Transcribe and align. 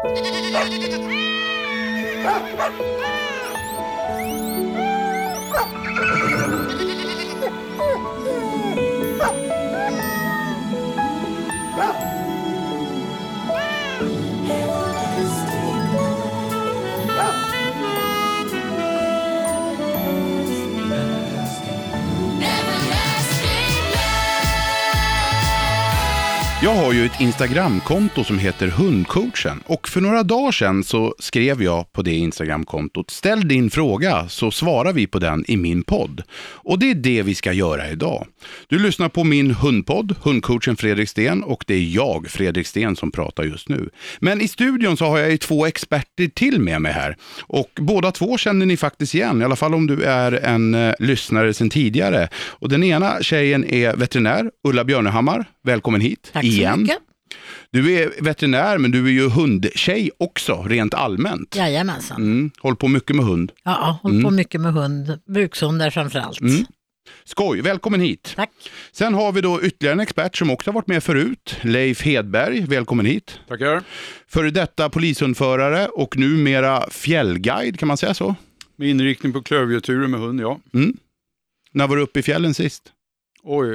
Ah! 0.00 0.28
Jag 26.68 26.74
har 26.74 26.92
ju 26.92 27.06
ett 27.06 27.20
Instagramkonto 27.20 28.24
som 28.24 28.38
heter 28.38 28.68
Hundcoachen 28.68 29.60
och 29.66 29.88
för 29.88 30.00
några 30.00 30.22
dagar 30.22 30.52
sedan 30.52 30.84
så 30.84 31.14
skrev 31.18 31.62
jag 31.62 31.92
på 31.92 32.02
det 32.02 32.14
Instagramkontot, 32.14 33.10
ställ 33.10 33.48
din 33.48 33.70
fråga 33.70 34.28
så 34.28 34.50
svarar 34.50 34.92
vi 34.92 35.06
på 35.06 35.18
den 35.18 35.44
i 35.48 35.56
min 35.56 35.82
podd. 35.82 36.22
Och 36.40 36.78
det 36.78 36.90
är 36.90 36.94
det 36.94 37.22
vi 37.22 37.34
ska 37.34 37.52
göra 37.52 37.90
idag. 37.90 38.26
Du 38.66 38.78
lyssnar 38.78 39.08
på 39.08 39.24
min 39.24 39.50
hundpodd, 39.50 40.14
Hundcoachen 40.22 40.76
Fredrik 40.76 41.08
Sten 41.08 41.42
och 41.42 41.64
det 41.66 41.74
är 41.74 41.94
jag, 41.94 42.26
Fredrik 42.30 42.66
Sten, 42.66 42.96
som 42.96 43.10
pratar 43.10 43.44
just 43.44 43.68
nu. 43.68 43.90
Men 44.20 44.40
i 44.40 44.48
studion 44.48 44.96
så 44.96 45.04
har 45.04 45.18
jag 45.18 45.30
ju 45.30 45.38
två 45.38 45.66
experter 45.66 46.26
till 46.26 46.60
med 46.60 46.82
mig 46.82 46.92
här 46.92 47.16
och 47.40 47.70
båda 47.74 48.12
två 48.12 48.38
känner 48.38 48.66
ni 48.66 48.76
faktiskt 48.76 49.14
igen, 49.14 49.42
i 49.42 49.44
alla 49.44 49.56
fall 49.56 49.74
om 49.74 49.86
du 49.86 50.02
är 50.02 50.32
en 50.32 50.74
eh, 50.74 50.94
lyssnare 50.98 51.54
sedan 51.54 51.70
tidigare. 51.70 52.28
Och 52.34 52.68
den 52.68 52.84
ena 52.84 53.22
tjejen 53.22 53.64
är 53.64 53.96
veterinär, 53.96 54.50
Ulla 54.68 54.84
Björnehammar. 54.84 55.44
Välkommen 55.62 56.00
hit 56.00 56.30
Tack 56.32 56.44
igen. 56.58 56.80
mycket. 56.80 56.98
Du 57.70 57.92
är 57.92 58.12
veterinär, 58.20 58.78
men 58.78 58.90
du 58.90 59.06
är 59.06 59.10
ju 59.10 59.28
hundtjej 59.28 60.10
också, 60.18 60.62
rent 60.62 60.94
allmänt. 60.94 61.56
Jajamensan. 61.56 62.22
Mm. 62.22 62.50
Håller 62.58 62.76
på 62.76 62.88
mycket 62.88 63.16
med 63.16 63.24
hund. 63.24 63.52
Ja, 63.64 63.70
ja, 63.70 63.98
håller 64.02 64.22
på 64.22 64.30
mycket 64.30 64.60
med 64.60 64.72
hund, 64.72 65.18
brukshundar 65.26 65.90
framför 65.90 66.18
allt. 66.18 66.40
Mm. 66.40 66.64
Skoj, 67.24 67.60
välkommen 67.60 68.00
hit. 68.00 68.32
Tack. 68.36 68.50
Sen 68.92 69.14
har 69.14 69.32
vi 69.32 69.40
då 69.40 69.62
ytterligare 69.62 69.92
en 69.92 70.00
expert 70.00 70.36
som 70.36 70.50
också 70.50 70.70
har 70.70 70.74
varit 70.74 70.86
med 70.86 71.04
förut, 71.04 71.56
Leif 71.62 72.02
Hedberg. 72.02 72.60
Välkommen 72.60 73.06
hit. 73.06 73.40
Tackar. 73.48 73.82
Före 74.28 74.50
detta 74.50 74.90
polishundförare 74.90 75.88
och 75.88 76.16
numera 76.16 76.90
fjällguide, 76.90 77.78
kan 77.78 77.88
man 77.88 77.96
säga 77.96 78.14
så? 78.14 78.34
Med 78.76 78.88
inriktning 78.88 79.32
på 79.32 79.42
klövdjurturer 79.42 80.06
med 80.06 80.20
hund, 80.20 80.40
ja. 80.40 80.60
När 81.72 81.86
var 81.86 81.96
du 81.96 82.02
uppe 82.02 82.18
i 82.18 82.22
fjällen 82.22 82.54
sist? 82.54 82.92
Oj, 83.42 83.68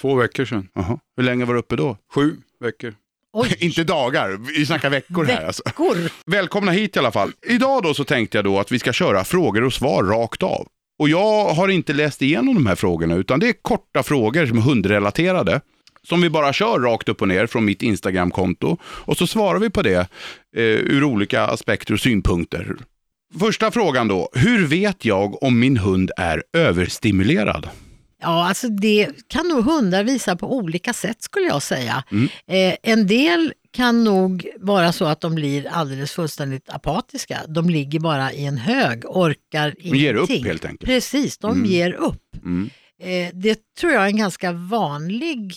två 0.00 0.14
veckor 0.14 0.44
sedan. 0.44 0.68
Jaha. 0.74 0.98
Hur 1.16 1.24
länge 1.24 1.44
var 1.44 1.54
du 1.54 1.60
uppe 1.60 1.76
då? 1.76 1.96
Sju 2.14 2.36
veckor. 2.60 2.94
Inte 3.58 3.84
dagar, 3.84 4.38
vi 4.56 4.66
snackar 4.66 4.90
veckor 4.90 5.24
här 5.24 5.46
alltså. 5.46 5.62
veckor. 5.66 5.96
Välkomna 6.26 6.72
hit 6.72 6.96
i 6.96 6.98
alla 6.98 7.10
fall. 7.12 7.32
Idag 7.46 7.82
då 7.82 7.94
så 7.94 8.04
tänkte 8.04 8.38
jag 8.38 8.44
då 8.44 8.58
att 8.58 8.72
vi 8.72 8.78
ska 8.78 8.92
köra 8.92 9.24
frågor 9.24 9.64
och 9.64 9.72
svar 9.72 10.04
rakt 10.04 10.42
av. 10.42 10.68
Och 10.98 11.08
jag 11.08 11.48
har 11.54 11.68
inte 11.68 11.92
läst 11.92 12.22
igenom 12.22 12.54
de 12.54 12.66
här 12.66 12.74
frågorna 12.74 13.14
utan 13.14 13.40
det 13.40 13.48
är 13.48 13.54
korta 13.62 14.02
frågor 14.02 14.46
som 14.46 14.58
är 14.58 14.62
hundrelaterade. 14.62 15.60
Som 16.02 16.20
vi 16.20 16.30
bara 16.30 16.52
kör 16.52 16.78
rakt 16.78 17.08
upp 17.08 17.22
och 17.22 17.28
ner 17.28 17.46
från 17.46 17.64
mitt 17.64 17.82
Instagramkonto. 17.82 18.76
Och 18.82 19.16
så 19.16 19.26
svarar 19.26 19.58
vi 19.58 19.70
på 19.70 19.82
det 19.82 20.08
eh, 20.56 20.62
ur 20.62 21.04
olika 21.04 21.42
aspekter 21.42 21.94
och 21.94 22.00
synpunkter. 22.00 22.76
Första 23.40 23.70
frågan 23.70 24.08
då. 24.08 24.28
Hur 24.32 24.66
vet 24.66 25.04
jag 25.04 25.42
om 25.42 25.58
min 25.58 25.76
hund 25.76 26.10
är 26.16 26.42
överstimulerad? 26.52 27.68
Ja, 28.20 28.48
alltså 28.48 28.68
det 28.68 29.08
kan 29.28 29.48
nog 29.48 29.64
hundar 29.64 30.04
visa 30.04 30.36
på 30.36 30.56
olika 30.56 30.92
sätt 30.92 31.22
skulle 31.22 31.46
jag 31.46 31.62
säga. 31.62 32.04
Mm. 32.10 32.28
Eh, 32.46 32.76
en 32.82 33.06
del 33.06 33.52
kan 33.70 34.04
nog 34.04 34.46
vara 34.60 34.92
så 34.92 35.04
att 35.04 35.20
de 35.20 35.34
blir 35.34 35.66
alldeles 35.68 36.12
fullständigt 36.12 36.68
apatiska. 36.70 37.38
De 37.48 37.70
ligger 37.70 38.00
bara 38.00 38.32
i 38.32 38.44
en 38.46 38.58
hög, 38.58 39.04
orkar 39.06 39.74
De 39.82 39.88
ger 39.98 40.14
upp 40.14 40.30
ingenting. 40.30 40.44
helt 40.50 40.64
enkelt. 40.64 40.90
Precis, 40.90 41.38
de 41.38 41.52
Mm. 41.56 41.70
ger 41.70 41.92
upp. 41.92 42.36
Mm. 42.44 42.70
Eh, 43.02 43.30
det 43.34 43.60
tror 43.80 43.92
jag 43.92 44.02
är 44.02 44.06
en 44.08 44.16
ganska 44.16 44.52
vanlig 44.52 45.54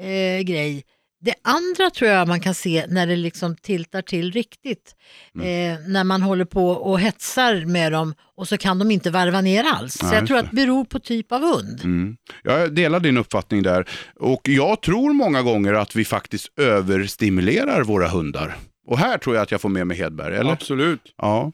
eh, 0.00 0.42
grej. 0.42 0.82
Det 1.22 1.34
andra 1.42 1.90
tror 1.90 2.10
jag 2.10 2.28
man 2.28 2.40
kan 2.40 2.54
se 2.54 2.84
när 2.88 3.06
det 3.06 3.16
liksom 3.16 3.56
tiltar 3.56 4.02
till 4.02 4.32
riktigt. 4.32 4.94
Mm. 5.34 5.46
Eh, 5.46 5.88
när 5.88 6.04
man 6.04 6.22
håller 6.22 6.44
på 6.44 6.70
och 6.70 7.00
hetsar 7.00 7.64
med 7.64 7.92
dem 7.92 8.14
och 8.36 8.48
så 8.48 8.58
kan 8.58 8.78
de 8.78 8.90
inte 8.90 9.10
varva 9.10 9.40
ner 9.40 9.64
alls. 9.64 9.94
så 9.94 10.06
Nej, 10.06 10.14
jag 10.14 10.26
tror 10.26 10.38
att 10.38 10.50
det 10.50 10.56
beror 10.56 10.84
på 10.84 10.98
typ 10.98 11.32
av 11.32 11.40
hund. 11.40 11.80
Mm. 11.84 12.16
Jag 12.42 12.74
delar 12.74 13.00
din 13.00 13.16
uppfattning 13.16 13.62
där. 13.62 13.88
Och 14.20 14.48
jag 14.48 14.82
tror 14.82 15.12
många 15.12 15.42
gånger 15.42 15.74
att 15.74 15.96
vi 15.96 16.04
faktiskt 16.04 16.58
överstimulerar 16.58 17.82
våra 17.82 18.08
hundar. 18.08 18.56
Och 18.86 18.98
här 18.98 19.18
tror 19.18 19.36
jag 19.36 19.42
att 19.42 19.50
jag 19.50 19.60
får 19.60 19.68
med 19.68 19.86
mig 19.86 19.96
Hedberg, 19.96 20.36
eller? 20.36 20.52
Absolut. 20.52 21.14
Ja. 21.16 21.52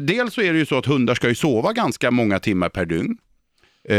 Dels 0.00 0.34
så 0.34 0.42
är 0.42 0.52
det 0.52 0.58
ju 0.58 0.66
så 0.66 0.78
att 0.78 0.86
hundar 0.86 1.14
ska 1.14 1.28
ju 1.28 1.34
sova 1.34 1.72
ganska 1.72 2.10
många 2.10 2.38
timmar 2.38 2.68
per 2.68 2.84
dygn. 2.84 3.16
Eh, 3.88 3.94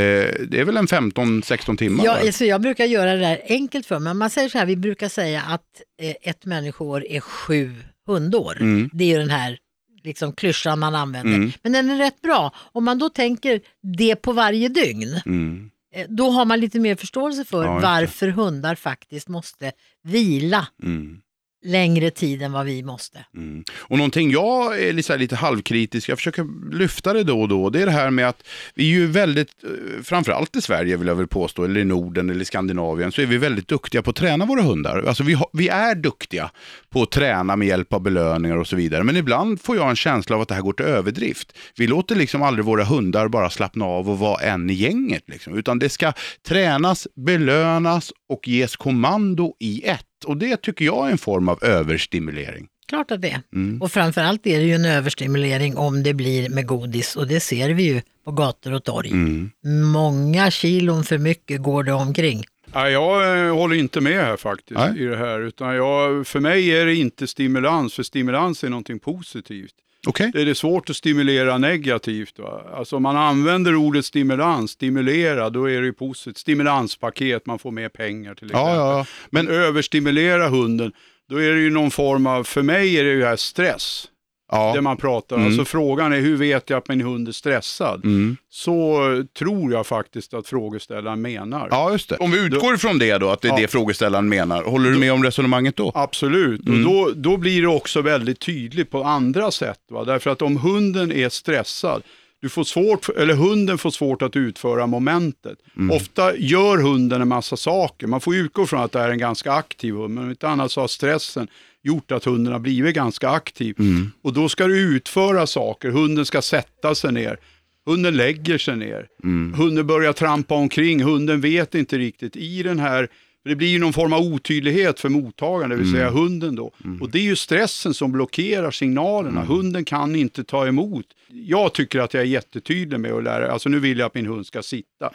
det 0.47 0.59
är 0.59 0.63
väl 0.66 0.77
en 0.77 0.88
15-16 0.88 1.77
timmar? 1.77 2.05
Ja, 2.05 2.19
alltså 2.25 2.45
jag 2.45 2.61
brukar 2.61 2.85
göra 2.85 3.13
det 3.13 3.19
där 3.19 3.41
enkelt 3.47 3.85
för 3.85 3.99
mig. 3.99 4.13
Man 4.13 4.29
säger 4.29 4.49
så 4.49 4.57
här, 4.57 4.66
vi 4.66 4.75
brukar 4.75 5.09
säga 5.09 5.41
att 5.41 5.81
eh, 6.01 6.16
ett 6.21 6.45
människoår 6.45 7.05
är 7.07 7.19
sju 7.19 7.75
hundår. 8.07 8.57
Mm. 8.61 8.89
Det 8.94 9.03
är 9.03 9.07
ju 9.07 9.17
den 9.17 9.29
här 9.29 9.57
liksom, 10.03 10.33
klyschan 10.33 10.79
man 10.79 10.95
använder. 10.95 11.35
Mm. 11.35 11.51
Men 11.63 11.71
den 11.71 11.89
är 11.89 11.97
rätt 11.97 12.21
bra. 12.21 12.51
Om 12.71 12.83
man 12.85 12.99
då 12.99 13.09
tänker 13.09 13.61
det 13.97 14.16
på 14.16 14.31
varje 14.31 14.67
dygn, 14.69 15.21
Mm. 15.25 15.69
eh, 15.95 16.05
då 16.09 16.29
har 16.29 16.45
man 16.45 16.59
lite 16.59 16.79
mer 16.79 16.95
förståelse 16.95 17.45
för 17.45 17.63
Ja, 17.63 17.79
varför 17.79 18.27
hundar 18.27 18.75
faktiskt 18.75 19.27
måste 19.27 19.71
vila 20.03 20.67
Mm 20.83 21.19
längre 21.63 22.09
tid 22.09 22.41
än 22.41 22.51
vad 22.51 22.66
vi 22.66 22.84
måste. 22.84 23.25
Mm. 23.38 23.63
Och 23.78 23.97
någonting 23.97 24.31
jag 24.31 24.81
är 24.81 24.94
lite, 24.94 25.18
lite 25.18 25.35
halvkritisk, 25.35 26.09
jag 26.09 26.18
försöker 26.18 26.74
lyfta 26.75 27.13
det 27.13 27.24
då 27.24 27.41
och 27.41 27.47
då, 27.47 27.69
det 27.69 27.81
är 27.81 27.85
det 27.85 27.91
här 27.91 28.09
med 28.09 28.29
att 28.29 28.44
vi 28.75 28.84
är 28.84 28.96
ju 28.96 29.07
väldigt, 29.07 29.63
eh, 29.63 30.03
framförallt 30.03 30.56
i 30.56 30.62
Sverige 30.62 30.97
vill 30.97 31.07
jag 31.07 31.16
väl 31.16 31.28
påstå, 31.28 31.63
eller 31.63 31.79
i 31.79 31.85
Norden 31.85 32.29
eller 32.29 32.41
i 32.41 32.46
Skandinavien, 32.46 33.12
så 33.12 33.22
är 33.22 33.25
vi 33.25 33.38
väldigt 33.38 33.68
duktiga 33.68 34.01
på 34.01 34.09
att 34.09 34.16
träna 34.16 34.46
våra 34.46 34.62
hundar. 34.62 35.03
Alltså 35.07 35.24
vi, 35.24 35.34
har, 35.34 35.47
vi 35.53 35.69
är 35.69 35.96
duktiga 35.96 36.51
på 36.90 37.01
att 37.01 37.12
träna 37.12 37.56
med 37.56 37.68
hjälp 37.68 37.94
av 37.94 38.01
belöningar 38.01 38.57
och 38.57 38.68
så 38.68 38.75
vidare, 38.75 39.03
men 39.03 39.18
ibland 39.18 39.62
får 39.62 39.75
jag 39.75 39.90
en 39.90 39.95
känsla 39.95 40.35
av 40.35 40.41
att 40.41 40.47
det 40.47 40.56
här 40.56 40.62
går 40.62 40.74
till 40.74 40.85
överdrift. 40.85 41.57
Vi 41.78 41.88
låter 41.88 42.16
liksom 42.16 42.41
aldrig 42.41 42.66
våra 42.66 42.84
hundar 42.84 43.28
bara 43.28 43.50
slappna 43.50 43.85
av 43.85 44.09
och 44.09 44.19
vara 44.19 44.41
en 44.41 44.69
i 44.69 44.74
gänget, 44.74 45.24
liksom, 45.28 45.57
utan 45.57 45.80
det 45.80 45.90
ska 45.90 46.13
tränas, 46.47 47.07
belönas 47.16 48.12
och 48.30 48.47
ges 48.47 48.75
kommando 48.75 49.56
i 49.59 49.81
ett. 49.85 50.06
Och 50.25 50.38
det 50.38 50.61
tycker 50.61 50.85
jag 50.85 51.07
är 51.07 51.11
en 51.11 51.17
form 51.17 51.50
av 51.50 51.63
överstimulering. 51.63 52.67
Klart 52.88 53.11
att 53.11 53.22
det 53.22 53.29
är. 53.29 53.41
Mm. 53.56 53.81
Och 53.81 53.91
framförallt 53.91 54.47
är 54.47 54.59
det 54.59 54.66
ju 54.66 54.73
en 54.73 54.85
överstimulering 54.85 55.78
om 55.78 56.03
det 56.03 56.13
blir 56.13 56.50
med 56.50 56.67
godis 56.67 57.16
och 57.16 57.28
det 57.28 57.39
ser 57.39 57.69
vi 57.69 57.84
ju 57.84 58.01
på 58.25 58.31
gator 58.31 58.73
och 58.73 58.83
torg. 58.83 59.12
Mm. 59.12 59.51
Många 59.91 60.51
kilon 60.51 61.03
för 61.03 61.17
mycket 61.17 61.62
går 61.62 61.83
det 61.83 61.94
omkring. 61.94 62.44
Nej, 62.73 62.91
jag 62.91 63.45
eh, 63.47 63.56
håller 63.56 63.75
inte 63.75 64.01
med 64.01 64.25
här 64.25 64.38
faktiskt 64.38 64.79
Nej. 64.79 65.01
i 65.01 65.06
det 65.06 65.17
här. 65.17 65.39
Utan 65.39 65.75
jag, 65.75 66.28
för 66.28 66.39
mig 66.39 66.69
är 66.69 66.85
det 66.85 66.95
inte 66.95 67.28
stimulans, 67.28 67.94
för 67.94 68.03
stimulans 68.03 68.63
är 68.63 68.69
någonting 68.69 69.00
positivt. 69.00 69.73
Okej. 70.08 70.31
Det 70.34 70.41
är 70.41 70.46
det 70.46 70.56
svårt 70.56 70.90
att 70.90 70.96
stimulera 70.96 71.58
negativt. 71.58 72.40
Va? 72.40 72.62
Alltså 72.74 72.96
om 72.96 73.03
man 73.03 73.18
använder 73.18 73.75
ordet 73.75 74.06
stimulans, 74.06 74.72
stimulera, 74.72 75.50
då 75.50 75.69
är 75.69 75.81
det 75.81 75.94
positivt. 75.94 76.38
Stimulanspaket, 76.38 77.46
man 77.46 77.59
får 77.59 77.72
mer 77.72 77.90
pengar 77.90 78.36
till 78.36 78.47
exempel. 78.47 78.75
Ja, 78.75 78.97
ja. 78.97 79.06
Men 79.30 79.47
överstimulera 79.47 80.50
hunden, 80.50 80.92
då 81.30 81.38
är 81.38 81.52
det 81.52 81.59
ju 81.59 81.69
någon 81.69 81.92
form 81.92 82.28
av, 82.28 82.44
för 82.44 82.62
mig 82.62 82.97
är 83.00 83.03
det 83.03 83.12
ju 83.12 83.24
här 83.24 83.36
stress. 83.36 84.08
Det 84.53 84.75
ja. 84.75 84.81
man 84.81 84.97
pratar 84.97 85.36
om. 85.36 85.41
Mm. 85.41 85.52
Alltså 85.53 85.66
frågan 85.66 86.14
är 86.14 86.19
hur 86.19 86.38
vet 86.38 86.69
jag 86.69 86.78
att 86.78 86.88
min 86.90 87.02
hund 87.02 87.28
är 87.28 87.31
stressad? 87.31 88.06
Mm. 88.06 88.38
Så 88.50 89.00
tror 89.40 89.72
jag 89.74 89.88
faktiskt 89.88 90.34
att 90.34 90.47
frågeställaren 90.47 91.22
menar. 91.22 91.68
ja, 91.72 91.91
just 91.91 92.09
det. 92.09 92.18
Om 92.18 92.31
vi 92.31 92.46
utgår 92.46 92.75
ifrån 92.75 93.00
det 93.00 93.18
då, 93.18 93.30
att 93.30 93.42
det 93.42 93.47
är 93.47 93.52
Ja. 93.52 93.58
det 93.58 93.68
frågeställaren 93.68 94.30
menar, 94.30 94.63
håller 94.63 94.90
du 94.92 94.97
med 95.00 95.13
om 95.13 95.24
resonemanget 95.24 95.75
då? 95.75 95.92
Absolut, 95.96 96.68
Mm. 96.68 96.88
och 96.88 96.94
då, 96.94 97.12
då 97.16 97.38
blir 97.38 97.62
det 97.62 97.68
också 97.68 98.02
väldigt 98.02 98.40
tydligt 98.40 98.89
på 98.92 99.04
andra 99.04 99.51
sätt. 99.51 99.80
Va? 99.92 100.04
Därför 100.04 100.30
att 100.30 100.42
om 100.42 100.57
hunden 100.57 101.12
är 101.12 101.30
stressad, 101.30 102.04
du 102.42 102.50
får 102.50 102.63
svårt, 102.63 103.10
eller 103.10 103.33
hunden 103.36 103.77
får 103.77 103.89
svårt 103.92 104.22
att 104.22 104.36
utföra 104.36 104.88
momentet. 104.88 105.57
Mm. 105.77 105.95
Ofta 105.95 106.36
gör 106.38 106.77
hunden 106.77 107.22
en 107.22 107.27
massa 107.27 107.57
saker. 107.57 108.07
Man 108.07 108.22
får 108.22 108.36
utgå 108.36 108.66
från 108.66 108.80
att 108.80 108.92
det 108.92 109.00
är 109.00 109.10
en 109.10 109.18
ganska 109.18 109.51
aktiv 109.51 109.94
hund, 109.94 110.13
men 110.13 110.24
om 110.24 110.30
inte 110.30 110.48
annat 110.50 110.72
så 110.72 110.81
har 110.81 110.88
stressen 110.88 111.48
gjort 111.83 112.12
att 112.12 112.24
hunden 112.25 112.53
har 112.53 112.59
blivit 112.59 112.95
ganska 112.95 113.30
aktiv. 113.30 113.75
Mm. 113.80 114.12
Och 114.21 114.33
då 114.33 114.50
ska 114.50 114.68
du 114.68 114.77
utföra 114.95 115.47
saker, 115.47 115.89
hunden 115.89 116.25
ska 116.25 116.41
sätta 116.41 116.95
sig 116.95 117.12
ner. 117.12 117.38
Hunden 117.85 118.18
lägger 118.18 118.57
sig 118.57 118.75
ner. 118.75 119.07
Mm. 119.24 119.53
Hunden 119.53 119.88
börjar 119.88 120.13
trampa 120.13 120.56
omkring, 120.56 121.03
hunden 121.03 121.41
vet 121.41 121.75
inte 121.75 121.97
riktigt. 121.97 122.35
I 122.35 122.63
den 122.63 122.80
här, 122.80 123.07
det 123.45 123.56
blir 123.56 123.68
ju 123.68 123.80
någon 123.80 123.94
form 123.94 124.13
av 124.13 124.21
otydlighet 124.21 125.00
för 125.00 125.09
mottagaren, 125.09 125.69
det 125.69 125.75
vill 125.75 125.91
säga 125.91 126.07
Mm. 126.07 126.19
hunden 126.19 126.56
då. 126.56 126.71
Och 127.01 127.09
det 127.12 127.19
är 127.19 127.24
ju 127.24 127.35
stressen 127.35 127.94
som 127.94 128.12
blockerar 128.12 128.71
signalerna. 128.71 129.41
Mm. 129.41 129.47
Hunden 129.47 129.86
kan 129.86 130.15
inte 130.15 130.44
ta 130.44 130.68
emot. 130.68 131.06
Jag 131.27 131.74
tycker 131.74 132.00
att 132.00 132.13
jag 132.13 132.21
är 132.24 132.27
jättetydlig 132.27 133.00
med 133.00 133.12
att 133.12 133.24
lära, 133.24 133.51
alltså 133.51 133.69
nu 133.69 133.79
vill 133.79 134.00
jag 134.00 134.06
att 134.06 134.15
min 134.15 134.25
hund 134.25 134.45
ska 134.45 134.62
sitta. 134.62 135.09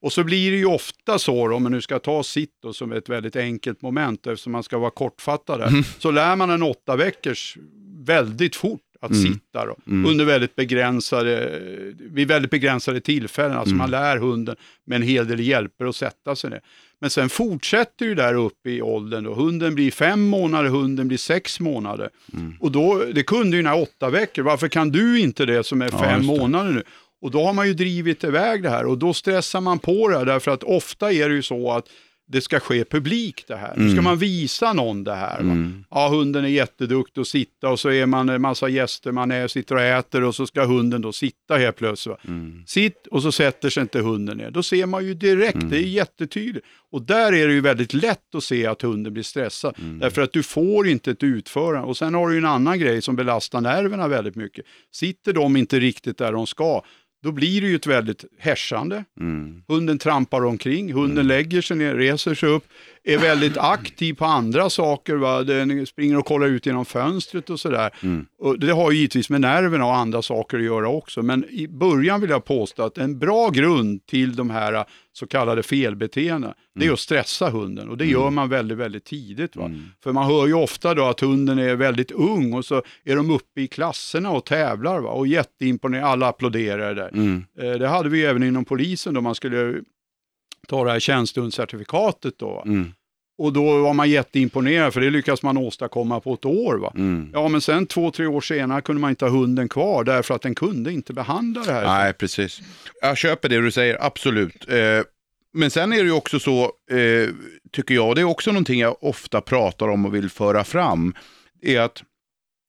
Mm. 0.00 0.06
Och 0.06 0.12
så 0.12 0.24
blir 0.24 0.50
det 0.50 0.56
ju 0.56 0.66
ofta 0.66 1.18
så, 1.18 1.48
då, 1.48 1.56
om 1.56 1.62
man 1.62 1.72
nu 1.72 1.80
ska 1.80 1.98
ta 1.98 2.22
sitt 2.22 2.50
då, 2.62 2.72
som 2.72 2.92
ett 2.92 3.08
väldigt 3.08 3.36
enkelt 3.36 3.82
moment, 3.82 4.26
eftersom 4.26 4.52
man 4.52 4.62
ska 4.62 4.78
vara 4.78 4.90
kortfattad 4.90 5.60
där, 5.60 5.84
så 6.00 6.10
lär 6.10 6.36
man 6.36 6.50
en 6.50 6.62
åtta 6.62 6.96
veckors 6.96 7.56
väldigt 8.04 8.56
fort 8.56 8.80
att 9.00 9.10
Mm. 9.10 9.22
sitta 9.22 9.66
då, 9.66 9.76
under 10.08 10.24
väldigt 10.24 10.56
begränsade, 10.56 11.60
vid 11.98 12.28
väldigt 12.28 12.50
begränsade 12.50 13.00
tillfällen. 13.00 13.56
Alltså 13.56 13.74
man 13.74 13.90
lär 13.90 14.16
hunden 14.16 14.56
med 14.86 14.96
en 14.96 15.02
hel 15.02 15.28
del 15.28 15.40
hjälper 15.40 15.84
att 15.84 15.96
sätta 15.96 16.36
sig 16.36 16.50
ner. 16.50 16.60
Men 17.00 17.10
sen 17.10 17.28
fortsätter 17.28 18.06
ju 18.06 18.14
där 18.14 18.34
uppe 18.34 18.70
i 18.70 18.82
åldern 18.82 19.24
då. 19.24 19.34
Hunden 19.34 19.74
blir 19.74 19.90
fem 19.90 20.20
månader, 20.28 20.68
hunden 20.70 21.08
blir 21.08 21.18
sex 21.18 21.60
månader. 21.60 22.08
Och 22.60 22.72
då, 22.72 23.04
det 23.14 23.22
kunde 23.22 23.56
ju 23.56 23.62
när 23.62 23.82
åtta 23.82 24.10
veckor. 24.10 24.42
Varför 24.42 24.68
kan 24.68 24.90
du 24.90 25.20
inte 25.20 25.46
det 25.46 25.64
som 25.64 25.82
är 25.82 25.88
Ja, 25.92 25.98
fem 25.98 26.26
månader 26.26 26.70
nu? 26.72 26.82
Och 27.20 27.30
då 27.30 27.44
har 27.44 27.52
man 27.52 27.66
ju 27.66 27.74
drivit 27.74 28.24
iväg 28.24 28.62
det 28.62 28.70
här 28.70 28.86
och 28.86 28.98
då 28.98 29.14
stressar 29.14 29.60
man 29.60 29.78
på 29.78 30.08
det 30.08 30.18
här 30.18 30.24
därför 30.24 30.50
att 30.50 30.62
ofta 30.62 31.12
är 31.12 31.28
det 31.28 31.34
ju 31.34 31.42
så 31.42 31.72
att 31.72 31.88
det 32.30 32.40
ska 32.40 32.60
ske 32.60 32.84
publikt 32.84 33.48
det 33.48 33.56
här. 33.56 33.74
Nu 33.76 33.92
ska 33.92 34.02
man 34.02 34.18
visa 34.18 34.72
någon 34.72 35.04
det 35.04 35.14
här. 35.14 35.42
Va? 35.42 35.70
Ja, 35.90 36.08
hunden 36.08 36.44
är 36.44 36.48
jätteduktig 36.48 37.20
att 37.20 37.28
sitta 37.28 37.68
och 37.68 37.80
så 37.80 37.90
är 37.90 38.06
man 38.06 38.28
en 38.28 38.42
massa 38.42 38.68
gäster, 38.68 39.12
man 39.12 39.30
är, 39.30 39.48
sitter 39.48 39.74
och 39.74 39.80
äter 39.80 40.24
och 40.24 40.34
så 40.34 40.46
ska 40.46 40.64
hunden 40.64 41.02
då 41.02 41.12
sitta 41.12 41.56
helt 41.56 41.76
plötsligt. 41.76 42.16
Va? 42.24 42.30
Sitt 42.66 43.06
och 43.06 43.22
så 43.22 43.32
sätter 43.32 43.70
sig 43.70 43.80
inte 43.80 44.00
hunden 44.00 44.36
ner. 44.36 44.50
Då 44.50 44.62
ser 44.62 44.86
man 44.86 45.06
ju 45.06 45.14
direkt, 45.14 45.70
det 45.70 45.76
är 45.76 45.80
jättetydligt. 45.80 46.66
Och 46.90 47.02
där 47.02 47.32
är 47.32 47.48
det 47.48 47.54
ju 47.54 47.60
väldigt 47.60 47.94
lätt 47.94 48.34
att 48.34 48.44
se 48.44 48.66
att 48.66 48.82
hunden 48.82 49.12
blir 49.12 49.22
stressad. 49.22 49.74
Därför 50.00 50.22
att 50.22 50.32
du 50.32 50.42
får 50.42 50.88
inte 50.88 51.10
ett 51.10 51.22
utförande. 51.22 51.88
Och 51.88 51.96
sen 51.96 52.14
har 52.14 52.28
du 52.28 52.34
ju 52.34 52.38
en 52.38 52.46
annan 52.46 52.78
grej 52.78 53.02
som 53.02 53.16
belastar 53.16 53.60
nerverna 53.60 54.08
väldigt 54.08 54.36
mycket. 54.36 54.64
Sitter 54.92 55.32
de 55.32 55.56
inte 55.56 55.80
riktigt 55.80 56.18
där 56.18 56.32
de 56.32 56.46
ska, 56.46 56.82
då 57.22 57.32
blir 57.32 57.60
det 57.60 57.66
ju 57.66 57.76
ett 57.76 57.86
väldigt 57.86 58.24
härsande. 58.38 59.04
Mm. 59.20 59.62
Hunden 59.68 59.98
trampar 59.98 60.44
omkring, 60.44 60.92
hunden 60.92 61.26
lägger 61.26 61.62
sig 61.62 61.76
ner, 61.76 61.94
reser 61.94 62.34
sig 62.34 62.48
upp, 62.48 62.64
är 63.14 63.18
väldigt 63.18 63.56
aktiv 63.56 64.14
på 64.14 64.24
andra 64.24 64.70
saker. 64.70 65.14
Va? 65.16 65.42
Den 65.42 65.86
springer 65.86 66.18
och 66.18 66.26
kollar 66.26 66.46
ut 66.46 66.66
genom 66.66 66.84
fönstret 66.84 67.50
och 67.50 67.60
sådär. 67.60 67.90
Och 68.38 68.58
det 68.58 68.70
har 68.72 68.90
ju 68.90 68.96
givetvis 68.98 69.30
med 69.30 69.40
nerverna 69.40 69.84
och 69.86 69.96
andra 69.96 70.22
saker 70.22 70.58
att 70.58 70.64
göra 70.64 70.88
också. 70.88 71.22
Men 71.22 71.44
i 71.50 71.68
början 71.68 72.20
vill 72.20 72.30
jag 72.30 72.44
påstå 72.44 72.82
att 72.82 72.98
en 72.98 73.18
bra 73.18 73.48
grund 73.50 74.06
till 74.06 74.36
de 74.36 74.50
här 74.50 74.84
så 75.12 75.26
kallade 75.26 75.62
felbeteendena, 75.62 76.54
det 76.74 76.86
är 76.86 76.92
att 76.92 76.98
stressa 76.98 77.50
hunden. 77.50 77.88
Och 77.88 77.96
det 77.96 78.06
gör 78.06 78.30
man 78.30 78.48
väldigt, 78.48 78.78
väldigt 78.78 79.04
tidigt. 79.04 79.56
Va? 79.56 79.70
För 80.02 80.12
man 80.12 80.26
hör 80.26 80.46
ju 80.46 80.54
ofta 80.54 80.94
då 80.94 81.04
att 81.04 81.20
hunden 81.20 81.58
är 81.58 81.74
väldigt 81.76 82.10
ung 82.10 82.52
och 82.52 82.64
så 82.64 82.82
är 83.04 83.16
de 83.16 83.30
uppe 83.30 83.60
i 83.60 83.66
klasserna 83.66 84.30
och 84.30 84.44
tävlar. 84.44 85.00
Va? 85.00 85.10
Och 85.10 85.26
jätteimponerade, 85.26 86.06
alla 86.08 86.28
applåderar 86.28 86.94
där. 86.94 87.08
Mm. 87.14 87.44
Eh, 87.58 87.72
Det 87.72 87.88
hade 87.88 88.08
vi 88.08 88.24
även 88.24 88.42
inom 88.42 88.64
polisen 88.64 89.14
då 89.14 89.20
man 89.20 89.34
skulle 89.34 89.74
ta 90.68 90.84
det 90.84 90.90
här 90.90 91.00
tjänstehundscertifikatet 91.00 92.38
då. 92.38 92.62
Mm. 92.66 92.92
Och 93.38 93.52
då 93.52 93.82
var 93.82 93.94
man 93.94 94.10
jätteimponerad 94.10 94.94
för 94.94 95.00
det 95.00 95.10
lyckas 95.10 95.42
man 95.42 95.56
åstadkomma 95.56 96.20
på 96.20 96.34
ett 96.34 96.44
år. 96.44 96.76
Va? 96.76 96.92
Mm. 96.94 97.30
Ja 97.32 97.48
men 97.48 97.60
sen 97.60 97.86
två, 97.86 98.10
tre 98.10 98.26
år 98.26 98.40
senare 98.40 98.80
kunde 98.80 99.00
man 99.00 99.10
inte 99.10 99.24
ha 99.24 99.32
hunden 99.32 99.68
kvar 99.68 100.04
därför 100.04 100.34
att 100.34 100.42
den 100.42 100.54
kunde 100.54 100.92
inte 100.92 101.12
behandla 101.12 101.62
det 101.64 101.72
här. 101.72 101.84
Nej, 101.84 102.12
precis. 102.12 102.60
Jag 103.00 103.16
köper 103.16 103.48
det 103.48 103.60
du 103.60 103.70
säger, 103.70 104.04
absolut. 104.06 104.68
Eh, 104.68 105.02
men 105.52 105.70
sen 105.70 105.92
är 105.92 105.96
det 105.96 106.04
ju 106.04 106.12
också 106.12 106.40
så, 106.40 106.62
eh, 106.90 107.28
tycker 107.72 107.94
jag, 107.94 108.16
det 108.16 108.20
är 108.20 108.24
också 108.24 108.50
någonting 108.50 108.80
jag 108.80 109.04
ofta 109.04 109.40
pratar 109.40 109.88
om 109.88 110.06
och 110.06 110.14
vill 110.14 110.30
föra 110.30 110.64
fram, 110.64 111.14
är 111.62 111.80
att 111.80 112.02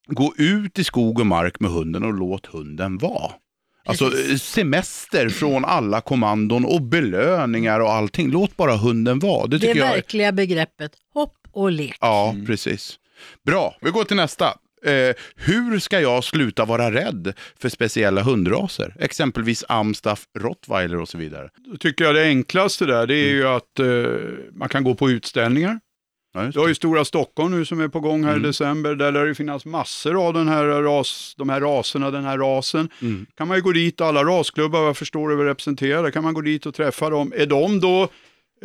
gå 0.07 0.33
ut 0.37 0.79
i 0.79 0.83
skog 0.83 1.19
och 1.19 1.25
mark 1.25 1.59
med 1.59 1.71
hunden 1.71 2.03
och 2.03 2.13
låt 2.13 2.45
hunden 2.45 2.97
vara. 2.97 3.31
Alltså 3.89 4.05
eh, 4.05 4.35
semester 4.37 5.29
från 5.29 5.65
alla 5.65 6.01
kommandon 6.01 6.65
och 6.65 6.81
belöningar 6.81 7.79
och 7.79 7.91
allting. 7.93 8.31
Låt 8.31 8.57
bara 8.57 8.75
hunden 8.75 9.19
vara. 9.19 9.47
Det 9.47 9.57
Det 9.57 9.67
tycker 9.67 9.79
jag. 9.79 9.91
verkliga 9.91 10.31
begreppet 10.31 10.91
hopp 11.13 11.35
och 11.51 11.71
lek. 11.71 11.97
Ja, 12.01 12.35
precis. 12.47 12.99
Bra, 13.45 13.77
vi 13.81 13.89
går 13.91 14.03
till 14.03 14.15
nästa. 14.17 14.45
Eh, 14.85 15.15
hur 15.35 15.79
ska 15.79 15.99
jag 15.99 16.23
sluta 16.23 16.65
vara 16.65 16.91
rädd 16.91 17.33
för 17.59 17.69
speciella 17.69 18.21
hundraser? 18.21 18.95
Exempelvis 18.99 19.63
amstaff, 19.69 20.23
rottweiler 20.39 20.97
och 21.01 21.09
så 21.09 21.17
vidare. 21.17 21.49
Då 21.71 21.77
tycker 21.77 22.05
jag 22.05 22.15
det 22.15 22.23
enklaste 22.23 22.85
där 22.85 23.07
det 23.07 23.15
är 23.15 23.29
ju 23.29 23.47
att 23.47 23.79
eh, 23.79 23.85
man 24.53 24.69
kan 24.69 24.83
gå 24.83 24.95
på 24.95 25.09
utställningar. 25.09 25.79
Ja, 26.33 26.41
Du 26.53 26.59
har 26.59 26.67
ju 26.67 26.75
Stora 26.75 27.05
Stockholm 27.05 27.51
nu 27.51 27.65
som 27.65 27.79
är 27.81 27.87
på 27.87 27.99
gång 27.99 28.23
här 28.23 28.37
i 28.37 28.39
december. 28.39 28.95
Där 28.95 29.11
lär 29.11 29.25
det 29.25 29.35
finnas 29.35 29.65
massor 29.65 30.27
av 30.27 30.33
den 30.33 30.47
här 30.47 30.65
ras, 30.65 31.33
de 31.37 31.49
här 31.49 31.61
raserna, 31.61 32.11
den 32.11 32.23
här 32.23 32.37
rasen. 32.37 32.89
Mm. 33.01 33.25
kan 33.37 33.47
man 33.47 33.57
ju 33.57 33.63
gå 33.63 33.71
dit, 33.71 34.01
alla 34.01 34.23
rasklubbar 34.23 34.79
vad 34.79 34.87
jag 34.87 34.97
förstår 34.97 35.31
är 35.31 35.45
representerade, 35.45 36.11
kan 36.11 36.23
man 36.23 36.33
gå 36.33 36.41
dit 36.41 36.65
och 36.65 36.73
träffa 36.75 37.09
dem. 37.09 37.33
Är 37.35 37.45
de 37.45 37.79
då 37.79 38.07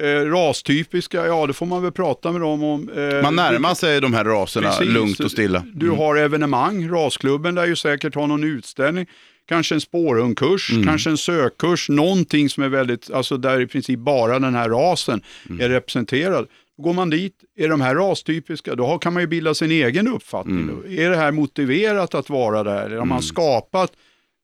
eh, 0.01 0.07
rastypiska? 0.31 1.27
Ja, 1.27 1.47
det 1.47 1.53
får 1.53 1.67
man 1.67 1.83
väl 1.83 1.93
prata 1.93 2.33
med 2.33 2.41
dem 2.41 2.63
om. 2.63 2.89
Eh, 2.89 3.23
Man 3.23 3.37
närmar 3.37 3.75
sig 3.75 4.01
de 4.01 4.15
här 4.15 4.25
raserna 4.25 4.69
Precis. 4.71 4.89
lugnt 4.95 5.21
och 5.21 5.31
stilla. 5.31 5.59
Mm. 5.61 5.73
Du 5.75 5.91
har 5.91 6.17
evenemang, 6.17 6.89
rasklubben 6.91 7.55
lär 7.55 7.67
ju 7.67 7.77
säkert 7.77 8.15
ha 8.15 8.27
någon 8.27 8.45
utställning. 8.45 9.07
Kanske 9.49 9.75
en 9.75 9.81
spårhundkurs, 9.81 10.71
Mm. 10.73 10.85
kanske 10.87 11.11
en 11.11 11.17
sökkurs, 11.19 11.89
någonting 11.89 12.49
som 12.49 12.63
är 12.63 12.69
väldigt, 12.69 13.11
alltså 13.11 13.37
där 13.37 13.61
i 13.61 13.67
princip 13.67 13.99
bara 13.99 14.39
den 14.39 14.55
här 14.55 14.69
rasen 14.69 15.23
Mm. 15.49 15.61
är 15.61 15.69
representerad. 15.69 16.47
Går 16.82 16.93
man 16.93 17.11
dit, 17.11 17.35
är 17.56 17.69
de 17.69 17.81
här 17.81 17.94
rastypiska, 17.94 18.75
då 18.75 18.99
kan 18.99 19.12
man 19.12 19.23
ju 19.23 19.26
bilda 19.26 19.55
sin 19.55 19.71
egen 19.71 20.09
uppfattning. 20.09 20.59
Mm. 20.62 20.99
Är 20.99 21.11
det 21.11 21.17
här 21.17 21.32
motiverat 21.32 22.15
att 22.15 22.31
vara 22.31 22.62
där? 22.62 22.87
Eller 22.87 22.97
har 22.97 23.05
man 23.05 23.23
skapat 23.23 23.93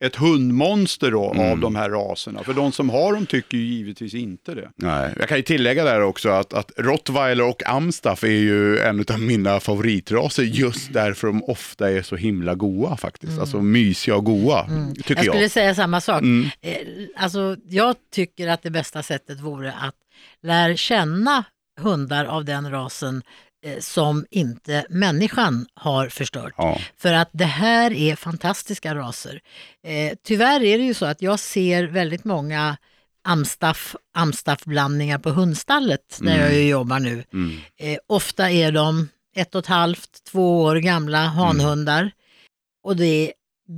ett 0.05 0.17
hundmonster 0.17 1.11
då 1.11 1.31
Mm. 1.35 1.53
av 1.53 1.59
de 1.59 1.77
här 1.77 1.91
raserna? 1.91 2.43
För 2.43 2.53
de 2.53 2.73
som 2.73 2.91
har 2.91 3.13
dem 3.13 3.27
tycker 3.27 3.57
ju 3.57 3.65
givetvis 3.65 4.15
inte 4.15 4.55
det. 4.55 4.71
Nej, 4.77 5.15
jag 5.19 5.29
kan 5.29 5.37
ju 5.37 5.43
tillägga 5.43 5.85
där 5.85 6.01
också 6.01 6.29
att, 6.29 6.53
att 6.53 6.73
rottweiler 6.77 7.49
och 7.49 7.67
amstaff 7.67 8.25
är 8.25 8.29
ju 8.29 8.79
en 8.79 9.05
av 9.13 9.21
mina 9.21 9.61
favoritraser 9.61 10.43
just 10.43 10.93
därför 10.93 11.27
de 11.27 11.45
ofta 11.45 11.91
är 11.91 12.03
så 12.03 12.17
himla 12.17 12.55
goa 12.55 12.97
faktiskt. 12.97 13.39
Alltså 13.39 13.61
mysiga 13.63 14.17
och 14.17 14.25
goa, 14.25 14.67
tycker 14.97 15.15
Jag 15.17 15.25
jag. 15.25 15.35
skulle 15.35 15.49
säga 15.49 15.75
samma 15.75 16.01
sak. 16.01 16.23
Mm. 16.23 16.49
Eh, 16.61 16.77
Alltså, 17.17 17.57
jag 17.69 17.97
tycker 18.13 18.49
att 18.49 18.63
det 18.63 18.71
bästa 18.71 19.03
sättet 19.03 19.41
vore 19.41 19.73
att 19.73 19.95
lära 20.43 20.77
känna 20.77 21.45
hundar 21.81 22.25
av 22.25 22.45
den 22.45 22.71
rasen 22.71 23.23
eh, 23.65 23.79
som 23.81 24.27
inte 24.31 24.87
människan 24.91 25.67
har 25.75 26.09
förstört. 26.09 26.55
Ja. 26.57 26.79
För 26.97 27.13
att 27.13 27.29
det 27.33 27.45
här 27.45 27.93
är 27.93 28.17
fantastiska 28.17 28.95
raser. 28.95 29.41
Eh, 29.87 30.13
tyvärr 30.25 30.63
är 30.63 30.79
det 30.79 30.85
ju 30.85 30.95
så 30.95 31.07
att 31.07 31.23
jag 31.23 31.39
ser 31.39 31.85
väldigt 31.85 32.25
många 32.25 32.77
amstaff, 33.25 33.97
amstaffblandningar 34.15 35.19
på 35.19 35.31
hundstallet 35.31 36.19
där 36.21 36.39
jag 36.39 36.55
ju 36.55 36.69
jobbar 36.69 36.99
nu. 36.99 37.25
Mm. 37.33 37.57
Eh, 37.77 37.99
ofta 38.07 38.51
är 38.51 38.73
de 38.73 39.09
ett 39.37 39.55
och 39.55 39.59
ett 39.59 39.67
halvt, 39.67 40.25
två 40.25 40.63
år 40.63 40.77
gamla 40.77 41.19
hanhundar. 41.19 42.11
Och 42.83 42.97
det 42.97 43.05
är 43.05 43.33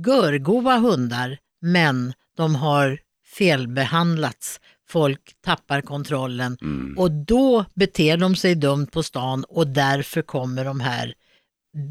görgoa 0.05 0.77
hundar, 0.77 1.37
men 1.61 2.13
de 2.37 2.55
har 2.55 2.99
felbehandlats. 3.37 4.59
Folk 4.93 5.19
tappar 5.45 5.81
kontrollen 5.81 6.57
Mm. 6.61 6.97
och 6.97 7.11
då 7.11 7.65
beter 7.73 8.17
de 8.17 8.35
sig 8.35 8.55
dumt 8.55 8.87
på 8.87 9.03
stan 9.03 9.43
och 9.49 9.67
därför 9.67 10.21
kommer 10.21 10.65
de 10.65 10.79
här 10.79 11.13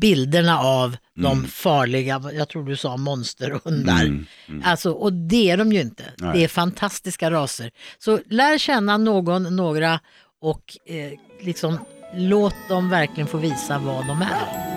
bilderna 0.00 0.58
av 0.58 0.96
de 1.14 1.44
farliga, 1.44 2.22
jag 2.32 2.48
tror 2.48 2.64
du 2.64 2.76
sa 2.76 2.96
monsterhundar. 2.96 4.02
Mm. 4.02 4.26
Alltså, 4.64 4.92
och 4.92 5.12
det 5.12 5.50
är 5.50 5.56
de 5.56 5.72
ju 5.72 5.80
inte. 5.80 6.04
Nej. 6.18 6.32
Det 6.38 6.44
är 6.44 6.48
fantastiska 6.48 7.30
raser. 7.30 7.70
Så 7.98 8.18
lär 8.30 8.58
känna 8.58 8.96
någon, 8.96 9.56
några 9.56 10.00
och 10.40 10.62
eh, 10.86 11.12
liksom 11.46 11.78
låt 12.16 12.54
dem 12.68 12.90
verkligen 12.90 13.26
få 13.26 13.38
visa 13.38 13.78
vad 13.78 14.06
de 14.06 14.22
är. 14.22 14.72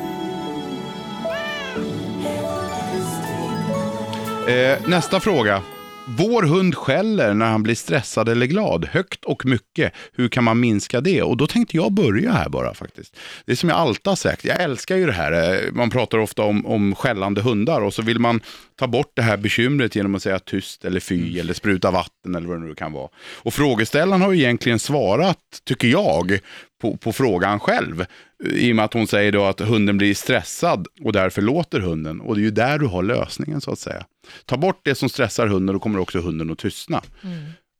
Eh, 4.73 4.87
nästa 4.87 5.19
fråga. 5.19 5.61
Vår 6.07 6.43
hund 6.43 6.75
skäller 6.75 7.33
när 7.33 7.45
han 7.45 7.63
blir 7.63 7.75
stressad 7.75 8.29
eller 8.29 8.45
glad, 8.45 8.85
högt 8.85 9.25
och 9.25 9.45
mycket. 9.45 9.93
Hur 10.13 10.27
kan 10.27 10.43
man 10.43 10.59
minska 10.59 11.01
det? 11.01 11.21
Och 11.21 11.37
då 11.37 11.47
tänkte 11.47 11.77
jag 11.77 11.91
börja 11.93 12.31
här 12.31 12.49
bara 12.49 12.73
faktiskt. 12.73 13.17
Det 13.45 13.51
är 13.51 13.55
som 13.55 13.69
jag 13.69 13.77
alltid 13.77 14.07
har 14.07 14.15
sagt, 14.15 14.45
jag 14.45 14.61
älskar 14.61 14.95
ju 14.95 15.05
det 15.05 15.11
här. 15.11 15.53
Eh, 15.65 15.71
Man 15.71 15.89
pratar 15.89 16.17
ofta 16.17 16.41
om, 16.43 16.65
om 16.65 16.95
skällande 16.95 17.41
hundar 17.41 17.81
och 17.81 17.93
så 17.93 18.01
vill 18.01 18.19
man 18.19 18.41
ta 18.79 18.87
bort 18.87 19.11
det 19.15 19.21
här 19.21 19.37
bekymret 19.37 19.95
genom 19.95 20.15
att 20.15 20.23
säga 20.23 20.39
tyst 20.39 20.85
eller 20.85 20.99
fy 20.99 21.39
eller 21.39 21.53
spruta 21.53 21.91
vatten 21.91 22.35
eller 22.35 22.47
vad 22.47 22.61
det 22.61 22.67
nu 22.67 22.75
kan 22.75 22.91
vara. 22.93 23.09
Och 23.43 23.53
frågeställaren 23.53 24.21
har 24.21 24.31
ju 24.31 24.39
egentligen 24.39 24.79
svarat, 24.79 25.39
tycker 25.65 25.87
jag, 25.87 26.39
på, 26.81 26.97
på 26.97 27.13
frågan 27.13 27.59
själv. 27.59 28.05
I 28.51 28.71
och 28.71 28.75
med 28.75 28.85
att 28.85 28.93
hon 28.93 29.07
säger 29.07 29.31
då 29.31 29.43
att 29.45 29.59
hunden 29.59 29.97
blir 29.97 30.13
stressad 30.15 30.87
och 31.03 31.13
därför 31.13 31.41
låter 31.41 31.79
hunden. 31.79 32.21
Och 32.21 32.35
det 32.35 32.41
är 32.41 32.43
ju 32.43 32.51
där 32.51 32.79
du 32.79 32.85
har 32.85 33.03
lösningen 33.03 33.61
så 33.61 33.71
att 33.71 33.79
säga. 33.79 34.05
Ta 34.45 34.57
bort 34.57 34.81
det 34.83 34.95
som 34.95 35.09
stressar 35.09 35.47
hunden, 35.47 35.73
då 35.73 35.79
kommer 35.79 35.99
också 35.99 36.19
hunden 36.19 36.51
att 36.51 36.57
tystna. 36.59 37.03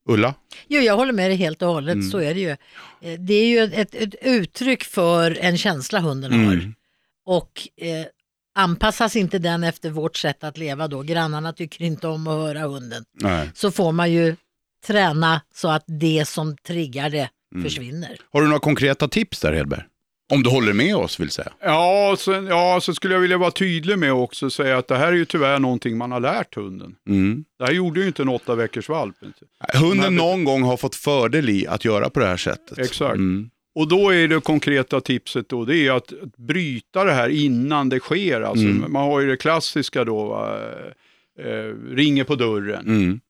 Ulla? 0.10 0.34
Jo, 0.68 0.82
jag 0.82 0.96
håller 0.96 1.14
med 1.14 1.30
dig 1.30 1.38
helt 1.38 1.62
och 1.62 1.68
hållet, 1.68 2.10
så 2.10 2.18
är 2.18 2.34
det 2.34 2.40
ju. 2.40 2.50
Eh, 3.02 3.20
Det 3.20 3.34
är 3.34 3.48
ju 3.48 3.64
ett, 3.74 3.96
ett 3.96 4.16
uttryck 4.22 4.84
för 4.84 5.38
en 5.42 5.58
känsla 5.58 6.00
hunden 6.00 6.32
har. 6.46 6.54
Mm. 6.54 6.74
Och 7.25 7.68
eh, 7.82 8.06
anpassas 8.56 9.16
inte 9.16 9.40
den 9.40 9.64
efter 9.64 9.90
vårt 9.90 10.18
sätt 10.18 10.44
att 10.44 10.58
leva 10.58 10.88
då, 10.88 11.02
grannarna 11.02 11.54
tycker 11.54 11.84
inte 11.84 12.08
om 12.08 12.28
att 12.28 12.34
höra 12.34 12.60
hunden, 12.68 13.04
Nej. 13.14 13.50
så 13.56 13.72
får 13.72 13.92
man 13.92 14.12
ju 14.12 14.36
träna 14.88 15.42
så 15.54 15.70
att 15.70 15.84
det 15.88 16.25
som 16.28 16.58
triggar 16.58 17.10
det 17.10 17.30
försvinner. 17.64 18.18
Har 18.32 18.42
du 18.42 18.48
några 18.48 18.60
konkreta 18.60 19.08
tips 19.08 19.40
där 19.40 19.54
Hedberg? 19.54 19.84
Om 20.34 20.44
du 20.44 20.50
håller 20.50 20.74
med 20.74 20.96
oss 20.96 21.20
vill 21.20 21.29
säga. 21.29 21.51
Ja, 21.62 22.15
sen, 22.20 22.48
ja, 22.48 22.79
så 22.82 22.94
skulle 22.94 23.13
jag 23.13 23.22
vilja 23.22 23.38
vara 23.38 23.51
tydlig 23.51 24.00
med 24.00 24.13
också 24.13 24.46
och 24.46 24.53
säga 24.53 24.77
att 24.77 24.88
det 24.88 24.98
här 24.98 25.08
är 25.08 25.12
ju 25.17 25.25
tyvärr 25.25 25.60
någonting 25.60 25.98
man 25.98 26.12
har 26.12 26.20
lärt 26.20 26.55
hunden. 26.55 26.96
Mm. 27.10 27.46
Det 27.60 27.65
här 27.65 27.74
gjorde 27.74 28.00
ju 28.00 28.08
inte 28.08 28.22
en 28.22 28.29
åtta 28.29 28.55
veckors 28.55 28.89
valp. 28.89 29.15
Hunden 29.74 30.15
någon 30.15 30.44
gång 30.44 30.63
har 30.63 30.77
fått 30.77 30.96
fördel 30.96 31.50
i 31.50 31.67
att 31.67 31.86
göra 31.86 32.10
på 32.10 32.20
det 32.20 32.25
här 32.25 32.38
sättet. 32.38 32.77
Exakt. 32.77 33.15
Mm. 33.15 33.50
Och 33.75 33.88
då 33.88 34.13
är 34.13 34.27
det 34.27 34.41
konkreta 34.41 35.01
tipset 35.01 35.50
då, 35.50 35.65
det 35.65 35.77
är 35.88 35.91
att, 35.91 36.13
att 36.24 36.38
bryta 36.38 37.03
det 37.03 37.12
här 37.12 37.29
innan 37.29 37.89
det 37.89 38.00
sker. 38.00 38.41
Alltså, 38.41 38.65
Mm. 38.65 38.91
Man 38.91 39.03
har 39.03 39.20
ju 39.22 39.27
det 39.27 39.38
klassiska 39.38 40.03
då, 40.03 40.24
va, 40.27 40.60
eh, 41.39 41.96
ringer 41.96 42.24
på 42.24 42.36
dörren. 42.36 43.22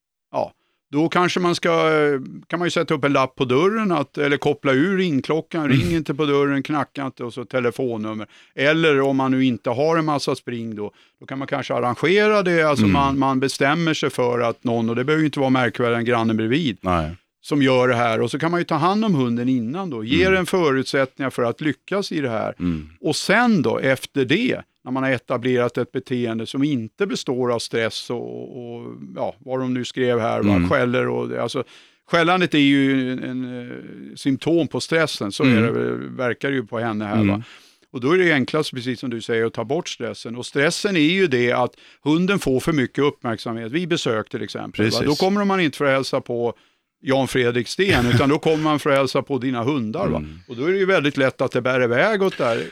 Mm. 0.93 1.03
Då 1.03 1.09
kanske 1.09 1.39
man 1.39 1.55
ska, 1.55 1.69
eh, 1.71 2.19
kan 2.47 2.59
man 2.59 2.65
ju 2.65 2.69
sätta 2.71 2.93
upp 2.93 3.03
en 3.03 3.13
lapp 3.13 3.35
på 3.35 3.45
dörren 3.45 3.91
att, 3.91 4.17
eller 4.17 4.37
koppla 4.37 4.71
ur 4.73 4.97
ringklockan, 4.97 5.69
ring 5.69 5.91
inte 5.95 6.13
på 6.15 6.25
dörren, 6.25 6.63
knacka 6.63 7.05
inte 7.05 7.23
och 7.23 7.33
så 7.33 7.45
telefonnummer. 7.45 8.27
Eller 8.55 9.01
om 9.01 9.17
man 9.17 9.31
nu 9.31 9.45
inte 9.45 9.69
har 9.69 9.97
en 9.97 10.05
massa 10.05 10.35
spring 10.35 10.75
då, 10.75 10.91
då 11.19 11.25
kan 11.25 11.39
man 11.39 11.47
kanske 11.47 11.73
arrangera 11.73 12.43
det, 12.43 12.63
alltså 12.63 12.83
Mm. 12.85 12.93
man, 12.93 13.19
man 13.19 13.39
bestämmer 13.39 13.93
sig 13.93 14.09
för 14.09 14.39
att 14.39 14.63
någon, 14.63 14.89
och 14.89 14.95
det 14.95 15.03
behöver 15.03 15.21
ju 15.21 15.25
inte 15.25 15.39
vara 15.39 15.49
märkvärdigare 15.49 15.97
än 15.99 16.05
grannen 16.05 16.37
bredvid, 16.37 16.77
Nej. 16.81 17.11
som 17.41 17.61
gör 17.61 17.87
det 17.87 17.95
här 17.95 18.21
och 18.21 18.31
så 18.31 18.39
kan 18.39 18.51
man 18.51 18.59
ju 18.59 18.63
ta 18.63 18.75
hand 18.75 19.05
om 19.05 19.15
hunden 19.15 19.49
innan 19.49 19.89
då, 19.89 20.03
ge 20.03 20.21
Mm. 20.21 20.33
den 20.33 20.45
förutsättningar 20.45 21.29
för 21.29 21.43
att 21.43 21.61
lyckas 21.61 22.11
i 22.11 22.21
det 22.21 22.29
här. 22.29 22.53
Mm. 22.59 22.89
Och 23.01 23.15
sen 23.15 23.61
då 23.61 23.79
efter 23.79 24.25
det, 24.25 24.61
när 24.85 24.91
man 24.91 25.03
har 25.03 25.11
etablerat 25.11 25.77
ett 25.77 25.91
beteende 25.91 26.45
som 26.45 26.63
inte 26.63 27.07
består 27.07 27.51
av 27.51 27.59
stress 27.59 28.09
och, 28.09 28.57
och 28.57 28.93
ja, 29.15 29.35
vad 29.39 29.59
de 29.59 29.73
nu 29.73 29.85
skrev 29.85 30.19
här, 30.19 30.41
va? 30.43 30.55
Mm. 30.55 30.69
skäller 30.69 31.07
och 31.07 31.29
det, 31.29 31.41
alltså 31.41 31.63
Skällandet 32.07 32.53
är 32.53 32.59
ju 32.59 33.11
en, 33.11 33.23
en 33.23 33.69
eh, 33.69 34.15
symptom 34.15 34.67
på 34.67 34.79
stressen, 34.79 35.31
så 35.31 35.43
Mm. 35.43 35.63
är 35.63 35.71
det, 35.71 35.91
verkar 35.95 36.49
det 36.49 36.55
ju 36.55 36.65
på 36.65 36.79
henne 36.79 37.05
här. 37.05 37.21
Mm. 37.21 37.27
Va? 37.27 37.43
Och 37.91 38.01
då 38.01 38.11
är 38.11 38.17
det 38.17 38.33
enklast, 38.33 38.71
precis 38.71 38.99
som 38.99 39.09
du 39.09 39.21
säger, 39.21 39.45
att 39.45 39.53
ta 39.53 39.63
bort 39.63 39.89
stressen. 39.89 40.35
Och 40.35 40.45
stressen 40.45 40.95
är 40.95 40.99
ju 40.99 41.27
det 41.27 41.51
att 41.51 41.71
hunden 42.03 42.39
får 42.39 42.59
för 42.59 42.73
mycket 42.73 43.03
uppmärksamhet 43.03 43.71
vid 43.71 43.89
besök 43.89 44.29
till 44.29 44.43
exempel. 44.43 44.89
Då 44.89 45.15
kommer 45.15 45.45
man 45.45 45.59
inte 45.59 45.77
för 45.77 45.85
att 45.85 45.91
hälsa 45.91 46.21
på 46.21 46.53
Jan 47.01 47.27
Fredrik 47.27 47.67
Sten, 47.67 48.05
utan 48.13 48.29
då 48.29 48.39
kommer 48.39 48.63
man 48.63 48.79
för 48.79 48.89
att 48.89 48.97
hälsa 48.97 49.21
på 49.21 49.37
dina 49.37 49.63
hundar. 49.63 50.07
Mm. 50.07 50.39
Och 50.47 50.55
då 50.55 50.65
är 50.65 50.71
det 50.71 50.77
ju 50.77 50.85
väldigt 50.85 51.17
lätt 51.17 51.41
att 51.41 51.51
det 51.51 51.61
bär 51.61 51.83
iväg 51.83 52.23
åt 52.23 52.37
där. 52.37 52.63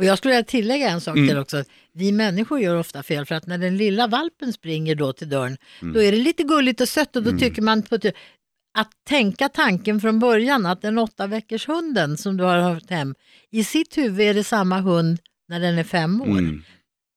Och 0.00 0.06
jag 0.06 0.18
skulle 0.18 0.34
vilja 0.34 0.44
tillägga 0.44 0.88
en 0.90 1.00
sak 1.00 1.16
Mm. 1.16 1.28
till 1.28 1.38
också. 1.38 1.64
Vi 1.92 2.12
människor 2.12 2.60
gör 2.60 2.76
ofta 2.76 3.02
fel 3.02 3.26
för 3.26 3.34
att 3.34 3.46
när 3.46 3.58
den 3.58 3.76
lilla 3.76 4.06
valpen 4.06 4.52
springer 4.52 4.94
då 4.94 5.12
till 5.12 5.28
dörren, 5.28 5.56
Mm. 5.82 5.94
då 5.94 6.02
är 6.02 6.12
det 6.12 6.18
lite 6.18 6.42
gulligt 6.42 6.80
och 6.80 6.88
sött 6.88 7.16
och 7.16 7.22
då 7.22 7.38
tycker 7.38 7.62
man 7.62 7.82
på 7.82 7.94
att 7.94 8.90
tänka 9.08 9.48
tanken 9.48 10.00
från 10.00 10.18
början 10.18 10.66
att 10.66 10.82
den 10.82 10.98
åtta 10.98 11.26
veckors 11.26 11.68
hunden 11.68 12.16
som 12.16 12.36
du 12.36 12.44
har 12.44 12.56
haft 12.58 12.90
hem, 12.90 13.14
i 13.50 13.64
sitt 13.64 13.98
huvud 13.98 14.20
är 14.26 14.34
det 14.34 14.44
samma 14.44 14.80
hund 14.80 15.18
när 15.48 15.60
den 15.60 15.78
är 15.78 15.84
fem 15.84 16.22
år. 16.22 16.26
Mm. 16.26 16.62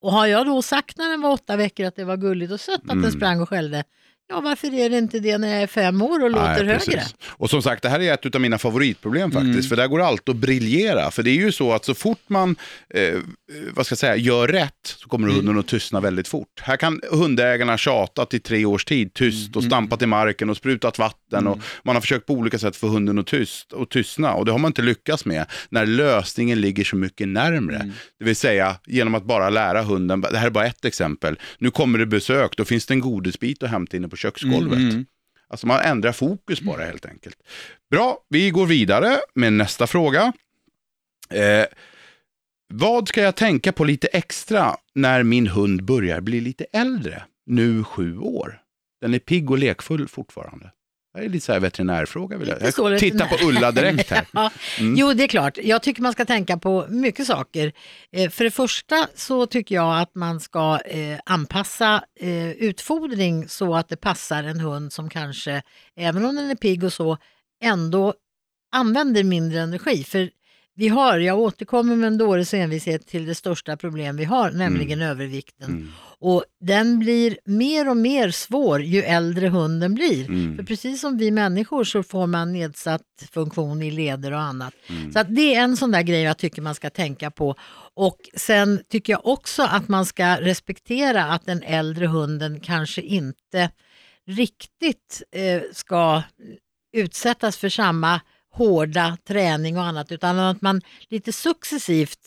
Och 0.02 0.12
har 0.12 0.26
jag 0.26 0.46
då 0.46 0.62
sagt 0.62 0.98
när 0.98 1.10
den 1.10 1.20
var 1.20 1.30
åtta 1.30 1.56
veckor 1.56 1.86
att 1.86 1.96
det 1.96 2.04
var 2.04 2.16
gulligt 2.16 2.52
och 2.52 2.60
sött 2.60 2.80
att 2.84 2.90
Mm. 2.90 3.02
den 3.02 3.12
sprang 3.12 3.40
och 3.40 3.48
skällde, 3.48 3.84
ja 4.28 4.40
varför 4.40 4.74
är 4.74 4.90
det 4.90 4.98
inte 4.98 5.18
det 5.20 5.38
när 5.38 5.48
jag 5.48 5.62
är 5.62 5.66
fem 5.66 6.02
år 6.02 6.22
och 6.24 6.30
låter 6.30 6.64
Nej, 6.64 6.78
högre? 6.86 7.02
Och 7.28 7.50
som 7.50 7.62
sagt, 7.62 7.82
det 7.82 7.88
här 7.88 8.00
är 8.00 8.14
ett 8.14 8.34
av 8.34 8.40
mina 8.40 8.58
favoritproblem 8.58 9.30
faktiskt. 9.32 9.54
Mm. 9.54 9.62
För 9.62 9.76
där 9.76 9.86
går 9.86 9.98
det 9.98 10.06
alltid 10.06 10.34
att 10.34 10.40
briljera. 10.40 11.10
För 11.10 11.22
det 11.22 11.30
är 11.30 11.34
ju 11.34 11.52
så 11.52 11.72
att 11.72 11.84
så 11.84 11.94
fort 11.94 12.22
man 12.26 12.56
eh, 12.94 13.18
vad 13.72 13.86
ska 13.86 13.92
jag 13.92 13.98
säga, 13.98 14.16
gör 14.16 14.48
rätt 14.48 14.72
så 14.82 15.08
kommer 15.08 15.24
Mm. 15.28 15.36
hunden 15.36 15.58
att 15.58 15.66
tystna 15.68 16.00
väldigt 16.00 16.28
fort. 16.28 16.48
Här 16.62 16.76
kan 16.76 17.00
hundägarna 17.10 17.76
tjatat 17.78 18.34
i 18.34 18.40
tre 18.40 18.64
års 18.64 18.84
tid 18.84 19.14
tyst 19.14 19.46
Mm. 19.48 19.56
och 19.58 19.64
stampat 19.64 20.02
i 20.02 20.06
marken 20.06 20.50
och 20.50 20.56
sprutat 20.56 20.98
vatten. 20.98 21.46
Och 21.46 21.58
man 21.82 21.96
har 21.96 22.00
försökt 22.00 22.26
på 22.26 22.32
olika 22.32 22.58
sätt 22.58 22.76
få 22.76 22.86
hunden 22.86 23.18
att 23.18 23.26
tyst 23.26 23.72
och 23.72 23.90
tystna. 23.90 24.34
Och 24.34 24.44
det 24.44 24.52
har 24.52 24.58
man 24.58 24.68
inte 24.68 24.82
lyckats 24.82 25.24
med 25.24 25.46
när 25.68 25.86
lösningen 25.86 26.60
ligger 26.60 26.84
så 26.84 26.96
mycket 26.96 27.28
närmre. 27.28 27.76
Mm. 27.76 27.92
Det 28.18 28.24
vill 28.24 28.36
säga 28.36 28.76
genom 28.86 29.14
att 29.14 29.24
bara 29.24 29.50
lära 29.50 29.82
hunden, 29.82 30.20
det 30.20 30.38
här 30.38 30.46
är 30.46 30.50
bara 30.50 30.66
ett 30.66 30.84
exempel. 30.84 31.38
Nu 31.58 31.70
kommer 31.70 31.98
det 31.98 32.06
besök, 32.06 32.56
då 32.56 32.64
finns 32.64 32.86
det 32.86 32.94
en 32.94 33.00
godisbit 33.00 33.62
att 33.62 33.70
hämta 33.70 33.96
inne 33.96 34.08
på 34.08 34.13
köksgolvet. 34.16 34.78
Mm. 34.78 35.06
Alltså 35.48 35.66
man 35.66 35.80
ändrar 35.80 36.12
fokus 36.12 36.60
på 36.60 36.76
det 36.76 36.84
helt 36.84 37.06
enkelt. 37.06 37.36
Bra, 37.90 38.18
vi 38.28 38.50
går 38.50 38.66
vidare 38.66 39.18
med 39.34 39.52
nästa 39.52 39.86
fråga. 39.86 40.32
Eh, 41.30 41.64
vad 42.68 43.08
ska 43.08 43.22
jag 43.22 43.36
tänka 43.36 43.72
på 43.72 43.84
lite 43.84 44.06
extra 44.06 44.76
när 44.94 45.22
min 45.22 45.46
hund 45.46 45.84
börjar 45.84 46.20
bli 46.20 46.40
lite 46.40 46.64
äldre? 46.72 47.24
Nu 47.46 47.84
sju 47.84 48.18
år. 48.18 48.60
Den 49.00 49.14
är 49.14 49.18
pigg 49.18 49.50
och 49.50 49.58
lekfull 49.58 50.08
fortfarande. 50.08 50.70
Det 51.14 51.24
är 51.24 51.28
lite 51.28 51.46
så 51.46 51.52
här 51.52 51.60
veterinärfråga. 51.60 52.38
Vill 52.38 52.48
jag. 52.48 52.62
Jag 52.62 52.98
tittar 52.98 53.26
på 53.26 53.48
Ulla 53.48 53.72
direkt 53.72 54.10
här. 54.10 54.26
Mm. 54.78 54.96
Jo, 54.96 55.12
det 55.12 55.24
är 55.24 55.28
klart. 55.28 55.58
Jag 55.62 55.82
tycker 55.82 56.02
man 56.02 56.12
ska 56.12 56.24
tänka 56.24 56.56
på 56.56 56.86
mycket 56.88 57.26
saker. 57.26 57.72
Eh, 58.12 58.30
för 58.30 58.44
det 58.44 58.50
första 58.50 59.08
så 59.14 59.46
tycker 59.46 59.74
jag 59.74 60.00
att 60.00 60.14
man 60.14 60.40
ska 60.40 60.80
eh, 60.86 61.18
anpassa 61.24 62.04
eh, 62.20 62.50
utfodring 62.50 63.48
så 63.48 63.74
att 63.74 63.88
det 63.88 63.96
passar 63.96 64.44
en 64.44 64.60
hund 64.60 64.92
som 64.92 65.10
kanske, 65.10 65.62
även 65.96 66.24
om 66.24 66.36
den 66.36 66.50
är 66.50 66.54
pigg 66.54 66.84
och 66.84 66.92
så, 66.92 67.18
ändå 67.62 68.14
använder 68.72 69.24
mindre 69.24 69.60
energi. 69.60 70.04
För 70.04 70.30
vi 70.76 70.88
har, 70.88 71.18
jag 71.18 71.38
återkommer 71.38 71.96
med 71.96 72.06
en 72.06 72.18
dåres 72.18 72.54
envishet 72.54 73.06
till 73.06 73.26
det 73.26 73.34
största 73.34 73.76
problem 73.76 74.16
vi 74.16 74.24
har, 74.24 74.50
nämligen 74.50 75.02
övervikten. 75.02 75.70
Mm. 75.70 75.92
Och 76.18 76.44
den 76.60 76.98
blir 76.98 77.38
mer 77.44 77.88
och 77.88 77.96
mer 77.96 78.30
svår 78.30 78.82
ju 78.82 79.02
äldre 79.02 79.48
hunden 79.48 79.94
blir. 79.94 80.28
Mm. 80.28 80.56
För 80.56 80.64
precis 80.64 81.00
som 81.00 81.18
vi 81.18 81.30
människor 81.30 81.84
så 81.84 82.02
får 82.02 82.26
man 82.26 82.52
nedsatt 82.52 83.02
funktion 83.32 83.82
i 83.82 83.90
leder 83.90 84.32
och 84.32 84.40
annat. 84.40 84.74
Mm. 84.86 85.12
Så 85.12 85.18
att 85.18 85.34
det 85.34 85.54
är 85.54 85.62
en 85.62 85.76
sån 85.76 85.90
där 85.90 86.02
grej 86.02 86.22
jag 86.22 86.38
tycker 86.38 86.62
man 86.62 86.74
ska 86.74 86.90
tänka 86.90 87.30
på. 87.30 87.54
Och 87.94 88.18
sen 88.36 88.80
tycker 88.88 89.12
jag 89.12 89.26
också 89.26 89.62
att 89.62 89.88
man 89.88 90.06
ska 90.06 90.40
respektera 90.40 91.24
att 91.24 91.46
den 91.46 91.62
äldre 91.62 92.06
hunden 92.06 92.60
kanske 92.60 93.02
inte 93.02 93.70
riktigt 94.26 95.22
eh, 95.32 95.62
ska 95.72 96.22
utsättas 96.92 97.56
för 97.56 97.68
samma 97.68 98.20
hårda 98.54 99.16
träning 99.28 99.76
och 99.78 99.84
annat 99.84 100.12
utan 100.12 100.38
att 100.38 100.62
man 100.62 100.80
lite 101.08 101.32
successivt 101.32 102.18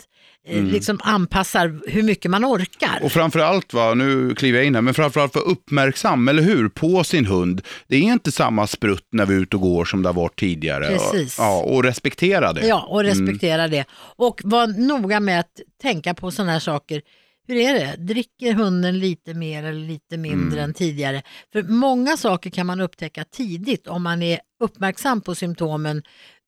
eh, 0.48 0.58
Mm. 0.58 0.72
liksom 0.72 1.00
anpassar 1.04 1.80
hur 1.88 2.04
mycket 2.04 2.32
man 2.32 2.46
orkar. 2.46 3.00
Och 3.04 3.12
framförallt, 3.12 3.74
va, 3.74 3.94
nu 3.94 4.36
kliver 4.36 4.58
jag 4.60 4.66
in 4.68 4.76
här, 4.76 4.82
men 4.82 4.94
framförallt 4.94 5.36
vara 5.36 5.46
uppmärksam, 5.46 6.28
eller 6.28 6.44
hur, 6.44 6.70
på 6.70 7.04
sin 7.04 7.26
hund. 7.26 7.62
Det 7.88 7.96
är 7.96 8.02
inte 8.02 8.32
samma 8.32 8.68
sprutt 8.68 9.08
när 9.12 9.26
vi 9.26 9.36
är 9.36 9.40
ute 9.40 9.56
och 9.56 9.62
går 9.62 9.86
som 9.86 10.04
det 10.04 10.10
har 10.10 10.14
varit 10.14 10.40
tidigare. 10.40 10.88
Precis. 10.88 11.40
Och, 11.40 11.46
ja, 11.46 11.62
och 11.64 11.84
respektera 11.84 12.54
det. 12.54 12.68
Ja, 12.68 12.86
och 12.90 13.04
respektera 13.04 13.68
det. 13.68 13.86
Och 14.16 14.42
var 14.44 14.68
noga 14.68 15.20
med 15.20 15.40
att 15.40 15.52
tänka 15.82 16.14
på 16.14 16.32
sådana 16.32 16.52
här 16.52 16.60
saker. 16.60 17.02
Hur 17.48 17.56
är 17.56 17.74
det? 17.74 17.96
Dricker 17.98 18.54
hunden 18.54 19.00
lite 19.00 19.34
mer 19.34 19.63
eller 19.63 19.88
lite 19.88 20.18
mindre 20.18 20.62
än 20.62 20.74
tidigare? 20.74 21.22
För 21.51 21.63
många 21.63 22.18
saker 22.18 22.50
kan 22.50 22.66
man 22.66 22.82
upptäcka 22.82 23.24
tidigt 23.24 23.88
om 23.88 24.04
man 24.04 24.22
är 24.22 24.39
uppmärksam 24.63 25.22
på 25.22 25.36
symptomen. 25.36 26.04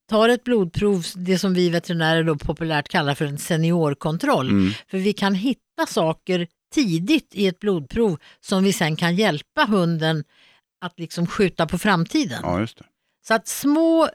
Tar 0.10 0.29
ett 0.29 0.44
blodprov, 0.44 1.06
det 1.15 1.39
som 1.39 1.53
vi 1.53 1.70
veterinärer 1.70 2.24
då 2.24 2.36
populärt 2.36 2.89
kallar 2.89 3.15
för 3.15 3.25
en 3.25 3.38
seniorkontroll. 3.38 4.50
Mm. 4.50 4.72
För 4.88 4.98
vi 4.98 5.13
kan 5.13 5.36
hitta 5.36 5.86
saker 5.88 6.48
tidigt 6.74 7.29
i 7.32 7.48
ett 7.48 7.60
blodprov 7.60 8.18
som 8.39 8.63
vi 8.63 8.74
sen 8.74 8.96
kan 8.96 9.15
hjälpa 9.15 9.65
hunden 9.65 10.24
att 10.82 11.00
liksom 11.00 11.27
skjuta 11.27 11.68
på 11.68 11.77
framtiden. 11.77 12.39
Ja. 12.44 12.68
Så 13.27 13.34
att 13.34 13.48
små 13.48 14.10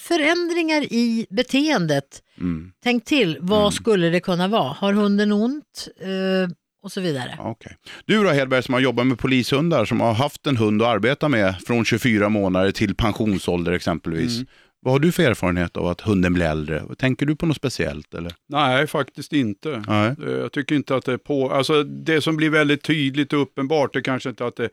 förändringar 0.00 0.82
i 0.82 1.26
beteendet, 1.30 2.22
Mm. 2.40 2.72
tänk 2.82 3.04
till, 3.04 3.38
vad 3.40 3.60
Mm. 3.60 3.72
skulle 3.72 4.10
det 4.10 4.20
kunna 4.20 4.48
vara? 4.48 4.72
Har 4.72 4.92
hunden 4.92 5.32
ont? 5.32 5.88
Eh, 6.00 6.50
och 6.82 6.92
så 6.92 7.00
vidare. 7.00 7.36
Okej. 7.38 7.76
Du 8.04 8.22
då 8.24 8.30
Hedberg 8.30 8.62
som 8.62 8.74
har 8.74 8.80
jobbat 8.80 9.06
med 9.06 9.18
polishundar 9.18 9.84
som 9.84 10.00
har 10.00 10.12
haft 10.14 10.46
en 10.46 10.56
hund 10.56 10.82
att 10.82 10.88
arbeta 10.88 11.28
med 11.28 11.54
från 11.66 11.84
24 11.84 12.28
månader 12.28 12.70
till 12.72 12.94
pensionsålder 12.94 13.72
exempelvis. 13.72 14.34
Mm. 14.36 14.46
Vad 14.80 14.94
har 14.94 14.98
du 14.98 15.12
för 15.12 15.22
erfarenhet 15.22 15.76
av 15.76 15.86
att 15.86 16.00
hunden 16.00 16.34
blir 16.34 16.44
äldre? 16.46 16.82
Tänker 16.98 17.26
du 17.26 17.36
på 17.36 17.46
något 17.46 17.56
speciellt? 17.56 18.14
Eller? 18.14 18.32
Nej, 18.48 18.86
faktiskt 18.86 19.32
inte. 19.32 19.84
Nej. 19.88 20.14
Eh, 20.26 20.30
Jag 20.32 20.52
tycker 20.52 20.74
inte 20.74 20.96
att 20.96 21.04
det 21.04 21.12
är 21.12 21.16
på, 21.18 21.50
alltså 21.50 21.82
det 21.82 22.20
som 22.20 22.36
blir 22.36 22.50
väldigt 22.50 22.82
tydligt 22.82 23.32
och 23.32 23.42
uppenbart 23.42 23.96
är 23.96 24.00
kanske 24.00 24.28
inte 24.28 24.46
att 24.46 24.56
det 24.56 24.64
är 24.64 24.70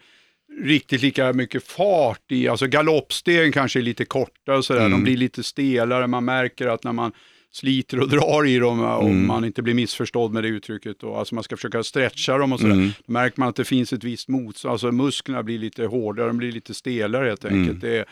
riktigt 0.62 1.02
lika 1.02 1.34
mycket 1.34 1.64
fart 1.68 2.32
i, 2.32 2.48
alltså 2.48 2.68
galoppstegen 2.68 3.52
kanske 3.52 3.80
är 3.80 3.84
lite 3.84 4.06
kortare 4.06 4.58
och 4.58 4.66
sådär, 4.66 4.80
Mm. 4.80 4.92
de 4.92 5.04
blir 5.04 5.18
lite 5.18 5.44
stelare, 5.44 6.08
man 6.08 6.26
märker 6.26 6.68
att 6.68 6.84
när 6.84 6.94
man 6.94 7.12
sliter 7.52 8.00
och 8.00 8.10
drar 8.10 8.48
i 8.48 8.58
dem, 8.60 8.80
om 8.82 9.06
Mm. 9.08 9.28
man 9.28 9.46
inte 9.46 9.62
blir 9.62 9.74
missförstådd 9.74 10.34
med 10.34 10.44
det 10.44 10.48
uttrycket, 10.50 11.00
då, 11.00 11.16
alltså 11.16 11.36
man 11.36 11.44
ska 11.44 11.56
försöka 11.56 11.84
stretcha 11.84 12.38
dem 12.38 12.54
och 12.54 12.60
sådär, 12.60 12.74
Mm. 12.74 12.92
då 13.06 13.12
märker 13.14 13.40
man 13.40 13.50
att 13.50 13.56
det 13.56 13.66
finns 13.66 13.94
ett 13.94 14.04
visst 14.04 14.28
motstånd, 14.30 14.72
alltså 14.72 14.92
musklerna 14.92 15.44
blir 15.44 15.60
lite 15.60 15.86
hårdare, 15.86 16.28
de 16.28 16.38
blir 16.38 16.52
lite 16.52 16.74
stelare 16.74 17.28
helt 17.28 17.46
Mm. 17.46 17.60
enkelt. 17.62 17.82
Det 17.82 17.98
är, 17.98 18.06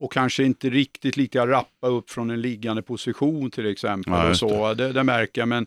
och 0.00 0.12
kanske 0.12 0.44
inte 0.44 0.70
riktigt 0.70 1.16
lika 1.16 1.46
rappa 1.46 1.86
upp 1.86 2.10
från 2.10 2.30
en 2.30 2.40
liggande 2.40 2.82
position 2.82 3.50
till 3.50 3.66
exempel. 3.66 4.12
Ja, 4.12 4.30
och 4.30 4.36
så. 4.36 4.74
Det, 4.74 4.92
det 4.92 5.02
märker 5.04 5.40
jag, 5.40 5.48
men 5.48 5.66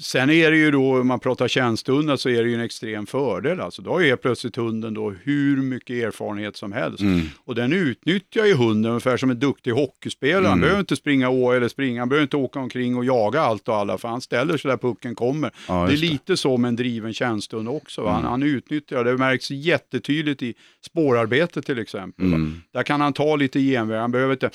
Sen 0.00 0.30
är 0.30 0.50
det 0.50 0.56
ju 0.56 0.70
då, 0.70 1.00
om 1.00 1.06
man 1.06 1.20
pratar 1.20 1.48
tjänstehundar, 1.48 2.16
så 2.16 2.28
är 2.28 2.42
det 2.42 2.48
ju 2.48 2.54
en 2.54 2.60
extrem 2.60 3.06
fördel. 3.06 3.60
Alltså, 3.60 3.82
då 3.82 3.90
har 3.90 4.00
ju 4.00 4.16
plötsligt 4.16 4.56
hunden 4.56 4.94
då 4.94 5.14
hur 5.22 5.56
mycket 5.56 5.90
erfarenhet 6.04 6.56
som 6.56 6.72
helst. 6.72 7.00
Mm. 7.00 7.20
Och 7.44 7.54
den 7.54 7.72
utnyttjar 7.72 8.44
ju 8.44 8.54
hunden 8.54 8.90
ungefär 8.90 9.16
som 9.16 9.30
en 9.30 9.38
duktig 9.38 9.70
hockeyspelare. 9.70 10.42
Han 10.42 10.52
Mm. 10.52 10.60
behöver 10.60 10.80
inte 10.80 10.96
springa 10.96 11.28
å 11.28 11.52
eller 11.52 11.68
springa, 11.68 12.00
han 12.00 12.08
behöver 12.08 12.22
inte 12.22 12.36
åka 12.36 12.58
omkring 12.58 12.96
och 12.96 13.04
jaga 13.04 13.40
allt 13.40 13.68
och 13.68 13.76
alla, 13.76 13.98
för 13.98 14.08
han 14.08 14.20
ställer 14.20 14.56
sig 14.56 14.68
där 14.70 14.76
pucken 14.76 15.14
kommer. 15.14 15.50
Ja, 15.68 15.74
det 15.74 15.80
är 15.82 15.86
det. 15.88 15.96
lite 15.96 16.36
så 16.36 16.56
med 16.56 16.68
en 16.68 16.76
driven 16.76 17.14
tjänstehund 17.14 17.68
också. 17.68 18.00
Mm. 18.00 18.12
Han, 18.12 18.24
han 18.24 18.42
utnyttjar, 18.42 19.04
det 19.04 19.16
märks 19.18 19.50
jättetydligt 19.50 20.42
i 20.42 20.54
spårarbete 20.86 21.62
till 21.62 21.78
exempel. 21.78 22.24
Mm. 22.26 22.60
Där 22.72 22.82
kan 22.82 23.00
han 23.00 23.12
ta 23.12 23.36
lite 23.36 23.60
genväg, 23.60 23.98
han 24.00 24.10
behöver 24.12 24.32
inte 24.32 24.50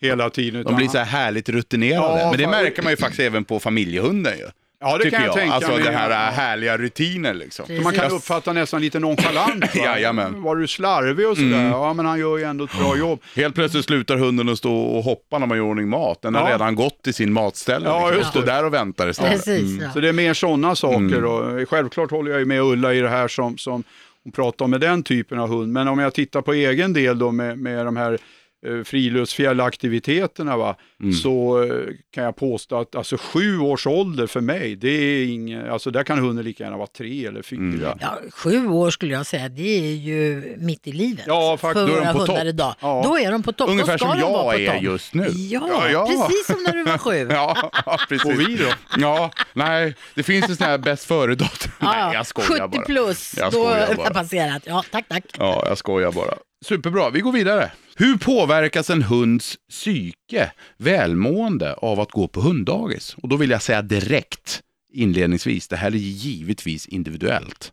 hela 0.00 0.30
tiden. 0.30 0.64
De 0.64 0.74
blir 0.76 0.86
han- 0.86 0.92
så 0.92 0.98
här 0.98 1.04
härligt 1.04 1.48
rutinerade. 1.48 2.20
Ja, 2.20 2.30
Men 2.30 2.38
det 2.40 2.46
märker 2.46 2.82
man 2.82 2.92
ju 2.92 2.96
faktiskt 2.96 3.20
även 3.20 3.44
på 3.44 3.60
familjehunden 3.60 4.31
ju. 4.38 4.46
Ja, 4.84 4.98
det 4.98 5.10
kan 5.10 5.20
jag, 5.20 5.28
jag. 5.28 5.34
tänka 5.34 5.54
alltså 5.54 5.70
mig. 5.72 5.82
det 5.82 5.90
här 5.90 6.10
äh, 6.10 6.16
härliga 6.34 6.78
rutiner 6.78 7.34
liksom. 7.34 7.66
Precis. 7.66 7.84
Man 7.84 7.92
kan 7.94 8.10
uppfatta 8.10 8.52
nästan 8.52 8.80
lite 8.80 8.98
nonchalant. 8.98 9.60
va? 9.76 9.82
Jajamän. 9.84 10.42
Var 10.42 10.56
du 10.56 10.66
slarvig 10.68 11.28
och 11.28 11.36
sådär? 11.36 11.48
Mm. 11.58 11.66
Ja, 11.70 11.92
men 11.92 12.06
han 12.06 12.18
gör 12.18 12.38
ju 12.38 12.44
ändå 12.44 12.64
ett 12.64 12.78
bra 12.78 12.96
jobb. 12.96 13.20
Helt 13.36 13.54
plötsligt 13.54 13.84
slutar 13.84 14.16
hunden 14.16 14.48
att 14.48 14.58
stå 14.58 14.74
och 14.82 15.04
hoppa 15.04 15.38
när 15.38 15.46
man 15.46 15.56
gör 15.58 15.64
ordning 15.64 15.88
mat. 15.88 16.22
Den 16.22 16.34
har 16.34 16.48
Ja. 16.48 16.54
redan 16.54 16.74
gått 16.74 17.02
till 17.02 17.14
sin 17.14 17.32
matställe. 17.32 17.86
Ja, 17.88 18.00
liksom. 18.06 18.18
just 18.18 18.32
det. 18.32 18.42
där 18.52 18.64
och 18.64 18.74
väntar 18.74 19.08
istället. 19.08 19.32
Precis, 19.32 19.70
Mm. 19.70 19.82
ja. 19.84 19.90
Så 19.92 20.00
det 20.00 20.08
är 20.08 20.12
mer 20.12 20.34
sådana 20.34 20.76
saker. 20.76 20.96
Mm. 21.18 21.24
Och 21.24 21.68
självklart 21.68 22.10
håller 22.10 22.30
jag 22.30 22.40
ju 22.40 22.46
med 22.46 22.62
Ulla 22.62 22.94
i 22.94 23.00
det 23.00 23.08
här 23.08 23.28
som, 23.28 23.58
som 23.58 23.84
hon 24.24 24.32
pratar 24.32 24.64
om 24.64 24.70
med 24.70 24.80
den 24.80 25.02
typen 25.02 25.38
av 25.38 25.48
hund. 25.48 25.72
Men 25.72 25.88
om 25.88 25.98
jag 25.98 26.14
tittar 26.14 26.42
på 26.42 26.52
egen 26.52 26.92
del 26.92 27.18
då 27.18 27.30
med, 27.30 27.58
med 27.58 27.86
de 27.86 27.96
här 27.96 28.18
eh, 28.66 28.82
friluftsfjällaktiviteterna 28.84 30.56
va, 30.56 30.76
Mm. 31.02 31.12
så 31.14 31.62
eh, 31.62 31.68
kan 32.14 32.24
jag 32.24 32.36
påstå 32.36 32.80
att 32.80 32.94
alltså, 32.94 33.16
sju 33.20 33.58
års 33.58 33.86
ålder 33.86 34.26
för 34.26 34.40
mig, 34.40 34.76
det 34.76 34.88
är 34.88 35.26
ingen, 35.26 35.70
alltså 35.70 35.90
där 35.90 36.04
kan 36.04 36.18
hunden 36.18 36.44
lika 36.44 36.64
gärna 36.64 36.76
vara 36.76 36.86
tre 36.86 37.26
eller 37.26 37.42
fyra. 37.42 37.58
Mm. 37.60 37.98
Ja, 38.00 38.18
sju 38.32 38.66
år 38.68 38.90
skulle 38.90 39.12
jag 39.14 39.26
säga, 39.26 39.48
det 39.48 39.78
är 39.90 39.94
ju 39.94 40.54
mitt 40.58 40.86
i 40.86 40.92
livet. 40.92 41.24
Ja, 41.26 41.56
faktiskt. 41.56 41.86
För 41.86 41.92
Då 41.94 42.00
är 42.02 42.06
de 42.06 42.18
på 42.18 42.26
topp. 42.26 42.38
idag. 42.44 42.74
Ja. 42.80 43.02
Då 43.04 43.18
är 43.18 43.32
de 43.32 43.42
på 43.42 43.52
topp. 43.52 43.70
Ungefär 43.70 43.98
ska 43.98 44.08
som 44.10 44.18
jag 44.18 44.44
på 44.44 44.52
är 44.52 44.72
topp. 44.72 44.82
just 44.82 45.14
nu. 45.14 45.26
Ja, 45.28 45.68
Ja, 45.68 45.88
ja. 45.90 46.06
precis 46.28 46.46
som 46.46 46.62
när 46.62 46.72
du 46.72 46.84
var 46.84 46.98
sju. 46.98 47.28
Ja, 47.32 47.70
precis. 48.08 48.24
Och 48.24 48.40
vi 48.40 48.56
då? 48.56 48.68
Ja, 48.98 49.30
nej, 49.52 49.94
det 50.14 50.22
finns 50.22 50.48
en 50.48 50.56
sån 50.56 50.66
här 50.66 50.78
bäst 50.78 51.04
före-datum. 51.04 51.72
Ja, 51.80 51.92
Nej, 51.92 52.14
jag 52.14 52.26
skojar 52.26 52.48
70 52.68 52.68
bara. 52.78 52.82
plus, 52.86 53.34
Jag 53.38 53.52
då 53.52 53.64
det 54.04 54.10
passerat. 54.14 54.62
Ja, 54.66 54.84
tack, 54.90 55.04
tack. 55.08 55.24
Ja, 55.38 55.64
jag 55.68 55.78
skojar 55.78 56.12
bara. 56.12 56.34
Superbra, 56.62 57.10
vi 57.10 57.20
går 57.20 57.32
vidare. 57.32 57.72
Hur 57.96 58.16
påverkas 58.18 58.90
en 58.90 59.02
hunds 59.02 59.56
psyke, 59.70 60.52
välmående, 60.76 61.72
av 61.74 62.00
att 62.00 62.10
gå 62.10 62.28
på 62.28 62.40
hunddagis? 62.40 63.14
Och 63.22 63.28
då 63.28 63.36
vill 63.36 63.50
jag 63.50 63.62
säga 63.62 63.82
direkt, 63.82 64.62
inledningsvis, 64.92 65.68
det 65.68 65.76
här 65.76 65.90
är 65.90 65.96
givetvis 65.96 66.86
individuellt. 66.86 67.72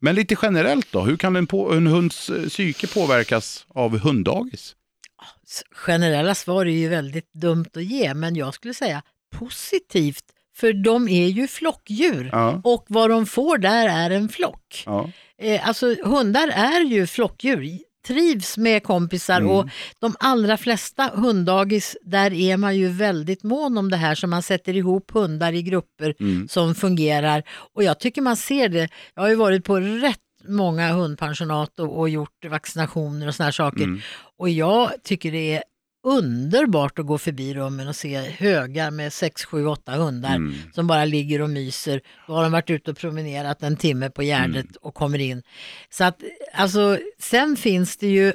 Men 0.00 0.14
lite 0.14 0.36
generellt 0.42 0.92
då, 0.92 1.00
hur 1.00 1.16
kan 1.16 1.36
en, 1.36 1.46
på, 1.46 1.72
en 1.72 1.86
hunds 1.86 2.30
eh, 2.30 2.48
psyke 2.48 2.86
påverkas 2.86 3.66
av 3.68 3.98
hunddagis? 3.98 4.76
S- 5.46 5.62
Generella 5.70 6.34
svar 6.34 6.66
är 6.66 6.70
ju 6.70 6.88
väldigt 6.88 7.32
dumt 7.32 7.66
att 7.74 7.84
ge, 7.84 8.14
men 8.14 8.36
jag 8.36 8.54
skulle 8.54 8.74
säga 8.74 9.02
positivt. 9.36 10.24
För 10.56 10.72
de 10.72 11.08
är 11.08 11.26
ju 11.28 11.48
flockdjur 11.48 12.28
Ja, 12.32 12.60
och 12.64 12.84
vad 12.88 13.10
de 13.10 13.26
får 13.26 13.58
där 13.58 13.88
är 13.88 14.10
en 14.10 14.28
flock. 14.28 14.82
ja. 14.86 15.10
Eh, 15.38 15.68
alltså 15.68 15.94
hundar 16.04 16.48
är 16.48 16.80
ju 16.80 17.06
flockdjur, 17.06 17.78
trivs 18.06 18.56
med 18.58 18.82
kompisar 18.82 19.40
Mm. 19.40 19.50
och 19.50 19.68
de 20.00 20.14
allra 20.20 20.56
flesta 20.56 21.10
hunddagis, 21.14 21.96
där 22.02 22.32
är 22.32 22.56
man 22.56 22.76
ju 22.76 22.88
väldigt 22.88 23.42
mån 23.42 23.78
om 23.78 23.90
det 23.90 23.96
här 23.96 24.14
så 24.14 24.26
man 24.26 24.42
sätter 24.42 24.76
ihop 24.76 25.10
hundar 25.10 25.52
i 25.52 25.62
grupper 25.62 26.14
Mm. 26.20 26.48
som 26.48 26.74
fungerar. 26.74 27.42
Och 27.74 27.82
jag 27.84 28.00
tycker 28.00 28.22
man 28.22 28.36
ser 28.36 28.68
det, 28.68 28.88
jag 29.14 29.22
har 29.22 29.28
ju 29.28 29.34
varit 29.36 29.64
på 29.64 29.80
rätt 29.80 30.18
många 30.48 30.92
hundpensionat 30.92 31.78
och, 31.78 31.98
och 31.98 32.08
gjort 32.08 32.44
vaccinationer 32.50 33.28
och 33.28 33.34
såna 33.34 33.44
här 33.44 33.52
saker. 33.52 33.84
Mm. 33.84 34.00
Och 34.38 34.48
jag 34.48 34.90
tycker 35.04 35.32
det 35.32 35.54
är 35.54 35.62
underbart 36.04 36.98
att 36.98 37.06
gå 37.06 37.18
förbi 37.18 37.54
rummen 37.54 37.88
och 37.88 37.96
se 37.96 38.16
högar 38.20 38.90
med 38.90 39.12
6, 39.12 39.44
7, 39.44 39.66
8 39.66 39.92
hundar 39.92 40.34
Mm. 40.36 40.54
som 40.74 40.86
bara 40.86 41.04
ligger 41.04 41.40
och 41.42 41.50
myser. 41.50 42.00
Då 42.26 42.32
har 42.34 42.42
de 42.42 42.52
varit 42.52 42.70
ute 42.70 42.90
och 42.90 42.96
promenerat 42.96 43.62
en 43.62 43.76
timme 43.76 44.10
på 44.10 44.22
Gärdet 44.22 44.64
Mm. 44.64 44.76
och 44.80 44.94
kommer 44.94 45.18
in. 45.18 45.42
Så 45.90 46.04
att, 46.04 46.22
alltså, 46.54 46.98
sen 47.18 47.56
finns 47.56 47.96
det 47.96 48.08
ju 48.08 48.32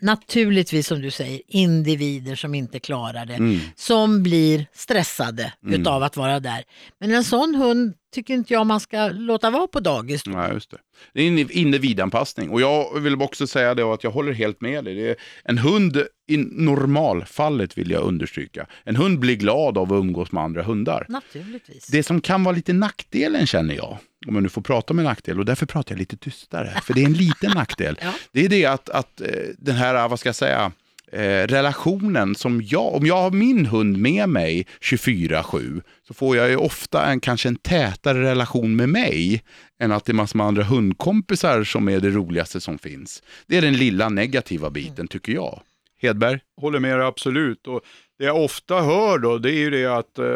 naturligtvis 0.00 0.86
som 0.86 1.02
du 1.02 1.10
säger 1.10 1.40
individer 1.48 2.34
som 2.36 2.54
inte 2.54 2.80
klarar 2.80 3.26
det. 3.26 3.34
Mm. 3.34 3.58
Som 3.76 4.22
blir 4.22 4.66
stressade 4.74 5.52
Mm. 5.64 5.80
utav 5.80 6.02
att 6.02 6.16
vara 6.16 6.40
där. 6.40 6.64
Men 7.00 7.12
en 7.14 7.24
sån 7.24 7.54
hund 7.54 7.94
tycker 8.14 8.34
inte 8.34 8.52
jag 8.52 8.66
man 8.66 8.80
ska 8.80 9.08
låta 9.08 9.50
vara 9.50 9.66
på 9.66 9.80
dagis. 9.80 10.22
Då. 10.22 10.30
Ja, 10.30 10.52
just 10.52 10.70
det. 10.70 10.78
Det 11.12 11.22
är 11.22 11.28
en 11.28 11.50
individanpassning. 11.50 12.50
Och 12.50 12.60
jag 12.60 13.00
vill 13.00 13.22
också 13.22 13.46
säga 13.46 13.74
det 13.74 13.82
att 13.82 14.04
jag 14.04 14.10
håller 14.10 14.32
helt 14.32 14.60
med 14.60 14.84
dig. 14.84 14.94
Det 14.94 15.10
är 15.10 15.16
en 15.44 15.58
hund, 15.58 16.04
i 16.26 16.36
normalfallet 16.36 17.78
vill 17.78 17.90
jag 17.90 18.02
understryka, 18.02 18.66
en 18.84 18.96
hund 18.96 19.18
blir 19.18 19.36
glad 19.36 19.78
av 19.78 19.92
att 19.92 19.98
umgås 19.98 20.32
med 20.32 20.42
andra 20.42 20.62
hundar. 20.62 21.06
Naturligtvis. 21.08 21.86
Det 21.86 22.02
som 22.02 22.20
kan 22.20 22.44
vara 22.44 22.54
lite 22.56 22.72
nackdelen 22.72 23.46
känner 23.46 23.74
jag, 23.74 23.98
om 24.26 24.34
jag 24.34 24.42
nu 24.42 24.48
får 24.48 24.62
prata 24.62 24.94
med 24.94 25.04
nackdel, 25.04 25.38
och 25.38 25.44
därför 25.44 25.66
pratar 25.66 25.94
jag 25.94 25.98
lite 25.98 26.16
tystare, 26.16 26.80
för 26.84 26.94
det 26.94 27.02
är 27.02 27.06
en 27.06 27.12
liten 27.12 27.50
nackdel. 27.50 27.98
Ja. 28.04 28.12
Det 28.32 28.44
är 28.44 28.48
det 28.48 28.66
att, 28.66 28.88
att 28.88 29.20
eh, 29.20 29.28
den 29.58 29.76
här, 29.76 30.08
vad 30.08 30.20
ska 30.20 30.28
jag 30.28 30.36
säga, 30.36 30.72
eh, 31.14 31.46
relationen 31.46 32.34
som 32.34 32.62
jag, 32.62 32.94
om 32.94 33.06
jag 33.06 33.16
har 33.16 33.30
min 33.30 33.66
hund 33.66 33.98
med 33.98 34.28
mig 34.28 34.66
24-7, 34.80 35.82
så 36.08 36.14
får 36.14 36.36
jag 36.36 36.50
ju 36.50 36.56
ofta 36.56 37.06
en, 37.06 37.20
kanske 37.20 37.48
en 37.48 37.56
tätare 37.56 38.22
relation 38.22 38.76
med 38.76 38.88
mig, 38.88 39.42
än 39.80 39.92
att 39.92 40.04
det 40.04 40.12
är 40.12 40.14
massor 40.14 40.36
med 40.36 40.46
andra 40.46 40.62
hundkompisar 40.62 41.64
som 41.64 41.88
är 41.88 42.00
det 42.00 42.10
roligaste 42.10 42.60
som 42.60 42.78
finns. 42.78 43.22
Det 43.46 43.56
är 43.56 43.62
den 43.62 43.76
lilla 43.76 44.08
negativa 44.08 44.70
biten 44.70 45.08
tycker 45.08 45.32
jag. 45.32 45.62
Hedberg? 46.00 46.40
Håller 46.60 46.78
med 46.78 46.98
dig 46.98 47.06
absolut. 47.06 47.66
Och 47.66 47.80
det 48.18 48.24
jag 48.24 48.44
ofta 48.44 48.80
hör 48.80 49.18
då, 49.18 49.38
det 49.38 49.50
är 49.50 49.58
ju 49.58 49.70
det 49.70 49.86
att 49.86 50.18
eh, 50.18 50.26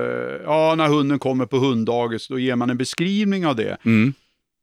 ja, 0.45 0.75
när 0.75 0.89
hunden 0.89 1.19
kommer 1.19 1.47
på 1.47 1.57
hunddagis, 1.57 2.29
då 2.29 2.39
ger 2.39 2.57
man 2.57 2.71
en 2.71 2.79
beskrivning 2.79 3.47
av 3.47 3.57
det. 3.57 3.77
Mm. 3.85 4.15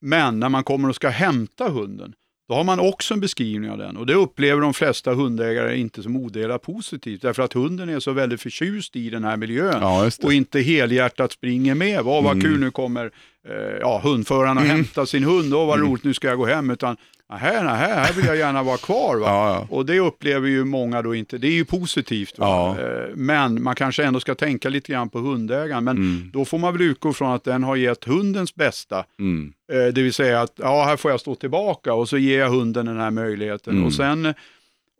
Men 0.01 0.39
när 0.39 0.49
man 0.49 0.63
kommer 0.63 0.89
och 0.89 0.95
ska 0.95 1.09
hämta 1.09 1.69
hunden, 1.69 2.13
då 2.47 2.53
har 2.55 2.63
man 2.63 2.79
också 2.79 3.13
en 3.13 3.19
beskrivning 3.19 3.71
av 3.71 3.77
den. 3.77 3.97
Och 3.97 4.05
det 4.05 4.13
upplever 4.13 4.61
de 4.61 4.73
flesta 4.73 5.13
hundägare 5.13 5.77
inte 5.77 6.03
som 6.03 6.15
odelat 6.15 6.61
positivt, 6.61 7.21
därför 7.21 7.43
att 7.43 7.53
hunden 7.53 7.89
är 7.89 7.99
så 7.99 8.11
väldigt 8.11 8.41
förtjust 8.41 8.95
i 8.95 9.09
den 9.09 9.23
här 9.23 9.37
miljön. 9.37 9.77
Ja, 9.81 10.09
och 10.23 10.33
inte 10.33 10.59
helhjärtat 10.61 11.31
springer 11.31 11.75
med. 11.75 12.03
Vad 12.03 12.23
vad 12.23 12.31
Mm. 12.37 12.41
kul, 12.51 12.59
nu 12.59 12.71
kommer 12.71 13.05
eh, 13.49 13.53
ja, 13.79 14.01
hundföraren 14.03 14.57
och 14.57 14.63
Mm. 14.63 14.75
hämtar 14.75 15.05
sin 15.05 15.23
hund. 15.23 15.53
Åh, 15.53 15.67
vad 15.67 15.77
Mm. 15.79 15.89
roligt, 15.91 16.03
nu 16.03 16.13
ska 16.13 16.27
jag 16.27 16.37
gå 16.37 16.45
hem. 16.45 16.69
Utan, 16.71 16.97
nähä, 17.29 17.63
nähä, 17.63 17.87
här 17.95 18.13
vill 18.13 18.25
jag 18.25 18.37
gärna 18.37 18.63
vara 18.63 18.77
kvar. 18.77 19.17
Va? 19.17 19.27
Ja, 19.27 19.49
ja. 19.53 19.67
Och 19.69 19.85
det 19.85 19.99
upplever 19.99 20.47
ju 20.47 20.65
många 20.65 21.01
då 21.01 21.15
inte. 21.15 21.37
Det 21.37 21.47
är 21.47 21.51
ju 21.51 21.65
positivt. 21.65 22.33
Ja. 22.37 22.77
Eh, 22.79 23.09
Men 23.15 23.63
man 23.63 23.75
kanske 23.75 24.03
ändå 24.03 24.19
ska 24.19 24.35
tänka 24.35 24.69
lite 24.69 24.91
grann 24.91 25.09
på 25.09 25.19
hundägaren. 25.19 25.83
Men 25.83 25.97
Mm. 25.97 26.29
då 26.33 26.45
får 26.45 26.57
man 26.57 26.73
väl 26.73 26.81
utgå 26.81 27.13
från 27.13 27.31
att 27.31 27.43
den 27.43 27.63
har 27.63 27.75
gett 27.75 28.03
hundens 28.03 28.55
bästa. 28.55 29.05
Mm. 29.19 29.53
Eh, 29.71 29.93
Det 29.93 30.01
vill 30.01 30.13
säga 30.13 30.41
att 30.41 30.53
ja, 30.55 30.83
här 30.83 30.97
får 30.97 31.11
jag 31.11 31.19
stå 31.19 31.35
tillbaka 31.35 31.93
och 31.93 32.09
så 32.09 32.17
ger 32.17 32.39
jag 32.39 32.49
hunden 32.49 32.85
den 32.85 32.99
här 32.99 33.11
möjligheten. 33.11 33.73
Mm. 33.73 33.85
Och 33.85 33.93
sen 33.93 34.33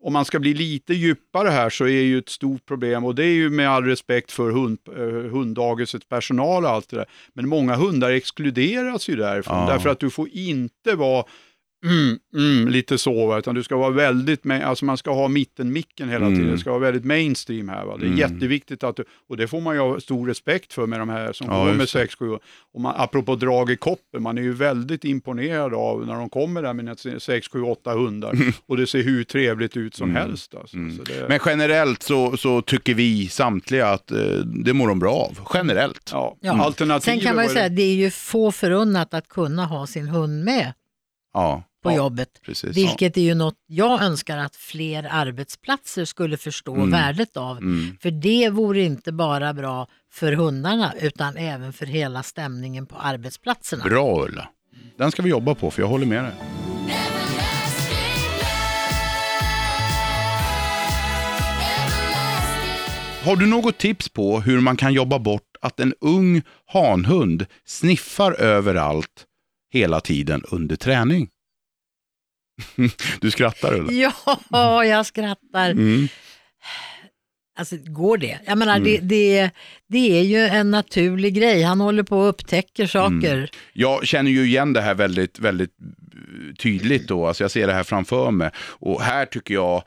om 0.03 0.13
man 0.13 0.25
ska 0.25 0.39
bli 0.39 0.53
lite 0.53 0.93
djupare 0.93 1.49
här 1.49 1.69
så 1.69 1.83
är 1.85 2.01
ju 2.01 2.17
ett 2.17 2.29
stort 2.29 2.65
problem 2.65 3.05
och 3.05 3.15
det 3.15 3.23
är 3.25 3.33
ju 3.33 3.49
med 3.49 3.69
all 3.69 3.83
respekt 3.85 4.31
för 4.31 4.51
hund, 4.51 4.77
eh, 4.97 5.31
hunddagisets 5.31 6.05
personal 6.09 6.65
och 6.65 6.69
allt 6.71 6.89
det 6.89 6.95
där. 6.97 7.05
Men 7.33 7.47
många 7.49 7.75
hundar 7.75 8.11
exkluderas 8.11 9.09
ju 9.09 9.15
därifrån 9.15 9.57
Ja. 9.57 9.73
därför 9.73 9.89
att 9.89 9.99
du 9.99 10.09
får 10.09 10.29
inte 10.31 10.95
vara 10.95 11.25
mm, 11.85 12.19
mm, 12.35 12.67
lite 12.67 12.97
så, 12.97 13.27
va, 13.27 13.39
utan 13.39 13.55
du 13.55 13.63
ska 13.63 13.77
vara 13.77 13.89
väldigt, 13.89 14.45
alltså 14.51 14.85
man 14.85 14.97
ska 14.97 15.13
ha 15.13 15.27
mittenmicken 15.27 16.09
hela 16.09 16.25
Mm. 16.25 16.37
tiden, 16.39 16.51
det 16.51 16.57
ska 16.59 16.69
vara 16.69 16.79
väldigt 16.79 17.05
mainstream 17.05 17.69
här. 17.69 17.85
Va? 17.85 17.97
Det 17.97 18.03
är 18.03 18.07
Mm. 18.07 18.19
jätteviktigt 18.19 18.83
att 18.83 18.95
du, 18.95 19.03
och 19.29 19.37
det 19.37 19.47
får 19.47 19.61
man 19.61 19.75
ju 19.75 19.81
ha 19.81 19.99
stor 19.99 20.27
respekt 20.27 20.73
för 20.73 20.87
med 20.87 20.99
de 20.99 21.09
här 21.09 21.33
som 21.33 21.47
Ja, 21.49 21.57
går 21.57 21.65
med 21.71 21.79
just 21.79 21.93
det. 21.93 21.99
6-7 21.99 22.39
och 22.73 22.81
man, 22.81 22.93
apropå 22.97 23.35
drag 23.35 23.71
i 23.71 23.77
koppen, 23.77 24.23
man 24.23 24.37
är 24.37 24.41
ju 24.41 24.53
väldigt 24.53 25.03
imponerad 25.05 25.73
av 25.73 26.05
när 26.07 26.13
de 26.13 26.29
kommer 26.29 26.61
där 26.63 26.73
med 26.73 26.99
6, 27.21 27.47
7, 27.47 27.61
8 27.61 27.93
hundar 27.93 28.37
och 28.67 28.77
det 28.77 28.87
ser 28.87 29.03
hur 29.03 29.23
trevligt 29.23 29.77
ut 29.77 29.95
som 29.95 30.09
Mm. 30.09 30.21
helst. 30.21 30.55
Alltså. 30.55 30.75
Mm. 30.77 30.97
Så 30.97 31.03
det, 31.03 31.25
Men 31.29 31.39
generellt 31.45 32.03
så, 32.03 32.37
så 32.37 32.61
tycker 32.61 32.93
vi 32.93 33.27
samtliga 33.27 33.87
att 33.87 34.11
eh, 34.11 34.17
det 34.63 34.73
mår 34.73 34.87
de 34.87 34.99
bra 34.99 35.13
av. 35.13 35.39
Generellt. 35.53 36.09
ja, 36.11 36.35
Sen 37.01 37.19
kan 37.19 37.35
man 37.35 37.45
ju 37.45 37.49
säga 37.49 37.65
att 37.65 37.75
det 37.75 37.81
är 37.81 37.95
ju 37.95 38.11
få 38.11 38.51
förunnat 38.51 39.13
att 39.13 39.27
kunna 39.29 39.65
ha 39.65 39.87
sin 39.87 40.07
hund 40.07 40.43
med 40.43 40.73
Ja, 41.33 41.63
på 41.85 41.91
Ja, 41.91 41.95
jobbet. 41.97 42.29
precis. 42.45 42.77
Vilket 42.77 43.17
är 43.17 43.21
ju 43.21 43.33
något 43.35 43.55
jag 43.67 44.01
önskar 44.03 44.37
att 44.37 44.55
fler 44.55 45.07
arbetsplatser 45.11 46.05
skulle 46.05 46.37
förstå 46.37 46.75
Mm. 46.75 46.91
värdet 46.91 47.37
av. 47.37 47.57
Mm. 47.57 47.97
För 48.01 48.11
det 48.11 48.49
vore 48.49 48.81
inte 48.81 49.11
bara 49.11 49.53
bra 49.53 49.87
för 50.13 50.31
hundarna 50.33 50.93
utan 51.01 51.37
även 51.37 51.73
för 51.73 51.85
hela 51.85 52.23
stämningen 52.23 52.85
på 52.85 52.95
arbetsplatserna. 52.95 53.83
Bra 53.83 54.23
Ulla. 54.25 54.49
Den 54.97 55.11
ska 55.11 55.21
vi 55.21 55.29
jobba 55.29 55.55
på 55.55 55.71
för 55.71 55.81
jag 55.81 55.89
håller 55.89 56.05
med 56.05 56.23
dig. 56.23 56.33
Har 63.23 63.35
du 63.35 63.45
något 63.45 63.77
tips 63.77 64.09
på 64.09 64.39
hur 64.39 64.61
man 64.61 64.77
kan 64.77 64.93
jobba 64.93 65.19
bort 65.19 65.41
att 65.61 65.79
en 65.79 65.93
ung 66.01 66.41
hanhund 66.65 67.45
sniffar 67.65 68.31
överallt 68.33 69.25
hela 69.73 70.01
tiden 70.01 70.43
under 70.51 70.75
träning? 70.75 71.29
Du 73.21 73.31
skrattar 73.31 73.73
Ulla. 73.73 73.91
Ja, 74.51 74.85
jag 74.85 75.05
skrattar. 75.05 75.71
Mm. 75.71 76.07
Alltså 77.57 77.75
går 77.85 78.17
det? 78.17 78.39
Jag 78.45 78.57
menar, 78.57 78.79
det, 78.79 78.97
det, 78.97 79.51
det 79.87 80.19
är 80.19 80.23
ju 80.23 80.39
en 80.39 80.71
naturlig 80.71 81.33
grej. 81.33 81.61
Han 81.61 81.81
håller 81.81 82.03
på 82.03 82.19
och 82.19 82.29
upptäcker 82.29 82.87
saker. 82.87 83.49
Jag 83.73 84.07
känner 84.07 84.31
ju 84.31 84.45
igen 84.45 84.73
det 84.73 84.81
här 84.81 84.95
väldigt, 84.95 85.39
väldigt 85.39 85.71
eh, 85.79 86.55
tydligt 86.55 87.07
då. 87.07 87.27
Alltså 87.27 87.43
jag 87.43 87.51
ser 87.51 87.67
det 87.67 87.73
här 87.73 87.83
framför 87.83 88.31
mig. 88.31 88.49
Och 88.57 89.01
här 89.01 89.25
tycker 89.25 89.53
jag, 89.53 89.83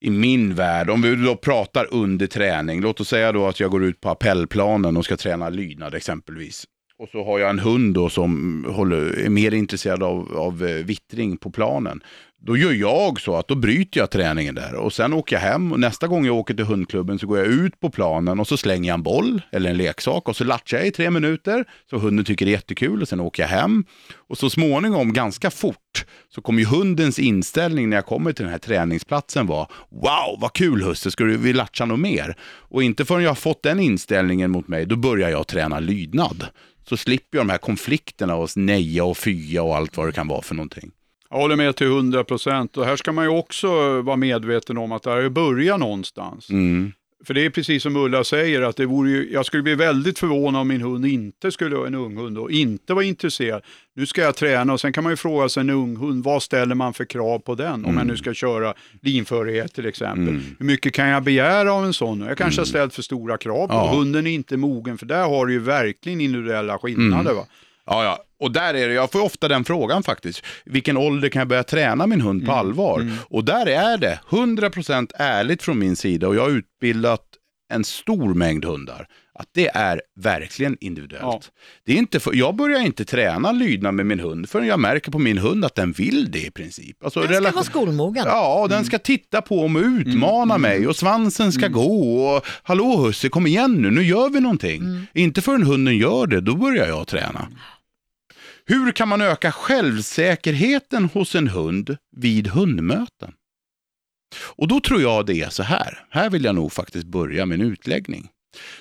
i 0.00 0.10
min 0.10 0.54
värld, 0.54 0.90
om 0.90 1.02
vi 1.02 1.16
då 1.16 1.36
pratar 1.36 1.94
under 1.94 2.26
träning, 2.26 2.80
låt 2.80 3.00
oss 3.00 3.08
säga 3.08 3.32
då 3.32 3.46
att 3.46 3.60
jag 3.60 3.70
går 3.70 3.84
ut 3.84 4.00
på 4.00 4.10
appellplanen 4.10 4.96
och 4.96 5.04
ska 5.04 5.16
träna 5.16 5.48
lydnad 5.48 5.94
exempelvis. 5.94 6.64
Och 7.00 7.08
så 7.08 7.24
har 7.24 7.38
jag 7.38 7.50
en 7.50 7.58
hund 7.58 7.94
då 7.94 8.08
som 8.08 8.64
håller, 8.68 9.18
är 9.18 9.28
mer 9.28 9.54
intresserad 9.54 10.02
av, 10.02 10.36
av 10.36 10.64
eh, 10.66 10.84
vittring 10.84 11.36
på 11.36 11.50
planen. 11.50 12.02
Då 12.42 12.56
gör 12.56 12.72
jag 12.72 13.20
så 13.20 13.36
att 13.36 13.48
då 13.48 13.54
bryter 13.54 14.00
jag 14.00 14.10
träningen 14.10 14.54
där 14.54 14.74
och 14.74 14.92
sen 14.92 15.12
åker 15.12 15.36
jag 15.36 15.40
hem 15.40 15.72
och 15.72 15.80
nästa 15.80 16.06
gång 16.06 16.26
jag 16.26 16.36
åker 16.36 16.54
till 16.54 16.64
hundklubben 16.64 17.18
så 17.18 17.26
går 17.26 17.38
jag 17.38 17.46
ut 17.46 17.80
på 17.80 17.90
planen 17.90 18.40
och 18.40 18.48
så 18.48 18.56
slänger 18.56 18.88
jag 18.88 18.94
en 18.94 19.02
boll 19.02 19.42
eller 19.52 19.70
en 19.70 19.76
leksak 19.76 20.28
och 20.28 20.36
så 20.36 20.44
latchar 20.44 20.78
jag 20.78 20.86
i 20.86 20.90
tre 20.90 21.10
minuter 21.10 21.64
så 21.90 21.98
hunden 21.98 22.24
tycker 22.24 22.46
det 22.46 22.50
är 22.50 22.52
jättekul 22.52 23.02
och 23.02 23.08
sen 23.08 23.20
åker 23.20 23.42
jag 23.42 23.50
hem. 23.50 23.84
Och 24.28 24.38
så 24.38 24.50
småningom, 24.50 25.12
ganska 25.12 25.50
fort, 25.50 26.04
så 26.34 26.42
kommer 26.42 26.60
ju 26.60 26.66
hundens 26.66 27.18
inställning 27.18 27.90
när 27.90 27.96
jag 27.96 28.06
kommer 28.06 28.32
till 28.32 28.44
den 28.44 28.52
här 28.52 28.58
träningsplatsen 28.58 29.46
vara 29.46 29.66
Wow, 29.90 30.40
vad 30.40 30.52
kul 30.52 30.82
husse, 30.82 31.10
ska 31.10 31.24
du, 31.24 31.36
vi 31.36 31.52
latcha 31.52 31.84
något 31.84 32.00
mer? 32.00 32.36
Och 32.42 32.82
inte 32.82 33.04
förrän 33.04 33.22
jag 33.22 33.30
har 33.30 33.34
fått 33.34 33.62
den 33.62 33.80
inställningen 33.80 34.50
mot 34.50 34.68
mig, 34.68 34.86
då 34.86 34.96
börjar 34.96 35.30
jag 35.30 35.46
träna 35.46 35.80
lydnad. 35.80 36.46
Så 36.90 36.96
slipper 36.96 37.38
jag 37.38 37.46
de 37.46 37.50
här 37.50 37.58
konflikterna 37.58 38.36
och 38.36 38.56
neja 38.56 39.04
och 39.04 39.16
fya 39.16 39.62
och 39.62 39.76
allt 39.76 39.96
vad 39.96 40.08
det 40.08 40.12
kan 40.12 40.28
vara 40.28 40.42
för 40.42 40.54
någonting. 40.54 40.90
Jag 41.30 41.36
håller 41.36 41.56
med 41.56 41.76
till 41.76 41.86
100 41.86 42.24
procent 42.24 42.76
och 42.76 42.84
här 42.84 42.96
ska 42.96 43.12
man 43.12 43.24
ju 43.24 43.30
också 43.30 43.68
vara 44.02 44.16
medveten 44.16 44.78
om 44.78 44.92
att 44.92 45.02
det 45.02 45.10
här 45.10 45.28
börjar 45.28 45.78
någonstans. 45.78 46.50
Mm. 46.50 46.92
För 47.24 47.34
det 47.34 47.44
är 47.44 47.50
precis 47.50 47.82
som 47.82 47.96
Ulla 47.96 48.24
säger, 48.24 48.62
att 48.62 48.76
det 48.76 48.86
vore 48.86 49.10
ju, 49.10 49.32
jag 49.32 49.46
skulle 49.46 49.62
bli 49.62 49.74
väldigt 49.74 50.18
förvånad 50.18 50.60
om 50.60 50.68
min 50.68 50.80
hund 50.80 51.06
inte 51.06 51.52
skulle 51.52 51.76
vara 51.76 51.86
en 51.86 51.94
ung 51.94 52.16
hund 52.16 52.38
och 52.38 52.50
inte 52.50 52.94
vara 52.94 53.04
intresserad. 53.04 53.62
Nu 53.96 54.06
ska 54.06 54.20
jag 54.20 54.36
träna 54.36 54.72
och 54.72 54.80
sen 54.80 54.92
kan 54.92 55.04
man 55.04 55.12
ju 55.12 55.16
fråga 55.16 55.48
sig 55.48 55.60
en 55.60 55.70
ung 55.70 55.96
hund, 55.96 56.24
vad 56.24 56.42
ställer 56.42 56.74
man 56.74 56.94
för 56.94 57.04
krav 57.04 57.38
på 57.38 57.54
den? 57.54 57.84
Om 57.84 57.96
jag 57.96 58.06
nu 58.06 58.16
ska 58.16 58.34
köra 58.34 58.74
linförighet 59.02 59.74
till 59.74 59.86
exempel. 59.86 60.28
Mm. 60.28 60.42
Hur 60.58 60.66
mycket 60.66 60.94
kan 60.94 61.08
jag 61.08 61.22
begära 61.22 61.72
av 61.72 61.84
en 61.84 61.92
sån? 61.92 62.20
Jag 62.20 62.38
kanske 62.38 62.60
har 62.60 62.66
ställt 62.66 62.94
för 62.94 63.02
stora 63.02 63.38
krav 63.38 63.66
på 63.68 63.74
Ja. 63.74 63.92
Hunden 63.94 64.26
är 64.26 64.30
inte 64.30 64.56
mogen, 64.56 64.98
för 64.98 65.06
där 65.06 65.24
har 65.24 65.46
du 65.46 65.52
ju 65.52 65.58
verkligen 65.58 66.20
individuella 66.20 66.78
skillnader. 66.78 67.34
Va? 67.34 67.46
Ja, 67.90 68.04
ja. 68.04 68.24
Och 68.40 68.52
där 68.52 68.74
är 68.74 68.88
det, 68.88 68.94
jag 68.94 69.12
får 69.12 69.22
ofta 69.22 69.48
den 69.48 69.64
frågan 69.64 70.02
faktiskt. 70.02 70.42
Vilken 70.64 70.96
ålder 70.96 71.28
kan 71.28 71.40
jag 71.40 71.48
börja 71.48 71.62
träna 71.64 72.06
min 72.06 72.20
hund 72.20 72.46
på 72.46 72.52
allvar? 72.52 73.06
Och 73.30 73.44
där 73.44 73.66
är 73.66 73.98
det 73.98 74.20
100% 74.30 75.10
ärligt 75.14 75.62
från 75.62 75.78
min 75.78 75.96
sida 75.96 76.28
och 76.28 76.36
jag 76.36 76.42
har 76.42 76.50
utbildat 76.50 77.22
en 77.72 77.84
stor 77.84 78.34
mängd 78.34 78.64
hundar. 78.64 79.06
Att 79.34 79.46
det 79.54 79.68
är 79.68 80.00
verkligen 80.20 80.76
individuellt. 80.80 81.22
Ja. 81.24 81.40
Det 81.86 81.92
är 81.92 81.96
inte 81.96 82.20
för, 82.20 82.34
jag 82.34 82.54
börjar 82.56 82.80
inte 82.80 83.04
träna 83.04 83.52
lydnad 83.52 83.94
med 83.94 84.06
min 84.06 84.20
hund 84.20 84.48
förrän 84.48 84.66
jag 84.66 84.80
märker 84.80 85.10
på 85.10 85.18
min 85.18 85.38
hund 85.38 85.64
att 85.64 85.74
den 85.74 85.92
vill 85.92 86.30
det 86.30 86.46
i 86.46 86.50
princip. 86.50 87.04
Alltså, 87.04 87.20
Den 87.20 87.28
ska 87.28 87.36
relation- 87.40 87.54
vara 87.54 87.64
skolmogen. 87.64 88.24
Ja, 88.26 88.60
och 88.62 88.68
den 88.68 88.84
ska 88.84 88.98
titta 88.98 89.42
på 89.42 89.68
mig 89.68 89.82
och 89.82 89.88
utmana 89.88 90.58
mig 90.58 90.86
och 90.86 90.96
svansen 90.96 91.52
ska 91.52 91.68
gå 91.68 92.24
och 92.26 92.46
hallå 92.62 92.96
husse 92.96 93.28
kom 93.28 93.46
igen 93.46 93.72
nu, 93.74 93.90
nu 93.90 94.02
gör 94.02 94.28
vi 94.30 94.40
någonting. 94.40 95.06
Inte 95.14 95.42
förrän 95.42 95.62
hunden 95.62 95.96
gör 95.98 96.26
det, 96.26 96.40
då 96.40 96.54
börjar 96.54 96.86
jag 96.88 97.06
träna. 97.06 97.48
Hur 98.70 98.92
kan 98.92 99.08
man 99.08 99.20
öka 99.20 99.52
självsäkerheten 99.52 101.04
hos 101.04 101.34
en 101.34 101.48
hund 101.48 101.96
vid 102.16 102.46
hundmöten? 102.46 103.32
Och 104.40 104.68
då 104.68 104.80
tror 104.80 105.02
jag 105.02 105.26
det 105.26 105.40
är 105.40 105.48
så 105.48 105.62
här, 105.62 106.04
här 106.10 106.30
vill 106.30 106.44
jag 106.44 106.54
nog 106.54 106.72
faktiskt 106.72 107.06
börja 107.06 107.46
min 107.46 107.60
utläggning. 107.60 108.28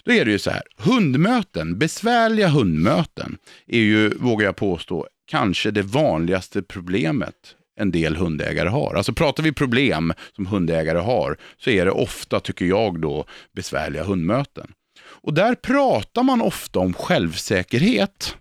Då 0.04 0.12
är 0.12 0.26
det 0.26 0.32
ju 0.32 0.40
så 0.40 0.52
här, 0.52 0.62
hundmöten, 0.78 1.80
besvärliga 1.80 2.48
hundmöten, 2.48 3.38
är 3.68 3.80
ju, 3.80 4.10
vågar 4.10 4.46
jag 4.46 4.56
påstå, 4.56 5.08
kanske 5.28 5.72
det 5.72 5.82
vanligaste 5.82 6.62
problemet 6.62 7.56
en 7.80 7.92
del 7.92 8.16
hundägare 8.16 8.70
har. 8.70 8.96
Alltså 8.96 9.14
pratar 9.14 9.44
vi 9.44 9.52
problem 9.52 10.14
som 10.36 10.46
hundägare 10.46 11.00
har, 11.00 11.38
så 11.58 11.70
är 11.70 11.86
det 11.86 11.92
ofta, 11.92 12.40
tycker 12.40 12.66
jag 12.66 13.02
då, 13.02 13.26
besvärliga 13.56 14.04
hundmöten. 14.04 14.72
Och 15.02 15.34
där 15.34 15.56
pratar 15.56 16.24
man 16.24 16.42
ofta 16.42 16.80
om 16.80 16.94
självsäkerhet. 16.94 18.36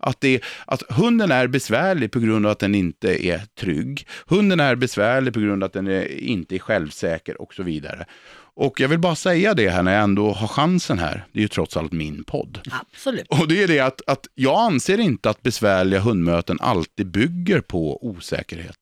Att, 0.00 0.20
det, 0.20 0.44
att 0.66 0.82
hunden 0.88 1.32
är 1.32 1.46
besvärlig 1.46 2.12
på 2.12 2.20
grund 2.20 2.46
av 2.46 2.52
att 2.52 2.58
den 2.58 2.74
inte 2.74 3.26
är 3.26 3.42
trygg. 3.60 4.06
Hunden 4.26 4.60
är 4.60 4.74
besvärlig 4.74 5.34
på 5.34 5.40
grund 5.40 5.62
av 5.62 5.66
att 5.66 5.72
den 5.72 5.86
är, 5.86 6.20
inte 6.20 6.54
är 6.54 6.58
självsäker 6.58 7.42
och 7.42 7.54
så 7.54 7.62
vidare. 7.62 8.06
Och 8.54 8.80
jag 8.80 8.88
vill 8.88 8.98
bara 8.98 9.14
säga 9.14 9.54
det 9.54 9.68
här 9.68 9.82
när 9.82 9.92
jag 9.92 10.02
ändå 10.02 10.32
har 10.32 10.48
chansen 10.48 10.98
här. 10.98 11.26
Det 11.32 11.38
är 11.38 11.42
ju 11.42 11.48
trots 11.48 11.76
allt 11.76 11.92
min 11.92 12.24
podd. 12.24 12.60
Absolut. 12.70 13.26
Och 13.28 13.48
det 13.48 13.62
är 13.62 13.68
det 13.68 13.80
att, 13.80 14.00
att 14.06 14.26
jag 14.34 14.60
anser 14.60 14.98
inte 14.98 15.30
att 15.30 15.42
besvärliga 15.42 16.00
hundmöten 16.00 16.58
alltid 16.60 17.06
bygger 17.06 17.60
på 17.60 18.06
osäkerhet. 18.06 18.76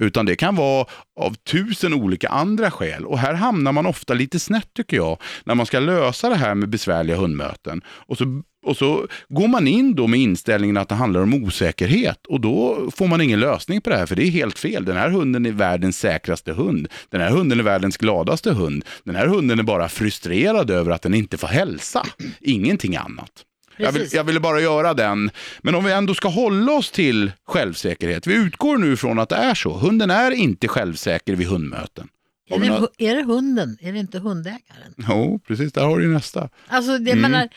Utan 0.00 0.26
det 0.26 0.36
kan 0.36 0.56
vara 0.56 0.86
av 1.20 1.34
tusen 1.34 1.94
olika 1.94 2.28
andra 2.28 2.70
skäl. 2.70 3.06
Och 3.06 3.18
här 3.18 3.34
hamnar 3.34 3.72
man 3.72 3.86
ofta 3.86 4.14
lite 4.14 4.38
snett 4.38 4.74
tycker 4.74 4.96
jag, 4.96 5.18
när 5.44 5.54
man 5.54 5.66
ska 5.66 5.80
lösa 5.80 6.28
det 6.28 6.36
här 6.36 6.54
med 6.54 6.68
besvärliga 6.68 7.16
hundmöten. 7.16 7.82
Och 7.86 8.18
så, 8.18 8.42
och 8.64 8.76
så 8.76 9.06
går 9.28 9.48
man 9.48 9.66
in 9.68 9.94
då 9.94 10.06
med 10.06 10.20
inställningen 10.20 10.76
att 10.76 10.88
det 10.88 10.94
handlar 10.94 11.20
om 11.22 11.34
osäkerhet. 11.34 12.26
Och 12.26 12.40
då 12.40 12.90
får 12.96 13.06
man 13.08 13.20
ingen 13.20 13.40
lösning 13.40 13.80
på 13.80 13.90
det 13.90 13.96
här, 13.96 14.06
för 14.06 14.16
det 14.16 14.22
är 14.22 14.30
helt 14.30 14.58
fel. 14.58 14.84
Den 14.84 14.96
här 14.96 15.10
hunden 15.10 15.46
är 15.46 15.52
världens 15.52 15.98
säkraste 15.98 16.52
hund. 16.52 16.88
Den 17.08 17.20
här 17.20 17.30
hunden 17.30 17.58
är 17.60 17.64
världens 17.64 17.96
gladaste 17.96 18.52
hund. 18.52 18.84
Den 19.04 19.14
här 19.16 19.26
hunden 19.26 19.58
är 19.58 19.62
bara 19.62 19.88
frustrerad 19.88 20.70
över 20.70 20.90
att 20.90 21.02
den 21.02 21.14
inte 21.14 21.38
får 21.38 21.48
hälsa. 21.48 22.06
Ingenting 22.40 22.96
annat. 22.96 23.30
Jag, 23.76 23.92
vill, 23.92 24.08
jag 24.12 24.24
ville 24.24 24.40
bara 24.40 24.60
göra 24.60 24.94
den. 24.94 25.30
Men 25.62 25.74
om 25.74 25.84
vi 25.84 25.92
ändå 25.92 26.14
ska 26.14 26.28
hålla 26.28 26.72
oss 26.72 26.90
till 26.90 27.32
självsäkerhet. 27.46 28.26
Vi 28.26 28.34
utgår 28.34 28.78
nu 28.78 28.96
från 28.96 29.18
att 29.18 29.28
det 29.28 29.36
är 29.36 29.54
så. 29.54 29.72
Hunden 29.72 30.10
är 30.10 30.30
inte 30.30 30.68
självsäker 30.68 31.34
vid 31.36 31.46
hundmöten. 31.46 32.08
Är 32.50 32.58
det, 32.58 33.06
är 33.10 33.14
det 33.16 33.22
hunden? 33.22 33.76
Är 33.80 33.92
det 33.92 33.98
inte 33.98 34.18
hundägaren? 34.18 34.94
Jo, 35.08 35.40
precis. 35.46 35.72
Där 35.72 35.84
har 35.84 35.98
du 35.98 36.08
nästa. 36.12 36.48
Alltså, 36.66 36.98
det, 36.98 37.10
Mm. 37.10 37.22
menar, 37.32 37.48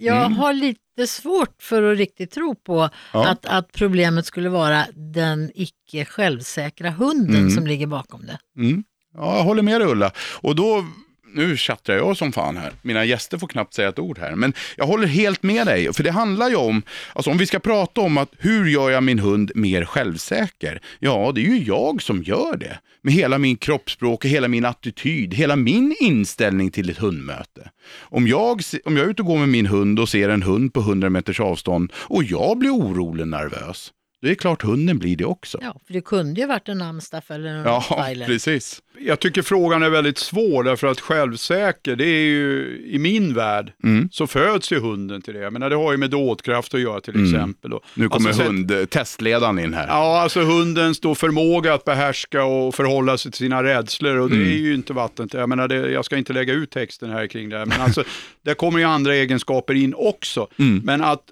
jag 0.00 0.16
Mm. 0.26 0.32
har 0.38 0.52
lite 0.52 1.06
svårt 1.06 1.62
för 1.62 1.92
att 1.92 1.98
riktigt 1.98 2.30
tro 2.30 2.54
på 2.54 2.88
Ja. 3.12 3.28
att, 3.28 3.46
att 3.46 3.72
problemet 3.72 4.26
skulle 4.26 4.48
vara 4.48 4.84
den 4.94 5.50
icke 5.54 6.04
självsäkra 6.04 6.90
hunden 6.90 7.36
Mm. 7.36 7.50
som 7.50 7.66
ligger 7.66 7.86
bakom 7.86 8.26
det. 8.26 8.38
Mm. 8.56 8.84
Ja, 9.14 9.36
jag 9.36 9.44
håller 9.44 9.62
med 9.62 9.80
dig 9.80 9.88
Ulla. 9.90 10.10
Och 10.40 10.54
då, 10.56 10.84
nu 11.34 11.56
tjattrar 11.56 11.96
jag 11.96 12.16
som 12.16 12.32
fan 12.32 12.56
här. 12.56 12.72
Mina 12.82 13.04
gäster 13.04 13.38
får 13.38 13.48
knappt 13.48 13.74
säga 13.74 13.88
ett 13.88 13.98
ord 13.98 14.18
här. 14.18 14.34
Men 14.34 14.52
jag 14.76 14.86
håller 14.86 15.06
helt 15.06 15.42
med 15.42 15.66
dig. 15.66 15.92
För 15.92 16.02
det 16.02 16.10
handlar 16.10 16.48
ju 16.48 16.56
om, 16.56 16.82
alltså 17.12 17.30
om 17.30 17.38
vi 17.38 17.46
ska 17.46 17.58
prata 17.58 18.00
om 18.00 18.18
att 18.18 18.32
hur 18.38 18.66
gör 18.66 18.90
jag 18.90 19.02
min 19.02 19.18
hund 19.18 19.52
mer 19.54 19.84
självsäker? 19.84 20.80
Ja, 20.98 21.32
det 21.34 21.40
är 21.40 21.44
ju 21.44 21.64
jag 21.64 22.02
som 22.02 22.22
gör 22.22 22.56
det. 22.56 22.78
Med 23.02 23.14
hela 23.14 23.38
min 23.38 23.56
kroppsspråk, 23.56 24.24
hela 24.24 24.48
min 24.48 24.64
attityd, 24.64 25.34
hela 25.34 25.56
min 25.56 25.96
inställning 26.00 26.70
till 26.70 26.90
ett 26.90 26.98
hundmöte. 26.98 27.70
Om 27.98 28.28
jag, 28.28 28.60
om 28.84 28.96
jag 28.96 29.06
är 29.06 29.10
ute 29.10 29.22
och 29.22 29.26
går 29.26 29.38
med 29.38 29.48
min 29.48 29.66
hund 29.66 30.00
och 30.00 30.08
ser 30.08 30.28
en 30.28 30.42
hund 30.42 30.74
på 30.74 30.80
100 30.80 31.10
meters 31.10 31.40
avstånd 31.40 31.92
och 31.96 32.24
jag 32.24 32.58
blir 32.58 32.70
orolig 32.70 33.22
och 33.22 33.28
nervös, 33.28 33.92
då 34.22 34.26
är 34.26 34.30
det 34.30 34.34
klart 34.36 34.62
hunden 34.62 34.98
blir 34.98 35.16
det 35.16 35.24
också. 35.24 35.58
Ja, 35.62 35.76
för 35.86 35.92
det 35.92 36.00
kunde 36.00 36.40
ju 36.40 36.46
varit 36.46 36.68
en 36.68 36.82
amstaff 36.82 37.30
eller 37.30 37.48
en 37.48 37.64
Ja, 37.64 37.84
rottweiler. 37.90 38.26
precis. 38.26 38.82
Jag 38.98 39.20
tycker 39.20 39.42
frågan 39.42 39.82
är 39.82 39.90
väldigt 39.90 40.18
svår 40.18 40.64
därför 40.64 40.86
att 40.86 41.00
självsäker, 41.00 41.96
det 41.96 42.04
är 42.06 42.24
ju 42.24 42.80
i 42.86 42.98
min 42.98 43.34
värld 43.34 43.72
Mm. 43.84 44.08
så 44.12 44.26
föds 44.26 44.72
ju 44.72 44.78
hunden 44.80 45.22
till 45.22 45.34
det. 45.34 45.40
Jag 45.40 45.52
menar 45.52 45.70
det 45.70 45.76
har 45.76 45.92
ju 45.92 45.98
med 45.98 46.10
dådkraft 46.10 46.74
att 46.74 46.80
göra 46.80 47.00
till 47.00 47.24
exempel. 47.24 47.72
Och, 47.72 47.82
Nu 47.94 48.08
kommer 48.08 48.28
alltså, 48.28 48.42
sett- 48.42 48.48
hund, 48.52 48.90
testledaren 48.90 49.58
in 49.58 49.74
här. 49.74 49.86
Ja, 49.88 50.20
alltså 50.20 50.40
hundens 50.40 51.00
då 51.00 51.14
förmåga 51.14 51.74
att 51.74 51.84
behärska 51.84 52.44
och 52.44 52.74
förhålla 52.74 53.18
sig 53.18 53.32
till 53.32 53.38
sina 53.38 53.62
rädslor 53.62 54.16
och 54.16 54.30
det 54.30 54.36
Mm. 54.36 54.48
är 54.48 54.54
ju 54.56 54.74
inte 54.74 54.92
vattnet. 54.92 55.34
Jag 55.34 55.48
menar, 55.48 55.68
det, 55.68 55.90
jag 55.90 56.04
ska 56.04 56.16
inte 56.16 56.32
lägga 56.32 56.52
ut 56.54 56.70
texten 56.70 57.10
här 57.10 57.26
kring 57.26 57.48
det 57.48 57.58
här, 57.58 57.66
men 57.66 57.80
alltså, 57.80 58.04
där 58.44 58.54
kommer 58.54 58.78
ju 58.78 58.84
andra 58.84 59.14
egenskaper 59.14 59.74
in 59.74 59.94
också. 59.94 60.46
Mm. 60.58 60.80
Men 60.84 61.00
att 61.04 61.22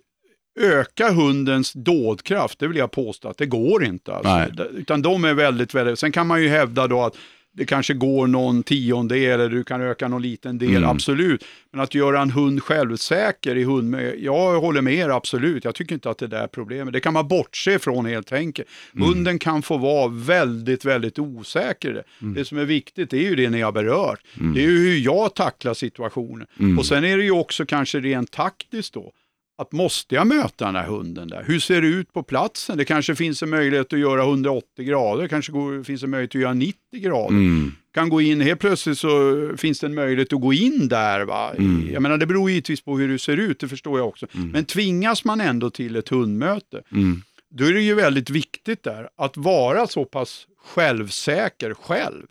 öka 0.59 1.11
hundens 1.13 1.73
dådkraft, 1.73 2.59
det 2.59 2.69
vill 2.69 2.77
jag 2.77 2.91
påstå 2.91 3.29
att 3.29 3.39
det 3.39 3.47
går 3.47 3.85
inte. 3.85 4.15
Alltså. 4.15 4.63
Utan 4.77 5.03
de 5.03 5.25
är 5.25 5.35
väldigt, 5.35 5.75
väldigt, 5.75 5.99
sen 5.99 6.13
kan 6.13 6.27
man 6.27 6.43
ju 6.43 6.49
hävda 6.49 6.87
då 6.87 7.03
att 7.03 7.17
det 7.53 7.65
kanske 7.65 7.95
går 7.95 8.27
någon 8.27 8.63
tiondel 8.63 9.41
eller 9.41 9.49
du 9.49 9.65
kan 9.65 9.81
öka 9.83 10.09
någon 10.09 10.23
liten 10.23 10.59
del, 10.59 10.77
Mm. 10.77 10.85
absolut. 10.89 11.45
Men 11.73 11.81
att 11.81 11.95
göra 11.95 12.23
en 12.23 12.31
hund 12.31 12.63
självsäker 12.63 13.57
i 13.57 13.65
hund, 13.65 13.97
jag 14.19 14.61
håller 14.61 14.81
med 14.81 14.95
er 14.95 15.09
absolut. 15.09 15.65
Jag 15.65 15.75
tycker 15.75 15.95
inte 15.95 16.11
att 16.11 16.19
det 16.19 16.27
där 16.27 16.43
är 16.43 16.47
problemet. 16.47 16.93
Det 16.93 17.01
kan 17.01 17.13
man 17.13 17.29
bortse 17.29 17.73
ifrån 17.75 18.07
helt 18.07 18.33
enkelt. 18.33 18.69
Mm. 18.95 19.09
Hunden 19.09 19.39
kan 19.39 19.63
få 19.63 19.77
vara 19.77 20.09
väldigt, 20.09 20.85
väldigt 20.85 21.19
osäker. 21.19 22.03
Mm. 22.23 22.35
Det 22.35 22.45
som 22.45 22.59
är 22.59 22.65
viktigt 22.65 23.13
är 23.13 23.17
ju 23.19 23.35
det 23.35 23.51
ni 23.51 23.61
har 23.61 23.73
berört. 23.73 24.21
Det 24.35 24.61
är 24.61 24.69
ju 24.69 24.79
hur 24.79 24.99
jag 24.99 25.35
tacklar 25.35 25.75
situationen. 25.75 26.47
Mm. 26.61 26.79
Och 26.79 26.87
sen 26.87 27.05
är 27.05 27.17
det 27.17 27.25
ju 27.25 27.31
också 27.31 27.67
kanske 27.67 28.01
rent 28.01 28.31
taktiskt 28.31 28.95
då. 28.95 29.13
Att 29.59 29.73
måste 29.73 30.15
jag 30.15 30.27
möta 30.27 30.65
den 30.67 30.75
här 30.77 30.87
hunden 30.87 31.29
där? 31.29 31.45
Hur 31.47 31.61
ser 31.61 31.81
det 31.83 31.89
ut 31.89 32.13
på 32.13 32.23
platsen? 32.23 32.79
Det 32.79 32.85
kanske 32.85 33.15
finns 33.15 33.43
en 33.43 33.51
möjlighet 33.51 33.93
att 33.93 33.99
göra 33.99 34.23
180 34.23 34.85
grader, 34.85 35.23
det 35.23 35.29
kanske 35.29 35.53
går, 35.53 35.83
finns 35.83 36.03
en 36.03 36.11
möjlighet 36.11 36.35
att 36.35 36.41
göra 36.41 36.55
90 36.55 36.77
grader. 36.93 37.29
Mm. 37.29 37.73
Kan 37.95 38.09
gå 38.09 38.21
in, 38.21 38.41
helt 38.41 38.61
plötsligt 38.61 38.99
så 38.99 39.51
finns 39.57 39.81
det 39.81 39.87
en 39.87 39.95
möjlighet 39.95 40.33
att 40.33 40.41
gå 40.41 40.53
in 40.53 40.89
där. 40.89 41.21
Va? 41.25 41.51
Mm. 41.59 41.93
Jag 41.93 42.03
menar 42.03 42.17
det 42.19 42.27
beror 42.27 42.51
givetvis 42.51 42.81
på 42.81 42.99
hur 42.99 43.09
det 43.09 43.19
ser 43.19 43.37
ut, 43.37 43.61
det 43.61 43.69
förstår 43.69 43.99
jag 43.99 44.09
också. 44.09 44.27
Men 44.33 44.65
tvingas 44.65 45.25
man 45.25 45.41
ändå 45.41 45.71
till 45.71 45.97
ett 45.97 46.09
hundmöte, 46.09 46.83
Mm. 46.93 47.23
då 47.51 47.65
är 47.65 47.73
det 47.73 47.81
ju 47.83 47.95
väldigt 47.95 48.31
viktigt 48.31 48.83
där 48.83 49.09
att 49.17 49.37
vara 49.37 49.87
så 49.87 50.05
pass 50.05 50.47
självsäker 50.65 51.75
själv. 51.75 52.23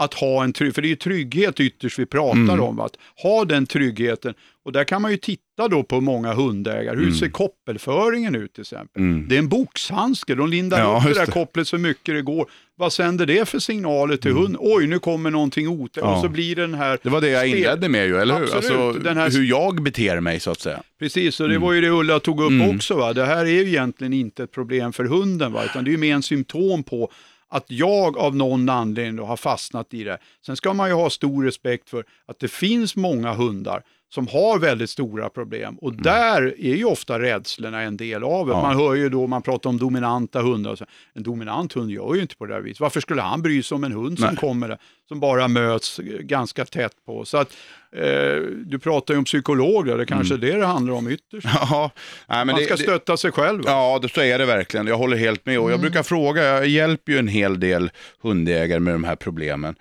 Att 0.00 0.14
ha 0.14 0.44
en 0.44 0.52
trygghet, 0.52 0.74
för 0.74 0.82
det 0.82 0.88
är 0.88 0.90
ju 0.90 0.96
trygghet 0.96 1.60
ytterst 1.60 1.98
vi 1.98 2.06
pratar 2.06 2.38
Mm. 2.38 2.60
om. 2.60 2.80
Att 2.80 2.92
ha 3.22 3.44
den 3.44 3.66
tryggheten. 3.66 4.34
Och 4.64 4.72
där 4.72 4.84
kan 4.84 5.02
man 5.02 5.10
ju 5.10 5.16
titta 5.16 5.68
då 5.70 5.82
på 5.82 6.00
många 6.00 6.34
hundägare. 6.34 6.96
Hur 6.96 7.12
ser 7.12 7.28
koppelföringen 7.28 8.34
ut 8.34 8.52
till 8.52 8.60
exempel? 8.60 9.02
Mm. 9.02 9.28
Det 9.28 9.34
är 9.34 9.38
en 9.38 9.48
boxhandske, 9.48 10.34
de 10.34 10.48
lindar 10.48 10.80
Ja, 10.80 10.96
upp 10.98 11.08
det 11.14 11.20
där 11.20 11.26
det. 11.26 11.32
kopplet 11.32 11.68
så 11.68 11.78
mycket 11.78 12.14
det 12.14 12.22
går. 12.22 12.50
Vad 12.76 12.92
sänder 12.92 13.26
det 13.26 13.48
för 13.48 13.58
signaler 13.58 14.16
till 14.16 14.32
hunden? 14.32 14.56
Oj, 14.60 14.86
nu 14.86 14.98
kommer 14.98 15.30
någonting 15.30 15.68
otäckt. 15.68 15.96
Ja. 16.06 16.14
Och 16.16 16.20
så 16.22 16.28
blir 16.28 16.56
den 16.56 16.74
här... 16.74 16.98
Det 17.02 17.08
var 17.08 17.20
det 17.20 17.28
jag 17.28 17.48
inledde 17.48 17.88
med 17.88 18.06
ju, 18.06 18.16
eller 18.18 18.34
hur? 18.34 18.42
Absolut, 18.56 18.70
Alltså, 18.80 19.02
den 19.02 19.16
här- 19.16 19.30
hur 19.30 19.44
jag 19.44 19.82
beter 19.82 20.20
mig 20.20 20.40
så 20.40 20.50
att 20.50 20.60
säga. 20.60 20.82
Precis, 20.98 21.40
och 21.40 21.48
det 21.48 21.58
var 21.58 21.72
ju 21.72 21.80
det 21.80 21.90
Ulla 21.90 22.20
tog 22.20 22.40
upp 22.42 22.50
Mm. 22.50 22.76
också. 22.76 22.94
Va? 22.94 23.12
Det 23.12 23.24
här 23.24 23.44
är 23.46 23.50
ju 23.50 23.68
egentligen 23.68 24.12
inte 24.12 24.42
ett 24.42 24.52
problem 24.52 24.92
för 24.92 25.04
hunden, 25.04 25.52
va? 25.52 25.64
utan 25.64 25.84
det 25.84 25.90
är 25.90 25.92
ju 25.92 25.98
mer 25.98 26.14
en 26.14 26.22
symptom 26.22 26.82
på 26.82 27.10
att 27.48 27.64
jag 27.68 28.18
av 28.18 28.36
någon 28.36 28.68
anledning 28.68 29.16
då 29.16 29.24
har 29.24 29.36
fastnat 29.36 29.94
i 29.94 30.04
det. 30.04 30.18
Sen 30.46 30.56
ska 30.56 30.72
man 30.72 30.88
ju 30.88 30.94
ha 30.94 31.10
stor 31.10 31.44
respekt 31.44 31.90
för 31.90 32.04
att 32.26 32.38
det 32.38 32.48
finns 32.48 32.96
många 32.96 33.34
hundar 33.34 33.82
som 34.10 34.28
har 34.28 34.58
väldigt 34.58 34.90
stora 34.90 35.28
problem 35.28 35.78
och 35.78 35.92
där 36.02 36.54
är 36.58 36.74
ju 36.74 36.84
ofta 36.84 37.20
rädslorna 37.20 37.82
en 37.82 37.96
del 37.96 38.24
av 38.24 38.46
det. 38.46 38.52
Ja. 38.52 38.62
Man 38.62 38.76
hör 38.76 38.94
ju 38.94 39.08
då, 39.08 39.26
man 39.26 39.42
pratar 39.42 39.70
om 39.70 39.78
dominanta 39.78 40.42
hundar, 40.42 40.76
så, 40.76 40.84
en 41.14 41.22
dominant 41.22 41.72
hund 41.72 41.90
gör 41.90 42.14
ju 42.14 42.20
inte 42.22 42.36
på 42.36 42.46
det 42.46 42.54
där 42.54 42.60
viset. 42.60 42.80
Varför 42.80 43.00
skulle 43.00 43.22
han 43.22 43.42
bry 43.42 43.62
sig 43.62 43.74
om 43.74 43.84
en 43.84 43.92
hund 43.92 44.18
som 44.18 44.28
Nej. 44.28 44.36
kommer 44.36 44.68
där, 44.68 44.78
som 45.08 45.20
bara 45.20 45.48
möts 45.48 46.00
ganska 46.20 46.64
tätt 46.64 46.92
på? 47.06 47.24
Så 47.24 47.36
att, 47.38 47.56
eh, 47.92 48.42
du 48.66 48.78
pratar 48.82 49.14
ju 49.14 49.18
om 49.18 49.24
psykologer, 49.24 49.98
det 49.98 50.06
kanske 50.06 50.34
är 50.34 50.38
det 50.38 50.52
det 50.52 50.66
handlar 50.66 50.94
om 50.94 51.08
ytterst. 51.10 51.46
Ja, 51.70 51.90
nej, 52.28 52.44
Man 52.44 52.56
ska 52.64 52.76
det, 52.76 52.82
stötta 52.82 53.16
sig 53.16 53.32
själv. 53.32 53.64
va? 53.64 53.70
Ja, 53.70 53.98
det, 54.02 54.08
så 54.08 54.20
är 54.20 54.38
det 54.38 54.46
verkligen. 54.46 54.86
Jag 54.86 54.98
håller 54.98 55.16
helt 55.16 55.46
med. 55.46 55.58
Och 55.58 55.72
jag 55.72 55.80
brukar 55.80 56.02
fråga, 56.02 56.42
jag 56.42 56.66
hjälper 56.66 57.12
ju 57.12 57.18
en 57.18 57.28
hel 57.28 57.60
del 57.60 57.90
hundägare 58.22 58.80
med 58.80 58.94
de 58.94 59.04
här 59.04 59.16
problemen. 59.16 59.74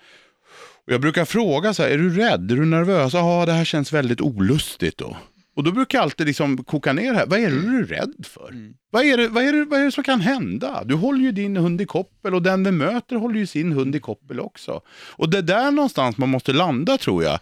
Och 0.87 0.93
jag 0.93 1.01
brukar 1.01 1.25
fråga 1.25 1.73
så 1.73 1.83
här, 1.83 1.89
är 1.89 1.97
du 1.97 2.09
rädd? 2.09 2.51
Är 2.51 2.55
du 2.55 2.65
nervös? 2.65 3.13
Ja, 3.13 3.45
det 3.45 3.51
här 3.51 3.65
känns 3.65 3.93
väldigt 3.93 4.21
olustigt 4.21 4.97
då. 4.97 5.17
Och 5.55 5.63
då 5.63 5.71
brukar 5.71 5.97
jag 5.97 6.03
alltid 6.03 6.27
liksom 6.27 6.63
koka 6.63 6.93
ner 6.93 7.13
här. 7.13 7.25
Vad 7.25 7.39
är 7.39 7.49
det 7.49 7.61
du 7.61 7.79
är 7.79 7.83
rädd 7.83 8.25
för? 8.27 8.53
Vad, 8.91 9.05
är 9.05 9.17
det, 9.17 9.27
vad, 9.27 9.43
är 9.43 9.53
det, 9.53 9.65
vad 9.65 9.79
är 9.79 9.85
det 9.85 9.91
som 9.91 10.03
kan 10.03 10.21
hända? 10.21 10.83
Du 10.83 10.95
håller 10.95 11.19
ju 11.19 11.31
din 11.31 11.57
hund 11.57 11.81
i 11.81 11.85
koppel 11.85 12.35
och 12.35 12.41
den 12.41 12.63
vi 12.63 12.71
möter 12.71 13.15
håller 13.15 13.39
ju 13.39 13.45
sin 13.45 13.71
hund 13.71 13.95
i 13.95 13.99
koppel 13.99 14.39
också. 14.39 14.81
Och 14.89 15.29
det 15.29 15.37
är 15.37 15.41
där 15.41 15.71
någonstans 15.71 16.17
man 16.17 16.29
måste 16.29 16.53
landa 16.53 16.97
tror 16.97 17.23
jag. 17.23 17.39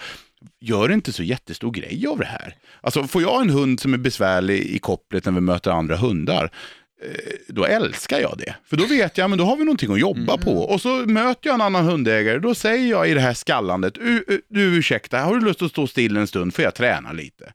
Gör 0.61 0.91
inte 0.91 1.13
så 1.13 1.23
jättestor 1.23 1.71
grej 1.71 2.07
av 2.07 2.17
det 2.19 2.25
här. 2.25 2.55
Alltså 2.81 3.03
får 3.03 3.21
jag 3.21 3.41
en 3.41 3.49
hund 3.49 3.79
som 3.79 3.93
är 3.93 3.97
besvärlig 3.97 4.59
i 4.59 4.79
kopplet 4.79 5.25
när 5.25 5.31
vi 5.31 5.41
möter 5.41 5.71
andra 5.71 5.95
hundar, 5.95 6.51
då 7.47 7.65
älskar 7.65 8.19
jag 8.19 8.37
det. 8.37 8.55
För 8.65 8.77
då 8.77 8.85
vet 8.85 9.17
jag, 9.17 9.29
men 9.29 9.39
då 9.39 9.45
har 9.45 9.57
vi 9.57 9.63
någonting 9.63 9.93
att 9.93 9.99
jobba 9.99 10.37
på. 10.37 10.51
Och 10.51 10.81
så 10.81 10.89
möter 10.95 11.47
jag 11.49 11.53
en 11.53 11.61
annan 11.61 11.85
hundägare, 11.85 12.39
då 12.39 12.55
säger 12.55 12.89
jag 12.89 13.09
i 13.09 13.13
det 13.13 13.19
här 13.19 13.33
skallandet, 13.33 13.97
"U- 13.97 14.23
u- 14.27 14.41
du 14.49 14.61
ursäkta, 14.77 15.19
har 15.19 15.35
du 15.35 15.45
lust 15.45 15.61
att 15.61 15.71
stå 15.71 15.87
still 15.87 16.17
en 16.17 16.27
stund, 16.27 16.53
får 16.55 16.63
jag 16.63 16.75
träna 16.75 17.11
lite? 17.11 17.53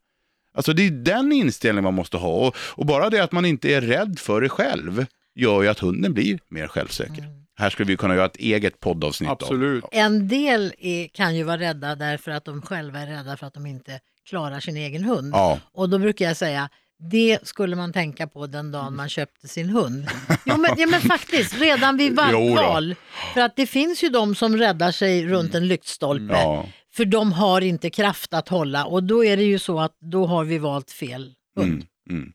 Alltså 0.54 0.72
det 0.72 0.86
är 0.86 0.90
den 0.90 1.32
inställningen 1.32 1.84
man 1.84 1.94
måste 1.94 2.16
ha. 2.16 2.46
Och, 2.46 2.56
och 2.58 2.86
bara 2.86 3.10
det 3.10 3.20
att 3.20 3.32
man 3.32 3.44
inte 3.44 3.68
är 3.74 3.80
rädd 3.80 4.18
för 4.18 4.40
det 4.40 4.48
själv, 4.48 5.06
gör 5.34 5.62
ju 5.62 5.68
att 5.68 5.78
hunden 5.78 6.14
blir 6.14 6.38
mer 6.48 6.66
självsäker. 6.68 7.24
Här 7.56 7.70
skulle 7.70 7.86
vi 7.86 7.96
kunna 7.96 8.14
göra 8.14 8.26
ett 8.26 8.36
eget 8.36 8.80
poddavsnitt 8.80 9.30
Absolut. 9.30 9.84
av. 9.84 9.90
En 9.92 10.28
del 10.28 10.72
är, 10.78 11.08
kan 11.08 11.36
ju 11.36 11.42
vara 11.42 11.58
rädda 11.58 11.94
därför 11.94 12.30
att 12.30 12.44
de 12.44 12.62
själva 12.62 12.98
är 12.98 13.06
rädda 13.06 13.36
för 13.36 13.46
att 13.46 13.54
de 13.54 13.66
inte 13.66 14.00
klarar 14.28 14.60
sin 14.60 14.76
egen 14.76 15.04
hund. 15.04 15.30
Ja. 15.34 15.58
Och 15.72 15.88
då 15.88 15.98
brukar 15.98 16.24
jag 16.24 16.36
säga, 16.36 16.68
det 17.10 17.38
skulle 17.42 17.76
man 17.76 17.92
tänka 17.92 18.26
på 18.26 18.46
den 18.46 18.72
dagen 18.72 18.96
man 18.96 19.08
köpte 19.08 19.48
sin 19.48 19.70
hund. 19.70 20.06
Jo 20.44 20.56
men, 20.56 20.70
ja, 20.78 20.86
men 20.86 21.00
faktiskt, 21.00 21.60
redan 21.60 21.96
vid 21.96 22.18
Jo 22.32 22.48
då. 22.48 22.54
val. 22.54 22.94
För 23.34 23.40
att 23.40 23.56
det 23.56 23.66
finns 23.66 24.04
ju 24.04 24.08
de 24.08 24.34
som 24.34 24.56
räddar 24.56 24.92
sig 24.92 25.26
runt 25.26 25.54
en 25.54 25.68
lyktstolpe. 25.68 26.34
Ja. 26.34 26.66
För 26.92 27.04
de 27.04 27.32
har 27.32 27.60
inte 27.60 27.90
kraft 27.90 28.34
att 28.34 28.48
hålla 28.48 28.84
och 28.84 29.02
då 29.04 29.24
är 29.24 29.36
det 29.36 29.42
ju 29.42 29.58
så 29.58 29.80
att 29.80 29.96
då 30.00 30.26
har 30.26 30.44
vi 30.44 30.58
valt 30.58 30.90
fel 30.90 31.32
hund. 31.56 31.68
Mm, 31.70 32.18
mm. 32.20 32.32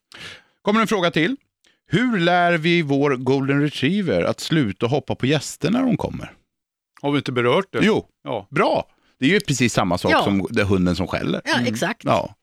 Kommer 0.61 0.81
en 0.81 0.87
fråga 0.87 1.11
till. 1.11 1.35
Hur 1.87 2.19
lär 2.19 2.53
vi 2.57 2.81
vår 2.81 3.15
golden 3.15 3.61
retriever 3.61 4.23
att 4.23 4.39
sluta 4.39 4.85
hoppa 4.87 5.15
på 5.15 5.25
gäster 5.25 5.71
när 5.71 5.81
de 5.81 5.97
kommer? 5.97 6.31
Har 7.01 7.11
vi 7.11 7.17
inte 7.17 7.31
berört 7.31 7.65
det? 7.71 7.79
Jo, 7.81 8.05
Ja. 8.23 8.47
bra. 8.51 8.87
Det 9.19 9.25
är 9.25 9.29
ju 9.29 9.39
precis 9.39 9.73
samma 9.73 9.97
sak 9.97 10.11
Ja. 10.11 10.23
som 10.23 10.47
det 10.49 10.63
hunden 10.63 10.95
som 10.95 11.07
skäller. 11.07 11.41
Ja, 11.45 11.55
exakt. 11.65 12.01
Ja. 12.03 12.35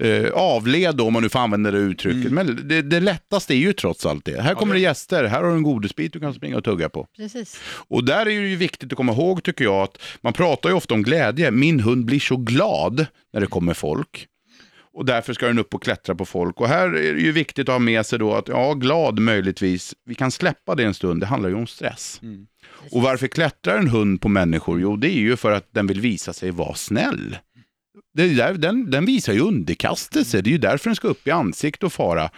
Eh, 0.00 0.30
avled 0.32 1.00
om 1.00 1.12
man 1.12 1.22
nu 1.22 1.28
får 1.28 1.38
använda 1.38 1.70
det 1.70 1.78
uttrycket. 1.78 2.32
Men 2.32 2.68
det, 2.68 2.82
det 2.82 3.00
lättaste 3.00 3.54
är 3.54 3.58
ju 3.58 3.72
trots 3.72 4.06
allt 4.06 4.24
det. 4.24 4.42
Här 4.42 4.54
kommer 4.54 4.74
det 4.74 4.80
gäster, 4.80 5.24
här 5.24 5.42
har 5.42 5.50
du 5.50 5.56
en 5.56 5.62
godisbit 5.62 6.12
du 6.12 6.20
kan 6.20 6.34
springa 6.34 6.56
och 6.56 6.64
tugga 6.64 6.88
på. 6.88 7.06
Precis. 7.16 7.60
Och 7.88 8.04
där 8.04 8.20
är 8.20 8.24
det 8.24 8.48
ju 8.48 8.56
viktigt 8.56 8.92
att 8.92 8.96
komma 8.96 9.12
ihåg 9.12 9.42
tycker 9.42 9.64
jag 9.64 9.82
att 9.82 9.98
man 10.20 10.32
pratar 10.32 10.68
ju 10.68 10.74
ofta 10.74 10.94
om 10.94 11.02
glädje. 11.02 11.50
Min 11.50 11.80
hund 11.80 12.04
blir 12.04 12.20
så 12.20 12.36
glad 12.36 13.06
när 13.32 13.40
det 13.40 13.46
kommer 13.46 13.74
folk. 13.74 14.26
Och 14.92 15.04
därför 15.04 15.32
ska 15.32 15.46
den 15.46 15.58
upp 15.58 15.74
och 15.74 15.82
klättra 15.82 16.14
på 16.14 16.24
folk. 16.26 16.60
Och 16.60 16.68
här 16.68 16.86
är 16.86 17.14
det 17.14 17.20
ju 17.20 17.32
viktigt 17.32 17.68
att 17.68 17.72
ha 17.72 17.78
med 17.78 18.06
sig 18.06 18.18
då 18.18 18.34
att, 18.34 18.48
ja, 18.48 18.74
glad 18.74 19.18
möjligtvis, 19.18 19.94
vi 20.04 20.14
kan 20.14 20.30
släppa 20.30 20.74
det 20.74 20.84
en 20.84 20.94
stund, 20.94 21.20
det 21.22 21.26
handlar 21.26 21.48
ju 21.48 21.54
om 21.54 21.66
stress. 21.66 22.20
Och 22.92 23.02
varför 23.02 23.26
klättrar 23.26 23.78
en 23.78 23.88
hund 23.88 24.20
på 24.20 24.28
människor? 24.28 24.80
Jo, 24.80 24.96
det 24.96 25.08
är 25.08 25.20
ju 25.20 25.36
för 25.36 25.52
att 25.52 25.68
den 25.70 25.86
vill 25.86 26.00
visa 26.00 26.32
sig 26.32 26.50
vara 26.50 26.74
snäll. 26.74 27.36
Där, 28.14 28.54
den, 28.54 28.90
den 28.90 29.06
visar 29.06 29.32
ju 29.32 29.40
underkastelse, 29.40 30.40
det 30.40 30.50
är 30.50 30.52
ju 30.52 30.58
därför 30.58 30.90
den 30.90 30.96
ska 30.96 31.08
upp 31.08 31.26
i 31.26 31.30
ansikte 31.30 31.86
och 31.86 31.92
fara. 31.92 32.30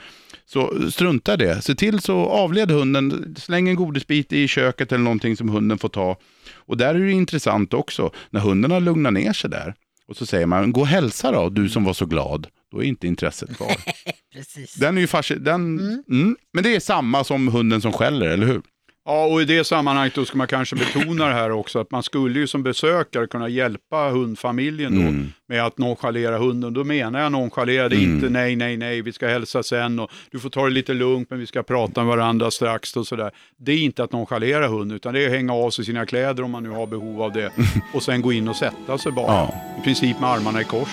Så 0.46 0.90
strunta 0.90 1.36
det. 1.36 1.62
Se 1.62 1.74
till 1.74 2.00
så 2.00 2.16
avled 2.16 2.70
hunden, 2.70 3.34
släng 3.38 3.68
en 3.68 3.76
godisbit 3.76 4.32
i 4.32 4.48
köket 4.48 4.92
eller 4.92 5.04
någonting 5.04 5.36
som 5.36 5.48
hunden 5.48 5.78
får 5.78 5.88
ta. 5.88 6.16
Och 6.54 6.76
där 6.76 6.94
är 6.94 6.98
det 6.98 7.12
intressant 7.12 7.74
också, 7.74 8.10
när 8.30 8.40
hunden 8.40 8.70
har 8.70 8.80
lugnat 8.80 9.12
ner 9.12 9.32
sig 9.32 9.50
där. 9.50 9.74
Och 10.08 10.16
så 10.16 10.26
säger 10.26 10.46
man, 10.46 10.72
gå 10.72 10.80
och 10.80 10.86
hälsa 10.86 11.32
då, 11.32 11.48
du 11.48 11.68
som 11.68 11.84
var 11.84 11.92
så 11.92 12.06
glad. 12.06 12.46
Då 12.72 12.78
är 12.78 12.86
inte 12.86 13.06
intresset 13.06 13.56
kvar. 13.56 13.76
Precis. 14.34 14.74
Den 14.74 14.96
är 14.96 15.00
ju 15.00 15.06
fasci- 15.06 15.38
den, 15.38 15.78
mm. 16.10 16.36
Men 16.52 16.64
det 16.64 16.76
är 16.76 16.80
samma 16.80 17.24
som 17.24 17.48
hunden 17.48 17.80
som 17.80 17.92
skäller, 17.92 18.26
eller 18.26 18.46
hur? 18.46 18.62
Ja, 19.04 19.24
och 19.26 19.42
i 19.42 19.44
det 19.44 19.64
sammanhanget 19.64 20.14
då 20.14 20.24
ska 20.24 20.36
man 20.38 20.46
kanske 20.46 20.76
betona 20.76 21.26
det 21.26 21.34
här 21.34 21.50
också, 21.50 21.78
att 21.78 21.90
man 21.90 22.02
skulle 22.02 22.38
ju 22.40 22.46
som 22.46 22.62
besökare 22.62 23.26
kunna 23.26 23.48
hjälpa 23.48 24.10
hundfamiljen 24.10 24.94
då 24.94 25.00
Mm. 25.08 25.32
med 25.48 25.64
att 25.64 25.78
nonchalera 25.78 26.38
hunden. 26.38 26.74
Då 26.74 26.84
menar 26.84 27.20
jag 27.20 27.32
nonchalera, 27.32 27.88
det 27.88 27.96
Mm. 27.96 28.14
inte 28.14 28.28
nej, 28.28 28.56
nej, 28.56 28.76
nej, 28.76 29.02
vi 29.02 29.12
ska 29.12 29.28
hälsa 29.28 29.62
sen 29.62 29.98
och 29.98 30.10
du 30.30 30.38
får 30.38 30.50
ta 30.50 30.64
det 30.64 30.70
lite 30.70 30.94
lugnt, 30.94 31.30
men 31.30 31.38
vi 31.38 31.46
ska 31.46 31.62
prata 31.62 32.00
med 32.04 32.16
varandra 32.16 32.50
strax 32.50 32.96
och 32.96 33.06
sådär. 33.06 33.30
Det 33.58 33.72
är 33.72 33.78
inte 33.78 34.04
att 34.04 34.12
nonchalera 34.12 34.66
hunden, 34.68 34.96
utan 34.96 35.14
det 35.14 35.22
är 35.24 35.26
att 35.26 35.32
hänga 35.32 35.52
av 35.54 35.70
sig 35.70 35.84
sina 35.84 36.06
kläder 36.06 36.42
om 36.42 36.50
man 36.50 36.62
nu 36.62 36.70
har 36.70 36.86
behov 36.86 37.22
av 37.22 37.32
det 37.32 37.52
och 37.94 38.02
sen 38.02 38.22
gå 38.22 38.32
in 38.32 38.48
och 38.48 38.56
sätta 38.56 38.98
sig 38.98 39.12
bara. 39.12 39.26
Ja. 39.32 39.54
I 39.80 39.84
princip 39.84 40.20
med 40.20 40.30
armarna 40.30 40.60
i 40.60 40.64
kors. 40.64 40.88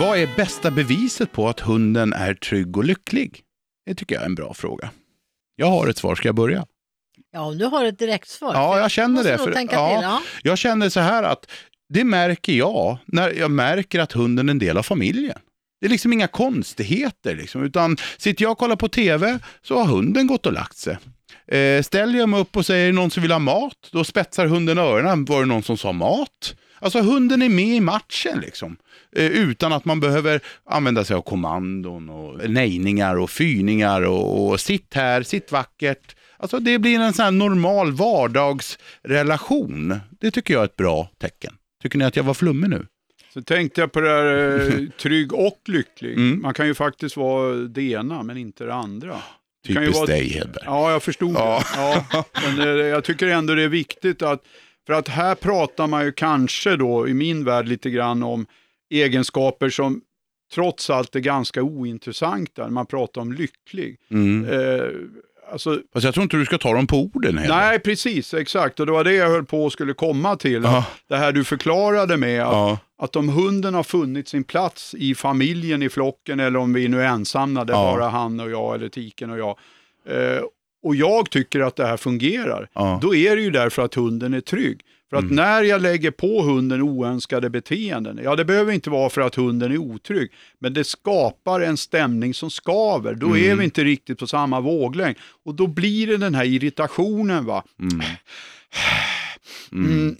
Vad 0.00 0.18
är 0.18 0.28
bästa 0.36 0.70
beviset 0.70 1.32
på 1.32 1.48
att 1.48 1.60
hunden 1.60 2.12
är 2.12 2.34
trygg 2.34 2.76
och 2.76 2.84
lycklig? 2.84 3.40
Det 3.90 3.94
tycker 3.94 4.14
jag 4.14 4.22
är 4.22 4.26
en 4.26 4.34
bra 4.34 4.54
fråga. 4.54 4.90
Jag 5.56 5.66
har 5.66 5.88
ett 5.88 5.98
svar, 5.98 6.14
ska 6.14 6.28
jag 6.28 6.34
börja? 6.34 6.66
Ja, 7.32 7.40
om 7.40 7.58
du 7.58 7.64
har 7.64 7.84
ett 7.84 7.98
direkt 7.98 8.28
svar. 8.28 8.54
Ja, 8.54 8.78
jag 8.78 8.90
känner 8.90 9.24
det. 9.24 9.38
För, 9.38 9.52
tänka 9.52 9.76
ja, 9.76 9.88
till. 9.88 10.02
Ja. 10.02 10.22
Jag 10.42 10.58
känner 10.58 10.88
så 10.88 11.00
här 11.00 11.22
att 11.22 11.50
det 11.88 12.04
märker 12.04 12.52
jag 12.52 12.98
när 13.06 13.30
jag 13.30 13.50
märker 13.50 14.00
att 14.00 14.12
hunden 14.12 14.48
är 14.48 14.50
en 14.50 14.58
del 14.58 14.78
av 14.78 14.82
familjen. 14.82 15.38
Det 15.80 15.86
är 15.86 15.90
liksom 15.90 16.12
inga 16.12 16.26
konstigheter, 16.26 17.36
liksom, 17.36 17.64
utan 17.64 17.96
sitter 18.18 18.42
jag 18.42 18.52
och 18.52 18.58
kollar 18.58 18.76
på 18.76 18.88
tv 18.88 19.38
så 19.62 19.78
har 19.78 19.84
hunden 19.84 20.26
gått 20.26 20.46
och 20.46 20.52
lagt 20.52 20.76
sig. 20.76 20.98
Eh, 21.46 21.82
ställer 21.82 22.18
jag 22.18 22.28
mig 22.28 22.40
upp 22.40 22.56
och 22.56 22.66
säger 22.66 22.92
någon 22.92 23.10
som 23.10 23.22
vill 23.22 23.32
ha 23.32 23.38
mat, 23.38 23.88
då 23.92 24.04
spetsar 24.04 24.46
hunden 24.46 24.78
öronen. 24.78 25.24
Var 25.24 25.40
det 25.40 25.46
någon 25.46 25.62
som 25.62 25.76
sa 25.76 25.92
mat? 25.92 26.54
Alltså 26.80 27.00
hunden 27.00 27.42
är 27.42 27.48
med 27.48 27.66
i 27.76 27.80
matchen 27.80 28.40
liksom. 28.40 28.76
Eh, 29.16 29.26
utan 29.26 29.72
att 29.72 29.84
man 29.84 30.00
behöver 30.00 30.40
använda 30.64 31.04
sig 31.04 31.16
av 31.16 31.22
kommandon 31.22 32.08
och 32.08 32.50
nejningar 32.50 33.16
och 33.16 33.30
fyningar 33.30 34.02
och, 34.02 34.48
och 34.48 34.60
sitt 34.60 34.94
här, 34.94 35.22
sitt 35.22 35.52
vackert. 35.52 36.16
Alltså 36.36 36.58
det 36.58 36.78
blir 36.78 36.98
en 37.00 37.12
sån 37.12 37.24
här 37.24 37.30
normal 37.32 37.92
vardagsrelation. 39.04 40.00
Det 40.20 40.30
tycker 40.30 40.54
jag 40.54 40.60
är 40.60 40.64
ett 40.64 40.76
bra 40.76 41.10
tecken. 41.20 41.54
Tycker 41.82 41.98
ni 41.98 42.04
att 42.04 42.16
jag 42.16 42.24
var 42.24 42.34
flummig 42.34 42.70
nu? 42.70 42.86
Så 43.34 43.42
tänkte 43.42 43.80
jag 43.80 43.92
på 43.92 44.00
det 44.00 44.08
här 44.08 44.58
eh, 44.80 44.88
trygg 45.02 45.32
och 45.32 45.58
lycklig. 45.66 46.12
Mm. 46.12 46.42
Man 46.42 46.54
kan 46.54 46.66
ju 46.66 46.74
faktiskt 46.74 47.16
vara 47.16 47.54
det 47.54 47.82
ena 47.82 48.22
men 48.22 48.36
inte 48.36 48.64
det 48.64 48.74
andra. 48.74 49.16
Typiskt 49.66 49.94
vara- 49.96 50.06
dig 50.06 50.28
Hedberg. 50.28 50.64
Ja, 50.66 50.90
jag 50.92 51.02
förstod 51.02 51.34
Ja. 51.34 51.62
det. 51.74 51.80
Ja, 52.12 52.24
men 52.46 52.60
eh, 52.60 52.66
jag 52.66 53.04
tycker 53.04 53.26
ändå 53.28 53.54
det 53.54 53.62
är 53.62 53.68
viktigt 53.68 54.22
att, 54.22 54.42
för 54.86 54.92
att 54.92 55.08
här 55.08 55.34
pratar 55.34 55.86
man 55.86 56.04
ju 56.04 56.12
kanske 56.12 56.76
då 56.76 57.08
i 57.08 57.14
min 57.14 57.44
värld 57.44 57.68
lite 57.68 57.90
grann 57.90 58.22
om 58.22 58.46
egenskaper 58.90 59.70
som 59.70 60.00
trots 60.54 60.90
allt 60.90 61.16
är 61.16 61.20
ganska 61.20 61.62
ointressanta 61.62 62.68
man 62.68 62.86
pratar 62.86 63.20
om 63.20 63.32
lycklig. 63.32 63.96
Mm. 64.10 64.44
Eh, 64.48 64.88
alltså, 65.52 65.78
Fast 65.92 66.04
jag 66.04 66.14
tror 66.14 66.22
inte 66.22 66.36
du 66.36 66.44
ska 66.44 66.58
ta 66.58 66.74
dem 66.74 66.86
på 66.86 66.96
orden 67.14 67.38
Hedberg. 67.38 67.58
nej, 67.58 67.78
precis, 67.78 68.34
exakt. 68.34 68.80
Och 68.80 68.86
det 68.86 68.92
var 68.92 69.04
det 69.04 69.12
jag 69.14 69.28
höll 69.30 69.44
på 69.44 69.64
och 69.64 69.72
skulle 69.72 69.94
komma 69.94 70.36
till. 70.36 70.62
Ja. 70.64 70.86
Det 71.08 71.16
här 71.16 71.32
du 71.32 71.44
förklarade 71.44 72.16
med 72.16 72.42
att, 72.42 72.52
Ja. 72.52 72.78
att 72.98 73.16
om 73.16 73.28
hunden 73.28 73.74
har 73.74 73.82
funnit 73.82 74.28
sin 74.28 74.44
plats 74.44 74.94
i 74.98 75.14
familjen, 75.14 75.82
i 75.82 75.88
flocken 75.88 76.40
eller 76.40 76.58
om 76.58 76.72
vi 76.72 76.88
nu 76.88 77.02
är 77.02 77.06
ensamma, 77.08 77.64
det 77.64 77.72
är 77.72 77.76
Ja. 77.76 77.92
bara 77.96 78.08
han 78.08 78.40
och 78.40 78.50
jag 78.50 78.74
eller 78.74 78.88
tiken 78.88 79.30
och 79.30 79.38
jag. 79.38 79.58
Eh, 80.08 80.42
och 80.82 80.96
jag 80.96 81.30
tycker 81.30 81.60
att 81.60 81.76
det 81.76 81.86
här 81.86 81.96
fungerar. 81.96 82.68
Ja. 82.72 82.98
Då 83.02 83.14
är 83.14 83.36
det 83.36 83.42
ju 83.42 83.50
därför 83.50 83.82
att 83.82 83.94
hunden 83.94 84.34
är 84.34 84.40
trygg. 84.40 84.80
För 85.10 85.16
att 85.16 85.30
när 85.30 85.62
jag 85.62 85.82
lägger 85.82 86.10
på 86.10 86.42
hunden 86.42 86.82
oönskade 86.82 87.50
beteenden, 87.50 88.20
ja 88.24 88.36
det 88.36 88.44
behöver 88.44 88.72
inte 88.72 88.90
vara 88.90 89.10
för 89.10 89.20
att 89.20 89.34
hunden 89.34 89.72
är 89.72 89.78
otrygg, 89.78 90.30
men 90.58 90.72
det 90.72 90.84
skapar 90.84 91.60
en 91.60 91.76
stämning 91.76 92.34
som 92.34 92.50
skaver. 92.50 93.14
Då 93.14 93.36
är 93.38 93.54
vi 93.54 93.64
inte 93.64 93.84
riktigt 93.84 94.18
på 94.18 94.26
samma 94.26 94.60
våglängd. 94.60 95.16
Och 95.44 95.54
då 95.54 95.66
blir 95.66 96.06
det 96.06 96.16
den 96.16 96.34
här 96.34 96.44
irritationen. 96.44 97.44
va. 97.44 97.64
Mm, 97.80 98.00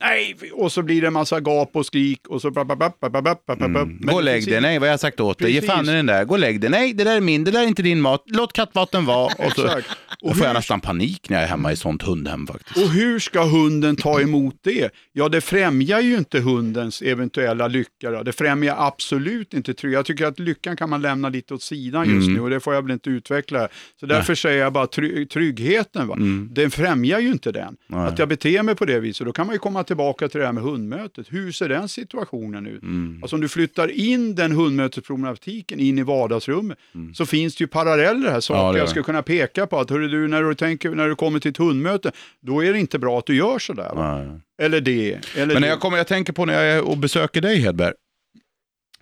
nej, 0.01 0.37
och 0.53 0.73
så 0.73 0.83
blir 0.83 1.01
det 1.01 1.07
en 1.07 1.13
massa 1.13 1.41
gap 1.41 1.71
och 1.77 1.87
skrik 1.87 2.29
och 2.29 2.41
så... 2.41 2.51
Men 2.51 3.99
Gå 4.07 4.15
och 4.15 4.23
lägg 4.23 4.47
dig. 4.47 4.61
Nej, 4.61 4.79
vad 4.79 4.89
har 4.89 4.93
jag 4.93 5.01
sagt 5.01 5.21
åt 5.21 5.39
dig? 5.39 5.53
Ge 5.53 5.63
fan 5.63 5.89
i 5.89 5.93
den 5.93 6.07
där. 6.07 6.25
Gå 6.25 6.35
och 6.35 6.39
lägg 6.41 6.61
dig. 6.61 6.71
Nej, 6.71 6.93
det 6.95 7.05
där 7.05 7.17
är 7.17 7.21
min. 7.21 7.45
Det 7.45 7.51
där 7.51 7.63
är 7.63 7.67
inte 7.67 7.83
din 7.83 8.01
mat. 8.01 8.23
Låt 8.27 8.53
kattvatten 8.53 9.05
vara. 9.05 9.25
Och 9.39 9.53
så 9.53 9.65
Exakt. 9.67 9.89
Och 10.23 10.37
får 10.37 10.47
jag 10.47 10.55
nästan 10.55 10.81
panik 10.81 11.29
när 11.31 11.37
jag 11.37 11.45
är 11.45 11.49
hemma 11.49 11.73
i 11.73 11.77
sånt 11.77 12.03
hundhem 12.03 12.47
faktiskt. 12.47 12.77
Och 12.77 12.89
hur 12.93 13.19
ska 13.19 13.45
hunden 13.45 13.97
ta 13.97 14.21
emot 14.21 14.55
det? 14.63 14.91
Ja, 15.13 15.29
det 15.29 15.41
främjar 15.41 16.01
ju 16.01 16.17
inte 16.17 16.41
hundens 16.41 17.03
eventuella 17.03 17.69
lycka. 17.69 18.11
Då. 18.11 18.23
Det 18.23 18.33
främjar 18.33 18.75
absolut 18.79 19.55
inte 19.55 19.75
trygghet. 19.75 19.97
Jag 19.97 20.07
tycker 20.07 20.27
att 20.27 20.39
lyckan 20.39 20.77
kan 20.77 20.91
man 20.91 21.03
lämna 21.03 21.29
lite 21.29 21.55
åt 21.55 21.63
sidan 21.63 22.05
just 22.15 22.27
Mm. 22.27 22.35
nu 22.35 22.41
och 22.41 22.51
det 22.51 22.61
får 22.61 22.75
jag 22.75 22.83
väl 22.83 22.91
inte 22.91 23.11
utveckla. 23.11 23.69
Så 24.01 24.07
därför 24.07 24.35
säger 24.35 24.59
jag 24.63 24.73
bara 24.73 24.87
try- 24.87 25.27
tryggheten. 25.27 26.09
Va? 26.09 26.17
Den 26.51 26.71
främjar 26.71 27.19
ju 27.21 27.29
inte 27.31 27.53
den. 27.53 27.63
Mm. 27.63 27.77
Nej. 27.87 28.01
Att 28.01 28.19
jag 28.19 28.29
beter 28.29 28.63
mig 28.63 28.75
på 28.75 28.85
det 28.85 29.01
viset. 29.01 29.27
Då 29.27 29.33
kan 29.41 29.47
man 29.47 29.55
ju 29.55 29.59
komma 29.59 29.85
tillbaka 29.85 30.29
till 30.29 30.41
det 30.41 30.47
här 30.47 30.53
med 30.53 30.63
hundmötet. 30.63 31.27
Hur 31.31 31.53
ser 31.53 31.69
den 31.69 31.89
situationen 31.89 32.67
ut? 32.67 32.83
Mm. 32.83 33.19
Alltså 33.23 33.37
om 33.37 33.41
du 33.43 33.49
flyttar 33.49 33.89
in 33.91 34.35
den 34.35 34.53
hundmötesproblematiken 34.53 35.81
in 35.81 35.99
i 35.99 36.03
vardagsrummet 36.03 36.79
så 37.15 37.27
finns 37.27 37.57
det 37.57 37.63
ju 37.65 37.69
paralleller 37.69 38.31
här, 38.31 38.41
saker 38.41 38.61
Mm. 38.61 38.67
Ja, 38.67 38.73
det 38.73 38.79
jag 38.79 38.89
ska 38.89 39.03
kunna 39.03 39.23
peka 39.23 39.67
på. 39.67 39.79
Att 39.79 39.91
hörru, 39.91 40.09
du, 40.09 40.29
när, 40.29 40.43
du 40.43 40.55
tänker, 40.55 40.91
när 40.91 41.09
du 41.09 41.15
kommer 41.15 41.41
till 41.41 41.51
ett 41.51 41.57
hundmöte, 41.57 42.13
då 42.41 42.65
är 42.65 42.73
det 42.73 42.79
inte 42.79 42.99
bra 42.99 43.19
att 43.19 43.27
du 43.27 43.37
gör 43.37 43.59
sådär. 43.59 43.93
Va? 43.95 44.19
Nej. 44.19 44.41
Eller 44.63 44.81
det. 44.81 45.19
Eller 45.35 45.47
Men 45.47 45.55
det. 45.55 45.61
när 45.61 45.69
jag, 45.69 45.81
kommer, 45.81 45.97
jag 45.97 46.07
tänker 46.07 46.33
på 46.33 46.45
när 46.45 46.55
jag 46.55 46.65
är 46.65 46.89
och 46.89 46.99
besöker 46.99 47.41
dig 47.41 47.57
Hedberg. 47.57 47.93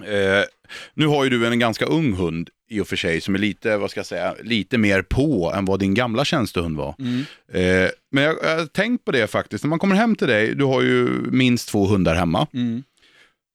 Eh, 0.04 0.44
nu 0.94 1.06
har 1.06 1.24
ju 1.24 1.30
du 1.30 1.46
en 1.46 1.58
ganska 1.58 1.84
ung 1.84 2.12
hund 2.12 2.50
i 2.70 2.80
och 2.80 2.88
för 2.88 2.96
sig 2.96 3.20
som 3.20 3.34
är 3.34 3.38
lite, 3.38 3.76
vad 3.76 3.90
ska 3.90 3.98
jag 4.00 4.06
säga, 4.06 4.34
lite 4.42 4.78
mer 4.78 5.02
på 5.02 5.52
än 5.56 5.64
vad 5.64 5.80
din 5.80 5.94
gamla 5.94 6.24
tjänstehund 6.24 6.76
var. 6.76 6.94
Mm. 6.98 7.24
Eh, 7.52 7.90
men 8.12 8.24
jag 8.24 8.34
har 8.34 8.66
tänkt 8.66 9.04
på 9.04 9.12
det 9.12 9.26
faktiskt, 9.26 9.64
när 9.64 9.68
man 9.68 9.78
kommer 9.78 9.96
hem 9.96 10.16
till 10.16 10.28
dig, 10.28 10.54
du 10.54 10.64
har 10.64 10.82
ju 10.82 11.08
minst 11.30 11.68
två 11.68 11.86
hundar 11.86 12.14
hemma. 12.14 12.46
Mm. 12.54 12.82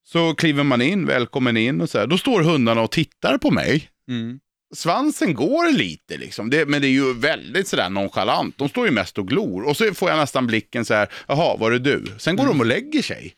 Så 0.05 0.35
kliver 0.35 0.63
man 0.63 0.81
in, 0.81 1.05
välkommen 1.05 1.57
in 1.57 1.81
och 1.81 1.89
så 1.89 1.99
här. 1.99 2.07
Då 2.07 2.17
står 2.17 2.43
hundarna 2.43 2.81
och 2.81 2.91
tittar 2.91 3.37
på 3.37 3.51
mig. 3.51 3.89
Mm. 4.09 4.39
Svansen 4.75 5.33
går 5.33 5.77
lite 5.77 6.17
liksom, 6.17 6.49
det, 6.49 6.65
men 6.65 6.81
det 6.81 6.87
är 6.87 6.91
ju 6.91 7.13
väldigt 7.13 7.67
sådär 7.67 7.89
nonchalant. 7.89 8.57
De 8.57 8.69
står 8.69 8.85
ju 8.85 8.91
mest 8.91 9.17
och 9.17 9.27
glor. 9.27 9.63
Och 9.63 9.77
så 9.77 9.93
får 9.93 10.09
jag 10.09 10.17
nästan 10.17 10.47
blicken 10.47 10.85
så 10.85 10.93
här, 10.93 11.07
jaha, 11.27 11.57
var 11.57 11.71
det 11.71 11.79
du? 11.79 12.05
Sen 12.17 12.35
går 12.35 12.45
de 12.45 12.59
och 12.59 12.65
lägger 12.65 13.01
sig. 13.01 13.35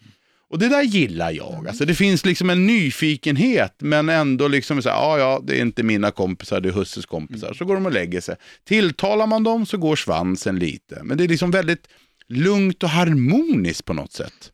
Och 0.56 0.60
det 0.60 0.70
där 0.70 0.84
gillar 0.84 1.32
jag. 1.32 1.68
Alltså 1.68 1.86
det 1.86 1.96
finns 1.96 2.26
liksom 2.26 2.50
en 2.50 2.66
nyfikenhet, 2.66 3.76
men 3.78 4.10
ändå 4.10 4.48
liksom 4.48 4.82
så 4.82 4.90
här, 4.90 4.96
ja, 4.96 5.20
ja, 5.20 5.42
det 5.44 5.58
är 5.58 5.62
inte 5.62 5.84
mina 5.84 6.12
kompisar, 6.12 6.62
det 6.62 6.70
är 6.70 6.74
husses 6.74 7.06
kompisar. 7.06 7.54
Så 7.54 7.66
går 7.66 7.76
de 7.76 7.86
och 7.86 7.92
lägger 7.92 8.22
sig. 8.22 8.36
Tilltalar 8.64 9.28
man 9.28 9.44
dem 9.44 9.66
så 9.66 9.78
går 9.78 9.96
svansen 9.96 10.60
lite. 10.60 11.04
Men 11.04 11.18
det 11.18 11.24
är 11.24 11.28
liksom 11.28 11.52
väldigt 11.52 11.88
lugnt 12.28 12.84
och 12.84 12.90
harmoniskt 12.90 13.86
på 13.86 13.94
något 13.94 14.12
sätt. 14.12 14.52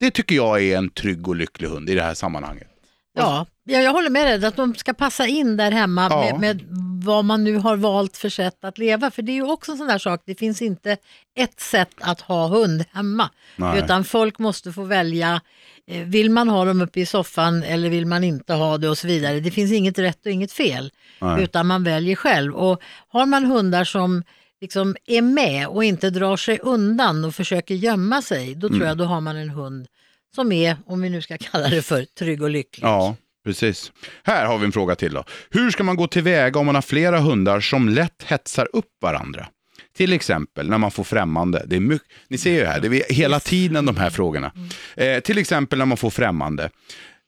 Det 0.00 0.10
tycker 0.10 0.36
jag 0.36 0.62
är 0.62 0.78
en 0.78 0.90
trygg 0.90 1.28
och 1.28 1.36
lycklig 1.36 1.68
hund 1.68 1.90
i 1.90 1.94
det 1.94 2.02
här 2.02 2.14
sammanhanget. 2.14 2.77
Ja, 3.18 3.46
jag, 3.64 3.82
jag 3.82 3.92
håller 3.92 4.10
med 4.10 4.26
dig 4.40 4.48
att 4.48 4.56
de 4.56 4.74
ska 4.74 4.92
passa 4.92 5.26
in 5.26 5.56
där 5.56 5.70
hemma 5.70 6.06
Ja. 6.10 6.38
med, 6.38 6.40
med 6.40 6.64
vad 7.04 7.24
man 7.24 7.44
nu 7.44 7.56
har 7.56 7.76
valt 7.76 8.16
för 8.16 8.28
sätt 8.28 8.64
att 8.64 8.78
leva. 8.78 9.10
För 9.10 9.22
det 9.22 9.32
är 9.32 9.34
ju 9.34 9.42
också 9.50 9.72
en 9.72 9.78
sån 9.78 9.86
där 9.86 9.98
sak, 9.98 10.22
det 10.26 10.34
finns 10.34 10.62
inte 10.62 10.96
ett 11.38 11.60
sätt 11.60 11.90
att 12.00 12.20
ha 12.20 12.46
hund 12.48 12.84
hemma. 12.92 13.30
Nej. 13.56 13.78
Utan 13.78 14.04
folk 14.04 14.38
måste 14.38 14.72
få 14.72 14.84
välja, 14.84 15.40
eh, 15.86 16.02
vill 16.02 16.30
man 16.30 16.48
ha 16.48 16.64
dem 16.64 16.80
uppe 16.82 17.00
i 17.00 17.06
soffan 17.06 17.62
eller 17.62 17.88
vill 17.88 18.06
man 18.06 18.24
inte 18.24 18.54
ha 18.54 18.78
det 18.78 18.88
och 18.88 18.98
så 18.98 19.06
vidare. 19.06 19.40
Det 19.40 19.50
finns 19.50 19.72
inget 19.72 19.98
rätt 19.98 20.26
och 20.26 20.32
inget 20.32 20.52
fel, 20.52 20.90
Nej. 21.20 21.42
utan 21.44 21.66
man 21.66 21.84
väljer 21.84 22.16
själv. 22.16 22.54
Och 22.54 22.82
har 23.08 23.26
man 23.26 23.44
hundar 23.44 23.84
som 23.84 24.22
liksom 24.60 24.96
är 25.06 25.22
med 25.22 25.66
och 25.68 25.84
inte 25.84 26.10
drar 26.10 26.36
sig 26.36 26.58
undan 26.62 27.24
och 27.24 27.34
försöker 27.34 27.74
gömma 27.74 28.22
sig, 28.22 28.54
då 28.54 28.66
Mm. 28.66 28.78
tror 28.78 28.88
jag 28.88 28.98
då 28.98 29.04
har 29.04 29.20
man 29.20 29.36
en 29.36 29.50
hund 29.50 29.86
som 30.34 30.52
är, 30.52 30.76
om 30.86 31.00
vi 31.02 31.10
nu 31.10 31.22
ska 31.22 31.38
kalla 31.38 31.68
det 31.68 31.82
för 31.82 32.04
trygg 32.04 32.42
och 32.42 32.50
lycklig. 32.50 32.84
Ja, 32.86 33.16
precis. 33.44 33.92
Här 34.24 34.46
har 34.46 34.58
vi 34.58 34.64
en 34.64 34.72
fråga 34.72 34.94
till 34.94 35.12
då. 35.12 35.24
Hur 35.50 35.70
ska 35.70 35.84
man 35.84 35.96
gå 35.96 36.06
tillväga 36.06 36.60
om 36.60 36.66
man 36.66 36.74
har 36.74 36.82
flera 36.82 37.20
hundar 37.20 37.60
som 37.60 37.88
lätt 37.88 38.22
hetsar 38.22 38.68
upp 38.72 38.92
varandra? 39.00 39.48
Till 39.96 40.12
exempel 40.12 40.70
när 40.70 40.78
man 40.78 40.90
får 40.90 41.04
främmande. 41.04 41.64
Det 41.66 41.76
är 41.76 41.80
mycket, 41.80 42.08
ni 42.28 42.38
ser 42.38 42.52
ju 42.52 42.64
här, 42.64 42.80
det 42.80 42.88
är 42.88 43.14
hela 43.14 43.40
tiden 43.40 43.86
de 43.86 43.96
här 43.96 44.10
frågorna. 44.10 44.52
Eh, 44.96 45.20
till 45.20 45.38
exempel 45.38 45.78
när 45.78 45.86
man 45.86 45.96
får 45.96 46.10
främmande. 46.10 46.70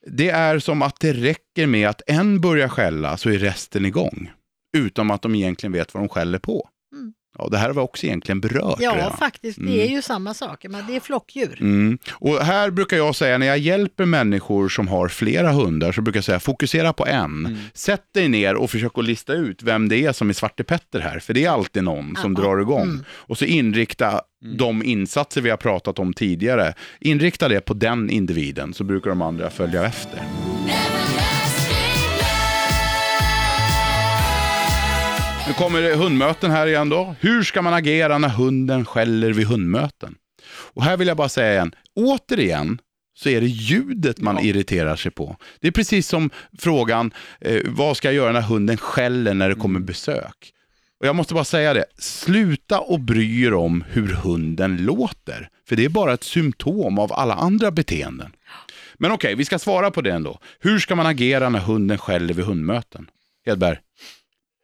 Det 0.06 0.30
är 0.30 0.58
som 0.58 0.82
att 0.82 1.00
det 1.00 1.12
räcker 1.12 1.66
med 1.66 1.88
att 1.88 2.02
en 2.06 2.40
börjar 2.40 2.68
skälla 2.68 3.16
så 3.16 3.30
är 3.30 3.38
resten 3.38 3.86
igång. 3.86 4.30
Utan 4.76 5.10
att 5.10 5.22
de 5.22 5.34
egentligen 5.34 5.72
vet 5.72 5.94
vad 5.94 6.02
de 6.02 6.08
skäller 6.08 6.38
på. 6.38 6.68
Mm. 7.40 7.44
Ja, 7.44 7.48
det 7.50 7.58
här 7.58 7.72
vi 7.72 7.80
också 7.80 8.06
egentligen 8.06 8.40
berört 8.40 8.76
Ja, 8.80 8.94
redan. 8.96 9.16
faktiskt. 9.16 9.58
Det 9.62 9.82
är 9.86 9.90
ju 9.90 10.02
samma 10.02 10.34
sak. 10.34 10.64
Men 10.68 10.86
det 10.86 10.96
är 10.96 11.00
flockdjur. 11.00 11.58
Mm. 11.60 11.98
Och 12.12 12.36
här 12.44 12.70
brukar 12.70 12.96
jag 12.96 13.14
säga, 13.16 13.38
när 13.38 13.46
jag 13.46 13.58
hjälper 13.58 14.04
människor 14.04 14.68
som 14.68 14.88
har 14.88 15.08
flera 15.08 15.52
hundar, 15.52 15.92
så 15.92 16.02
brukar 16.02 16.18
jag 16.18 16.24
säga, 16.24 16.40
fokusera 16.40 16.92
på 16.92 17.06
en. 17.06 17.58
Sätt 17.74 18.02
dig 18.14 18.28
ner 18.28 18.54
och 18.54 18.70
försök 18.70 18.92
att 18.98 19.04
lista 19.04 19.32
ut 19.32 19.62
vem 19.62 19.88
det 19.88 20.04
är 20.04 20.12
som 20.12 20.28
är 20.28 20.32
Svarte 20.32 20.64
Petter 20.64 21.00
här, 21.00 21.18
för 21.18 21.34
det 21.34 21.44
är 21.44 21.50
alltid 21.50 21.84
någon 21.84 22.16
som 22.16 22.34
Ja. 22.34 22.42
drar 22.42 22.60
igång. 22.60 22.98
Och 23.10 23.38
så 23.38 23.44
inrikta 23.44 24.20
de 24.58 24.82
insatser 24.84 25.40
vi 25.40 25.50
har 25.50 25.56
pratat 25.56 25.98
om 25.98 26.12
tidigare, 26.14 26.74
inrikta 27.00 27.48
det 27.48 27.60
på 27.60 27.74
den 27.74 28.10
individen, 28.10 28.74
så 28.74 28.84
brukar 28.84 29.10
de 29.10 29.22
andra 29.22 29.50
följa 29.50 29.84
efter. 29.86 30.20
Nu 35.50 35.54
kommer 35.54 35.82
det 35.82 35.94
hundmöten 35.94 36.50
här 36.50 36.66
igen 36.66 36.88
då. 36.88 37.14
Hur 37.20 37.42
ska 37.42 37.62
man 37.62 37.74
agera 37.74 38.18
när 38.18 38.28
hunden 38.28 38.84
skäller 38.84 39.32
vid 39.32 39.46
hundmöten? 39.46 40.14
Och 40.50 40.84
här 40.84 40.96
vill 40.96 41.08
jag 41.08 41.16
bara 41.16 41.28
säga 41.28 41.52
igen, 41.52 41.74
återigen 41.94 42.78
så 43.18 43.28
är 43.28 43.40
det 43.40 43.46
ljudet 43.46 44.20
man 44.20 44.38
irriterar 44.38 44.96
sig 44.96 45.10
på. 45.10 45.36
Det 45.60 45.68
är 45.68 45.72
precis 45.72 46.08
som 46.08 46.30
frågan, 46.58 47.12
eh, 47.40 47.62
vad 47.66 47.96
ska 47.96 48.08
jag 48.08 48.14
göra 48.14 48.32
när 48.32 48.40
hunden 48.40 48.76
skäller 48.76 49.34
när 49.34 49.48
det 49.48 49.54
kommer 49.54 49.80
besök? 49.80 50.52
Och 51.00 51.06
jag 51.06 51.16
måste 51.16 51.34
bara 51.34 51.44
säga 51.44 51.74
det, 51.74 51.84
sluta 51.98 52.80
och 52.80 53.00
bry 53.00 53.44
er 53.44 53.54
om 53.54 53.84
hur 53.88 54.08
hunden 54.08 54.76
låter. 54.76 55.48
För 55.68 55.76
det 55.76 55.84
är 55.84 55.88
bara 55.88 56.14
ett 56.14 56.24
symptom 56.24 56.98
av 56.98 57.12
alla 57.12 57.34
andra 57.34 57.70
beteenden. 57.70 58.32
Men 58.94 59.12
okej, 59.12 59.34
vi 59.34 59.44
ska 59.44 59.58
svara 59.58 59.90
på 59.90 60.00
det 60.00 60.12
ändå. 60.12 60.38
Hur 60.60 60.78
ska 60.78 60.94
man 60.96 61.06
agera 61.06 61.48
när 61.48 61.60
hunden 61.60 61.98
skäller 61.98 62.34
vid 62.34 62.44
hundmöten? 62.44 63.06
Hedberg? 63.46 63.78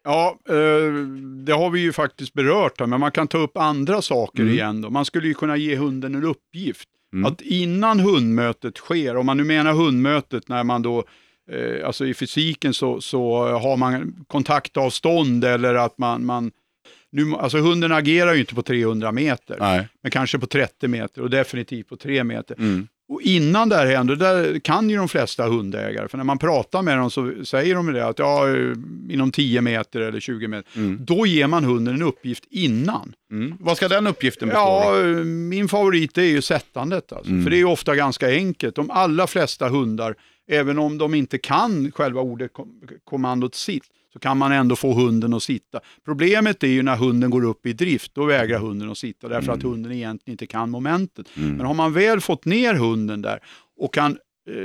Ja, 0.07 0.39
eh, 0.49 0.93
det 1.45 1.53
har 1.53 1.71
vi 1.71 1.81
ju 1.81 1.93
faktiskt 1.93 2.33
berört 2.33 2.81
här, 2.81 2.87
men 2.87 3.01
man 3.01 3.11
kan 3.13 3.29
ta 3.29 3.39
upp 3.39 3.57
andra 3.57 4.03
saker 4.03 4.43
Mm. 4.43 4.55
igen. 4.55 4.81
Då. 4.81 4.91
Man 4.91 5.05
skulle 5.05 5.29
ju 5.29 5.35
kunna 5.35 5.57
ge 5.57 5.77
hunden 5.77 6.15
en 6.15 6.25
uppgift. 6.25 6.89
Mm. 7.13 7.25
Att 7.33 7.41
innan 7.41 8.01
hundmötet 8.01 8.77
sker, 8.77 9.17
om 9.17 9.27
man 9.27 9.37
nu 9.37 9.45
menar 9.45 9.73
hundmötet 9.73 10.49
när 10.49 10.65
man 10.65 10.83
då, 10.83 11.05
eh, 11.53 11.87
alltså 11.87 12.07
i 12.07 12.15
fysiken 12.15 12.75
så, 12.75 13.01
så 13.01 13.47
har 13.59 13.77
man 13.77 14.25
kontaktavstånd 14.29 15.45
eller 15.45 15.75
att 15.75 15.99
man, 15.99 16.25
man 16.27 16.51
nu, 17.13 17.35
alltså 17.35 17.59
hunden 17.59 17.93
agerar 17.93 18.35
ju 18.35 18.41
inte 18.41 18.55
på 18.55 18.63
300 18.63 19.13
meter, 19.13 19.57
Nej. 19.61 19.89
men 20.03 20.11
kanske 20.13 20.39
på 20.39 20.47
30 20.47 20.89
meter 20.89 21.23
och 21.23 21.31
definitivt 21.31 21.89
på 21.89 21.97
3 21.97 22.25
meter. 22.25 22.55
Mm. 22.59 22.89
Och 23.09 23.23
innan 23.23 23.69
det 23.69 23.77
här 23.77 23.87
händer, 23.87 24.17
där 24.17 24.59
kan 24.59 24.91
ju 24.91 24.97
de 24.97 25.09
flesta 25.09 25.47
hundägare, 25.49 26.09
för 26.09 26.17
när 26.19 26.25
man 26.25 26.39
pratar 26.39 26.83
med 26.83 26.99
dem 26.99 27.11
så 27.11 27.45
säger 27.45 27.75
de 27.75 27.93
det 27.93 28.07
att 28.07 28.19
ja, 28.19 28.45
inom 29.11 29.31
10 29.33 29.61
meter 29.61 30.01
eller 30.01 30.21
20 30.21 30.49
meter, 30.49 30.97
då 31.07 31.27
ger 31.27 31.47
man 31.47 31.65
hunden 31.65 31.95
en 31.95 32.03
uppgift 32.03 32.45
innan. 32.51 33.15
Mm. 33.31 33.55
Vad 33.61 33.77
ska 33.77 33.89
den 33.89 34.07
uppgiften 34.07 34.49
bestå 34.49 34.61
Ja, 34.61 35.05
min 35.25 35.69
favorit 35.69 36.19
är 36.19 36.23
ju 36.23 36.43
sättandet. 36.43 37.13
Alltså. 37.13 37.31
För 37.43 37.51
det 37.51 37.61
är 37.61 37.65
ofta 37.65 37.97
ganska 37.97 38.29
enkelt. 38.31 38.77
De 38.77 38.91
allra 38.91 39.27
flesta 39.27 39.69
hundar, 39.69 40.15
även 40.49 40.79
om 40.79 40.99
de 40.99 41.15
inte 41.15 41.39
kan 41.39 41.93
själva 41.93 42.21
ordet 42.21 42.53
kom- 42.53 42.81
kommandot 43.05 43.55
sitt, 43.55 43.85
så 44.17 44.21
kan 44.21 44.39
man 44.39 44.53
ändå 44.53 44.77
få 44.77 44.93
hunden 44.93 45.35
att 45.35 45.43
sitta. 45.43 45.81
Problemet 46.05 46.63
är 46.63 46.69
ju 46.69 46.83
när 46.83 46.97
hunden 46.97 47.31
går 47.31 47.45
upp 47.45 47.67
i 47.67 47.73
drift, 47.73 48.15
då 48.15 48.25
vägrar 48.25 48.59
hunden 48.59 48.91
att 48.91 48.99
sitta 48.99 49.29
därför 49.29 49.53
att 49.53 49.63
hunden 49.63 49.93
egentligen 49.93 50.33
inte 50.35 50.47
kan 50.47 50.71
momentet. 50.71 51.27
Men 51.57 51.67
har 51.67 51.75
man 51.75 51.93
väl 51.93 52.21
fått 52.21 52.45
ner 52.45 52.75
hunden 52.75 53.23
där 53.23 53.39
och 53.81 53.95
kan 53.95 54.13
eh, 54.49 54.57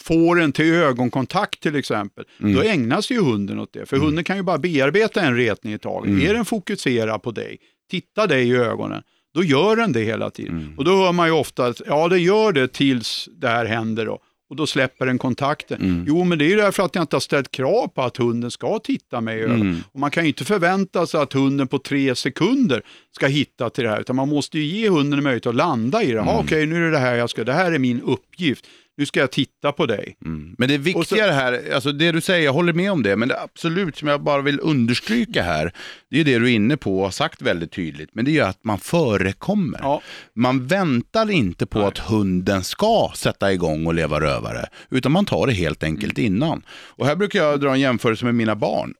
få 0.00 0.34
den 0.34 0.52
till 0.52 0.74
ögonkontakt 0.74 1.60
till 1.60 1.76
exempel, 1.76 2.24
då 2.38 2.62
ägnas 2.62 3.10
ju 3.10 3.20
hunden 3.20 3.58
åt 3.58 3.72
det. 3.72 3.86
För 3.86 3.96
hunden 3.96 4.24
kan 4.24 4.36
ju 4.36 4.42
bara 4.42 4.58
bearbeta 4.58 5.22
en 5.22 5.36
retning 5.36 5.72
i 5.72 5.78
taget. 5.78 6.10
Är 6.22 6.34
den 6.34 6.44
fokuserad 6.44 7.22
på 7.22 7.30
dig, 7.30 7.58
titta 7.90 8.26
dig 8.26 8.48
i 8.48 8.56
ögonen, 8.56 9.02
då 9.34 9.44
gör 9.44 9.76
den 9.76 9.92
det 9.92 10.00
hela 10.00 10.30
tiden. 10.30 10.74
Och 10.78 10.84
då 10.84 10.96
hör 10.96 11.12
man 11.12 11.26
ju 11.28 11.32
ofta 11.32 11.66
att 11.66 11.80
ja, 11.86 12.08
det 12.08 12.18
gör 12.18 12.52
det 12.52 12.68
tills 12.72 13.28
det 13.36 13.48
här 13.48 13.66
händer 13.66 14.06
då. 14.06 14.18
Och 14.54 14.58
då 14.58 14.66
släpper 14.66 15.06
den 15.06 15.18
kontakten. 15.18 16.04
Jo, 16.08 16.24
men 16.24 16.38
det 16.38 16.44
är 16.44 16.48
ju 16.48 16.56
därför 16.56 16.82
att 16.82 16.94
jag 16.94 17.02
inte 17.02 17.16
har 17.16 17.20
ställt 17.20 17.50
krav 17.50 17.88
på 17.88 18.02
att 18.02 18.16
hunden 18.16 18.50
ska 18.50 18.78
titta 18.78 19.20
mig 19.20 19.38
i 19.38 19.42
ögonen. 19.42 19.84
Och 19.92 20.00
man 20.00 20.10
kan 20.10 20.22
ju 20.24 20.28
inte 20.28 20.44
förvänta 20.44 21.06
sig 21.06 21.20
att 21.20 21.32
hunden 21.32 21.68
på 21.68 21.78
tre 21.78 22.14
sekunder 22.14 22.82
ska 23.16 23.26
hitta 23.26 23.70
till 23.70 23.84
det 23.84 23.90
här, 23.90 24.00
utan 24.00 24.16
man 24.16 24.28
måste 24.28 24.58
ju 24.58 24.64
ge 24.64 24.88
hunden 24.88 25.18
en 25.18 25.24
möjlighet 25.24 25.46
att 25.46 25.54
landa 25.54 26.02
i 26.02 26.12
det. 26.12 26.20
Mm. 26.20 26.36
Okej, 26.36 26.66
nu 26.66 26.76
är 26.76 26.80
det 26.80 26.90
det 26.90 26.98
här 26.98 27.14
jag 27.14 27.30
ska, 27.30 27.44
det 27.44 27.52
här 27.52 27.72
är 27.72 27.78
min 27.78 28.00
uppgift. 28.00 28.66
Nu 28.96 29.06
ska 29.06 29.20
jag 29.20 29.30
titta 29.32 29.72
på 29.72 29.86
dig. 29.86 30.16
Mm. 30.24 30.54
Men 30.58 30.68
det 30.68 30.78
viktigare 30.78 31.30
här, 31.32 31.72
alltså 31.74 31.92
det 31.92 32.12
du 32.12 32.20
säger, 32.20 32.44
jag 32.44 32.52
håller 32.52 32.72
med 32.72 32.92
om 32.92 33.02
det, 33.02 33.16
men 33.16 33.28
det 33.28 33.40
absolut 33.40 33.96
som 33.96 34.08
jag 34.08 34.22
bara 34.22 34.42
vill 34.42 34.60
understryka 34.62 35.42
här, 35.42 35.72
det 36.10 36.20
är 36.20 36.24
det 36.24 36.38
du 36.38 36.44
är 36.50 36.54
inne 36.54 36.76
på 36.76 36.98
och 36.98 37.04
har 37.04 37.10
sagt 37.10 37.42
väldigt 37.42 37.72
tydligt, 37.72 38.10
men 38.12 38.24
det 38.24 38.38
är 38.38 38.42
att 38.44 38.64
man 38.64 38.78
förekommer. 38.78 39.78
Ja. 39.82 40.02
Man 40.34 40.66
väntar 40.66 41.30
inte 41.30 41.66
på 41.66 41.80
att 41.86 41.98
hunden 41.98 42.64
ska 42.64 43.12
sätta 43.16 43.52
igång 43.52 43.86
och 43.86 43.94
leva 43.94 44.20
rövare, 44.20 44.66
utan 44.90 45.12
man 45.12 45.24
tar 45.24 45.46
det 45.46 45.52
helt 45.52 45.82
enkelt 45.82 46.18
Mm. 46.18 46.34
innan. 46.34 46.62
Och 46.70 47.06
här 47.06 47.16
brukar 47.16 47.38
jag 47.44 47.60
dra 47.60 47.72
en 47.72 47.80
jämförelse 47.80 48.24
med 48.24 48.34
mina 48.34 48.54
barn. 48.56 48.94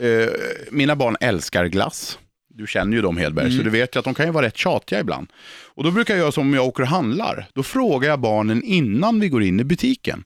Eh, 0.00 0.28
mina 0.70 0.96
barn 0.96 1.16
älskar 1.20 1.66
glass. 1.66 2.18
Du 2.48 2.66
känner 2.66 2.96
ju 2.96 3.02
dem 3.02 3.16
Hedberg, 3.16 3.46
Mm. 3.46 3.58
så 3.58 3.64
du 3.64 3.70
vet 3.70 3.96
ju 3.96 3.98
att 3.98 4.04
de 4.04 4.14
kan 4.14 4.26
ju 4.26 4.32
vara 4.32 4.46
rätt 4.46 4.56
tjatiga 4.56 5.00
ibland. 5.00 5.28
Och 5.76 5.84
då 5.84 5.90
brukar 5.90 6.14
jag 6.14 6.20
göra 6.20 6.32
som 6.32 6.46
om 6.46 6.54
jag 6.54 6.66
åker 6.66 6.82
och 6.82 6.88
handlar. 6.88 7.48
Då 7.54 7.62
frågar 7.62 8.08
jag 8.08 8.20
barnen 8.20 8.62
innan 8.62 9.20
vi 9.20 9.28
går 9.28 9.42
in 9.42 9.60
i 9.60 9.64
butiken. 9.64 10.24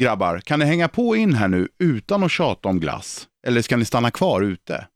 Grabbar, 0.00 0.40
kan 0.40 0.58
ni 0.58 0.64
hänga 0.64 0.88
på 0.88 1.16
in 1.16 1.34
här 1.34 1.48
nu 1.48 1.68
utan 1.78 2.22
att 2.22 2.30
tjata 2.30 2.68
om 2.68 2.80
glass? 2.80 3.26
Eller 3.46 3.62
ska 3.62 3.76
ni 3.76 3.84
stanna 3.84 4.10
kvar 4.10 4.42
ute? 4.42 4.86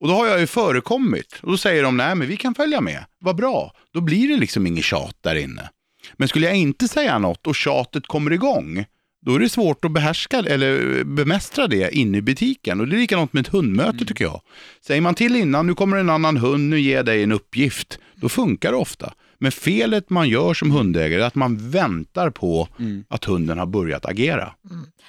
Och 0.00 0.08
då 0.08 0.14
har 0.14 0.26
jag 0.26 0.40
ju 0.40 0.46
förekommit. 0.46 1.38
Och 1.42 1.50
då 1.50 1.56
säger 1.56 1.82
de, 1.82 1.96
nej 1.96 2.14
men 2.14 2.28
vi 2.28 2.36
kan 2.36 2.54
följa 2.54 2.80
med. 2.80 3.04
Vad 3.20 3.36
bra. 3.36 3.72
Då 3.92 4.00
blir 4.00 4.28
det 4.28 4.36
liksom 4.36 4.66
inget 4.66 4.84
tjat 4.84 5.16
där 5.20 5.34
inne. 5.34 5.70
Men 6.16 6.28
skulle 6.28 6.46
jag 6.46 6.56
inte 6.56 6.88
säga 6.88 7.18
något 7.18 7.46
och 7.46 7.54
tjatet 7.54 8.06
kommer 8.06 8.32
igång, 8.32 8.84
då 9.20 9.34
är 9.34 9.38
det 9.38 9.48
svårt 9.48 9.84
att 9.84 9.92
behärska 9.92 10.38
eller 10.38 11.04
bemästra 11.04 11.66
det 11.66 11.94
inne 11.96 12.18
i 12.18 12.22
butiken. 12.22 12.80
Och 12.80 12.88
det 12.88 12.96
är 12.96 13.00
likadant 13.00 13.32
med 13.32 13.40
ett 13.40 13.52
hundmöte 13.52 14.04
tycker 14.04 14.24
jag. 14.24 14.40
Säger 14.86 15.00
man 15.00 15.14
till 15.14 15.36
innan, 15.36 15.66
nu 15.66 15.74
kommer 15.74 15.96
en 15.96 16.10
annan 16.10 16.36
hund, 16.36 16.68
nu 16.70 16.80
ger 16.80 16.96
jag 16.96 17.06
dig 17.06 17.22
en 17.22 17.32
uppgift. 17.32 17.98
Då 18.14 18.28
funkar 18.28 18.70
det 18.72 18.78
ofta. 18.78 19.12
Men 19.38 19.52
felet 19.52 20.10
man 20.10 20.28
gör 20.28 20.54
som 20.54 20.70
hundägare 20.70 21.22
är 21.22 21.26
att 21.26 21.34
man 21.34 21.70
väntar 21.70 22.30
på 22.30 22.68
att 23.08 23.24
hunden 23.24 23.58
har 23.58 23.66
börjat 23.66 24.06
agera. 24.06 24.54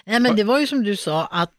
Nej, 0.06 0.20
men 0.20 0.36
det 0.36 0.44
var 0.44 0.60
ju 0.60 0.68
som 0.68 0.84
du 0.84 0.96
sa 0.96 1.26
att 1.26 1.52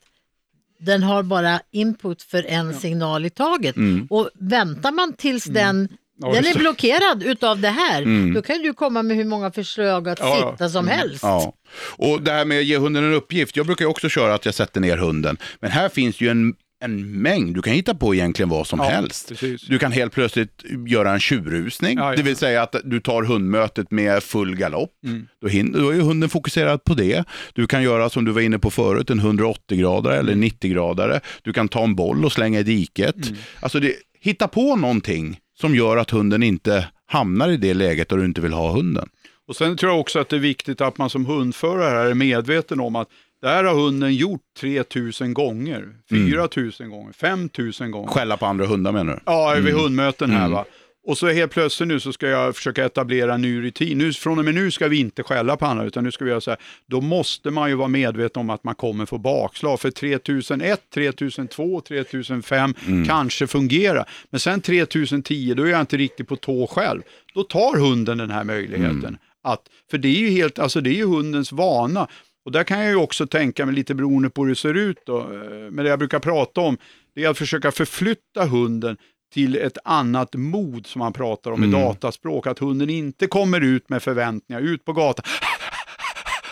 den 0.80 1.02
har 1.02 1.22
bara 1.22 1.60
input 1.72 2.22
för 2.22 2.46
en 2.48 2.74
signal 2.74 3.26
i 3.26 3.30
taget. 3.30 3.76
Och 4.10 4.30
väntar 4.34 4.92
man 4.92 5.12
tills 5.12 5.44
den, 5.44 5.76
Mm. 5.76 5.88
Ja, 6.20 6.32
den 6.32 6.44
är 6.46 6.58
blockerad 6.58 7.22
utav 7.22 7.60
det 7.60 7.68
här, 7.68 8.34
då 8.34 8.42
kan 8.42 8.58
du 8.62 8.72
komma 8.74 9.02
med 9.02 9.16
hur 9.16 9.24
många 9.24 9.50
förslag 9.50 10.08
att 10.08 10.18
Ja, 10.18 10.52
sitta 10.52 10.68
som 10.68 10.88
helst. 10.88 11.22
Ja. 11.22 11.52
Och 11.96 12.22
det 12.22 12.30
här 12.32 12.44
med 12.44 12.58
att 12.58 12.64
ge 12.64 12.76
hunden 12.78 13.04
en 13.04 13.12
uppgift. 13.14 13.56
Jag 13.56 13.66
brukar 13.66 13.86
också 13.86 14.08
köra 14.08 14.34
att 14.34 14.44
jag 14.44 14.54
sätter 14.54 14.80
ner 14.80 14.96
hunden. 14.96 15.36
Men 15.60 15.70
här 15.70 15.88
finns 15.88 16.20
ju 16.20 16.28
en, 16.28 16.54
en 16.84 17.22
mängd. 17.22 17.54
Du 17.54 17.62
kan 17.62 17.72
hitta 17.72 17.94
på 17.94 18.14
egentligen 18.14 18.48
vad 18.48 18.66
som 18.66 18.78
Ja, 18.78 18.84
helst. 18.88 19.28
precis. 19.28 19.62
Du 19.62 19.78
kan 19.78 19.92
helt 19.92 20.12
plötsligt 20.12 20.64
göra 20.88 21.12
en 21.12 21.20
tjurrusning. 21.20 21.98
Ja, 21.98 22.10
ja. 22.10 22.16
Det 22.16 22.22
vill 22.22 22.36
säga 22.36 22.62
att 22.62 22.74
du 22.84 23.00
tar 23.00 23.22
hundmötet 23.22 23.90
med 23.90 24.22
full 24.22 24.56
galopp. 24.56 24.90
Mm. 25.06 25.26
Då, 25.42 25.48
hin- 25.48 25.72
då 25.82 25.88
är 25.88 25.94
ju 25.94 26.00
hunden 26.00 26.28
fokuserad 26.28 26.84
på 26.84 26.94
det. 26.94 27.24
Du 27.54 27.66
kan 27.66 27.82
göra 27.82 28.10
som 28.10 28.24
du 28.24 28.32
var 28.32 28.40
inne 28.40 28.58
på 28.58 28.70
förut, 28.70 29.10
en 29.10 29.20
180-gradare 29.20 30.16
eller 30.18 30.32
Mm. 30.32 30.48
90-gradare. 30.48 31.20
Du 31.42 31.52
kan 31.52 31.68
ta 31.68 31.84
en 31.84 31.94
boll 31.94 32.24
och 32.24 32.32
slänga 32.32 32.60
i 32.60 32.62
diket. 32.62 33.26
Mm. 33.26 33.38
Alltså 33.60 33.80
det, 33.80 33.94
hitta 34.20 34.48
på 34.48 34.76
någonting 34.76 35.38
som 35.60 35.74
gör 35.74 35.96
att 35.96 36.10
hunden 36.10 36.42
inte 36.42 36.88
hamnar 37.06 37.48
i 37.48 37.56
det 37.56 37.74
läget 37.74 38.08
där 38.08 38.16
du 38.16 38.24
inte 38.24 38.40
vill 38.40 38.52
ha 38.52 38.72
hunden. 38.72 39.08
Och 39.48 39.56
sen 39.56 39.76
tror 39.76 39.92
jag 39.92 40.00
också 40.00 40.18
att 40.18 40.28
det 40.28 40.36
är 40.36 40.40
viktigt 40.40 40.80
att 40.80 40.98
man 40.98 41.10
som 41.10 41.26
hundförare 41.26 42.10
är 42.10 42.14
medveten 42.14 42.80
om 42.80 42.96
att 42.96 43.08
det 43.42 43.48
här 43.48 43.64
har 43.64 43.74
hunden 43.74 44.14
gjort 44.14 44.40
3000 44.60 45.34
gånger, 45.34 45.88
4000 46.08 46.90
gånger, 46.90 47.12
5000 47.12 47.90
gånger. 47.90 48.08
Skälla 48.08 48.36
på 48.36 48.46
andra 48.46 48.66
hundar 48.66 48.92
menar 48.92 49.12
du? 49.12 49.20
Ja, 49.26 49.56
vid 49.60 49.74
hundmöten 49.74 50.30
här 50.30 50.48
va. 50.48 50.64
Och 51.06 51.18
så 51.18 51.28
helt 51.28 51.52
plötsligt 51.52 51.88
nu 51.88 52.00
så 52.00 52.12
ska 52.12 52.26
jag 52.28 52.56
försöka 52.56 52.84
etablera 52.84 53.34
en 53.34 53.42
ny 53.42 53.62
rutin. 53.62 53.98
Nu, 53.98 54.12
från 54.12 54.38
och 54.38 54.44
med 54.44 54.54
nu 54.54 54.70
ska 54.70 54.88
vi 54.88 55.00
inte 55.00 55.22
skälla 55.22 55.56
på 55.56 55.66
andra, 55.66 55.84
utan 55.84 56.04
nu 56.04 56.12
ska 56.12 56.24
vi 56.24 56.30
göra 56.30 56.40
så 56.40 56.50
här. 56.50 56.60
Då 56.86 57.00
måste 57.00 57.50
man 57.50 57.68
ju 57.70 57.74
vara 57.76 57.88
medveten 57.88 58.40
om 58.40 58.50
att 58.50 58.64
man 58.64 58.74
kommer 58.74 59.06
få 59.06 59.18
bakslag. 59.18 59.80
För 59.80 59.90
3001, 59.90 60.80
3002, 60.94 61.80
3005 61.80 62.74
kanske 63.06 63.46
fungerar. 63.46 64.08
Men 64.30 64.40
sen 64.40 64.60
3010, 64.60 65.54
då 65.54 65.62
är 65.62 65.70
jag 65.70 65.80
inte 65.80 65.96
riktigt 65.96 66.28
på 66.28 66.36
tå 66.36 66.66
själv. 66.66 67.02
Då 67.34 67.42
tar 67.42 67.76
hunden 67.78 68.18
den 68.18 68.30
här 68.30 68.44
möjligheten. 68.44 69.18
Att, 69.42 69.62
för 69.90 69.98
det 69.98 70.08
är 70.08 70.18
ju 70.20 70.28
helt, 70.30 70.58
alltså 70.58 70.80
det 70.80 70.90
är 70.90 70.94
ju 70.94 71.06
hundens 71.06 71.52
vana. 71.52 72.08
Och 72.44 72.52
där 72.52 72.64
kan 72.64 72.80
jag 72.80 72.88
ju 72.88 72.96
också 72.96 73.26
tänka 73.26 73.66
mig 73.66 73.74
lite 73.74 73.94
beroende 73.94 74.30
på 74.30 74.42
hur 74.42 74.48
det 74.48 74.56
ser 74.56 74.74
ut 74.74 74.98
då. 75.06 75.18
eh, 75.20 75.26
Men 75.70 75.76
det 75.84 75.88
jag 75.90 75.98
brukar 75.98 76.18
prata 76.18 76.60
om, 76.60 76.78
det 77.14 77.24
är 77.24 77.28
att 77.28 77.38
försöka 77.38 77.72
förflytta 77.72 78.44
hunden 78.44 78.96
till 79.32 79.56
ett 79.56 79.78
annat 79.84 80.34
mod 80.34 80.86
som 80.86 80.98
man 80.98 81.12
pratar 81.12 81.50
om 81.50 81.64
i 81.64 81.66
dataspråk. 81.72 82.46
Att 82.46 82.58
hunden 82.58 82.90
inte 82.90 83.26
kommer 83.26 83.60
ut 83.60 83.88
med 83.88 84.02
förväntningar, 84.02 84.62
ut 84.62 84.84
på 84.84 84.92
gatan 84.92 85.24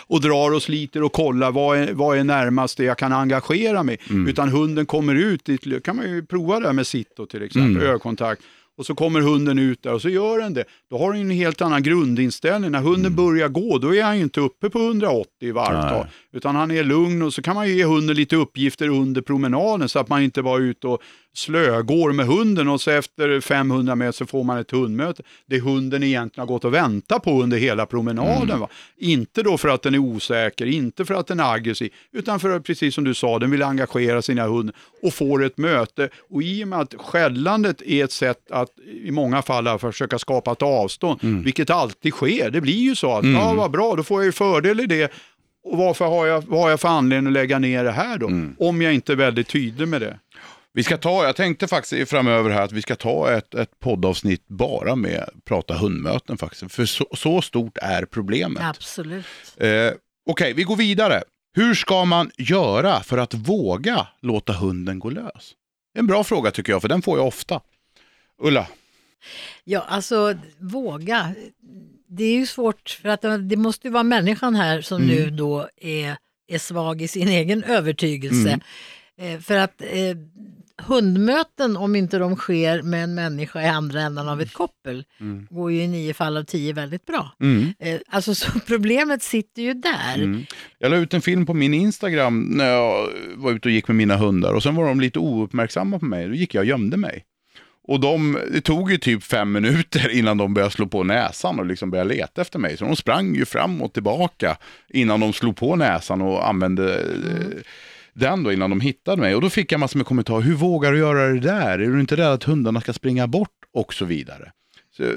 och 0.07 0.21
drar 0.21 0.55
och 0.55 0.63
sliter 0.63 1.03
och 1.03 1.13
kollar 1.13 1.51
vad 1.53 1.79
är, 1.79 1.93
vad 1.93 2.19
är 2.19 2.25
närmast 2.25 2.77
det 2.77 2.85
jag 2.85 2.99
kan 2.99 3.13
engagera 3.13 3.83
mig. 3.83 3.99
Utan 4.29 4.49
hunden 4.49 4.87
kommer 4.87 5.15
ut, 5.15 5.45
dit, 5.45 5.85
kan 5.85 5.97
man 5.97 6.11
ju 6.11 6.27
prova 6.27 6.61
det 6.61 6.67
här 6.67 6.73
med 6.73 6.87
sitto 6.87 7.27
till 7.27 7.43
exempel, 7.43 7.83
ögonkontakt. 7.83 8.43
Och 8.77 8.87
så 8.87 8.95
kommer 8.95 9.21
hunden 9.21 9.59
ut 9.59 9.83
där 9.83 9.95
och 9.95 10.03
så 10.03 10.09
gör 10.09 10.39
den 10.39 10.55
det. 10.55 10.65
Då 10.91 10.99
har 10.99 11.13
den 11.13 11.21
en 11.21 11.31
helt 11.31 11.61
annan 11.61 11.83
grundinställning. 11.83 12.71
När 12.71 12.81
hunden 12.81 13.17
börjar 13.17 13.49
gå, 13.49 13.79
då 13.79 13.95
är 13.95 14.03
han 14.03 14.17
ju 14.17 14.23
inte 14.23 14.41
uppe 14.41 14.71
på 14.71 14.79
180 14.79 15.29
i 15.41 15.51
varvtal. 15.51 16.07
Utan 16.39 16.57
han 16.57 16.71
är 16.71 16.85
lugn 16.85 17.23
och 17.23 17.35
så 17.35 17.43
kan 17.43 17.55
man 17.55 17.69
ju 17.69 17.75
ge 17.75 17.85
hunden 17.85 18.17
lite 18.17 18.37
uppgifter 18.37 18.89
under 18.89 19.23
promenaden 19.23 19.89
så 19.89 19.99
att 19.99 20.09
man 20.09 20.23
inte 20.23 20.43
bara 20.43 20.57
är 20.57 20.63
ute 20.63 20.87
och 20.87 21.03
slögår 21.35 22.13
med 22.13 22.27
hunden 22.27 22.69
och 22.69 22.81
så 22.81 22.91
efter 22.91 23.41
500 23.41 23.95
meter 23.95 24.13
så 24.13 24.27
får 24.27 24.45
man 24.45 24.59
ett 24.59 24.71
hundmöte. 24.71 25.23
Det 25.47 25.61
hunden 25.61 26.03
egentligen 26.03 26.49
har 26.49 26.55
gått 26.55 26.65
och 26.65 26.75
väntat 26.75 27.23
på 27.23 27.43
under 27.43 27.59
hela 27.59 27.87
promenaden. 27.87 28.61
Va? 28.61 28.69
Inte 28.97 29.43
då 29.43 29.59
för 29.59 29.69
att 29.69 29.83
den 29.83 29.95
är 29.95 29.99
osäker, 29.99 30.67
inte 30.67 31.05
för 31.05 31.15
att 31.15 31.27
den 31.27 31.41
är 31.41 31.53
aggressiv, 31.55 31.93
utan 32.13 32.41
för 32.41 32.51
att, 32.51 32.65
precis 32.65 32.95
som 32.95 33.05
du 33.05 33.15
sa, 33.15 33.39
den 33.39 33.51
vill 33.51 33.63
engagera 33.63 34.23
sina 34.23 34.47
hundar 34.47 34.75
och 35.03 35.15
får 35.15 35.45
ett 35.45 35.59
möte. 35.59 36.09
Och 36.31 36.43
i 36.43 36.65
och 36.65 36.69
med 36.69 36.79
att 36.81 36.95
skällandet 36.95 37.83
är 37.83 38.05
ett 38.05 38.13
sätt 38.13 38.51
att 38.51 38.69
i 39.05 39.11
många 39.11 39.43
fall 39.43 39.79
försöka 39.79 40.19
skapa 40.19 40.53
ett 40.53 40.63
avstånd, 40.63 41.21
vilket 41.45 41.71
alltid 41.71 42.13
sker. 42.13 42.51
Det 42.51 42.61
blir 42.61 42.81
ju 42.81 42.95
så 42.95 43.13
att, 43.13 43.25
ja 43.25 43.55
vad 43.55 43.71
bra, 43.71 43.95
då 43.97 44.03
får 44.03 44.21
jag 44.21 44.27
ju 44.27 44.33
fördel 44.33 44.81
i 44.81 44.87
det. 44.87 45.13
Och 45.71 45.79
varför 45.79 46.05
har 46.05 46.27
jag, 46.27 46.45
vad 46.47 46.61
har 46.61 46.71
jag 46.71 46.81
för 46.81 46.89
anledning 46.89 47.27
att 47.27 47.33
lägga 47.33 47.59
ner 47.59 47.85
det 47.85 47.93
här 47.93 48.19
då? 48.19 48.27
Om 48.59 48.83
jag 48.83 48.95
inte 48.95 49.13
är 49.13 49.17
väldigt 49.17 49.49
tydlig 49.49 49.89
med 49.89 50.01
det. 50.01 50.19
Vi 50.73 50.83
ska 50.83 50.97
ta, 50.97 51.25
jag 51.25 51.37
tänkte 51.37 51.69
faktiskt 51.69 52.11
framöver 52.11 52.51
här 52.51 52.63
att 52.63 52.73
vi 52.73 52.83
ska 52.83 52.97
ta 52.97 53.33
ett, 53.33 53.55
ett 53.55 53.81
poddavsnitt 53.81 54.49
bara 54.49 54.97
med 54.97 55.31
prata 55.45 55.75
hundmöten 55.75 56.39
faktiskt. 56.39 56.73
För 56.73 56.85
så, 56.85 57.07
så 57.13 57.43
stort 57.43 57.79
är 57.83 58.05
problemet. 58.05 58.63
Absolut. 58.63 59.27
Eh, 59.57 59.91
Okej, 60.31 60.53
vi 60.53 60.63
går 60.63 60.77
vidare. 60.77 61.23
Hur 61.55 61.75
ska 61.75 62.05
man 62.05 62.31
göra 62.37 63.01
för 63.01 63.19
att 63.19 63.35
våga 63.35 64.07
låta 64.23 64.53
hunden 64.53 64.99
gå 64.99 65.11
lös? 65.11 65.53
En 65.99 66.07
bra 66.07 66.25
fråga 66.25 66.51
tycker 66.51 66.73
jag, 66.73 66.83
för 66.83 66.89
den 66.89 67.03
får 67.03 67.19
jag 67.19 67.27
ofta. 67.27 67.61
Ulla? 68.43 68.67
Ja, 69.65 69.85
alltså 69.89 70.35
våga. 70.59 71.35
Det 72.09 72.25
är 72.25 72.35
ju 72.35 72.47
svårt 72.47 72.99
för 73.03 73.09
att 73.09 73.25
det 73.49 73.57
måste 73.57 73.87
ju 73.87 73.93
vara 73.93 74.03
människan 74.03 74.55
här 74.55 74.81
som 74.81 75.07
nu 75.07 75.31
då 75.31 75.69
är, 75.77 76.17
är 76.49 76.59
svag 76.59 77.03
i 77.03 77.09
sin 77.09 77.29
egen 77.39 77.65
övertygelse. 77.65 78.61
Eh, 79.21 79.41
för 79.41 79.57
att 79.57 79.83
eh, 79.83 80.17
hundmöten, 80.83 81.77
om 81.77 81.97
inte 81.97 82.19
de 82.19 82.37
sker 82.37 82.83
med 82.83 83.05
en 83.05 83.15
människa 83.15 83.63
i 83.63 83.67
andra 83.67 84.01
änden 84.01 84.29
av 84.29 84.41
ett 84.41 84.53
koppel, 84.53 85.05
går 85.51 85.73
ju 85.73 85.83
i 85.83 85.89
nio 85.89 86.15
fall 86.15 86.37
av 86.37 86.45
tio 86.45 86.73
väldigt 86.73 87.07
bra. 87.07 87.33
Mm. 87.41 87.75
Eh, 87.79 88.01
alltså 88.09 88.35
så 88.35 88.61
problemet 88.67 89.23
sitter 89.23 89.63
ju 89.63 89.75
där. 89.75 90.15
Mm. 90.15 90.45
Jag 90.79 90.91
la 90.91 90.97
ut 90.97 91.15
en 91.15 91.21
film 91.21 91.47
på 91.47 91.55
min 91.55 91.75
Instagram 91.75 92.41
när 92.41 92.69
jag 92.71 93.09
var 93.37 93.53
ute 93.53 93.69
och 93.69 93.73
gick 93.73 93.89
med 93.89 93.97
mina 93.97 94.17
hundar 94.17 94.55
och 94.55 94.63
sen 94.63 94.75
var 94.75 94.89
de 94.89 95.01
lite 95.01 95.19
ouppmärksamma 95.19 95.99
på 95.99 96.05
mig. 96.05 96.29
Då 96.29 96.35
gick 96.35 96.55
jag 96.55 96.63
och 96.63 96.67
gömde 96.67 96.97
mig. 96.97 97.25
Och 97.89 98.01
de, 98.01 98.39
det 98.53 98.61
tog 98.61 98.91
ju 98.91 98.99
typ 98.99 99.23
fem 99.23 99.53
minuter 99.53 100.09
innan 100.19 100.39
de 100.39 100.55
började 100.55 100.75
slå 100.75 100.87
på 100.87 101.05
näsan 101.05 101.59
och 101.59 101.67
liksom 101.67 101.91
började 101.91 102.15
leta 102.15 102.41
efter 102.41 102.59
mig. 102.59 102.77
Så 102.77 102.85
de 102.85 102.97
sprang 102.97 103.35
ju 103.35 103.45
fram 103.45 103.83
och 103.83 103.93
tillbaka 103.93 104.57
innan 104.89 105.21
de 105.21 105.33
slog 105.33 105.57
på 105.57 105.77
näsan 105.77 106.23
och 106.23 106.49
använde 106.49 107.01
eh, 107.01 107.63
den 108.15 108.43
då 108.43 108.53
innan 108.53 108.71
de 108.71 108.81
hittade 108.81 109.23
mig. 109.23 109.35
Och 109.35 109.41
då 109.41 109.51
fick 109.51 109.73
jag 109.73 109.81
massor 109.81 109.99
med 109.99 110.07
kommentarer. 110.07 110.41
Hur 110.41 110.55
vågar 110.55 110.93
du 110.93 110.99
göra 110.99 111.29
det 111.29 111.41
där? 111.41 111.79
Är 111.79 111.89
du 111.89 112.01
inte 112.01 112.17
rädd 112.17 112.27
att 112.27 112.45
hundarna 112.45 112.81
ska 112.81 112.93
springa 112.93 113.27
bort? 113.27 113.55
Och 113.73 113.95
så 113.95 114.05
vidare. 114.05 114.53
Så, 114.97 115.03
eh, 115.03 115.11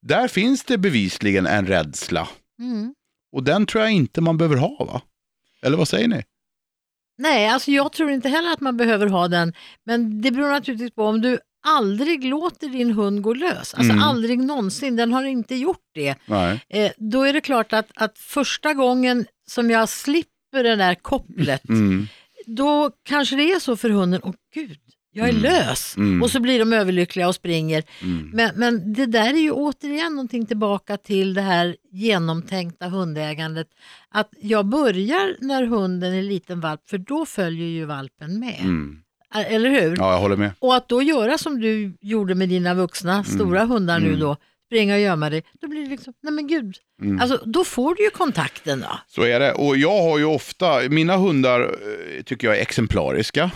där 0.00 0.28
finns 0.28 0.64
det 0.64 0.78
bevisligen 0.78 1.46
en 1.46 1.66
rädsla. 1.66 2.28
Mm. 2.58 2.94
Och 3.32 3.42
den 3.42 3.66
tror 3.66 3.82
jag 3.82 3.92
inte 3.92 4.20
man 4.20 4.38
behöver 4.38 4.56
ha 4.56 4.84
va? 4.84 5.02
Eller 5.62 5.76
vad 5.76 5.88
säger 5.88 6.08
ni? 6.08 6.22
Nej, 7.18 7.48
alltså 7.48 7.70
jag 7.70 7.92
tror 7.92 8.10
inte 8.10 8.28
heller 8.28 8.52
att 8.52 8.60
man 8.60 8.76
behöver 8.76 9.06
ha 9.06 9.28
den. 9.28 9.52
Men 9.84 10.22
det 10.22 10.30
beror 10.30 10.50
naturligtvis 10.50 10.94
på 10.94 11.04
om 11.04 11.20
du 11.20 11.38
aldrig 11.62 12.24
låter 12.24 12.68
din 12.68 12.90
hund 12.90 13.22
gå 13.22 13.34
lös. 13.34 13.74
Alltså 13.74 13.92
Mm. 13.92 13.98
aldrig 14.02 14.38
någonsin, 14.38 14.96
den 14.96 15.12
har 15.12 15.24
inte 15.24 15.54
gjort 15.54 15.90
det. 15.94 16.14
Eh, 16.68 16.90
då 16.96 17.22
är 17.22 17.32
det 17.32 17.40
klart 17.40 17.72
att, 17.72 17.88
att 17.94 18.18
första 18.18 18.74
gången 18.74 19.26
som 19.48 19.70
jag 19.70 19.88
slipper 19.88 20.62
det 20.64 20.76
där 20.76 20.94
kopplet, 20.94 21.68
Mm. 21.68 22.06
då 22.46 22.90
kanske 23.02 23.36
det 23.36 23.52
är 23.52 23.58
så 23.58 23.76
för 23.76 23.90
hunden, 23.90 24.20
åh 24.24 24.32
gud, 24.54 24.78
jag 25.14 25.28
är 25.28 25.32
lös. 25.32 25.96
Mm. 25.96 26.22
Och 26.22 26.30
så 26.30 26.40
blir 26.40 26.58
de 26.58 26.72
överlyckliga 26.72 27.28
och 27.28 27.34
springer. 27.34 27.82
Mm. 28.02 28.30
Men, 28.34 28.50
men 28.56 28.92
det 28.92 29.06
där 29.06 29.34
är 29.34 29.38
ju 29.40 29.50
återigen 29.50 30.12
någonting 30.12 30.46
tillbaka 30.46 30.96
till 30.96 31.34
det 31.34 31.40
här 31.42 31.76
genomtänkta 31.92 32.88
hundägandet. 32.88 33.66
Att 34.10 34.30
jag 34.40 34.66
börjar 34.66 35.36
när 35.40 35.64
hunden 35.66 36.12
är 36.14 36.22
liten 36.22 36.60
valp, 36.60 36.80
för 36.90 36.98
då 36.98 37.26
följer 37.26 37.66
ju 37.66 37.84
valpen 37.84 38.38
med. 38.40 38.60
Mm. 39.34 39.54
Eller 39.54 39.70
hur? 39.70 39.96
Ja, 39.98 40.12
jag 40.12 40.18
håller 40.18 40.36
med. 40.36 40.50
Och 40.58 40.76
att 40.76 40.88
då 40.88 41.02
göra 41.02 41.38
som 41.38 41.60
du 41.60 41.94
gjorde 42.00 42.34
med 42.34 42.48
dina 42.48 42.74
vuxna 42.74 43.24
stora 43.24 43.64
hundar 43.64 43.98
nu 43.98 44.06
Mm. 44.08 44.20
då, 44.20 44.36
springa 44.66 44.94
och 44.94 45.00
gömma 45.00 45.30
dig, 45.30 45.42
då 45.60 45.68
blir 45.68 45.82
det 45.82 45.88
liksom, 45.90 46.12
nej 46.22 46.32
men 46.32 46.46
gud. 46.46 46.76
Mm. 47.02 47.20
Alltså, 47.20 47.40
då 47.46 47.64
får 47.64 47.94
du 47.94 48.04
ju 48.04 48.10
kontakten 48.10 48.80
då. 48.80 48.98
Så 49.08 49.22
är 49.22 49.40
det. 49.40 49.52
Och 49.52 49.76
jag 49.76 50.02
har 50.02 50.18
ju 50.18 50.24
ofta, 50.24 50.80
mina 50.88 51.16
hundar 51.16 51.60
eh, 51.60 52.22
tycker 52.22 52.46
jag 52.46 52.56
är 52.56 52.60
exemplariska. 52.62 53.50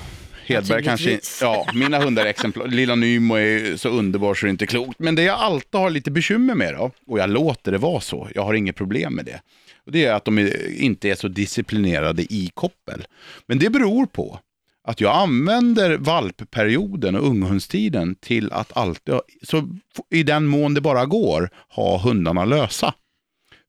Hedberg 0.46 0.84
kanske, 0.84 1.20
ja, 1.40 1.66
mina 1.74 1.98
hundar 1.98 2.24
är 2.24 2.28
exemplar. 2.28 2.66
Lilla 2.66 2.94
Nymo 2.94 3.34
är 3.34 3.76
så 3.76 3.88
underbar 3.88 4.34
så 4.34 4.46
det 4.46 4.48
är 4.48 4.50
inte 4.50 4.66
klokt. 4.66 4.98
Men 4.98 5.14
det 5.14 5.22
jag 5.22 5.38
alltid 5.38 5.80
har 5.80 5.90
lite 5.90 6.10
bekymmer 6.10 6.54
med 6.54 6.74
då, 6.74 6.90
och 7.06 7.18
jag 7.18 7.30
låter 7.30 7.72
det 7.72 7.78
vara 7.78 8.00
så, 8.00 8.28
jag 8.34 8.42
har 8.42 8.54
inget 8.54 8.76
problem 8.76 9.14
med 9.14 9.24
det. 9.24 9.40
Och 9.86 9.92
det 9.92 10.04
är 10.04 10.12
att 10.14 10.24
de 10.24 10.50
inte 10.76 11.08
är 11.08 11.14
så 11.14 11.28
disciplinerade 11.28 12.22
i 12.22 12.50
koppel. 12.54 13.06
Men 13.46 13.58
det 13.58 13.70
beror 13.70 14.06
på 14.06 14.38
att 14.86 15.00
jag 15.00 15.16
använder 15.16 15.96
valpperioden 15.96 17.16
och 17.16 17.26
unghundstiden 17.26 18.14
till 18.14 18.52
att 18.52 18.76
alltid, 18.76 19.14
så 19.42 19.68
i 20.10 20.22
den 20.22 20.46
mån 20.46 20.74
det 20.74 20.80
bara 20.80 21.06
går, 21.06 21.50
ha 21.68 21.98
hundarna 21.98 22.44
lösa. 22.44 22.94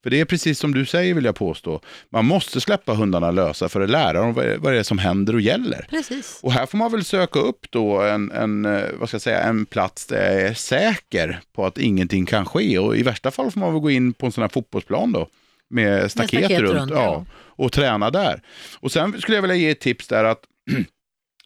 För 0.03 0.09
det 0.09 0.20
är 0.20 0.26
precis 0.26 0.59
som 0.59 0.74
du 0.74 0.86
säger 0.86 1.13
vill 1.13 1.26
jag 1.26 1.36
påstå. 1.36 1.82
Man 2.09 2.26
måste 2.26 2.61
släppa 2.61 2.93
hundarna 2.93 3.32
lösa 3.32 3.70
för 3.70 3.82
att 3.82 3.89
lära 3.89 4.13
dem 4.13 4.34
vad 4.34 4.74
det 4.74 4.80
är 4.80 4.84
som 4.84 4.97
händer 4.97 5.34
och 5.34 5.41
gäller. 5.41 5.88
Precis. 5.89 6.39
Och 6.43 6.51
här 6.51 6.65
får 6.65 6.78
man 6.78 6.91
väl 6.91 7.03
söka 7.03 7.39
upp 7.39 7.72
då 7.72 8.01
en, 8.01 8.32
en, 8.32 8.65
eh, 8.65 8.84
vad 8.99 9.09
ska 9.09 9.15
jag 9.15 9.22
säga, 9.22 9.41
en 9.41 9.65
plats 9.65 10.05
där 10.05 10.32
jag 10.32 10.41
är 10.41 10.53
säker 10.53 11.39
på 11.55 11.65
att 11.65 11.78
ingenting 11.78 12.26
kan 12.26 12.45
ske. 12.45 12.80
Och 12.80 12.97
i 12.97 13.03
värsta 13.03 13.32
fall 13.32 13.51
får 13.51 13.59
man 13.59 13.74
väl 13.74 13.82
gå 13.82 13.91
in 13.91 14.13
på 14.13 14.26
en 14.26 14.32
sån 14.32 14.41
här 14.41 14.49
fotbollsplan 14.49 15.11
då. 15.11 15.28
Med 15.70 16.11
staket, 16.11 16.30
staket 16.30 16.59
runt, 16.59 16.74
runt, 16.74 16.91
ja, 16.91 17.03
ja. 17.03 17.26
och 17.39 17.72
träna 17.72 18.09
där. 18.09 18.41
Och 18.80 18.91
sen 18.91 19.22
skulle 19.22 19.38
jag 19.38 19.41
vilja 19.41 19.57
ge 19.57 19.70
ett 19.70 19.80
tips 19.80 20.07
där 20.07 20.24
att 20.24 20.39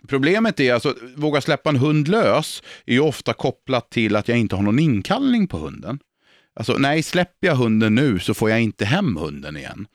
Problemet 0.08 0.60
är 0.60 0.74
alltså, 0.74 0.96
våga 1.16 1.42
släppa 1.42 1.70
en 1.70 1.76
hund 1.76 2.08
lös 2.08 2.64
är 2.86 2.94
ju 2.94 3.00
ofta 3.00 3.34
kopplat 3.34 3.90
till 3.90 4.16
att 4.16 4.28
jag 4.28 4.38
inte 4.38 4.56
har 4.56 4.64
någon 4.64 4.80
inkallning 4.80 5.48
på 5.48 5.58
hunden. 5.58 6.00
Alltså, 6.56 6.74
nej, 6.78 7.04
släpper 7.04 7.48
jag 7.48 7.56
hunden 7.56 7.96
nu 7.96 8.20
så 8.20 8.34
får 8.34 8.50
jag 8.50 8.62
inte 8.62 8.86
hem 8.86 9.18
hunden 9.18 9.58
igen. 9.58 9.88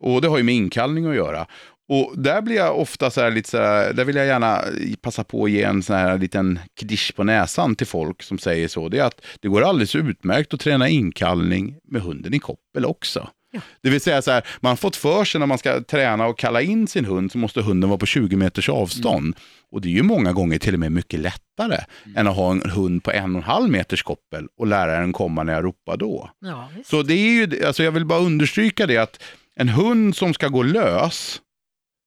Och 0.00 0.20
det 0.20 0.28
har 0.28 0.38
ju 0.38 0.42
med 0.42 0.54
inkallning 0.54 1.06
att 1.06 1.14
göra. 1.14 1.46
Och 1.88 2.14
där 2.16 2.42
blir 2.42 2.56
jag 2.56 2.78
ofta 2.78 3.10
så 3.10 3.20
här 3.20 3.30
lite 3.30 3.50
så 3.50 3.58
här, 3.58 3.92
där 3.92 4.04
vill 4.04 4.16
jag 4.16 4.26
gärna 4.26 4.64
passa 5.00 5.24
på 5.24 5.44
att 5.44 5.50
ge 5.50 5.62
en 5.62 5.82
sån 5.82 5.96
här 5.96 6.18
liten 6.18 6.58
kdisch 6.80 7.12
på 7.16 7.24
näsan 7.24 7.74
till 7.74 7.86
folk 7.86 8.22
som 8.22 8.38
säger 8.38 8.68
så. 8.68 8.88
Det 8.88 8.98
är 8.98 9.04
att 9.04 9.24
det 9.40 9.48
går 9.48 9.62
alldeles 9.62 9.96
utmärkt 9.96 10.54
att 10.54 10.60
träna 10.60 10.88
inkallning 10.88 11.76
med 11.84 12.02
hunden 12.02 12.34
i 12.34 12.38
koppel 12.38 12.84
också. 12.84 13.28
Ja. 13.54 13.60
Det 13.80 13.90
vill 13.90 14.00
säga 14.00 14.22
så 14.22 14.30
här, 14.30 14.46
man 14.60 14.70
har 14.70 14.76
fått 14.76 14.96
för 14.96 15.24
sig 15.24 15.38
när 15.38 15.46
man 15.46 15.58
ska 15.58 15.82
träna 15.82 16.26
och 16.26 16.38
kalla 16.38 16.62
in 16.62 16.86
sin 16.86 17.04
hund 17.04 17.32
så 17.32 17.38
måste 17.38 17.62
hunden 17.62 17.90
vara 17.90 17.98
på 17.98 18.06
20 18.06 18.36
meters 18.36 18.68
avstånd. 18.68 19.36
Och 19.70 19.80
det 19.80 19.88
är 19.88 19.92
ju 19.92 20.02
många 20.02 20.32
gånger 20.32 20.58
till 20.58 20.74
och 20.74 20.80
med 20.80 20.92
mycket 20.92 21.20
lättare 21.20 21.78
än 22.16 22.26
att 22.26 22.36
ha 22.36 22.50
en 22.50 22.70
hund 22.70 23.04
på 23.04 23.10
en 23.10 23.36
och 23.36 23.42
en 23.42 23.48
halv 23.48 23.70
meters 23.70 24.02
koppel 24.02 24.46
och 24.58 24.66
lära 24.66 25.00
den 25.00 25.12
komma 25.12 25.42
när 25.42 25.52
jag 25.52 25.64
ropar 25.64 25.96
då. 25.96 26.30
Ja. 26.40 26.70
Så 26.84 27.02
det 27.02 27.14
är 27.14 27.46
ju, 27.46 27.66
alltså 27.66 27.82
jag 27.82 27.92
vill 27.92 28.04
bara 28.04 28.20
understryka 28.20 28.86
det 28.86 28.96
att 28.96 29.22
en 29.54 29.68
hund 29.68 30.16
som 30.16 30.34
ska 30.34 30.48
gå 30.48 30.62
lös, 30.62 31.40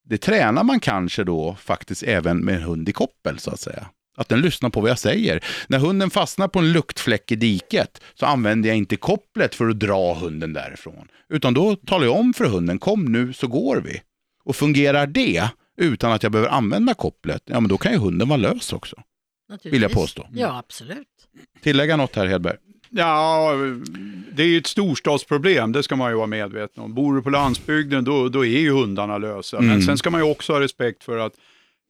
det 0.10 0.18
tränar 0.18 0.64
man 0.64 0.80
kanske 0.80 1.24
då 1.24 1.56
faktiskt 1.60 2.04
även 2.04 2.38
med 2.38 2.56
en 2.56 2.62
hund 2.62 2.90
i 2.90 2.92
koppel 2.92 3.40
så 3.40 3.52
att 3.52 3.60
säga. 3.60 3.88
Att 4.18 4.30
den 4.30 4.42
lyssnar 4.42 4.70
på 4.70 4.82
vad 4.82 4.90
jag 4.90 5.00
säger. 5.00 5.44
När 5.68 5.80
hunden 5.80 6.10
fastnar 6.10 6.48
på 6.48 6.60
en 6.60 6.72
luktfläck 6.74 7.32
i 7.32 7.36
diket 7.36 8.02
så 8.14 8.26
använder 8.26 8.70
jag 8.70 8.78
inte 8.78 8.96
kopplet 8.96 9.56
för 9.56 9.70
att 9.70 9.80
dra 9.80 10.14
hunden 10.14 10.54
därifrån. 10.54 11.08
Utan 11.30 11.54
då 11.54 11.76
talar 11.76 12.06
jag 12.06 12.16
om 12.16 12.34
för 12.34 12.46
hunden, 12.46 12.80
kom 12.80 13.06
nu 13.06 13.34
så 13.34 13.48
går 13.48 13.82
vi. 13.86 14.02
Och 14.44 14.56
fungerar 14.56 15.08
det 15.08 15.50
utan 15.78 16.12
att 16.12 16.24
jag 16.24 16.32
behöver 16.32 16.50
använda 16.52 16.94
kopplet, 16.94 17.42
ja 17.46 17.60
men 17.60 17.70
då 17.70 17.78
kan 17.78 17.92
ju 17.92 17.98
hunden 17.98 18.28
vara 18.30 18.38
lös 18.38 18.74
också. 18.74 18.96
Naturligtvis. 19.50 19.74
vill 19.74 19.82
jag 19.82 19.92
påstå. 19.92 20.28
Ja, 20.34 20.58
absolut. 20.58 21.08
Tillägga 21.64 21.98
något 21.98 22.16
här 22.16 22.26
Hedberg? 22.28 22.58
Ja, 22.90 23.52
det 24.36 24.44
är 24.44 24.48
ju 24.48 24.58
ett 24.58 24.68
storstadsproblem, 24.68 25.72
det 25.72 25.84
ska 25.84 25.96
man 25.96 26.12
ju 26.12 26.16
vara 26.18 26.28
medveten 26.28 26.84
om. 26.84 26.94
Bor 26.94 27.16
du 27.16 27.22
på 27.22 27.30
landsbygden 27.30 28.04
då, 28.04 28.30
då 28.30 28.46
är 28.46 28.60
ju 28.60 28.72
hundarna 28.72 29.18
lösa. 29.18 29.58
Men 29.62 29.70
Mm. 29.70 29.82
sen 29.82 29.98
ska 29.98 30.10
man 30.10 30.22
ju 30.22 30.32
också 30.32 30.54
ha 30.54 30.60
respekt 30.60 31.04
för 31.04 31.18
att 31.18 31.34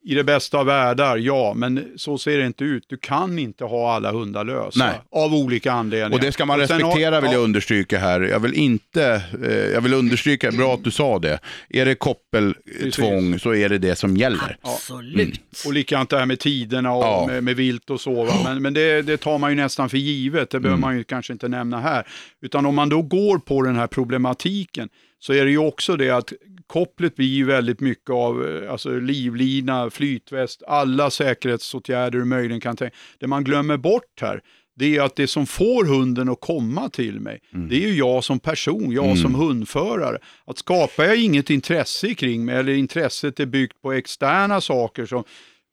i 0.07 0.13
det 0.15 0.23
bästa 0.23 0.57
av 0.57 0.65
världar, 0.65 1.17
ja, 1.17 1.53
men 1.55 1.85
så 1.95 2.17
ser 2.17 2.37
det 2.37 2.45
inte 2.45 2.63
ut. 2.63 2.83
Du 2.87 2.97
kan 2.97 3.39
inte 3.39 3.63
ha 3.63 3.93
alla 3.95 4.11
hundar 4.11 4.43
lösa 4.43 4.85
Nej. 4.85 5.01
av 5.11 5.33
olika 5.35 5.71
anledningar. 5.71 6.13
Och 6.17 6.19
det 6.25 6.31
ska 6.31 6.45
man 6.45 6.59
respektera 6.59 7.15
har- 7.15 7.21
vill 7.21 7.31
jag 7.31 7.39
ja, 7.39 7.43
understryka 7.43 7.99
här. 7.99 8.21
Jag 8.21 8.39
vill 8.39 8.53
inte, 8.53 9.21
eh, 9.45 9.51
jag 9.53 9.81
vill 9.81 9.93
understryka, 9.93 10.51
bra 10.51 10.73
att 10.73 10.83
du 10.83 10.91
sa 10.91 11.19
det. 11.19 11.39
Är 11.69 11.85
det 11.85 11.95
koppeltvång 11.95 13.39
så 13.39 13.53
är 13.55 13.69
det 13.69 13.77
det 13.77 13.95
som 13.95 14.17
gäller. 14.17 14.57
Absolut. 14.61 15.39
Och 15.65 15.73
likadant 15.73 16.09
det 16.09 16.17
här 16.17 16.25
med 16.25 16.39
tiderna 16.39 16.91
och 16.93 17.03
Ja. 17.05 17.25
med, 17.27 17.43
med 17.43 17.55
vilt 17.55 17.89
och 17.89 18.01
så. 18.01 18.23
va. 18.23 18.33
Men, 18.43 18.61
men 18.61 18.73
det, 18.73 19.01
det 19.01 19.17
tar 19.17 19.37
man 19.37 19.49
ju 19.51 19.55
nästan 19.55 19.89
för 19.89 19.97
givet, 19.97 20.49
det 20.49 20.57
Mm. 20.57 20.63
behöver 20.63 20.81
man 20.81 20.97
ju 20.97 21.03
kanske 21.03 21.33
inte 21.33 21.47
nämna 21.47 21.79
här. 21.81 22.07
Utan 22.41 22.65
om 22.65 22.75
man 22.75 22.89
då 22.89 23.01
går 23.01 23.37
på 23.37 23.61
den 23.61 23.75
här 23.75 23.87
problematiken 23.87 24.89
så 25.19 25.33
är 25.33 25.45
det 25.45 25.51
ju 25.51 25.57
också 25.57 25.95
det 25.95 26.09
att 26.09 26.33
kopplet 26.67 27.15
blir 27.15 27.27
ju 27.27 27.45
väldigt 27.45 27.79
mycket 27.79 28.09
av 28.09 28.47
eh, 28.47 28.71
alltså, 28.71 28.89
livlina, 28.89 29.89
flytväst, 29.89 30.63
alla 30.67 31.09
säkerhetsåtgärder 31.09 32.19
du 32.19 32.25
möjligen 32.25 32.61
kan 32.61 32.75
tänka. 32.75 32.95
Det 33.19 33.27
man 33.27 33.43
glömmer 33.43 33.77
bort 33.77 34.21
här, 34.21 34.41
det 34.75 34.97
är 34.97 35.01
att 35.01 35.15
det 35.15 35.27
som 35.27 35.45
får 35.45 35.85
hunden 35.85 36.29
att 36.29 36.41
komma 36.41 36.89
till 36.89 37.19
mig, 37.19 37.39
det 37.51 37.75
är 37.75 37.87
ju 37.87 37.95
jag 37.95 38.23
som 38.23 38.39
person, 38.39 38.91
jag 38.91 39.17
som 39.17 39.35
hundförare. 39.35 40.17
Att 40.45 40.57
skapar 40.57 41.03
jag 41.03 41.17
inget 41.17 41.49
intresse 41.49 42.13
kring 42.13 42.45
mig, 42.45 42.55
eller 42.55 42.73
intresset 42.73 43.39
är 43.39 43.45
byggt 43.45 43.81
på 43.81 43.93
externa 43.93 44.61
saker 44.61 45.05
som 45.05 45.23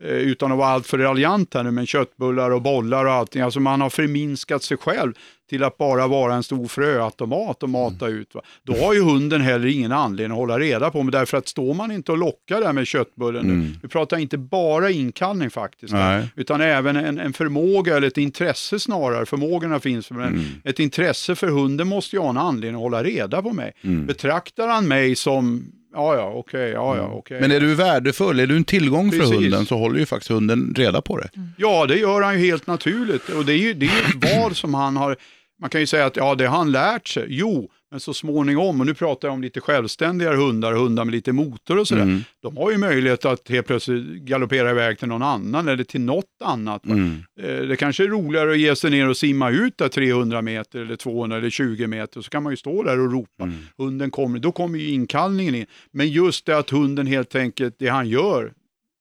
eh, 0.04 0.10
utan 0.10 0.52
att 0.52 0.58
vara 0.58 0.68
alltför 0.68 0.98
raljant 0.98 1.54
här 1.54 1.62
nu, 1.62 1.70
men 1.70 1.86
köttbullar 1.86 2.50
och 2.50 2.62
bollar 2.62 3.04
och 3.04 3.12
allting. 3.12 3.42
Alltså 3.42 3.60
man 3.60 3.80
har 3.80 3.90
förminskat 3.90 4.62
sig 4.62 4.76
själv 4.76 5.12
till 5.52 5.64
att 5.64 5.78
bara 5.78 6.06
vara 6.06 6.34
en 6.34 6.42
stor 6.42 6.68
fröautomat 6.68 7.62
och 7.62 7.68
mata 7.68 8.08
ut. 8.08 8.34
Va? 8.34 8.40
Då 8.62 8.76
har 8.76 8.94
ju 8.94 9.02
hunden 9.02 9.40
heller 9.40 9.66
ingen 9.66 9.92
anledning 9.92 10.32
att 10.32 10.38
hålla 10.38 10.58
reda 10.58 10.90
på 10.90 11.02
mig, 11.02 11.12
därför 11.12 11.38
att 11.38 11.48
står 11.48 11.74
man 11.74 11.92
inte 11.92 12.12
och 12.12 12.18
lockar 12.18 12.60
där 12.60 12.72
med 12.72 12.86
köttbullen 12.86 13.46
nu, 13.46 13.74
vi 13.82 13.88
pratar 13.88 14.18
inte 14.18 14.38
bara 14.38 14.90
inkallning 14.90 15.50
faktiskt? 15.50 15.92
Nej. 15.92 16.28
utan 16.36 16.60
även 16.60 16.96
en, 16.96 17.18
en 17.18 17.32
förmåga 17.32 17.96
eller 17.96 18.08
ett 18.08 18.18
intresse 18.18 18.78
snarare, 18.78 19.26
förmågorna 19.26 19.80
finns, 19.80 20.10
men 20.10 20.60
ett 20.64 20.78
intresse 20.78 21.34
för 21.34 21.48
hunden 21.48 21.88
måste 21.88 22.16
ju 22.16 22.22
ha 22.22 22.30
en 22.30 22.36
anledning 22.36 22.74
att 22.76 22.82
hålla 22.82 23.04
reda 23.04 23.42
på 23.42 23.52
mig. 23.52 23.72
Betraktar 23.82 24.68
han 24.68 24.88
mig 24.88 25.16
som, 25.16 25.64
ja 25.94 26.16
ja, 26.16 26.32
okej, 26.34 26.70
ja 26.70 26.96
ja, 26.96 27.10
okej. 27.14 27.40
Men 27.40 27.50
är 27.50 27.60
du 27.60 27.74
värdefull, 27.74 28.40
är 28.40 28.46
du 28.46 28.56
en 28.56 28.64
tillgång 28.64 29.10
för 29.10 29.18
Precis. 29.18 29.36
hunden 29.36 29.66
så 29.66 29.78
håller 29.78 29.98
ju 29.98 30.06
faktiskt 30.06 30.30
hunden 30.30 30.74
reda 30.76 31.00
på 31.02 31.18
det. 31.18 31.28
Ja, 31.56 31.86
det 31.86 31.96
gör 31.96 32.22
han 32.22 32.40
ju 32.40 32.46
helt 32.46 32.66
naturligt. 32.66 33.28
Och 33.28 33.44
det 33.44 33.52
är 33.52 33.58
ju 33.58 33.74
det 33.74 33.86
är 33.86 33.90
ju 33.90 34.18
ett 34.18 34.36
val 34.36 34.54
som 34.54 34.74
han 34.74 34.96
har, 34.96 35.16
man 35.62 35.70
kan 35.70 35.80
ju 35.80 35.86
säga 35.86 36.06
att 36.06 36.16
ja, 36.16 36.34
det 36.34 36.46
har 36.46 36.58
han 36.58 36.72
lärt 36.72 37.08
sig. 37.08 37.26
Jo, 37.28 37.70
Men 37.90 38.00
så 38.00 38.14
småningom, 38.14 38.80
och 38.80 38.86
nu 38.86 38.94
pratar 38.94 39.28
jag 39.28 39.32
om 39.34 39.42
lite 39.42 39.60
självständigare 39.60 40.36
hundar, 40.36 40.72
hundar 40.72 41.04
med 41.04 41.12
lite 41.14 41.32
motor 41.32 41.78
och 41.78 41.88
sådär, 41.88 42.02
Mm. 42.02 42.24
de 42.42 42.56
har 42.56 42.70
ju 42.70 42.78
möjlighet 42.78 43.24
att 43.24 43.48
helt 43.48 43.66
plötsligt 43.66 44.04
galoppera 44.06 44.70
iväg 44.70 44.98
till 44.98 45.08
någon 45.08 45.22
annan 45.22 45.68
eller 45.68 45.84
till 45.84 46.00
något 46.00 46.24
annat. 46.44 46.86
Mm. 46.86 47.16
Eh, 47.40 47.56
Det 47.56 47.76
kanske 47.76 48.04
är 48.04 48.08
roligare 48.08 48.50
att 48.52 48.58
ge 48.58 48.76
sig 48.76 48.90
ner 48.90 49.08
och 49.08 49.16
simma 49.16 49.50
ut 49.50 49.78
där 49.78 49.88
300 49.88 50.42
meter 50.42 50.78
eller 50.80 50.96
200 50.96 51.36
eller 51.36 51.50
20 51.50 51.86
meter, 51.86 52.20
så 52.20 52.30
kan 52.30 52.42
man 52.42 52.52
ju 52.52 52.56
stå 52.56 52.82
där 52.82 53.00
och 53.00 53.12
ropa. 53.12 53.42
Mm. 53.44 53.54
Hunden 53.78 54.10
kommer, 54.10 54.38
då 54.38 54.52
kommer 54.52 54.78
ju 54.78 54.88
inkallningen 54.90 55.54
in. 55.54 55.66
Men 55.92 56.08
just 56.08 56.46
det 56.46 56.58
att 56.58 56.70
hunden 56.70 57.06
helt 57.06 57.34
enkelt, 57.34 57.74
det 57.78 57.88
han 57.88 58.08
gör, 58.08 58.52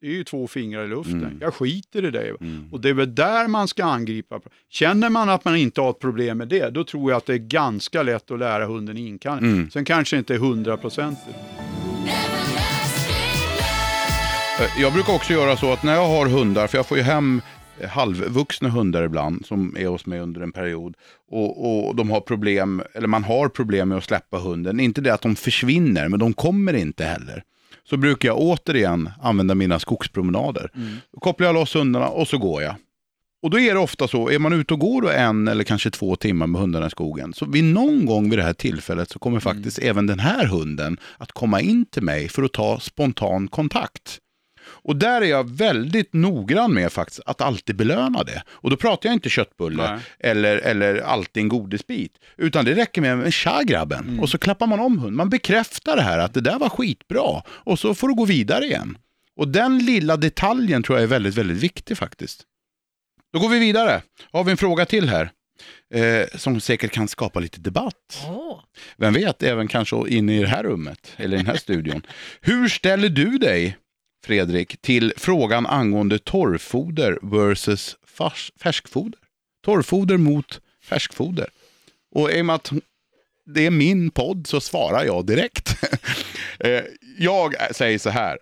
det 0.01 0.07
är 0.07 0.11
ju 0.11 0.23
två 0.23 0.47
fingrar 0.47 0.83
i 0.83 0.87
luften. 0.87 1.23
Mm. 1.23 1.37
Jag 1.41 1.53
skiter 1.53 2.05
i 2.05 2.11
det. 2.11 2.27
Mm. 2.29 2.67
Och 2.71 2.81
det 2.81 2.89
är 2.89 2.93
väl 2.93 3.15
där 3.15 3.47
man 3.47 3.67
ska 3.67 3.83
angripa. 3.83 4.39
Känner 4.69 5.09
man 5.09 5.29
att 5.29 5.45
man 5.45 5.55
inte 5.55 5.81
har 5.81 5.89
ett 5.89 5.99
problem 5.99 6.37
med 6.37 6.47
det, 6.47 6.69
då 6.69 6.83
tror 6.83 7.11
jag 7.11 7.17
att 7.17 7.25
det 7.25 7.33
är 7.33 7.37
ganska 7.37 8.03
lätt 8.03 8.31
att 8.31 8.39
lära 8.39 8.65
hunden 8.65 8.97
inkallning. 8.97 9.51
Mm. 9.51 9.69
Sen 9.69 9.85
kanske 9.85 10.17
inte 10.17 10.37
hundraprocentigt. 10.37 11.37
Eh, 14.59 14.81
Jag 14.81 14.93
brukar 14.93 15.13
också 15.15 15.33
göra 15.33 15.57
så 15.57 15.73
att 15.73 15.83
när 15.83 15.93
jag 15.93 16.07
har 16.07 16.25
hundar, 16.27 16.67
för 16.67 16.77
jag 16.77 16.85
får 16.85 16.97
ju 16.97 17.03
hem 17.03 17.41
eh, 17.79 17.89
halvvuxna 17.89 18.69
hundar 18.69 19.03
ibland 19.03 19.45
som 19.45 19.75
är 19.79 19.87
hos 19.87 20.05
mig 20.05 20.19
under 20.19 20.41
en 20.41 20.51
period 20.51 20.95
och, 21.31 21.87
och 21.87 21.95
de 21.95 22.09
har 22.09 22.21
problem, 22.21 22.81
eller 22.93 23.07
man 23.07 23.23
har 23.23 23.49
problem 23.49 23.89
med 23.89 23.97
att 23.97 24.03
släppa 24.03 24.37
hunden. 24.37 24.79
Inte 24.79 25.01
det 25.01 25.13
att 25.13 25.21
de 25.21 25.35
försvinner, 25.35 26.09
men 26.09 26.19
de 26.19 26.33
kommer 26.33 26.73
inte 26.73 27.05
heller. 27.05 27.43
Så 27.91 27.97
brukar 27.97 28.29
jag 28.29 28.37
återigen 28.37 29.09
använda 29.21 29.55
mina 29.55 29.79
skogspromenader. 29.79 30.71
Då 31.13 31.19
kopplar 31.19 31.47
jag 31.47 31.53
loss 31.53 31.75
hundarna 31.75 32.07
och 32.07 32.27
så 32.27 32.37
går 32.37 32.61
jag. 32.61 32.75
Och 33.41 33.49
då 33.49 33.59
är 33.59 33.73
det 33.73 33.79
ofta 33.79 34.07
så, 34.07 34.29
är 34.29 34.39
man 34.39 34.53
ute 34.53 34.73
och 34.73 34.79
går 34.79 35.01
då 35.01 35.09
en 35.09 35.47
eller 35.47 35.63
kanske 35.63 35.89
två 35.89 36.15
timmar 36.15 36.47
med 36.47 36.61
hundarna 36.61 36.87
i 36.87 36.89
skogen, 36.89 37.33
så 37.33 37.45
vid 37.45 37.63
någon 37.63 38.05
gång 38.05 38.29
vid 38.29 38.39
det 38.39 38.43
här 38.43 38.53
tillfället 38.53 39.09
så 39.09 39.19
kommer 39.19 39.39
faktiskt 39.39 39.79
även 39.79 40.07
den 40.07 40.19
här 40.19 40.45
hunden 40.45 40.97
att 41.17 41.31
komma 41.31 41.61
in 41.61 41.85
till 41.85 42.03
mig 42.03 42.29
för 42.29 42.43
att 42.43 42.53
ta 42.53 42.79
spontan 42.79 43.47
kontakt. 43.47 44.19
Och 44.83 44.95
där 44.95 45.21
är 45.21 45.25
jag 45.25 45.49
väldigt 45.49 46.13
noggrann 46.13 46.73
med 46.73 46.91
faktiskt 46.91 47.19
att 47.25 47.41
alltid 47.41 47.75
belöna 47.75 48.23
det. 48.23 48.43
Och 48.49 48.69
då 48.69 48.77
pratar 48.77 49.09
jag 49.09 49.15
inte 49.15 49.29
köttbulle 49.29 49.91
Nej. 49.91 49.99
eller, 50.19 50.57
eller 50.57 51.01
alltid 51.01 51.43
en 51.43 51.49
godisbit. 51.49 52.11
Utan 52.37 52.65
det 52.65 52.75
räcker 52.75 53.01
med 53.01 53.11
en 53.11 53.31
tja 53.31 53.61
grabben. 53.63 54.03
Mm. 54.07 54.19
Och 54.19 54.29
så 54.29 54.37
klappar 54.37 54.67
man 54.67 54.79
om 54.79 54.97
hunden. 54.97 55.15
Man 55.15 55.29
bekräftar 55.29 55.95
det 55.95 56.01
här 56.01 56.19
att 56.19 56.33
det 56.33 56.41
där 56.41 56.59
var 56.59 56.69
skitbra. 56.69 57.43
Och 57.47 57.79
så 57.79 57.95
får 57.95 58.07
du 58.07 58.15
gå 58.15 58.25
vidare 58.25 58.65
igen. 58.65 58.97
Och 59.35 59.47
den 59.47 59.79
lilla 59.79 60.17
detaljen 60.17 60.83
tror 60.83 60.97
jag 60.97 61.03
är 61.03 61.07
väldigt, 61.07 61.35
väldigt 61.35 61.57
viktig 61.57 61.97
faktiskt. 61.97 62.43
Då 63.33 63.39
går 63.39 63.49
vi 63.49 63.59
vidare. 63.59 64.01
Har 64.31 64.43
vi 64.43 64.51
en 64.51 64.57
fråga 64.57 64.85
till 64.85 65.09
här. 65.09 65.31
Eh, 65.93 66.27
som 66.35 66.59
säkert 66.59 66.91
kan 66.91 67.07
skapa 67.07 67.39
lite 67.39 67.59
debatt. 67.59 68.23
Åh, 68.27 68.59
Vem 68.97 69.13
vet, 69.13 69.43
även 69.43 69.67
kanske 69.67 69.95
inne 70.07 70.37
i 70.37 70.39
det 70.39 70.47
här 70.47 70.63
rummet 70.63 71.13
eller 71.17 71.37
i 71.37 71.37
den 71.37 71.47
här 71.47 71.55
studion. 71.57 72.01
Hur 72.41 72.67
ställer 72.67 73.09
du 73.09 73.37
dig, 73.37 73.77
Fredrik, 74.25 74.81
till 74.81 75.13
frågan 75.17 75.65
angående 75.65 76.19
torrfoder 76.19 77.19
versus 77.21 77.95
fars, 78.07 78.51
färskfoder? 78.59 79.19
Torrfoder 79.65 80.17
mot 80.17 80.61
färskfoder. 80.83 81.49
Och 82.15 82.31
i 82.31 82.41
och 82.41 82.45
med 82.45 82.55
att 82.55 82.71
det 83.45 83.65
är 83.65 83.71
min 83.71 84.11
podd 84.11 84.47
så 84.47 84.61
svarar 84.61 85.03
jag 85.05 85.25
direkt. 85.25 85.77
Eh, 86.63 86.81
jag 87.17 87.55
säger 87.75 87.97
så 87.99 88.09
här. 88.09 88.37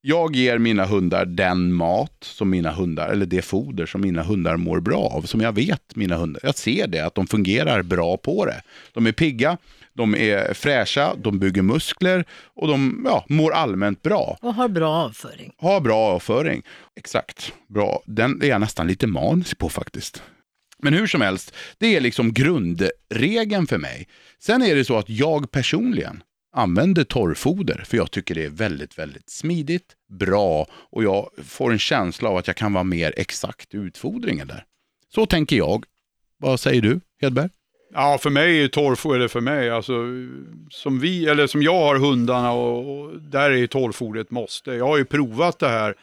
Jag 0.00 0.36
ger 0.36 0.58
mina 0.58 0.84
hundar 0.84 1.24
den 1.24 1.72
mat 1.72 2.16
som 2.20 2.50
mina 2.50 2.70
hundar, 2.72 3.08
eller 3.08 3.26
det 3.26 3.42
foder 3.42 3.86
som 3.86 4.00
mina 4.00 4.22
hundar 4.22 4.56
mår 4.56 4.80
bra 4.80 5.00
av. 5.00 5.22
Som 5.22 5.40
jag 5.40 5.52
vet 5.52 5.96
mina 5.96 6.16
hundar, 6.16 6.40
jag 6.44 6.54
ser 6.54 6.86
det, 6.86 7.00
att 7.00 7.14
de 7.14 7.26
fungerar 7.26 7.82
bra 7.82 8.16
på 8.16 8.46
det. 8.46 8.62
De 8.92 9.06
är 9.06 9.12
pigga, 9.12 9.58
de 9.96 10.14
är 10.14 10.54
fräscha, 10.54 11.14
de 11.14 11.38
bygger 11.38 11.62
muskler 11.62 12.24
och 12.54 12.68
de 12.68 13.02
ja, 13.04 13.24
mår 13.28 13.52
allmänt 13.52 14.02
bra. 14.02 14.38
och 14.42 14.54
har 14.54 14.68
bra 14.68 14.94
avföring. 14.94 15.52
Har 15.56 15.80
bra 15.80 15.96
avföring. 15.96 16.62
Exakt, 16.96 17.52
bra. 17.68 18.02
Den 18.06 18.42
är 18.42 18.46
jag 18.46 18.60
nästan 18.60 18.86
lite 18.86 19.06
manisk 19.06 19.58
på 19.58 19.68
faktiskt. 19.68 20.22
Men 20.78 20.94
hur 20.94 21.06
som 21.06 21.20
helst, 21.20 21.54
det 21.78 21.96
är 21.96 22.00
liksom 22.00 22.32
grundregeln 22.32 23.66
för 23.66 23.78
mig. 23.78 24.08
Sen 24.38 24.62
är 24.62 24.74
det 24.74 24.84
så 24.84 24.98
att 24.98 25.08
jag 25.08 25.50
personligen 25.50 26.22
använder 26.52 27.04
torrfoder 27.04 27.84
för 27.86 27.96
jag 27.96 28.10
tycker 28.10 28.34
det 28.34 28.44
är 28.44 28.50
väldigt, 28.50 28.98
väldigt 28.98 29.30
smidigt, 29.30 29.94
bra 30.08 30.66
och 30.72 31.04
jag 31.04 31.30
får 31.44 31.72
en 31.72 31.78
känsla 31.78 32.28
av 32.28 32.36
att 32.36 32.46
jag 32.46 32.56
kan 32.56 32.72
vara 32.72 32.84
mer 32.84 33.14
exakt 33.16 33.74
i 33.74 33.76
utfodringen 33.76 34.48
där. 34.48 34.64
Så 35.14 35.26
tänker 35.26 35.56
jag. 35.56 35.84
Vad 36.38 36.60
säger 36.60 36.82
du, 36.82 37.00
Hedberg? 37.20 37.48
Ja, 37.94 38.18
för 38.22 38.30
mig 38.30 38.62
är 38.64 38.68
torrfoder, 38.68 39.16
eller 39.16 39.28
för 39.28 39.40
mig, 39.40 39.70
alltså 39.70 39.92
som 40.70 41.00
vi, 41.00 41.26
eller 41.26 41.46
som 41.46 41.62
jag 41.62 41.78
har 41.80 41.96
hundarna 41.98 42.52
och, 42.52 43.00
och 43.00 43.20
där 43.20 43.50
är 43.50 43.66
torrfoder 43.66 44.20
ett 44.20 44.30
måste. 44.30 44.70
Jag 44.72 44.86
har 44.86 44.96
ju 44.98 45.04
provat 45.04 45.58
det 45.58 45.68
här, 45.68 45.94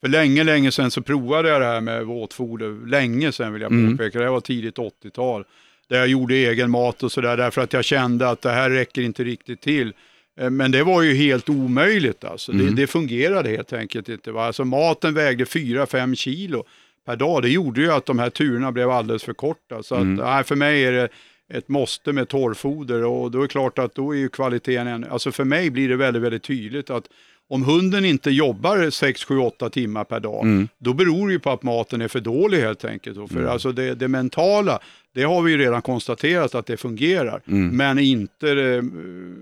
för 0.00 0.08
länge, 0.08 0.44
länge 0.44 0.72
sedan 0.72 0.90
så 0.90 1.02
provade 1.02 1.48
jag 1.48 1.60
det 1.60 1.66
här 1.66 1.80
med 1.80 2.04
våtfoder, 2.06 2.86
länge 2.86 3.32
sedan 3.32 3.52
vill 3.52 3.62
jag 3.62 3.72
Mm. 3.72 3.96
påpeka, 3.98 4.18
det 4.18 4.24
här 4.24 4.32
var 4.32 4.40
tidigt 4.40 4.78
80-tal. 4.78 5.44
Där 5.88 5.98
jag 5.98 6.08
gjorde 6.08 6.34
egen 6.34 6.70
mat 6.70 7.02
och 7.02 7.12
sådär, 7.12 7.36
därför 7.36 7.60
att 7.62 7.72
jag 7.72 7.84
kände 7.84 8.28
att 8.28 8.42
det 8.42 8.50
här 8.50 8.70
räcker 8.70 9.02
inte 9.02 9.24
riktigt 9.24 9.60
till. 9.60 9.92
Eh, 10.40 10.50
Men 10.50 10.70
det 10.70 10.82
var 10.82 11.02
ju 11.02 11.14
helt 11.14 11.48
omöjligt 11.48 12.24
alltså. 12.24 12.52
Mm. 12.52 12.66
Det, 12.66 12.82
det 12.82 12.86
fungerade 12.86 13.50
helt 13.50 13.72
enkelt 13.72 14.08
inte. 14.08 14.32
Va? 14.32 14.44
Alltså 14.46 14.64
maten 14.64 15.14
vägde 15.14 15.44
4-5 15.44 16.14
kilo 16.14 16.64
per 17.06 17.16
dag. 17.16 17.42
Det 17.42 17.48
gjorde 17.48 17.80
ju 17.80 17.92
att 17.92 18.06
de 18.06 18.18
här 18.18 18.30
turerna 18.30 18.72
blev 18.72 18.90
alldeles 18.90 19.22
för 19.24 19.32
korta. 19.32 19.82
Så 19.82 19.94
att, 19.94 20.00
Mm. 20.00 20.14
nej, 20.14 20.44
för 20.44 20.56
mig 20.56 20.84
är 20.84 20.92
det 20.92 21.08
ett 21.50 21.68
måste 21.68 22.12
med 22.12 22.28
torrfoder 22.28 23.04
och 23.04 23.30
då 23.30 23.38
är 23.38 23.42
det 23.42 23.48
klart 23.48 23.78
att 23.78 23.94
då 23.94 24.14
är 24.14 24.18
ju 24.18 24.28
kvaliteten, 24.28 24.86
en, 24.86 25.04
alltså 25.04 25.32
för 25.32 25.44
mig 25.44 25.70
blir 25.70 25.88
det 25.88 25.96
väldigt, 25.96 26.22
väldigt 26.22 26.42
tydligt 26.42 26.90
att 26.90 27.04
om 27.48 27.62
hunden 27.64 28.04
inte 28.04 28.30
jobbar 28.30 28.90
6, 28.90 29.24
7, 29.24 29.38
8 29.38 29.70
timmar 29.70 30.04
per 30.04 30.20
dag, 30.20 30.42
Mm. 30.44 30.68
då 30.78 30.92
beror 30.94 31.26
det 31.28 31.32
ju 31.32 31.38
på 31.40 31.50
att 31.50 31.62
maten 31.62 32.00
är 32.00 32.08
för 32.08 32.20
dålig 32.20 32.58
helt 32.60 32.84
enkelt. 32.84 33.32
För 33.32 33.44
alltså 33.44 33.72
det, 33.72 33.94
det 33.94 34.08
mentala, 34.08 34.78
det 35.14 35.22
har 35.22 35.42
vi 35.42 35.52
ju 35.52 35.58
redan 35.58 35.82
konstaterat 35.82 36.54
att 36.54 36.66
det 36.66 36.76
fungerar, 36.76 37.42
Mm. 37.48 37.76
men 37.76 37.98
inte 37.98 38.54
det, 38.54 38.82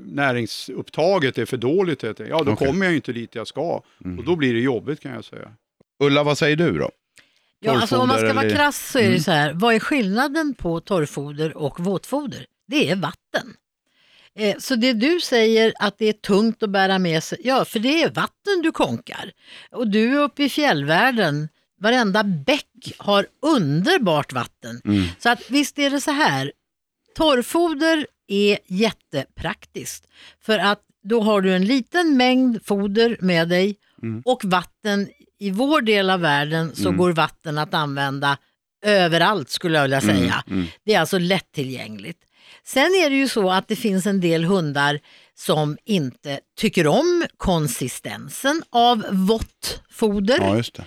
näringsupptaget 0.07 1.39
är 1.39 1.45
för 1.45 1.57
dåligt. 1.57 2.03
Helt 2.03 2.21
enkelt. 2.21 2.39
Ja, 2.39 2.45
då 2.45 2.53
Okej. 2.53 2.67
kommer 2.67 2.87
jag 2.87 2.91
ju 2.91 2.97
inte 2.97 3.13
dit 3.13 3.35
jag 3.35 3.47
ska 3.47 3.83
Mm. 4.05 4.19
och 4.19 4.25
då 4.25 4.37
blir 4.37 4.55
det 4.55 4.61
jobbigt 4.61 5.01
kan 5.01 5.13
jag 5.13 5.25
säga. 5.25 5.49
Ulla, 6.03 6.23
vad 6.23 6.39
säger 6.39 6.57
du 6.57 6.79
då? 6.79 6.91
Ja, 7.61 7.81
alltså 7.81 7.97
om 7.99 8.09
man 8.09 8.17
ska 8.17 8.21
Torrfoder 8.27 8.35
vara 8.35 8.47
eller- 8.47 8.57
krass 8.57 8.91
så 8.93 8.99
är 8.99 9.03
Mm. 9.03 9.15
det 9.15 9.21
så 9.23 9.31
här, 9.31 9.53
vad 9.53 9.75
är 9.75 9.81
skillnaden 9.81 10.55
på 10.55 10.81
torrfoder 10.81 11.57
och 11.57 11.81
våtfoder? 11.81 12.47
Det 12.69 12.91
är 12.91 12.97
vatten. 12.97 13.55
Eh, 14.35 14.57
Så 14.59 14.75
det 14.77 14.93
du 14.93 15.21
säger 15.21 15.73
att 15.79 15.99
det 15.99 16.07
är 16.09 16.13
tungt 16.13 16.63
att 16.63 16.71
bära 16.71 16.99
med 16.99 17.23
sig, 17.25 17.39
ja 17.45 17.65
för 17.65 17.79
det 17.79 18.03
är 18.03 18.11
vatten 18.11 18.63
du 18.63 18.73
konkar. 18.73 19.33
Och 19.71 19.89
du 19.89 20.13
är 20.19 20.23
uppe 20.23 20.45
i 20.45 20.49
fjällvärlden, 20.49 21.49
varenda 21.81 22.25
bäck 22.25 22.93
har 22.99 23.27
underbart 23.43 24.33
vatten. 24.33 24.81
Mm. 24.85 25.05
Så 25.19 25.29
att 25.29 25.51
visst 25.51 25.79
är 25.79 25.91
det 25.91 26.01
så 26.01 26.11
här, 26.11 26.53
torrfoder 27.17 28.07
är 28.29 28.59
jättepraktiskt. 28.67 30.07
För 30.41 30.59
att 30.59 30.81
då 31.03 31.21
har 31.21 31.41
du 31.41 31.55
en 31.55 31.65
liten 31.65 32.17
mängd 32.17 32.67
foder 32.67 33.17
med 33.21 33.49
dig 33.49 33.77
Mm. 34.03 34.23
och 34.25 34.45
vatten. 34.45 35.09
I 35.39 35.51
vår 35.51 35.81
del 35.81 36.11
av 36.11 36.21
världen 36.21 36.75
så 36.75 36.89
Mm. 36.89 36.97
går 36.97 37.13
vatten 37.13 37.59
att 37.59 37.75
använda 37.75 38.39
överallt 38.85 39.51
skulle 39.51 39.75
jag 39.79 39.83
vilja 39.83 40.01
säga. 40.01 40.45
Mm. 40.51 40.67
Det 40.85 40.95
är 40.95 41.01
alltså 41.01 41.19
lättillgängligt. 41.19 42.19
Sen 42.65 42.83
är 43.05 43.11
det 43.11 43.17
ju 43.17 43.29
så 43.29 43.51
att 43.51 43.69
det 43.69 43.77
finns 43.77 44.07
en 44.07 44.21
del 44.21 44.45
hundar 44.45 45.01
som 45.35 45.77
inte 45.85 46.41
tycker 46.59 46.87
om 46.87 47.25
konsistensen 47.37 48.63
av 48.71 49.05
vått 49.11 49.83
foder. 49.91 50.39
Ja, 50.41 50.57
just 50.57 50.75
det. 50.75 50.85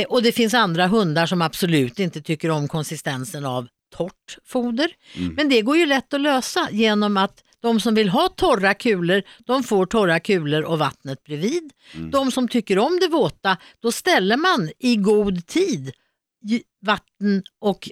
Eh, 0.00 0.04
och 0.06 0.22
det 0.22 0.32
finns 0.32 0.54
andra 0.54 0.86
hundar 0.86 1.26
som 1.26 1.42
absolut 1.42 1.98
inte 1.98 2.22
tycker 2.22 2.50
om 2.50 2.68
konsistensen 2.68 3.46
av 3.46 3.68
torrt 3.96 4.38
foder. 4.46 4.88
Mm. 5.16 5.34
Men 5.34 5.48
det 5.48 5.62
går 5.62 5.76
ju 5.76 5.86
lätt 5.86 6.14
att 6.14 6.20
lösa 6.20 6.68
genom 6.72 7.16
att 7.16 7.42
de 7.64 7.80
som 7.80 7.94
vill 7.94 8.08
ha 8.08 8.28
torra 8.28 8.74
kulor, 8.74 9.22
de 9.46 9.62
får 9.62 9.86
torra 9.86 10.20
kulor 10.20 10.62
och 10.62 10.78
vattnet 10.78 11.24
bredvid. 11.24 11.72
Mm. 11.94 12.10
De 12.10 12.30
som 12.30 12.48
tycker 12.48 12.78
om 12.78 12.98
det 13.00 13.08
våta, 13.08 13.56
då 13.82 13.92
ställer 13.92 14.36
man 14.36 14.70
i 14.78 14.96
god 14.96 15.46
tid 15.46 15.92
vatten 16.82 17.42
och 17.60 17.88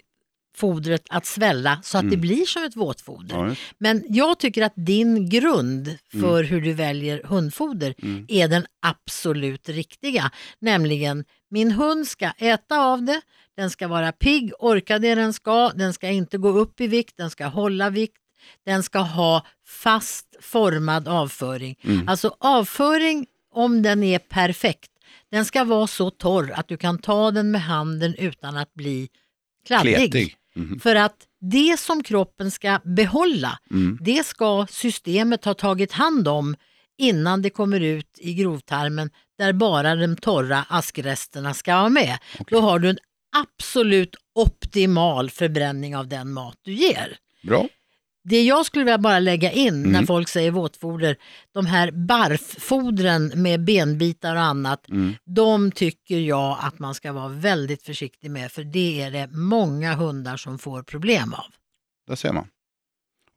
fodret 0.56 1.02
att 1.10 1.26
svälla 1.26 1.80
så 1.82 1.98
att 1.98 2.10
det 2.10 2.16
blir 2.16 2.46
som 2.46 2.64
ett 2.64 2.76
våtfoder. 2.76 3.34
Mm. 3.34 3.48
Ja. 3.48 3.54
Men 3.78 4.04
jag 4.08 4.38
tycker 4.38 4.62
att 4.62 4.72
din 4.76 5.28
grund 5.28 5.98
för 6.20 6.44
hur 6.44 6.60
du 6.60 6.72
väljer 6.72 7.22
hundfoder 7.24 7.94
Mm. 8.02 8.26
är 8.28 8.48
den 8.48 8.66
absolut 8.86 9.68
riktiga. 9.68 10.30
Nämligen, 10.58 11.24
min 11.50 11.70
hund 11.72 12.06
ska 12.06 12.30
äta 12.38 12.78
av 12.78 13.02
det, 13.02 13.20
den 13.56 13.70
ska 13.70 13.88
vara 13.88 14.12
pigg, 14.12 14.52
orka 14.58 14.98
det 14.98 15.14
den 15.14 15.32
ska, 15.32 15.68
den 15.68 15.92
ska 15.92 16.08
inte 16.08 16.38
gå 16.38 16.48
upp 16.48 16.80
i 16.80 16.86
vikt, 16.86 17.16
den 17.16 17.30
ska 17.30 17.46
hålla 17.46 17.90
vikt, 17.90 18.22
den 18.66 18.82
ska 18.82 18.98
ha 18.98 19.46
fast 19.72 20.26
formad 20.40 21.08
avföring. 21.08 21.76
Mm. 21.84 22.08
Alltså 22.08 22.36
avföring, 22.40 23.26
om 23.54 23.82
den 23.82 24.02
är 24.02 24.18
perfekt, 24.18 24.90
den 25.30 25.44
ska 25.44 25.64
vara 25.64 25.86
så 25.86 26.10
torr 26.10 26.52
att 26.56 26.68
du 26.68 26.76
kan 26.76 26.98
ta 26.98 27.30
den 27.30 27.50
med 27.50 27.62
handen 27.62 28.14
utan 28.18 28.56
att 28.56 28.74
bli 28.74 29.08
kladdig. 29.66 30.36
Mhm. 30.54 30.80
För 30.80 30.96
att 30.96 31.16
det 31.40 31.80
som 31.80 32.02
kroppen 32.02 32.50
ska 32.50 32.80
behålla, 32.84 33.58
Mm. 33.70 33.98
det 34.00 34.26
ska 34.26 34.66
systemet 34.70 35.44
ha 35.44 35.54
tagit 35.54 35.92
hand 35.92 36.28
om 36.28 36.56
innan 36.98 37.42
det 37.42 37.50
kommer 37.50 37.80
ut 37.80 38.18
i 38.18 38.34
grovtarmen 38.34 39.10
där 39.38 39.52
bara 39.52 39.94
de 39.94 40.16
torra 40.16 40.64
askresterna 40.68 41.54
ska 41.54 41.76
vara 41.76 41.88
med. 41.88 42.18
Då 42.50 42.60
har 42.60 42.78
du 42.78 42.88
en 42.88 42.98
absolut 43.36 44.16
optimal 44.34 45.30
förbränning 45.30 45.96
av 45.96 46.08
den 46.08 46.32
mat 46.32 46.56
du 46.62 46.72
ger. 46.72 47.16
Bra. 47.42 47.68
Det 48.24 48.42
jag 48.42 48.66
skulle 48.66 48.84
vilja 48.84 48.98
bara 48.98 49.18
lägga 49.18 49.52
in 49.52 49.74
Mm. 49.74 49.92
när 49.92 50.02
folk 50.06 50.28
säger 50.28 50.50
våtfoder, 50.50 51.16
de 51.54 51.66
här 51.66 51.90
barffodren 51.90 53.32
med 53.34 53.64
benbitar 53.64 54.36
och 54.36 54.42
annat, 54.42 54.88
Mm. 54.90 55.14
de 55.24 55.72
tycker 55.72 56.18
jag 56.18 56.58
att 56.60 56.78
man 56.78 56.94
ska 56.94 57.12
vara 57.12 57.28
väldigt 57.28 57.82
försiktig 57.82 58.30
med 58.30 58.52
för 58.52 58.64
det 58.64 59.02
är 59.02 59.10
det 59.10 59.28
många 59.32 59.94
hundar 59.94 60.36
som 60.36 60.58
får 60.58 60.82
problem 60.82 61.34
av. 61.34 61.44
Där 62.08 62.14
ser 62.14 62.32
man. 62.32 62.46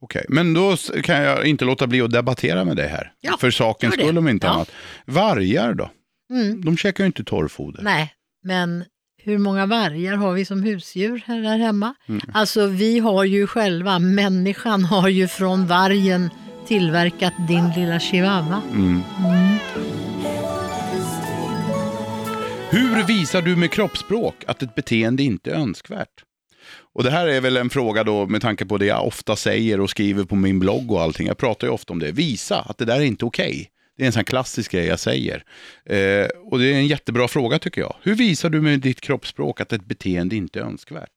Okej, 0.00 0.24
men 0.28 0.54
då 0.54 0.76
kan 1.02 1.16
jag 1.22 1.46
inte 1.46 1.64
låta 1.64 1.86
bli 1.86 2.00
att 2.00 2.10
debattera 2.12 2.64
med 2.64 2.76
dig 2.76 2.88
här. 2.88 3.12
Ja, 3.20 3.36
För 3.40 3.50
sakens 3.50 3.94
skull 3.94 4.18
om 4.18 4.28
inte 4.28 4.46
Ja. 4.46 4.52
annat. 4.52 4.70
Vargar 5.06 5.74
då? 5.74 5.90
Mm. 6.30 6.64
De 6.64 6.76
käkar 6.76 7.04
ju 7.04 7.06
inte 7.06 7.24
torrfoder. 7.24 7.82
Nej, 7.82 8.12
men 8.42 8.84
hur 9.26 9.38
många 9.38 9.66
vargar 9.66 10.16
har 10.16 10.32
vi 10.32 10.44
som 10.44 10.62
husdjur 10.62 11.22
här, 11.26 11.58
hemma? 11.58 11.94
Mm. 12.06 12.20
Alltså 12.34 12.66
vi 12.66 12.98
har 12.98 13.24
ju 13.24 13.46
själva, 13.46 13.98
människan 13.98 14.84
har 14.84 15.08
ju 15.08 15.28
från 15.28 15.66
vargen 15.66 16.30
tillverkat 16.66 17.32
din 17.48 17.70
lilla 17.76 18.00
chihuahua. 18.00 18.62
Mm. 18.72 19.02
Mm. 19.18 19.56
Hur 22.70 23.06
visar 23.06 23.42
du 23.42 23.56
med 23.56 23.70
kroppsspråk 23.70 24.44
att 24.46 24.62
ett 24.62 24.74
beteende 24.74 25.22
inte 25.22 25.50
är 25.50 25.54
önskvärt? 25.54 26.24
Och 26.94 27.04
det 27.04 27.10
här 27.10 27.26
är 27.26 27.40
väl 27.40 27.56
en 27.56 27.70
fråga 27.70 28.04
då 28.04 28.26
med 28.26 28.42
tanke 28.42 28.66
på 28.66 28.78
det 28.78 28.86
jag 28.86 29.06
ofta 29.06 29.36
säger 29.36 29.80
och 29.80 29.90
skriver 29.90 30.24
på 30.24 30.34
min 30.34 30.58
blogg 30.58 30.92
och 30.92 31.02
allting. 31.02 31.26
Jag 31.26 31.38
pratar 31.38 31.66
ju 31.66 31.72
ofta 31.72 31.92
om 31.92 31.98
det. 31.98 32.12
Visa 32.12 32.60
att 32.60 32.78
det 32.78 32.84
där 32.84 32.96
är 32.96 33.04
inte 33.04 33.24
okej. 33.24 33.70
Det 33.96 34.02
är 34.02 34.06
en 34.06 34.12
sån 34.12 34.24
klassisk 34.24 34.72
grej 34.72 34.86
jag 34.86 35.00
säger. 35.00 35.44
Eh, 35.84 36.26
och 36.26 36.58
det 36.58 36.66
är 36.66 36.74
en 36.74 36.86
jättebra 36.86 37.28
fråga 37.28 37.58
tycker 37.58 37.80
jag. 37.80 37.96
Hur 38.02 38.14
visar 38.14 38.50
du 38.50 38.60
med 38.60 38.80
ditt 38.80 39.00
kroppsspråk 39.00 39.60
att 39.60 39.72
ett 39.72 39.84
beteende 39.84 40.36
inte 40.36 40.60
är 40.60 40.64
önskvärt? 40.64 41.10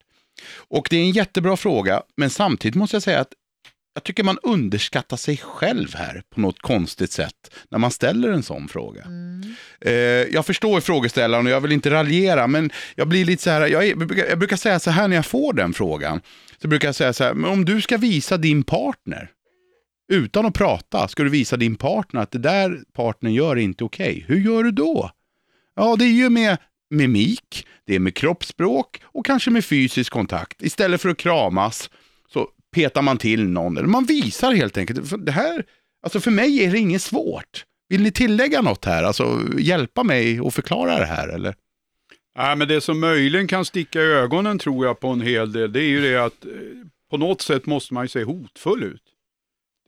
Och 0.56 0.88
det 0.90 0.98
är 0.98 1.02
en 1.02 1.12
jättebra 1.12 1.58
fråga, 1.58 2.02
men 2.18 2.30
samtidigt 2.30 2.76
måste 2.76 2.96
jag 2.96 3.04
säga 3.04 3.20
att 3.20 3.34
jag 3.94 4.04
tycker 4.04 4.24
man 4.24 4.38
underskattar 4.44 5.18
sig 5.18 5.38
själv 5.38 5.96
här 5.96 6.24
på 6.36 6.42
något 6.42 6.62
konstigt 6.62 7.12
sätt 7.12 7.56
när 7.70 7.80
man 7.80 7.92
ställer 7.92 8.32
en 8.32 8.44
sån 8.44 8.68
fråga. 8.68 9.04
Eh, 9.82 9.94
jag 10.34 10.46
förstår 10.46 10.82
frågeställaren 10.82 11.46
och 11.46 11.52
jag 11.52 11.62
vill 11.62 11.72
inte 11.72 11.90
raljera, 11.90 12.48
men 12.48 12.72
jag 12.96 13.08
blir 13.08 13.26
lite 13.26 13.44
så 13.44 13.50
här, 13.50 13.68
jag, 13.68 13.88
jag 14.30 14.40
brukar 14.40 14.58
säga 14.58 14.80
så 14.80 14.92
här 14.92 15.08
när 15.08 15.16
jag 15.16 15.26
får 15.26 15.54
den 15.54 15.74
frågan, 15.74 16.22
så 16.62 16.68
brukar 16.68 16.88
jag 16.88 16.96
säga 16.96 17.14
så 17.14 17.24
här, 17.24 17.34
men 17.34 17.52
om 17.52 17.66
du 17.66 17.82
ska 17.82 17.98
visa 17.98 18.38
din 18.38 18.64
partner, 18.64 19.32
utan 20.10 20.46
att 20.46 20.54
prata, 20.54 21.08
ska 21.08 21.24
du 21.24 21.30
visa 21.30 21.58
din 21.58 21.76
partner 21.76 22.22
att 22.22 22.32
det 22.32 22.40
där 22.40 22.84
partnern 22.94 23.34
gör 23.34 23.52
är 23.52 23.62
inte 23.62 23.84
okej. 23.84 24.26
Hur 24.28 24.40
gör 24.40 24.64
du 24.64 24.72
då? 24.72 25.12
Ja, 25.76 25.96
det 25.96 26.06
är 26.06 26.14
ju 26.14 26.30
med 26.30 26.58
mimik, 26.90 27.68
det 27.86 27.96
är 27.96 28.00
med 28.00 28.16
kroppsspråk 28.16 29.02
och 29.04 29.26
kanske 29.26 29.52
med 29.52 29.66
fysisk 29.66 30.14
kontakt. 30.14 30.64
Istället 30.64 31.02
för 31.02 31.10
att 31.10 31.18
kramas 31.18 31.90
så 32.34 32.48
petar 32.76 33.02
man 33.02 33.18
till 33.18 33.50
någon, 33.50 33.78
eller 33.78 33.88
man 33.88 34.06
visar 34.06 34.54
helt 34.54 34.78
enkelt. 34.78 35.10
För 35.10 35.18
det 35.18 35.32
här, 35.32 35.64
alltså 36.04 36.20
för 36.20 36.32
mig 36.32 36.64
är 36.64 36.72
det 36.72 36.78
inget 36.78 37.02
svårt. 37.02 37.66
Vill 37.90 38.04
ni 38.04 38.12
tillägga 38.12 38.62
något 38.62 38.86
här? 38.86 39.04
Alltså 39.04 39.42
hjälpa 39.58 40.04
mig 40.04 40.42
och 40.42 40.54
förklara 40.54 41.00
det 41.00 41.06
här 41.06 41.28
eller? 41.28 41.56
Nej, 42.38 42.56
men 42.56 42.68
det 42.68 42.82
som 42.82 43.00
möjligen 43.00 43.48
kan 43.48 43.66
sticka 43.66 44.02
i 44.02 44.06
ögonen 44.06 44.60
tror 44.60 44.86
jag 44.86 45.00
på 45.00 45.08
en 45.08 45.22
hel 45.22 45.52
del, 45.52 45.72
det 45.72 45.80
är 45.80 45.90
ju 45.90 46.02
det 46.02 46.26
att 46.26 46.46
eh, 46.46 46.52
på 47.12 47.18
något 47.18 47.42
sätt 47.42 47.66
måste 47.66 47.94
man 47.94 48.04
ju 48.04 48.08
se 48.08 48.24
hotfull 48.24 48.84
ut. 48.84 49.04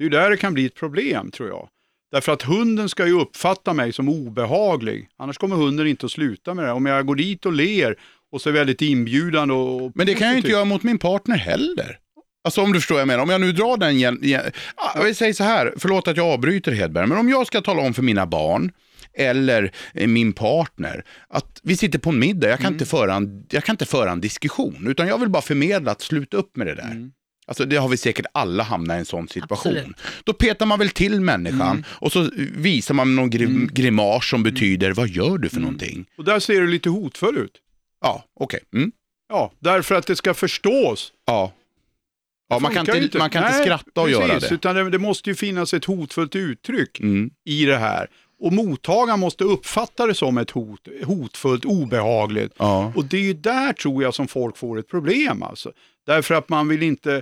Det 0.02 0.08
är 0.08 0.10
där 0.22 0.30
det 0.30 0.38
kan 0.38 0.54
bli 0.54 0.66
ett 0.66 0.76
problem 0.76 1.32
tror 1.32 1.50
jag. 1.50 1.68
Därför 2.12 2.32
att 2.32 2.42
hunden 2.42 2.90
ska 2.90 3.08
ju 3.08 3.20
uppfatta 3.20 3.74
mig 3.74 3.94
som 3.94 4.10
obehaglig. 4.10 5.10
Annars 5.18 5.38
kommer 5.38 5.56
hunden 5.56 5.88
inte 5.88 6.06
att 6.06 6.12
sluta 6.12 6.54
med 6.54 6.66
det. 6.66 6.72
Om 6.72 6.86
jag 6.86 7.06
går 7.06 7.16
dit 7.16 7.46
och 7.46 7.54
ler 7.54 7.96
och 8.32 8.42
så 8.42 8.50
är 8.50 8.54
väldigt 8.54 8.82
inbjudande 8.82 9.54
och 9.54 9.92
Men 9.96 10.06
det 10.06 10.14
kan 10.14 10.28
jag 10.28 10.34
ju 10.34 10.38
inte 10.38 10.50
göra 10.52 10.66
mot 10.66 10.84
min 10.84 10.98
partner 10.98 11.38
heller. 11.38 11.98
Alltså 12.44 12.62
om 12.62 12.74
du 12.74 12.80
förstår 12.80 12.96
vad 12.96 13.02
jag 13.02 13.08
menar. 13.08 13.24
Om 13.24 13.30
jag 13.30 13.42
nu 13.42 13.52
drar 13.52 13.78
den 13.78 13.92
igen. 13.92 14.24
igen 14.24 14.42
ah, 14.76 15.06
jag 15.06 15.16
säger 15.16 15.34
så 15.34 15.44
här, 15.44 15.74
förlåt 15.78 16.08
att 16.08 16.18
jag 16.18 16.28
avbryter 16.28 16.72
Hedberg, 16.72 17.08
men 17.08 17.18
om 17.18 17.30
jag 17.30 17.48
ska 17.48 17.62
tala 17.62 17.82
om 17.82 17.94
för 17.94 18.02
mina 18.04 18.26
barn 18.26 18.72
eller 19.14 19.72
eh, 19.94 20.08
min 20.08 20.34
partner 20.34 21.04
att 21.28 21.60
vi 21.64 21.78
sitter 21.78 22.00
på 22.00 22.10
en 22.10 22.20
middag, 22.20 22.50
jag 22.50 22.58
kan, 22.58 22.66
Mm. 22.66 22.74
inte, 22.76 22.86
föra 22.86 23.14
en, 23.14 23.46
jag 23.52 23.64
kan 23.64 23.74
inte 23.74 23.86
föra 23.86 24.12
en 24.12 24.22
diskussion, 24.22 24.88
utan 24.88 25.08
jag 25.08 25.18
vill 25.18 25.30
bara 25.30 25.42
förmedla 25.42 25.92
att 25.92 26.02
sluta 26.02 26.38
upp 26.38 26.58
med 26.58 26.68
det 26.68 26.76
där. 26.76 26.92
Mm. 26.92 27.12
Alltså 27.48 27.66
det 27.66 27.76
har 27.78 27.90
vi 27.90 27.98
säkert 27.98 28.26
alla 28.34 28.64
hamnat 28.64 28.96
i 28.96 29.00
en 29.00 29.06
sån 29.06 29.28
situation. 29.28 29.78
Absolut. 29.78 29.98
Då 30.24 30.34
petar 30.34 30.66
man 30.66 30.80
väl 30.80 30.90
till 30.90 31.22
människan 31.22 31.62
Mm. 31.62 31.84
och 31.90 32.12
så 32.12 32.30
visar 32.56 32.94
man 32.94 33.16
någon 33.16 33.30
grim, 33.30 33.70
grimas 33.74 34.30
som 34.30 34.44
betyder, 34.44 34.92
vad 34.94 35.08
gör 35.10 35.38
du 35.38 35.50
för 35.50 35.56
Mm. 35.58 35.64
någonting? 35.64 36.06
Och 36.18 36.24
där 36.24 36.40
ser 36.40 36.62
du 36.62 36.68
lite 36.68 36.90
hotfull 36.90 37.38
ut. 37.38 37.54
Ja, 38.02 38.24
okej. 38.40 38.60
Mm. 38.74 38.92
Ja, 39.30 39.52
därför 39.60 39.96
att 39.96 40.08
det 40.08 40.16
ska 40.16 40.34
förstås. 40.34 41.14
Ja. 41.28 41.54
Ja, 42.50 42.60
man 42.60 42.74
kan 42.74 42.98
inte, 42.98 43.18
man 43.18 43.30
kan 43.30 43.44
inte 43.44 43.56
Nej, 43.58 43.66
skratta 43.66 44.02
och 44.02 44.08
precis, 44.08 44.22
göra 44.28 44.40
det. 44.40 44.52
Utan 44.52 44.76
det, 44.76 44.90
det 44.90 44.98
måste 45.00 45.30
ju 45.30 45.36
finnas 45.36 45.74
ett 45.74 45.86
hotfullt 45.86 46.36
uttryck 46.36 47.00
Mm. 47.00 47.30
i 47.46 47.66
det 47.66 47.78
här. 47.78 48.08
Och 48.42 48.54
mottagaren 48.54 49.20
måste 49.20 49.44
uppfatta 49.44 50.08
det 50.08 50.16
som 50.16 50.38
ett 50.38 50.52
hot, 50.52 50.88
hotfullt, 51.04 51.66
obehagligt. 51.66 52.54
Ja. 52.58 52.94
Och 52.96 53.06
det 53.06 53.18
är 53.18 53.22
ju 53.22 53.34
där 53.34 53.74
tror 53.74 54.04
jag 54.04 54.14
som 54.14 54.28
folk 54.28 54.58
får 54.58 54.80
ett 54.80 54.88
problem 54.88 55.44
alltså. 55.44 55.72
Därför 56.06 56.36
att 56.36 56.50
man 56.50 56.68
vill 56.68 56.84
inte, 56.84 57.22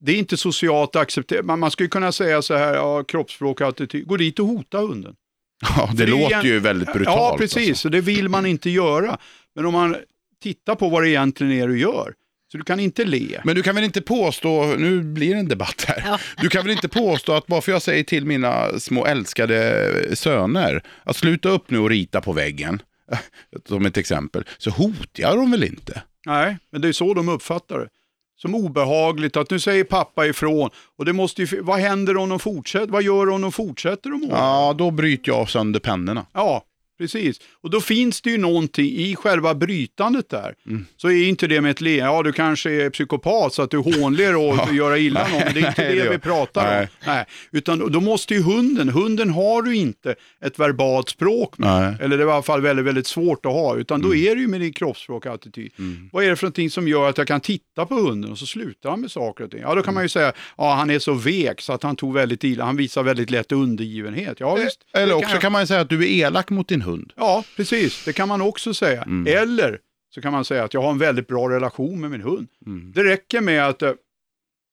det 0.00 0.12
är 0.12 0.16
inte 0.16 0.36
socialt 0.36 0.96
accepterat. 0.96 1.44
Man, 1.44 1.58
man 1.58 1.70
skulle 1.70 1.88
kunna 1.88 2.12
säga 2.12 2.42
så 2.42 2.54
här, 2.54 2.74
ja, 2.74 3.04
kroppsspråk 3.04 3.60
och 3.60 3.68
attityd, 3.68 4.06
gå 4.06 4.16
dit 4.16 4.38
och 4.38 4.46
hota 4.46 4.78
hunden. 4.78 5.14
ja, 5.76 5.90
det 5.94 6.04
det 6.04 6.10
låter 6.10 6.44
ju 6.44 6.60
väldigt 6.60 6.92
brutalt. 6.92 7.16
Ja, 7.18 7.36
precis, 7.38 7.68
Alltså. 7.68 7.88
det 7.88 8.00
vill 8.00 8.28
man 8.28 8.46
inte 8.46 8.70
göra. 8.70 9.18
Men 9.54 9.66
om 9.66 9.72
man 9.72 9.96
tittar 10.42 10.74
på 10.74 10.88
vad 10.88 11.02
det 11.02 11.08
egentligen 11.08 11.52
är 11.52 11.68
du 11.68 11.78
gör, 11.78 12.14
så 12.56 12.58
du 12.58 12.64
kan 12.64 12.80
inte 12.80 13.04
le. 13.04 13.40
Men 13.44 13.54
du 13.54 13.62
kan 13.62 13.74
väl 13.74 13.84
inte 13.84 14.02
påstå, 14.02 14.64
nu 14.78 15.02
blir 15.02 15.34
det 15.34 15.40
en 15.40 15.48
debatt 15.48 15.84
här. 15.88 16.02
Ja. 16.06 16.18
Du 16.42 16.48
kan 16.48 16.62
väl 16.62 16.72
inte 16.72 16.88
påstå 16.88 17.32
att 17.32 17.46
bara 17.46 17.60
för 17.60 17.72
jag 17.72 17.82
säger 17.82 18.04
till 18.04 18.26
mina 18.26 18.78
små 18.78 19.06
älskade 19.06 20.16
söner 20.16 20.82
att 21.04 21.16
sluta 21.16 21.48
upp 21.48 21.70
nu 21.70 21.78
och 21.78 21.90
rita 21.90 22.20
på 22.20 22.32
väggen, 22.32 22.82
som 23.68 23.86
ett 23.86 23.96
exempel, 23.96 24.44
så 24.58 24.70
hotar 24.70 25.22
jag 25.22 25.36
dem 25.36 25.50
väl 25.50 25.64
inte? 25.64 26.02
Nej, 26.26 26.58
men 26.72 26.80
det 26.80 26.88
är 26.88 26.92
så 26.92 27.14
de 27.14 27.28
uppfattar 27.28 27.78
det. 27.78 27.88
Som 28.36 28.54
obehagligt 28.54 29.36
att 29.36 29.50
nu 29.50 29.60
säger 29.60 29.84
pappa 29.84 30.26
ifrån. 30.26 30.70
Och 30.98 31.04
det 31.04 31.12
måste 31.12 31.42
ju, 31.42 31.60
vad 31.60 31.78
händer 31.78 32.16
om 32.16 32.28
de 32.28 32.38
fortsätter? 32.38 32.86
Vad 32.86 33.02
gör 33.02 33.26
de 33.26 33.34
om 33.34 33.40
de 33.40 33.52
fortsätter 33.52 34.10
att 34.10 34.20
måla? 34.20 34.36
Ja, 34.36 34.74
då 34.78 34.90
bryter 34.90 35.32
jag 35.32 35.50
sönder 35.50 35.80
pennorna. 35.80 36.26
Ja, 36.32 36.64
precis. 36.98 37.40
Och 37.62 37.70
då 37.70 37.80
finns 37.80 38.20
det 38.20 38.30
ju 38.30 38.38
någonting 38.38 38.86
i 38.86 39.16
själva 39.16 39.54
brytandet 39.54 40.28
där. 40.30 40.54
Mm. 40.66 40.86
Så 40.96 41.08
är 41.10 41.28
inte 41.28 41.46
det 41.46 41.60
med 41.60 41.70
ett 41.70 41.80
le, 41.80 41.96
ja 41.96 42.22
du 42.22 42.32
kanske 42.32 42.70
är 42.70 42.90
psykopat 42.90 43.52
så 43.54 43.62
att 43.62 43.70
du 43.70 43.76
hånler 43.78 44.36
och 44.36 44.42
Ja. 44.56 44.68
gör 44.72 44.96
illa 44.96 45.28
någon, 45.28 45.40
men 45.44 45.54
det 45.54 45.60
är 45.60 45.68
inte 45.68 45.94
det 45.94 46.10
vi 46.10 46.18
pratar 46.18 46.64
Nej. 46.70 46.80
om. 46.82 46.88
Nej. 47.06 47.24
Utan 47.52 47.92
då 47.92 48.00
måste 48.00 48.34
ju 48.34 48.42
hunden, 48.42 48.88
hunden 48.88 49.30
har 49.30 49.62
du 49.62 49.76
inte 49.76 50.14
ett 50.44 50.58
verbalt 50.58 51.08
språk 51.08 51.58
med. 51.58 51.82
Nej. 51.82 51.94
Eller 52.00 52.16
det 52.18 52.22
är 52.24 52.28
i 52.28 52.30
alla 52.30 52.42
fall 52.42 52.60
väldigt, 52.60 52.84
väldigt 52.86 53.06
svårt 53.06 53.46
att 53.46 53.52
ha, 53.52 53.76
utan 53.76 54.00
då 54.02 54.14
är 54.14 54.34
det 54.34 54.40
ju 54.40 54.48
med 54.48 54.60
din 54.60 54.72
kroppsspråk 54.72 55.26
och 55.26 55.34
attityd. 55.34 55.72
Mm. 55.78 56.08
Vad 56.12 56.24
är 56.24 56.30
det 56.30 56.36
för 56.36 56.44
någonting 56.46 56.70
som 56.70 56.88
gör 56.88 57.08
att 57.08 57.18
jag 57.18 57.26
kan 57.26 57.40
titta 57.40 57.86
på 57.86 57.94
hunden 57.94 58.30
och 58.30 58.38
så 58.38 58.46
slutar 58.46 58.90
han 58.90 59.00
med 59.00 59.10
saker 59.10 59.44
och 59.44 59.50
ting? 59.50 59.60
Ja, 59.60 59.74
då 59.74 59.82
kan 59.82 59.94
man 59.94 60.02
ju 60.02 60.08
säga, 60.08 60.32
ja 60.56 60.74
han 60.74 60.90
är 60.90 60.98
så 60.98 61.12
vek 61.14 61.60
så 61.60 61.72
att 61.72 61.82
han 61.82 61.96
tog 61.96 62.14
väldigt 62.14 62.44
illa, 62.44 62.64
han 62.64 62.76
visar 62.76 63.02
väldigt 63.02 63.30
lätt 63.30 63.52
undergivenhet. 63.52 64.40
Ja, 64.40 64.54
visst. 64.54 64.80
det 64.92 64.98
Eller 64.98 65.14
också 65.14 65.30
jag- 65.30 65.40
kan 65.40 65.52
man 65.52 65.66
säga 65.66 65.80
att 65.80 65.88
du 65.88 66.02
är 66.04 66.26
elak 66.26 66.50
mot 66.50 66.68
din 66.68 66.82
hund. 66.86 67.12
Ja, 67.16 67.44
precis. 67.56 68.04
Det 68.04 68.12
kan 68.12 68.28
man 68.28 68.40
också 68.42 68.74
säga. 68.74 69.02
Mm. 69.02 69.34
Eller 69.42 69.78
så 70.14 70.20
kan 70.22 70.32
man 70.32 70.44
säga 70.44 70.64
att 70.64 70.74
jag 70.74 70.82
har 70.82 70.90
en 70.90 70.98
väldigt 70.98 71.26
bra 71.28 71.48
relation 71.50 72.00
med 72.00 72.10
min 72.10 72.20
hund. 72.20 72.48
Mm. 72.66 72.92
Det 72.94 73.04
räcker 73.04 73.40
med 73.40 73.66
att... 73.66 73.82
eh, 73.82 73.90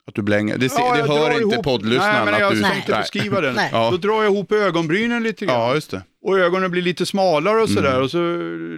Att 0.08 0.16
du 0.16 0.22
blänger. 0.22 0.58
Det, 0.58 0.72
ja, 0.78 0.96
det 0.96 1.08
hör 1.08 1.32
inte 1.42 1.56
ihop- 1.56 1.64
poddlyssnaren 1.64 2.16
Nej, 2.16 2.26
men 2.26 2.34
att 2.34 2.40
jag 2.40 2.54
du... 2.56 2.62
tänkte 2.62 2.92
beskriva 2.92 3.42
den. 3.42 3.56
Ja. 3.72 3.92
Då 3.92 3.98
drar 3.98 4.24
jag 4.24 4.34
ihop 4.34 4.52
ögonbrynen 4.52 5.24
lite 5.24 5.46
grann. 5.46 5.56
ja, 5.60 5.74
just 5.76 5.92
det. 5.92 6.02
Och 6.26 6.40
ögonen 6.40 6.72
blir 6.72 6.82
lite 6.82 7.06
smalare 7.06 7.62
och 7.62 7.70
sådär. 7.70 7.92
Mm. 7.92 8.04
Och 8.04 8.12
så 8.12 8.18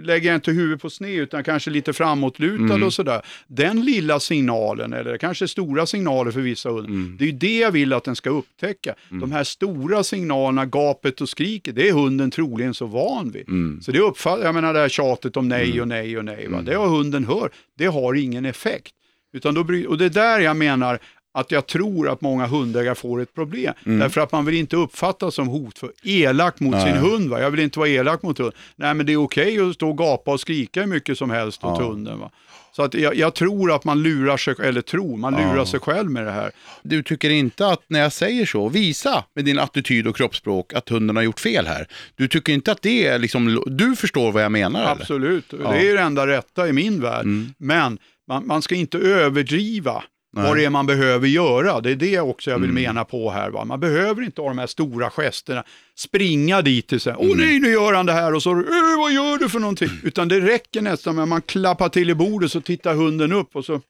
lägger 0.06 0.28
jag 0.28 0.34
inte 0.36 0.50
huvudet 0.50 0.82
på 0.82 0.90
sned 0.90 1.18
utan 1.18 1.44
kanske 1.44 1.70
lite 1.70 1.92
framåtlutad 1.92 2.64
Mm. 2.74 2.82
och 2.82 2.92
sådär. 2.94 3.22
Den 3.46 3.84
lilla 3.84 4.20
signalen, 4.20 4.92
eller 4.92 5.18
kanske 5.18 5.48
stora 5.48 5.86
signaler 5.86 6.30
för 6.30 6.40
vissa 6.40 6.68
hundar, 6.68 6.88
Mm. 6.88 7.16
det 7.18 7.24
är 7.24 7.26
ju 7.26 7.32
det 7.32 7.58
jag 7.58 7.70
vill 7.70 7.92
att 7.92 8.04
den 8.04 8.16
ska 8.16 8.30
upptäcka. 8.30 8.94
De 9.08 9.32
här 9.32 9.44
stora 9.44 10.02
signalerna, 10.02 10.66
gapet 10.66 11.20
och 11.20 11.28
skriket, 11.28 11.74
det 11.74 11.88
är 11.88 11.92
hunden 11.92 12.30
troligen 12.30 12.74
så 12.74 12.86
van 12.86 13.30
vid. 13.30 13.48
Mm. 13.48 13.80
Så 13.82 13.92
det 13.92 14.00
uppfattar, 14.00 14.44
jag 14.44 14.54
menar 14.54 14.72
det 14.74 14.80
här 14.80 14.88
tjatet 14.88 15.36
om 15.36 15.48
nej 15.48 15.80
och 15.80 15.88
nej 15.88 16.18
och 16.18 16.24
nej, 16.24 16.48
va? 16.48 16.62
det 16.62 16.74
har 16.74 16.88
hunden 16.88 17.24
hört, 17.24 17.52
det 17.78 17.86
har 17.86 18.14
ingen 18.14 18.44
effekt. 18.44 18.92
Utan 19.32 19.54
då, 19.54 19.60
och 19.88 19.98
det 19.98 20.04
är 20.04 20.10
där 20.10 20.40
jag 20.40 20.56
menar 20.56 20.98
att 21.36 21.50
jag 21.50 21.66
tror 21.66 22.08
att 22.08 22.20
många 22.20 22.46
hundägare 22.46 22.94
får 22.94 23.20
ett 23.20 23.34
problem. 23.34 23.74
Därför 23.84 24.20
att 24.20 24.32
man 24.32 24.44
vill 24.44 24.54
inte 24.54 24.76
uppfattas 24.76 25.34
som 25.34 25.48
hotfull, 25.48 25.90
elak 26.02 26.60
mot 26.60 26.80
sin 26.82 26.90
Nej. 26.90 26.98
hund. 27.00 27.30
Va? 27.30 27.40
Jag 27.40 27.50
vill 27.50 27.60
inte 27.60 27.78
vara 27.78 27.88
elak 27.88 28.22
mot 28.22 28.38
hunden. 28.38 28.54
Nej 28.76 28.94
men 28.94 29.06
det 29.06 29.12
är 29.12 29.16
okej 29.16 29.60
att 29.68 29.74
stå 29.74 29.88
och 29.90 29.98
gapa 29.98 30.32
och 30.32 30.40
skrika 30.40 30.80
hur 30.80 30.86
mycket 30.88 31.18
som 31.18 31.30
helst 31.30 31.64
åt 31.64 31.80
Ja. 31.80 31.86
hunden. 31.86 32.18
Va? 32.18 32.30
Så 32.72 32.82
att 32.82 32.94
jag, 32.94 33.14
jag 33.16 33.34
tror 33.34 33.72
att 33.72 33.84
man 33.84 34.02
lurar 34.02 34.36
sig, 34.36 34.54
eller 34.62 34.80
tror, 34.80 35.16
man 35.16 35.32
lurar 35.34 35.56
Ja. 35.56 35.66
sig 35.66 35.80
själv 35.80 36.10
med 36.10 36.24
det 36.26 36.30
här. 36.32 36.50
Du 36.82 37.02
tycker 37.02 37.30
inte 37.30 37.66
att 37.66 37.82
när 37.88 38.00
jag 38.00 38.12
säger 38.12 38.46
så, 38.46 38.68
visa 38.68 39.24
med 39.34 39.44
din 39.44 39.58
attityd 39.58 40.06
och 40.06 40.16
kroppsspråk 40.16 40.72
att 40.74 40.88
hunden 40.88 41.16
har 41.16 41.22
gjort 41.22 41.40
fel 41.40 41.66
här. 41.66 41.86
Du 42.16 42.28
tycker 42.28 42.52
inte 42.52 42.72
att 42.72 42.82
det 42.82 43.06
är 43.06 43.18
liksom, 43.18 43.62
du 43.66 43.96
förstår 43.96 44.32
vad 44.32 44.42
jag 44.42 44.52
menar 44.52 44.80
eller? 44.80 44.92
Absolut, 44.92 45.44
Ja. 45.50 45.58
Mm. 45.58 45.72
det 45.72 45.90
är 45.90 45.94
det 45.94 46.00
enda 46.02 46.26
rätta 46.26 46.68
i 46.68 46.72
min 46.72 47.00
värld. 47.00 47.26
Men 47.58 47.98
man, 48.28 48.46
man 48.46 48.62
ska 48.62 48.74
inte 48.74 48.98
överdriva 48.98 50.04
vad 50.44 50.56
det 50.56 50.64
är 50.64 50.70
man 50.70 50.86
behöver 50.86 51.28
göra. 51.28 51.80
Det 51.80 51.90
är 51.90 51.96
det 51.96 52.20
också 52.20 52.50
jag 52.50 52.58
vill 52.58 52.70
Mm. 52.70 52.82
mena 52.82 53.04
på 53.04 53.30
här. 53.30 53.50
Va? 53.50 53.64
Man 53.64 53.80
behöver 53.80 54.22
inte 54.22 54.40
ha 54.40 54.48
de 54.48 54.58
här 54.58 54.66
stora 54.66 55.10
gesterna, 55.10 55.64
springa 55.96 56.62
dit 56.62 56.92
och 56.92 57.02
säga 57.02 57.16
Mm. 57.16 57.30
åh 57.30 57.36
nej 57.36 57.60
nu 57.60 57.70
gör 57.70 57.92
han 57.94 58.06
det 58.06 58.12
här 58.12 58.34
och 58.34 58.42
så 58.42 58.50
äh, 58.50 58.64
vad 58.98 59.12
gör 59.12 59.38
du 59.38 59.48
för 59.48 59.58
någonting? 59.58 59.90
Utan 60.02 60.28
det 60.28 60.40
räcker 60.40 60.82
nästan 60.82 61.14
med 61.14 61.22
att 61.22 61.28
man 61.28 61.42
klappar 61.42 61.88
till 61.88 62.10
i 62.10 62.14
bordet 62.14 62.52
så 62.52 62.60
tittar 62.60 62.94
hunden 62.94 63.32
upp 63.32 63.56
och 63.56 63.64
så 63.64 63.80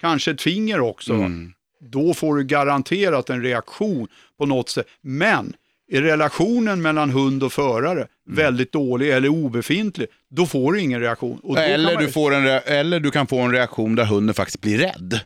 kanske 0.00 0.30
ett 0.30 0.42
finger 0.42 0.80
också. 0.80 1.12
Mm. 1.14 1.52
Då 1.80 2.14
får 2.14 2.36
du 2.36 2.44
garanterat 2.44 3.30
en 3.30 3.42
reaktion 3.42 4.08
på 4.38 4.46
något 4.46 4.68
sätt. 4.68 4.86
Men 5.02 5.52
är 5.92 6.02
relationen 6.02 6.82
mellan 6.82 7.10
hund 7.10 7.42
och 7.42 7.52
förare 7.52 7.92
Mm. 8.00 8.08
väldigt 8.26 8.72
dålig 8.72 9.10
eller 9.10 9.28
obefintlig, 9.28 10.08
då 10.30 10.46
får 10.46 10.72
du 10.72 10.80
ingen 10.80 11.00
reaktion. 11.00 11.56
Eller 11.58 11.94
man- 11.94 12.02
du, 12.04 12.10
får 12.10 12.34
en, 12.34 12.46
re- 12.46 12.60
eller 12.66 13.00
du 13.00 13.10
kan 13.10 13.26
få 13.26 13.38
en 13.38 13.52
reaktion 13.52 13.94
där 13.94 14.04
hunden 14.04 14.34
faktiskt 14.34 14.60
blir 14.60 14.78
rädd. 14.78 15.20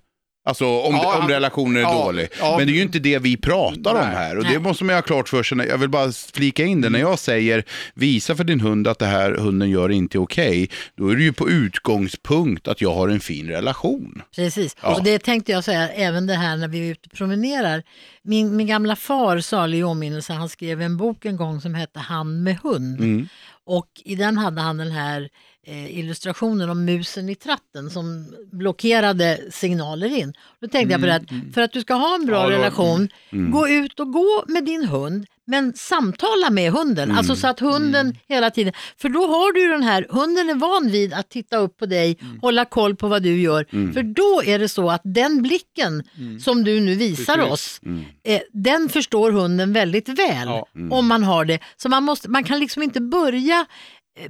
Alltså 0.45 0.67
om, 0.67 0.95
Ja, 0.95 1.19
om 1.23 1.29
relationen 1.29 1.77
är 1.77 1.81
ja, 1.81 2.05
dålig. 2.05 2.29
ja. 2.41 2.57
Men 2.59 2.67
det 2.67 2.73
är 2.73 2.75
ju 2.75 2.83
inte 2.83 2.99
det 2.99 3.19
vi 3.19 3.37
pratar 3.37 3.91
om 3.95 4.01
Nej. 4.01 4.17
här. 4.17 4.39
Och 4.39 4.45
det 4.45 4.51
Nej. 4.51 4.59
måste 4.59 4.85
man 4.85 4.93
ju 4.93 4.97
ha 4.97 5.03
klart 5.03 5.29
för 5.29 5.43
sig. 5.43 5.59
Jag 5.59 5.79
vill 5.79 5.89
bara 5.89 6.13
flika 6.13 6.65
in 6.65 6.81
det. 6.81 6.91
När 6.91 6.99
jag 6.99 7.19
säger 7.19 7.65
visa 7.95 8.35
för 8.37 8.45
din 8.45 8.61
hund 8.61 8.89
att 8.89 8.99
det 8.99 9.07
här 9.07 9.33
hunden 9.35 9.71
gör 9.71 9.89
inte 9.89 10.19
är 10.19 10.23
okej. 10.23 10.71
Då 10.97 11.09
är 11.09 11.17
det 11.17 11.23
ju 11.23 11.33
på 11.33 11.49
utgångspunkt 11.51 12.69
att 12.69 12.81
jag 12.81 12.95
har 12.95 13.09
en 13.09 13.21
fin 13.21 13.49
relation. 13.49 14.23
Precis, 14.37 14.77
och 14.83 15.05
det 15.05 15.19
tänkte 15.19 15.53
jag 15.53 15.65
säga 15.65 15.89
även 15.89 16.27
det 16.27 16.35
här 16.35 16.57
när 16.57 16.69
vi 16.69 16.79
är 16.89 16.93
ute 16.93 17.09
och 17.13 17.17
promenerar. 17.19 17.83
Min, 18.25 18.57
min 18.57 18.67
gamla 18.67 18.97
far, 18.97 19.39
salig 19.39 19.79
i 19.79 19.83
åminnelse, 19.85 20.33
han 20.33 20.49
skrev 20.49 20.83
en 20.83 20.97
bok 20.97 21.25
en 21.25 21.37
gång 21.37 21.61
som 21.61 21.75
hette 21.75 21.99
Han 22.01 22.43
med 22.43 22.57
hund. 22.63 23.01
Mm. 23.01 23.29
Och 23.65 23.87
i 24.05 24.15
den 24.15 24.39
hade 24.39 24.61
han 24.61 24.77
den 24.77 24.91
här 24.93 25.29
eh, 25.67 25.99
illustrationen 25.99 26.71
om 26.71 26.85
musen 26.85 27.29
i 27.29 27.35
tratten 27.35 27.91
som 27.91 28.27
blockerade 28.53 29.41
signaler 29.51 30.19
in. 30.19 30.33
Då 30.61 30.69
tänkte 30.69 30.93
jag 30.93 31.01
på 31.01 31.07
det 31.07 31.15
att 31.15 31.55
för 31.55 31.61
att 31.63 31.73
du 31.73 31.81
ska 31.81 31.95
ha 31.95 32.15
en 32.15 32.27
bra 32.27 32.37
Ja, 32.37 32.43
det 32.49 32.57
var- 32.57 32.59
relation, 32.59 33.09
gå 33.53 33.69
ut 33.69 34.01
och 34.01 34.13
gå 34.13 34.45
med 34.49 34.65
din 34.65 34.85
hund 34.85 35.27
men 35.45 35.73
samtala 35.75 36.51
med 36.51 36.73
hunden, 36.73 37.11
alltså 37.11 37.37
så 37.37 37.47
att 37.49 37.61
hunden 37.61 38.19
hela 38.29 38.51
tiden, 38.51 38.73
för 38.97 39.09
då 39.09 39.21
har 39.27 39.53
du 39.53 39.69
den 39.73 39.83
här, 39.83 40.07
hunden 40.11 40.51
är 40.51 40.55
van 40.55 40.91
vid 40.91 41.13
att 41.13 41.29
titta 41.31 41.57
upp 41.57 41.77
på 41.79 41.87
dig, 41.87 42.19
hålla 42.41 42.65
koll 42.65 42.97
på 42.97 43.09
vad 43.09 43.23
du 43.23 43.41
gör, 43.41 43.93
för 43.93 44.03
då 44.03 44.43
är 44.45 44.59
det 44.59 44.69
så 44.69 44.91
att 44.91 45.01
den 45.05 45.43
blicken 45.43 46.03
som 46.41 46.65
du 46.65 46.81
nu 46.81 46.95
visar 46.95 47.35
Precis. 47.37 47.53
oss, 47.53 47.81
eh, 48.25 48.41
den 48.53 48.89
förstår 48.89 49.31
hunden 49.33 49.73
väldigt 49.73 50.09
väl 50.09 50.47
Ja. 50.49 50.67
om 50.91 51.07
man 51.09 51.25
har 51.25 51.45
det. 51.45 51.59
Så 51.77 51.89
man, 51.89 52.03
måste, 52.03 52.29
man 52.31 52.45
kan 52.45 52.59
liksom 52.61 52.83
inte 52.83 53.01
börja 53.01 53.67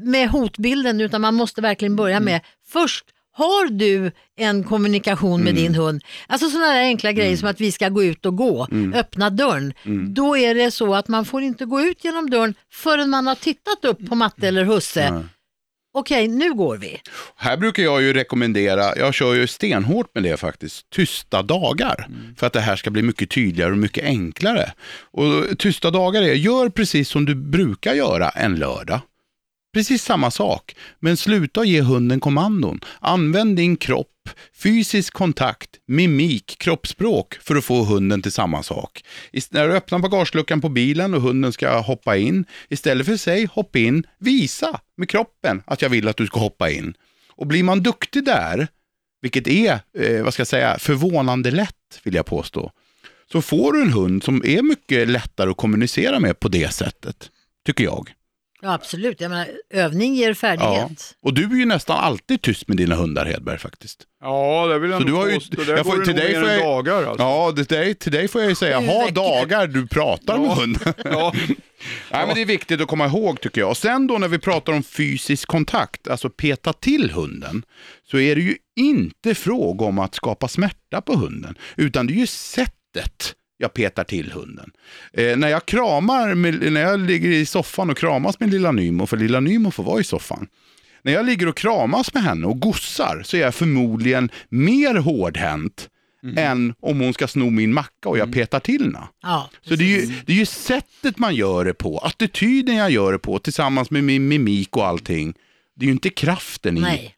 med 0.00 0.28
hotbilden 0.28 1.00
utan 1.00 1.20
man 1.20 1.34
måste 1.34 1.60
verkligen 1.60 1.96
börja 1.96 2.20
med 2.20 2.40
först 2.66 3.04
har 3.34 3.70
du 3.70 4.12
en 4.36 4.64
kommunikation 4.64 5.42
med 5.42 5.54
din 5.54 5.74
hund, 5.74 6.02
alltså 6.26 6.50
sådana 6.50 6.72
där 6.72 6.80
enkla 6.80 7.12
grejer 7.12 7.36
som 7.36 7.48
att 7.48 7.60
vi 7.60 7.72
ska 7.72 7.88
gå 7.88 8.04
ut 8.04 8.26
och 8.26 8.36
gå, 8.36 8.68
öppna 8.94 9.30
dörren, 9.30 9.72
då 10.14 10.36
är 10.36 10.54
det 10.54 10.70
så 10.70 10.94
att 10.94 11.08
man 11.08 11.24
får 11.24 11.42
inte 11.42 11.64
gå 11.64 11.80
ut 11.80 12.04
genom 12.04 12.30
dörren 12.30 12.54
förrän 12.72 13.10
man 13.10 13.26
har 13.26 13.34
tittat 13.34 13.84
upp 13.84 14.08
på 14.08 14.14
matte 14.14 14.48
eller 14.48 14.64
husse. 14.64 15.24
Okej, 15.94 16.28
nu 16.28 16.54
går 16.54 16.76
vi. 16.76 17.00
Här 17.36 17.56
brukar 17.56 17.82
jag 17.82 18.02
ju 18.02 18.12
rekommendera, 18.12 18.96
jag 18.96 19.14
kör 19.14 19.34
ju 19.34 19.46
stenhårt 19.46 20.14
med 20.14 20.22
det 20.22 20.36
faktiskt, 20.36 20.90
tysta 20.90 21.42
dagar. 21.42 22.08
För 22.36 22.46
att 22.46 22.52
det 22.52 22.60
här 22.60 22.76
ska 22.76 22.90
bli 22.90 23.02
mycket 23.02 23.30
tydligare 23.30 23.70
och 23.70 23.78
mycket 23.78 24.04
enklare. 24.04 24.72
Och 25.10 25.58
tysta 25.58 25.90
dagar 25.90 26.22
är, 26.22 26.34
gör 26.34 26.68
precis 26.68 27.08
som 27.08 27.24
du 27.24 27.34
brukar 27.34 27.94
göra 27.94 28.28
en 28.28 28.56
lördag. 28.56 29.00
Precis 29.74 30.04
samma 30.04 30.30
sak, 30.30 30.76
men 31.00 31.16
sluta 31.16 31.64
ge 31.64 31.80
hunden 31.80 32.20
kommandon. 32.20 32.80
Använd 33.00 33.56
din 33.56 33.76
kropp, 33.76 34.28
fysisk 34.62 35.12
kontakt, 35.12 35.70
mimik, 35.86 36.56
kroppsspråk 36.58 37.34
för 37.34 37.56
att 37.56 37.64
få 37.64 37.84
hunden 37.84 38.22
till 38.22 38.32
samma 38.32 38.62
sak. 38.62 39.04
När 39.50 39.68
du 39.68 39.74
öppnar 39.74 39.98
bagageluckan 39.98 40.60
på 40.60 40.68
bilen 40.68 41.14
och 41.14 41.22
hunden 41.22 41.52
ska 41.52 41.78
hoppa 41.80 42.16
in, 42.16 42.44
istället 42.68 43.06
för 43.06 43.16
sig 43.16 43.44
hopp 43.44 43.76
in, 43.76 44.06
visa 44.18 44.80
med 44.96 45.08
kroppen 45.08 45.62
att 45.66 45.82
jag 45.82 45.88
vill 45.88 46.08
att 46.08 46.16
du 46.16 46.26
ska 46.26 46.40
hoppa 46.40 46.70
in. 46.70 46.94
Och 47.28 47.46
blir 47.46 47.62
man 47.62 47.82
duktig 47.82 48.24
där, 48.24 48.68
vilket 49.20 49.48
är, 49.48 49.80
eh, 49.98 50.22
vad 50.22 50.34
ska 50.34 50.40
jag 50.40 50.48
säga, 50.48 50.78
förvånande 50.78 51.50
lätt 51.50 52.00
vill 52.02 52.14
jag 52.14 52.26
påstå, 52.26 52.72
så 53.32 53.42
får 53.42 53.72
du 53.72 53.82
en 53.82 53.92
hund 53.92 54.22
som 54.22 54.42
är 54.44 54.62
mycket 54.62 55.08
lättare 55.08 55.50
att 55.50 55.56
kommunicera 55.56 56.20
med 56.20 56.40
på 56.40 56.48
det 56.48 56.74
sättet, 56.74 57.30
tycker 57.66 57.84
jag. 57.84 58.12
Ja, 58.64 58.72
absolut, 58.74 59.20
jag 59.20 59.28
menar, 59.30 59.48
övning 59.70 60.14
ger 60.14 60.34
färdighet. 60.34 61.14
Och 61.22 61.34
du 61.34 61.44
är 61.44 61.56
ju 61.56 61.64
nästan 61.66 61.96
alltid 61.98 62.42
tyst 62.42 62.68
med 62.68 62.76
dina 62.76 62.94
hundar 62.94 63.26
Hedberg 63.26 63.58
faktiskt. 63.58 64.02
Ja, 64.20 64.66
det 64.66 64.78
vill 64.78 64.90
jag 64.90 65.02
Så 65.02 65.08
nog 65.08 65.14
du 65.16 65.20
har 65.20 65.28
ju- 65.28 65.34
påstå. 65.34 65.62
Där 65.62 65.76
jag 65.76 65.86
får- 65.86 65.92
går 65.92 65.98
det 65.98 66.04
till 66.04 66.14
nog 66.14 66.24
dig 66.24 66.40
mer 66.40 66.48
jag- 66.48 66.62
dagar 66.62 67.04
alltså. 67.06 67.22
Ja, 67.22 67.52
det, 67.56 67.68
dig, 67.68 67.94
till 67.94 68.12
dig 68.12 68.28
får 68.28 68.40
jag 68.40 68.50
ju 68.50 68.54
säga, 68.56 68.80
ha 68.80 69.10
dagar 69.10 69.66
du 69.66 69.86
pratar 69.86 70.38
med 70.38 70.46
Ja. 70.46 70.54
hunden. 70.54 70.94
Ja. 71.04 71.32
Nej, 72.12 72.26
men 72.26 72.34
det 72.34 72.40
är 72.40 72.46
viktigt 72.46 72.80
att 72.80 72.88
komma 72.88 73.06
ihåg 73.06 73.40
tycker 73.40 73.60
jag. 73.60 73.70
Och 73.70 73.76
sen 73.76 74.06
då 74.06 74.18
när 74.18 74.28
vi 74.28 74.38
pratar 74.38 74.72
om 74.72 74.82
fysisk 74.82 75.48
kontakt, 75.48 76.08
alltså 76.08 76.30
peta 76.30 76.72
till 76.72 77.10
hunden, 77.10 77.62
så 78.10 78.18
är 78.18 78.34
det 78.36 78.42
ju 78.42 78.56
inte 78.76 79.34
fråga 79.34 79.84
om 79.86 79.98
att 79.98 80.14
skapa 80.14 80.48
smärta 80.48 81.00
på 81.00 81.16
hunden, 81.16 81.54
utan 81.76 82.06
det 82.06 82.12
är 82.12 82.16
ju 82.16 82.26
sättet 82.26 83.34
jag 83.58 83.74
petar 83.74 84.04
till 84.04 84.32
hunden. 84.32 84.70
Eh, 85.12 85.36
när 85.36 85.48
jag 85.48 85.66
kramar, 85.66 86.34
med, 86.34 86.72
när 86.72 86.80
jag 86.80 87.00
ligger 87.00 87.28
i 87.28 87.46
soffan 87.46 87.90
och 87.90 87.98
kramas 87.98 88.40
med 88.40 88.50
lilla 88.50 88.72
Nymo, 88.72 89.06
för 89.06 89.16
lilla 89.16 89.40
Nymo 89.40 89.70
får 89.70 89.82
vara 89.82 90.00
i 90.00 90.04
soffan, 90.04 90.46
när 91.02 91.12
jag 91.12 91.26
ligger 91.26 91.48
och 91.48 91.56
kramas 91.56 92.14
med 92.14 92.22
henne 92.22 92.46
och 92.46 92.60
gossar 92.60 93.22
så 93.24 93.36
är 93.36 93.40
jag 93.40 93.54
förmodligen 93.54 94.30
mer 94.48 94.94
hårdhänt 94.94 95.88
än 96.36 96.74
om 96.80 97.00
hon 97.00 97.14
ska 97.14 97.28
sno 97.28 97.50
min 97.50 97.74
macka 97.74 98.08
och 98.08 98.18
jag 98.18 98.32
petar 98.32 98.60
till 98.60 98.82
henne. 98.82 99.08
Ja, 99.22 99.50
Så 99.62 99.74
det 99.76 99.84
är, 99.84 100.00
ju, 100.00 100.12
det 100.26 100.32
är 100.32 100.36
ju 100.36 100.46
sättet 100.46 101.18
man 101.18 101.34
gör 101.34 101.64
det 101.64 101.74
på, 101.74 101.98
attityden 101.98 102.76
jag 102.76 102.90
gör 102.90 103.12
det 103.12 103.18
på 103.18 103.38
tillsammans 103.38 103.90
med 103.90 104.04
min 104.04 104.28
mimik 104.28 104.76
och 104.76 104.86
allting. 104.86 105.34
Det 105.76 105.84
är 105.84 105.86
ju 105.86 105.92
inte 105.92 106.10
kraften 106.10 106.78
i. 106.78 106.80
Nej. 106.80 107.14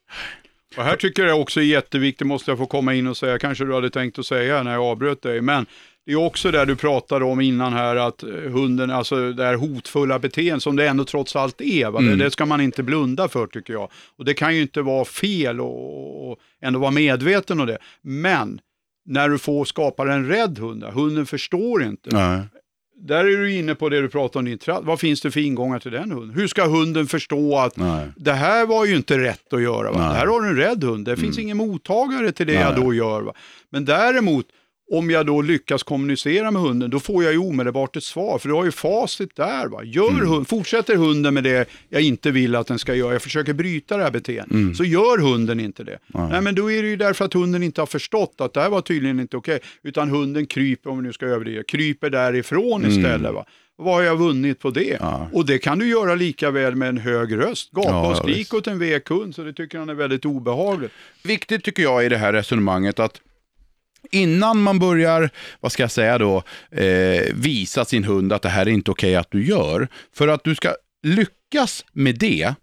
Och 0.76 0.84
här 0.84 0.96
tycker 0.96 1.26
jag 1.26 1.40
också 1.40 1.60
är 1.60 1.64
jätteviktigt, 1.64 2.26
måste 2.26 2.50
jag 2.50 2.58
få 2.58 2.66
komma 2.66 2.94
in 2.94 3.06
och 3.06 3.16
säga, 3.16 3.38
kanske 3.38 3.64
du 3.64 3.74
hade 3.74 3.90
tänkt 3.90 4.18
att 4.18 4.26
säga 4.26 4.62
när 4.62 4.72
jag 4.72 4.82
avbröt 4.82 5.22
dig, 5.22 5.40
men 5.40 5.66
det 6.06 6.12
är 6.12 6.16
också 6.16 6.50
där 6.50 6.66
du 6.66 6.76
pratade 6.76 7.24
om 7.24 7.40
innan 7.40 7.72
här 7.72 7.96
att 7.96 8.22
eh, 8.22 8.28
hunden, 8.28 8.90
alltså 8.90 9.32
det 9.32 9.44
här 9.44 9.54
hotfulla 9.54 10.18
beteendet 10.18 10.62
som 10.62 10.76
det 10.76 10.88
ändå 10.88 11.04
trots 11.04 11.36
allt 11.36 11.60
är, 11.60 11.90
va? 11.90 12.00
Det, 12.00 12.16
det 12.16 12.30
ska 12.30 12.46
man 12.46 12.60
inte 12.60 12.82
blunda 12.82 13.28
för 13.28 13.46
tycker 13.46 13.72
jag. 13.72 13.90
Och 14.16 14.24
det 14.24 14.34
kan 14.34 14.54
ju 14.56 14.62
inte 14.62 14.82
vara 14.82 15.04
fel 15.04 15.60
och, 15.60 16.30
och 16.30 16.38
ändå 16.62 16.78
vara 16.78 16.90
medveten 16.90 17.60
om 17.60 17.66
det. 17.66 17.78
Men 18.02 18.60
när 19.06 19.28
du 19.28 19.38
får 19.38 19.64
skapa 19.64 20.12
en 20.12 20.28
rädd 20.28 20.58
hund, 20.58 20.84
hunden 20.84 21.26
förstår 21.26 21.82
inte. 21.84 22.10
Nej. 22.12 22.40
Där 22.96 23.24
är 23.24 23.36
du 23.36 23.54
inne 23.54 23.74
på 23.74 23.88
det 23.88 24.00
du 24.00 24.08
pratade 24.08 24.38
om 24.38 24.44
din 24.44 24.58
tratt. 24.58 24.84
Vad 24.84 25.00
finns 25.00 25.20
det 25.20 25.30
för 25.30 25.40
ingångar 25.40 25.78
till 25.78 25.90
den 25.90 26.12
hunden? 26.12 26.30
Hur 26.30 26.48
ska 26.48 26.66
hunden 26.66 27.06
förstå 27.06 27.58
att 27.58 27.76
Nej. 27.76 28.06
det 28.16 28.32
här 28.32 28.66
var 28.66 28.84
ju 28.84 28.96
inte 28.96 29.18
rätt 29.18 29.52
att 29.52 29.62
göra. 29.62 29.92
Va? 29.92 29.98
Det 29.98 30.14
här 30.14 30.26
har 30.26 30.40
du 30.40 30.48
en 30.48 30.56
rädd 30.56 30.84
hund. 30.84 31.06
Det 31.06 31.16
finns 31.16 31.38
ingen 31.38 31.56
mottagare 31.56 32.32
till 32.32 32.46
det 32.46 32.52
Nej. 32.52 32.62
jag 32.62 32.76
då 32.76 32.94
gör. 32.94 33.22
Va? 33.22 33.32
Men 33.70 33.84
däremot, 33.84 34.46
om 34.90 35.10
jag 35.10 35.26
då 35.26 35.42
lyckas 35.42 35.82
kommunicera 35.82 36.50
med 36.50 36.62
hunden, 36.62 36.90
då 36.90 37.00
får 37.00 37.24
jag 37.24 37.32
ju 37.32 37.38
omedelbart 37.38 37.96
ett 37.96 38.04
svar. 38.04 38.38
För 38.38 38.48
du 38.48 38.54
har 38.54 38.64
ju 38.64 38.70
facit 38.72 39.36
där. 39.36 39.66
Va? 39.68 39.84
Gör 39.84 40.10
hund, 40.10 40.48
fortsätter 40.48 40.96
hunden 40.96 41.34
med 41.34 41.44
det 41.44 41.68
jag 41.88 42.02
inte 42.02 42.30
vill 42.30 42.54
att 42.56 42.66
den 42.66 42.78
ska 42.78 42.94
göra, 42.94 43.12
jag 43.12 43.22
försöker 43.22 43.52
bryta 43.52 43.96
det 43.96 44.02
här 44.02 44.10
beteendet, 44.10 44.76
så 44.76 44.84
gör 44.84 45.18
hunden 45.18 45.60
inte 45.60 45.84
det. 45.84 45.98
Nej. 46.06 46.40
men 46.40 46.54
då 46.54 46.72
är 46.72 46.82
det 46.82 46.88
ju 46.88 46.96
därför 46.96 47.24
att 47.24 47.32
hunden 47.32 47.62
inte 47.62 47.80
har 47.80 47.86
förstått 47.86 48.34
att 48.38 48.52
det 48.52 48.60
här 48.60 48.70
var 48.70 48.80
tydligen 48.80 49.20
inte 49.20 49.36
okej. 49.36 49.58
Utan 49.82 50.08
hunden 50.10 50.46
kryper, 50.46 50.90
om 50.90 50.96
vi 50.98 51.02
nu 51.02 51.12
ska 51.12 51.26
överdriva, 51.26 51.62
kryper 51.62 52.10
därifrån 52.10 52.86
istället. 52.86 53.34
Va? 53.34 53.44
Vad 53.76 53.94
har 53.94 54.02
jag 54.02 54.16
vunnit 54.16 54.58
på 54.60 54.70
det? 54.70 54.96
Ja. 55.00 55.28
Och 55.32 55.46
det 55.46 55.58
kan 55.58 55.78
du 55.78 55.88
göra 55.88 56.14
lika 56.14 56.50
väl 56.50 56.76
med 56.76 56.88
en 56.88 56.98
hög 56.98 57.36
röst. 57.36 57.70
Gapa 57.72 57.88
Ja, 57.90 58.06
och 58.06 58.12
ja, 58.12 58.16
skrik 58.16 58.36
visst. 58.36 58.54
åt 58.54 58.66
en 58.66 58.78
vek 58.78 59.08
hund, 59.08 59.34
så 59.34 59.42
det 59.42 59.52
tycker 59.52 59.78
han 59.78 59.88
är 59.88 59.94
väldigt 59.94 60.24
obehagligt. 60.24 60.92
Viktigt 61.22 61.64
tycker 61.64 61.82
jag 61.82 62.04
i 62.04 62.08
det 62.08 62.16
här 62.16 62.32
resonemanget 62.32 62.98
att 62.98 63.20
innan 64.14 64.62
man 64.62 64.78
börjar, 64.78 65.30
vad 65.60 65.72
ska 65.72 65.82
jag 65.82 65.90
säga 65.90 66.18
då, 66.18 66.42
eh, 66.70 67.22
visa 67.34 67.84
sin 67.84 68.04
hund 68.04 68.32
att 68.32 68.42
det 68.42 68.48
här 68.48 68.66
är 68.66 68.70
inte 68.70 68.90
okej 68.90 69.16
att 69.16 69.30
du 69.30 69.46
gör. 69.46 69.88
För 70.14 70.28
att 70.28 70.44
du 70.44 70.54
ska 70.54 70.74
lyckas 71.02 71.84
med 71.92 72.18
det 72.18 72.54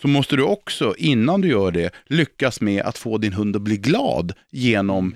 så 0.00 0.08
måste 0.08 0.36
du 0.36 0.42
också, 0.42 0.94
innan 0.98 1.40
du 1.40 1.48
gör 1.48 1.70
det, 1.70 1.90
lyckas 2.06 2.60
med 2.60 2.82
att 2.82 2.98
få 2.98 3.18
din 3.18 3.32
hund 3.32 3.56
att 3.56 3.62
bli 3.62 3.76
glad 3.76 4.32
genom 4.50 5.14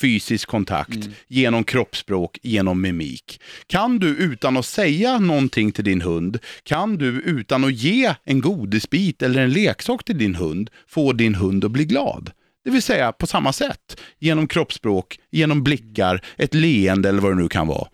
fysisk 0.00 0.48
kontakt, 0.48 1.08
genom 1.28 1.64
kroppsspråk, 1.64 2.38
genom 2.42 2.80
mimik. 2.80 3.40
Kan 3.66 3.98
du 3.98 4.08
utan 4.08 4.56
att 4.56 4.66
säga 4.66 5.18
någonting 5.18 5.72
till 5.72 5.84
din 5.84 6.00
hund, 6.00 6.38
kan 6.62 6.96
du 6.96 7.08
utan 7.08 7.64
att 7.64 7.74
ge 7.74 8.14
en 8.24 8.40
godisbit 8.40 9.22
eller 9.22 9.42
en 9.42 9.52
leksak 9.52 10.04
till 10.04 10.18
din 10.18 10.34
hund, 10.34 10.70
få 10.86 11.12
din 11.12 11.34
hund 11.34 11.64
att 11.64 11.70
bli 11.70 11.84
glad. 11.84 12.30
Det 12.64 12.70
vill 12.70 12.82
säga 12.82 13.12
på 13.12 13.26
samma 13.26 13.52
sätt, 13.52 14.00
genom 14.18 14.48
kroppsspråk, 14.48 15.18
genom 15.30 15.62
blickar, 15.62 16.20
ett 16.36 16.54
leende 16.54 17.08
eller 17.08 17.20
vad 17.20 17.32
det 17.32 17.42
nu 17.42 17.48
kan 17.48 17.66
vara. 17.66 17.88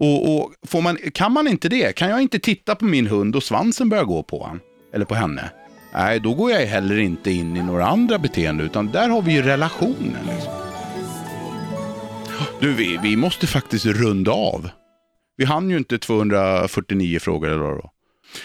Och, 0.00 0.36
och 0.36 0.52
får 0.66 0.82
man, 0.82 0.98
kan 1.14 1.32
man 1.32 1.48
inte 1.48 1.68
det, 1.68 1.92
kan 1.92 2.10
jag 2.10 2.22
inte 2.22 2.38
titta 2.38 2.74
på 2.74 2.84
min 2.84 3.06
hund 3.06 3.36
och 3.36 3.42
svansen 3.42 3.88
börjar 3.88 4.04
gå 4.04 4.22
på 4.22 4.46
han 4.46 4.60
eller 4.94 5.04
på 5.04 5.14
henne, 5.14 5.50
nej 5.92 6.20
då 6.20 6.34
går 6.34 6.50
jag 6.50 6.66
heller 6.66 6.98
inte 6.98 7.30
in 7.30 7.56
i 7.56 7.62
några 7.62 7.86
andra 7.86 8.18
beteenden 8.18 8.66
utan 8.66 8.90
där 8.90 9.08
har 9.08 9.22
vi 9.22 9.32
ju 9.32 9.42
relationen. 9.42 10.26
Liksom. 10.26 10.52
Du, 12.60 12.72
vi, 12.74 12.98
vi 13.02 13.16
måste 13.16 13.46
faktiskt 13.46 13.86
runda 13.86 14.32
av. 14.32 14.70
Vi 15.36 15.44
hann 15.44 15.70
ju 15.70 15.76
inte 15.76 15.98
249 15.98 17.18
frågor 17.18 17.48
eller 17.48 17.58
vad 17.58 17.70
det 17.70 17.82
var. 17.82 17.90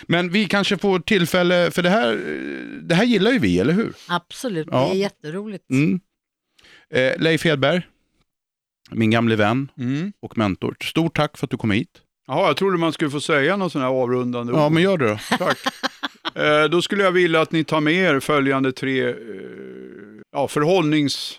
Men 0.08 0.30
vi 0.30 0.46
kanske 0.46 0.78
får 0.78 1.00
tillfälle, 1.00 1.72
för 1.72 1.82
det 1.84 1.90
här, 1.90 2.16
det 2.82 2.96
här 2.96 3.04
gillar 3.04 3.32
ju 3.32 3.40
vi, 3.40 3.60
eller 3.60 3.74
hur? 3.74 3.94
Absolut, 4.08 4.68
Ja. 4.72 4.86
det 4.86 4.96
är 4.98 5.00
jätteroligt. 5.00 5.70
Mm. 5.70 6.00
Eh, 6.90 7.14
Leif 7.22 7.44
Hedberg, 7.44 7.82
min 8.92 9.12
gamle 9.12 9.36
vän 9.36 9.72
Mm. 9.78 10.14
och 10.20 10.38
mentor. 10.38 10.76
Stort 10.84 11.16
tack 11.16 11.38
för 11.38 11.46
att 11.48 11.52
du 11.52 11.58
kom 11.58 11.72
hit. 11.72 11.90
Jaha, 12.28 12.48
jag 12.48 12.58
trodde 12.58 12.78
man 12.78 12.94
skulle 12.94 13.10
få 13.12 13.22
säga 13.22 13.58
något 13.58 13.72
sån 13.72 13.82
här 13.82 13.90
avrundande 13.90 14.54
Ja, 14.54 14.66
ord. 14.66 14.72
men 14.72 14.84
gör 14.84 14.98
det 14.98 15.08
då. 15.10 15.18
Tack. 15.38 15.58
Eh, 16.36 16.64
då 16.70 16.82
skulle 16.82 17.04
jag 17.04 17.12
vilja 17.12 17.42
att 17.42 17.52
ni 17.52 17.64
tar 17.64 17.82
med 17.82 17.94
er 17.94 18.20
följande 18.20 18.72
tre 18.72 19.10
eh, 19.10 19.16
ja, 20.32 20.48
förhållningsord. 20.48 21.38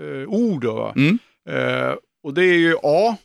Eh? 0.00 0.92
Mm. 0.96 1.18
eh, 1.48 1.94
och 2.22 2.34
det 2.34 2.44
är 2.44 2.58
ju 2.58 2.76
A, 2.82 3.16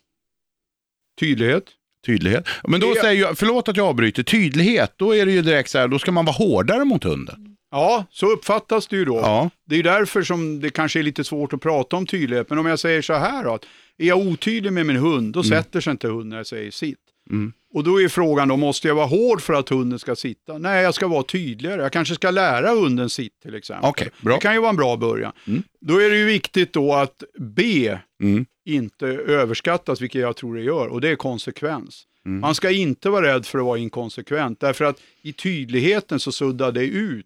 tydlighet. 1.19 1.63
Tydlighet. 2.05 2.47
Men 2.63 2.79
då 2.79 2.95
säger 3.01 3.21
jag, 3.21 3.37
förlåt 3.37 3.67
att 3.67 3.77
jag 3.77 3.87
avbryter, 3.87 4.23
tydlighet, 4.23 4.93
då 4.95 5.15
är 5.15 5.25
det 5.25 5.31
ju 5.31 5.41
direkt 5.41 5.69
så 5.69 5.77
här, 5.77 5.87
då 5.87 5.99
ska 5.99 6.11
man 6.11 6.25
vara 6.25 6.35
hårdare 6.35 6.85
mot 6.85 7.03
hunden. 7.03 7.55
Ja, 7.71 8.05
så 8.11 8.31
uppfattas 8.31 8.87
det 8.87 8.95
ju 8.95 9.05
då. 9.05 9.17
Ja. 9.17 9.49
Det 9.65 9.75
är 9.75 9.77
ju 9.77 9.83
därför 9.83 10.23
som 10.23 10.59
det 10.59 10.69
kanske 10.69 10.99
är 10.99 11.03
lite 11.03 11.23
svårt 11.23 11.53
att 11.53 11.61
prata 11.61 11.95
om 11.95 12.05
tydlighet. 12.05 12.49
Men 12.49 12.59
om 12.59 12.65
jag 12.65 12.79
säger 12.79 13.01
så 13.01 13.13
här 13.13 13.43
då, 13.43 13.53
att 13.53 13.65
är 13.97 14.07
jag 14.07 14.17
otydlig 14.17 14.73
med 14.73 14.85
min 14.85 14.95
hund, 14.95 15.33
då 15.33 15.43
sätter 15.43 15.81
sig 15.81 15.91
inte 15.91 16.07
hunden 16.07 16.29
när 16.29 16.37
jag 16.37 16.47
säger 16.47 16.71
sitt. 16.71 16.97
Mm. 17.29 17.53
Och 17.73 17.83
då 17.83 18.01
är 18.01 18.07
frågan 18.07 18.47
då, 18.47 18.57
måste 18.57 18.87
jag 18.87 18.95
vara 18.95 19.05
hård 19.05 19.41
för 19.41 19.53
att 19.53 19.69
hunden 19.69 19.99
ska 19.99 20.15
sitta? 20.15 20.57
Nej, 20.57 20.83
jag 20.83 20.93
ska 20.93 21.07
vara 21.07 21.23
tydligare. 21.23 21.81
Jag 21.81 21.91
kanske 21.91 22.15
ska 22.15 22.31
lära 22.31 22.69
hunden 22.69 23.09
sitt 23.09 23.39
till 23.41 23.55
exempel. 23.55 23.89
Okej, 23.89 24.09
bra. 24.21 24.33
Det 24.35 24.41
kan 24.41 24.53
ju 24.53 24.59
vara 24.59 24.69
en 24.69 24.75
bra 24.75 24.97
början. 24.97 25.31
Mm. 25.47 25.63
Då 25.81 26.01
är 26.01 26.09
det 26.09 26.17
ju 26.17 26.25
viktigt 26.25 26.73
då 26.73 26.93
att 26.93 27.23
B 27.39 27.97
Mm. 28.23 28.45
inte 28.65 29.05
överskattas, 29.07 30.01
vilket 30.01 30.21
jag 30.21 30.35
tror 30.35 30.55
det 30.55 30.61
gör, 30.61 30.87
och 30.87 31.01
det 31.01 31.09
är 31.09 31.15
konsekvens. 31.15 32.03
Mm. 32.25 32.39
Man 32.41 32.55
ska 32.55 32.71
inte 32.71 33.09
vara 33.09 33.27
rädd 33.33 33.45
för 33.45 33.59
att 33.59 33.65
vara 33.65 33.77
inkonsekvent, 33.77 34.59
därför 34.59 34.85
att 34.85 34.97
i 35.21 35.33
tydligheten 35.33 36.19
så 36.19 36.31
suddar 36.31 36.71
det 36.71 36.83
ut 36.85 37.25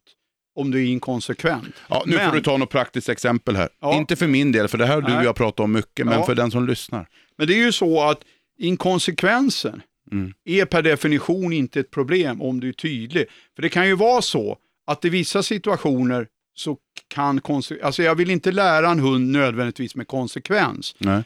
om 0.56 0.72
du 0.72 0.82
är 0.84 0.86
inkonsekvent. 0.88 1.74
Ja, 1.90 2.04
nu 2.06 2.16
Men- 2.16 2.30
får 2.30 2.36
du 2.38 2.44
ta 2.44 2.58
något 2.58 2.70
praktiskt 2.70 3.10
exempel 3.10 3.56
här. 3.56 3.70
Ja. 3.82 3.98
Inte 3.98 4.16
för 4.16 4.28
min 4.28 4.52
del, 4.52 4.68
för 4.68 4.78
det 4.78 4.86
här 4.86 4.94
har 4.94 5.02
du 5.02 5.18
och 5.18 5.24
jag 5.24 5.36
pratat 5.36 5.60
om 5.60 5.72
mycket, 5.72 6.06
men 6.06 6.20
Ja. 6.20 6.26
för 6.26 6.36
den 6.36 6.52
som 6.52 6.68
lyssnar. 6.68 7.08
Men 7.38 7.48
det 7.48 7.54
är 7.54 7.66
ju 7.66 7.72
så 7.72 8.02
att 8.10 8.20
inkonsekvensen 8.58 9.82
Mm. 10.12 10.34
är 10.46 10.66
per 10.66 10.82
definition 10.82 11.54
inte 11.54 11.80
ett 11.80 11.92
problem 11.92 12.42
om 12.42 12.60
du 12.60 12.70
är 12.70 12.74
tydlig. 12.74 13.26
För 13.56 13.62
det 13.62 13.70
kan 13.70 13.88
ju 13.88 13.96
vara 13.96 14.22
så 14.22 14.58
att 14.88 15.06
i 15.06 15.10
vissa 15.10 15.44
situationer 15.44 16.28
så 16.56 16.78
kan 17.08 17.42
alltså 17.84 18.04
jag 18.04 18.16
vill 18.16 18.30
inte 18.30 18.52
lära 18.52 18.90
en 18.90 19.00
hund 19.00 19.32
nödvändigtvis 19.32 19.96
med 19.96 20.08
konsekvens. 20.08 20.96
Nej. 20.98 21.24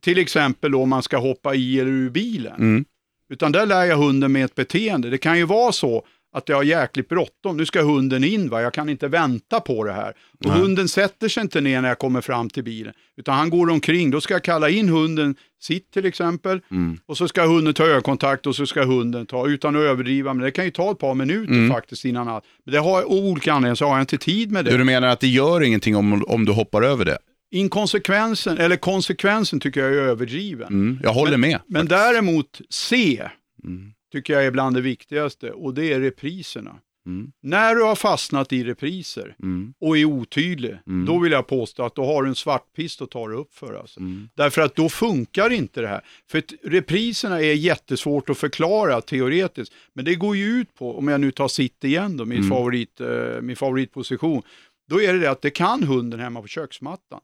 Till 0.00 0.18
exempel 0.18 0.74
om 0.74 0.88
man 0.88 1.02
ska 1.02 1.16
hoppa 1.16 1.54
i 1.54 1.80
eller 1.80 1.90
ur 1.90 2.10
bilen. 2.10 2.56
Mm. 2.56 2.84
Utan 3.28 3.52
där 3.52 3.66
lär 3.66 3.84
jag 3.84 3.96
hunden 3.96 4.32
med 4.32 4.44
ett 4.44 4.54
beteende. 4.54 5.10
Det 5.10 5.18
kan 5.18 5.38
ju 5.38 5.44
vara 5.44 5.72
så 5.72 6.06
att 6.34 6.48
jag 6.48 6.56
har 6.56 6.62
jäkligt 6.62 7.08
bråttom. 7.08 7.56
Nu 7.56 7.66
ska 7.66 7.82
hunden 7.82 8.24
in, 8.24 8.48
va? 8.48 8.62
jag 8.62 8.72
kan 8.74 8.88
inte 8.88 9.08
vänta 9.08 9.60
på 9.60 9.84
det 9.84 9.92
här. 9.92 10.12
Och 10.44 10.46
Nej. 10.50 10.58
hunden 10.60 10.88
sätter 10.88 11.28
sig 11.28 11.40
inte 11.40 11.60
ner 11.60 11.80
när 11.80 11.88
jag 11.88 11.98
kommer 11.98 12.20
fram 12.20 12.50
till 12.50 12.64
bilen. 12.64 12.92
Utan 13.16 13.34
han 13.34 13.50
går 13.50 13.70
omkring. 13.70 14.10
Då 14.10 14.20
ska 14.20 14.34
jag 14.34 14.42
kalla 14.44 14.68
in 14.70 14.88
hunden, 14.88 15.36
sitt 15.62 15.90
till 15.90 16.06
exempel. 16.06 16.60
Mm. 16.70 16.98
Och 17.06 17.16
så 17.16 17.28
ska 17.28 17.46
hunden 17.46 17.74
ta 17.74 17.86
ögonkontakt 17.86 18.46
och 18.46 18.56
så 18.56 18.66
ska 18.66 18.84
hunden 18.84 19.26
ta, 19.26 19.48
utan 19.48 19.76
att 19.76 19.80
överdriva, 19.82 20.34
men 20.34 20.44
det 20.44 20.50
kan 20.50 20.64
ju 20.64 20.70
ta 20.70 20.90
ett 20.90 20.98
par 20.98 21.14
minuter 21.14 21.52
Mm. 21.52 21.70
faktiskt 21.70 22.04
innan 22.04 22.28
allt. 22.28 22.44
Men 22.64 22.72
det 22.74 22.78
har, 22.80 23.02
av 23.02 23.10
olika 23.12 23.52
anledningar 23.52 23.74
så 23.74 23.84
har 23.86 23.92
jag 23.94 24.02
inte 24.02 24.18
tid 24.18 24.50
med 24.50 24.64
det. 24.64 24.70
Du, 24.70 24.78
du 24.78 24.84
menar 24.84 25.08
att 25.08 25.20
det 25.20 25.26
gör 25.28 25.62
ingenting 25.62 25.96
om, 25.96 26.24
om 26.28 26.44
du 26.44 26.52
hoppar 26.52 26.82
över 26.82 27.04
det? 27.04 27.18
Inkonsekvensen, 27.50 28.58
eller 28.58 28.76
konsekvensen 28.76 29.60
tycker 29.60 29.80
jag 29.80 29.92
är 29.92 29.96
överdriven. 29.96 30.68
Mm. 30.68 31.00
Jag 31.02 31.12
håller 31.12 31.36
med. 31.36 31.60
Men 31.66 31.86
däremot 31.86 32.60
C 32.70 33.22
Mm. 33.64 33.92
Tycker 34.14 34.32
jag 34.32 34.44
är 34.46 34.50
bland 34.50 34.76
det 34.76 34.80
viktigaste 34.80 35.50
och 35.50 35.74
det 35.74 35.92
är 35.92 36.00
repriserna. 36.00 36.76
Mm. 37.06 37.32
När 37.42 37.74
du 37.74 37.82
har 37.82 37.94
fastnat 37.96 38.52
i 38.52 38.64
repriser 38.64 39.36
Mm. 39.42 39.74
och 39.80 39.98
är 39.98 40.04
otydlig, 40.04 40.76
Mm. 40.86 41.06
då 41.06 41.18
vill 41.18 41.32
jag 41.32 41.46
påstå 41.46 41.82
att 41.84 41.94
då 41.94 42.04
har 42.04 42.22
du 42.22 42.28
en 42.28 42.34
svartpist 42.34 43.02
att 43.02 43.10
ta 43.10 43.28
dig 43.28 43.36
upp 43.36 43.54
för. 43.54 43.74
Alltså. 43.74 44.00
Mm. 44.00 44.28
Därför 44.34 44.62
att 44.62 44.74
då 44.76 44.88
funkar 44.88 45.50
inte 45.52 45.80
det 45.80 45.88
här. 45.88 46.00
För 46.30 46.42
repriserna 46.62 47.40
är 47.40 47.52
jättesvårt 47.54 48.30
att 48.30 48.38
förklara 48.38 49.00
teoretiskt. 49.00 49.74
Men 49.94 50.04
det 50.04 50.14
går 50.14 50.36
ju 50.36 50.44
ut 50.46 50.74
på, 50.74 50.98
om 50.98 51.08
jag 51.08 51.20
nu 51.20 51.30
tar 51.30 51.48
sitt 51.48 51.84
igen 51.84 52.16
då, 52.16 52.24
min, 52.24 52.38
Mm. 52.38 52.50
favorit, 52.50 53.00
eh, 53.00 53.40
min 53.42 53.56
favoritposition. 53.56 54.42
Då 54.90 55.02
är 55.02 55.12
det 55.12 55.18
det 55.18 55.30
att 55.30 55.42
det 55.42 55.50
kan 55.50 55.82
hunden 55.82 56.20
hemma 56.20 56.42
på 56.42 56.48
köksmattan. 56.48 57.20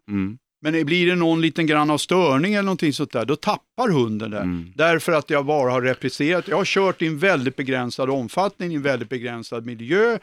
Mm. 0.64 0.76
Men 0.76 0.86
blir 0.86 1.06
det 1.06 1.14
någon 1.14 1.40
liten 1.40 1.66
grann 1.66 1.90
av 1.90 1.98
störning 1.98 2.54
eller 2.54 2.62
någonting 2.62 2.92
sånt 2.92 3.12
där, 3.12 3.24
då 3.24 3.36
tappar 3.36 3.88
hunden 3.90 4.30
det. 4.30 4.38
Mm. 4.38 4.72
Därför 4.76 5.12
att 5.12 5.30
jag 5.30 5.46
bara 5.46 5.70
har 5.70 5.82
repriserat. 5.82 6.48
Jag 6.48 6.56
har 6.56 6.64
kört 6.64 7.02
i 7.02 7.06
en 7.06 7.18
väldigt 7.18 7.56
begränsad 7.56 8.10
omfattning, 8.10 8.72
i 8.72 8.74
en 8.74 8.82
väldigt 8.82 9.08
begränsad 9.08 9.66
miljö. 9.66 10.18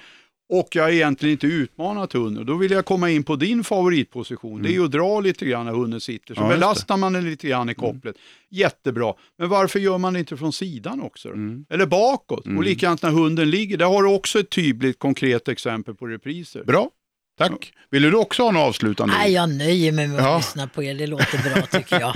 Och 0.50 0.68
jag 0.76 0.84
har 0.84 0.90
egentligen 0.90 1.32
inte 1.32 1.48
utmanat 1.48 2.14
hunden. 2.14 2.46
Då 2.46 2.56
vill 2.56 2.72
jag 2.72 2.86
komma 2.86 3.10
in 3.10 3.24
på 3.24 3.36
din 3.36 3.64
favoritposition. 3.64 4.62
Det 4.62 4.70
är 4.70 4.74
ju 4.74 4.86
att 4.86 4.92
dra 4.92 5.20
lite 5.20 5.46
grann 5.46 5.66
när 5.66 5.74
hunden 5.74 6.02
sitter. 6.02 6.36
Så 6.36 6.42
Mm. 6.42 6.52
Ja, 6.52 6.58
belastar 6.58 6.98
man 6.98 7.14
den 7.14 7.26
lite 7.26 7.48
grann 7.48 7.70
i 7.70 7.74
kopplet. 7.74 8.16
Jättebra. 8.50 9.14
Men 9.38 9.50
varför 9.50 9.80
gör 9.80 9.98
man 9.98 10.14
det 10.14 10.20
inte 10.20 10.38
från 10.38 10.54
sidan 10.54 11.02
också? 11.02 11.30
Mm. 11.30 11.66
Eller 11.70 11.86
bakåt? 11.86 12.46
Mm. 12.46 12.58
Och 12.58 12.64
likadant 12.64 13.02
när 13.02 13.12
hunden 13.12 13.50
ligger. 13.50 13.78
Där 13.78 13.86
har 13.86 14.04
du 14.04 14.10
också 14.10 14.40
ett 14.40 14.50
tydligt 14.50 15.00
konkret 15.00 15.48
exempel 15.48 15.96
på 15.96 16.08
repriser. 16.08 16.64
Bra, 16.64 16.90
tack. 17.38 17.74
Vill 17.92 18.02
du 18.02 18.14
också 18.18 18.44
ha 18.44 18.52
något 18.52 18.68
avslutande? 18.68 19.14
Nej, 19.18 19.34
jag 19.34 19.50
nöjer 19.50 19.92
mig 19.92 20.08
med 20.08 20.20
att 20.20 20.26
Ja. 20.26 20.38
lyssna 20.38 20.68
på 20.68 20.84
er. 20.84 20.94
Det 20.96 21.08
låter 21.08 21.54
bra 21.54 21.62
tycker 21.80 22.00
jag. 22.00 22.16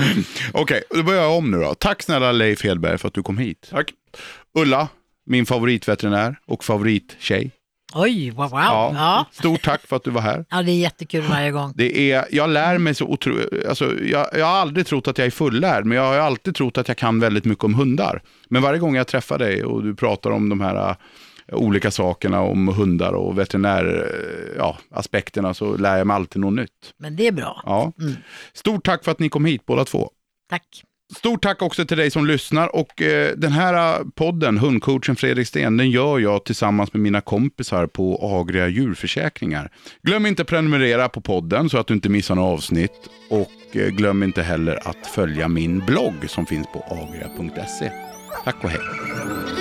Okej, 0.53 0.83
då 0.89 1.03
börjar 1.03 1.21
jag 1.21 1.37
om 1.37 1.51
nu 1.51 1.57
då. 1.59 1.75
Tack 1.75 2.01
snälla 2.03 2.31
Leif 2.31 2.63
Hedberg 2.63 2.97
för 2.97 3.07
att 3.07 3.13
du 3.13 3.23
kom 3.23 3.37
hit. 3.37 3.67
Tack. 3.71 3.93
Ulla, 4.57 4.87
min 5.25 5.45
favoritveterinär 5.45 6.35
och 6.45 6.63
favorittjej. 6.63 7.51
Oj, 7.93 8.29
wow, 8.29 8.49
wow. 8.49 8.59
Ja. 8.59 8.91
Ja. 8.95 9.25
Stort 9.31 9.61
tack 9.63 9.87
för 9.87 9.95
att 9.95 10.03
du 10.03 10.11
var 10.11 10.21
här. 10.21 10.45
det 10.63 10.71
är 10.71 10.75
jättekul 10.75 11.21
varje 11.21 11.51
gång. 11.51 11.73
Det 11.75 12.11
är, 12.11 12.25
jag 12.31 12.49
lär 12.49 12.77
mig 12.77 12.95
så 12.95 13.05
otroligt, 13.05 13.65
alltså, 13.69 13.93
jag, 14.03 14.27
jag 14.33 14.45
har 14.45 14.53
aldrig 14.57 14.85
trott 14.87 15.07
att 15.07 15.17
jag 15.17 15.27
är 15.27 15.31
fullärd, 15.31 15.85
men 15.85 15.97
jag 15.97 16.03
har 16.05 16.17
alltid 16.17 16.55
trott 16.55 16.77
att 16.77 16.87
jag 16.87 16.97
kan 16.97 17.19
väldigt 17.19 17.45
mycket 17.45 17.63
om 17.63 17.73
hundar. 17.73 18.21
Men 18.49 18.61
varje 18.61 18.79
gång 18.79 18.95
jag 18.95 19.07
träffar 19.07 19.37
dig 19.39 19.63
och 19.63 19.83
du 19.83 19.95
pratar 19.95 20.31
om 20.31 20.49
de 20.49 20.61
här 20.61 20.95
olika 21.51 21.91
sakerna 21.91 22.41
om 22.41 22.67
hundar 22.67 23.13
och 23.13 23.37
veterinär, 23.37 23.85
äh, 23.85 24.57
ja, 24.57 25.53
så 25.53 25.77
lär 25.77 25.97
jag 25.97 26.07
mig 26.07 26.15
alltid 26.15 26.41
något 26.41 26.53
nytt. 26.53 26.93
Men 26.97 27.15
det 27.15 27.27
är 27.27 27.31
bra. 27.31 27.61
Ja. 27.65 27.91
Mm. 27.99 28.13
Stort 28.53 28.85
tack 28.85 29.03
för 29.03 29.11
att 29.11 29.19
ni 29.19 29.29
kom 29.29 29.45
hit 29.45 29.65
båda 29.65 29.85
två. 29.85 30.09
Tack. 30.49 30.83
Stort 31.17 31.43
tack 31.43 31.61
också 31.61 31.85
till 31.85 31.97
dig 31.97 32.11
som 32.11 32.25
lyssnar 32.25 32.75
och 32.75 33.01
eh, 33.01 33.35
den 33.37 33.51
här 33.51 33.99
eh, 33.99 34.05
podden, 34.15 34.57
hundcoachen 34.57 35.15
Fredrik 35.15 35.47
Sten, 35.47 35.77
den 35.77 35.89
gör 35.89 36.19
jag 36.19 36.45
tillsammans 36.45 36.93
med 36.93 37.01
mina 37.01 37.21
kompisar 37.21 37.87
på 37.87 38.19
Agria 38.39 38.67
djurförsäkringar. 38.67 39.71
Glöm 40.03 40.25
inte 40.25 40.45
prenumerera 40.45 41.09
på 41.09 41.21
podden 41.21 41.69
så 41.69 41.77
att 41.77 41.87
du 41.87 41.93
inte 41.93 42.09
missar 42.09 42.35
några 42.35 42.49
avsnitt 42.49 43.09
och 43.29 43.77
eh, 43.77 43.87
glöm 43.87 44.23
inte 44.23 44.41
heller 44.41 44.87
att 44.89 45.07
följa 45.07 45.47
min 45.47 45.79
blogg 45.85 46.29
som 46.29 46.45
finns 46.45 46.67
på 46.67 46.85
agria.se. 46.89 47.91
Tack 48.43 48.63
och 48.63 48.69
hej. 48.69 49.60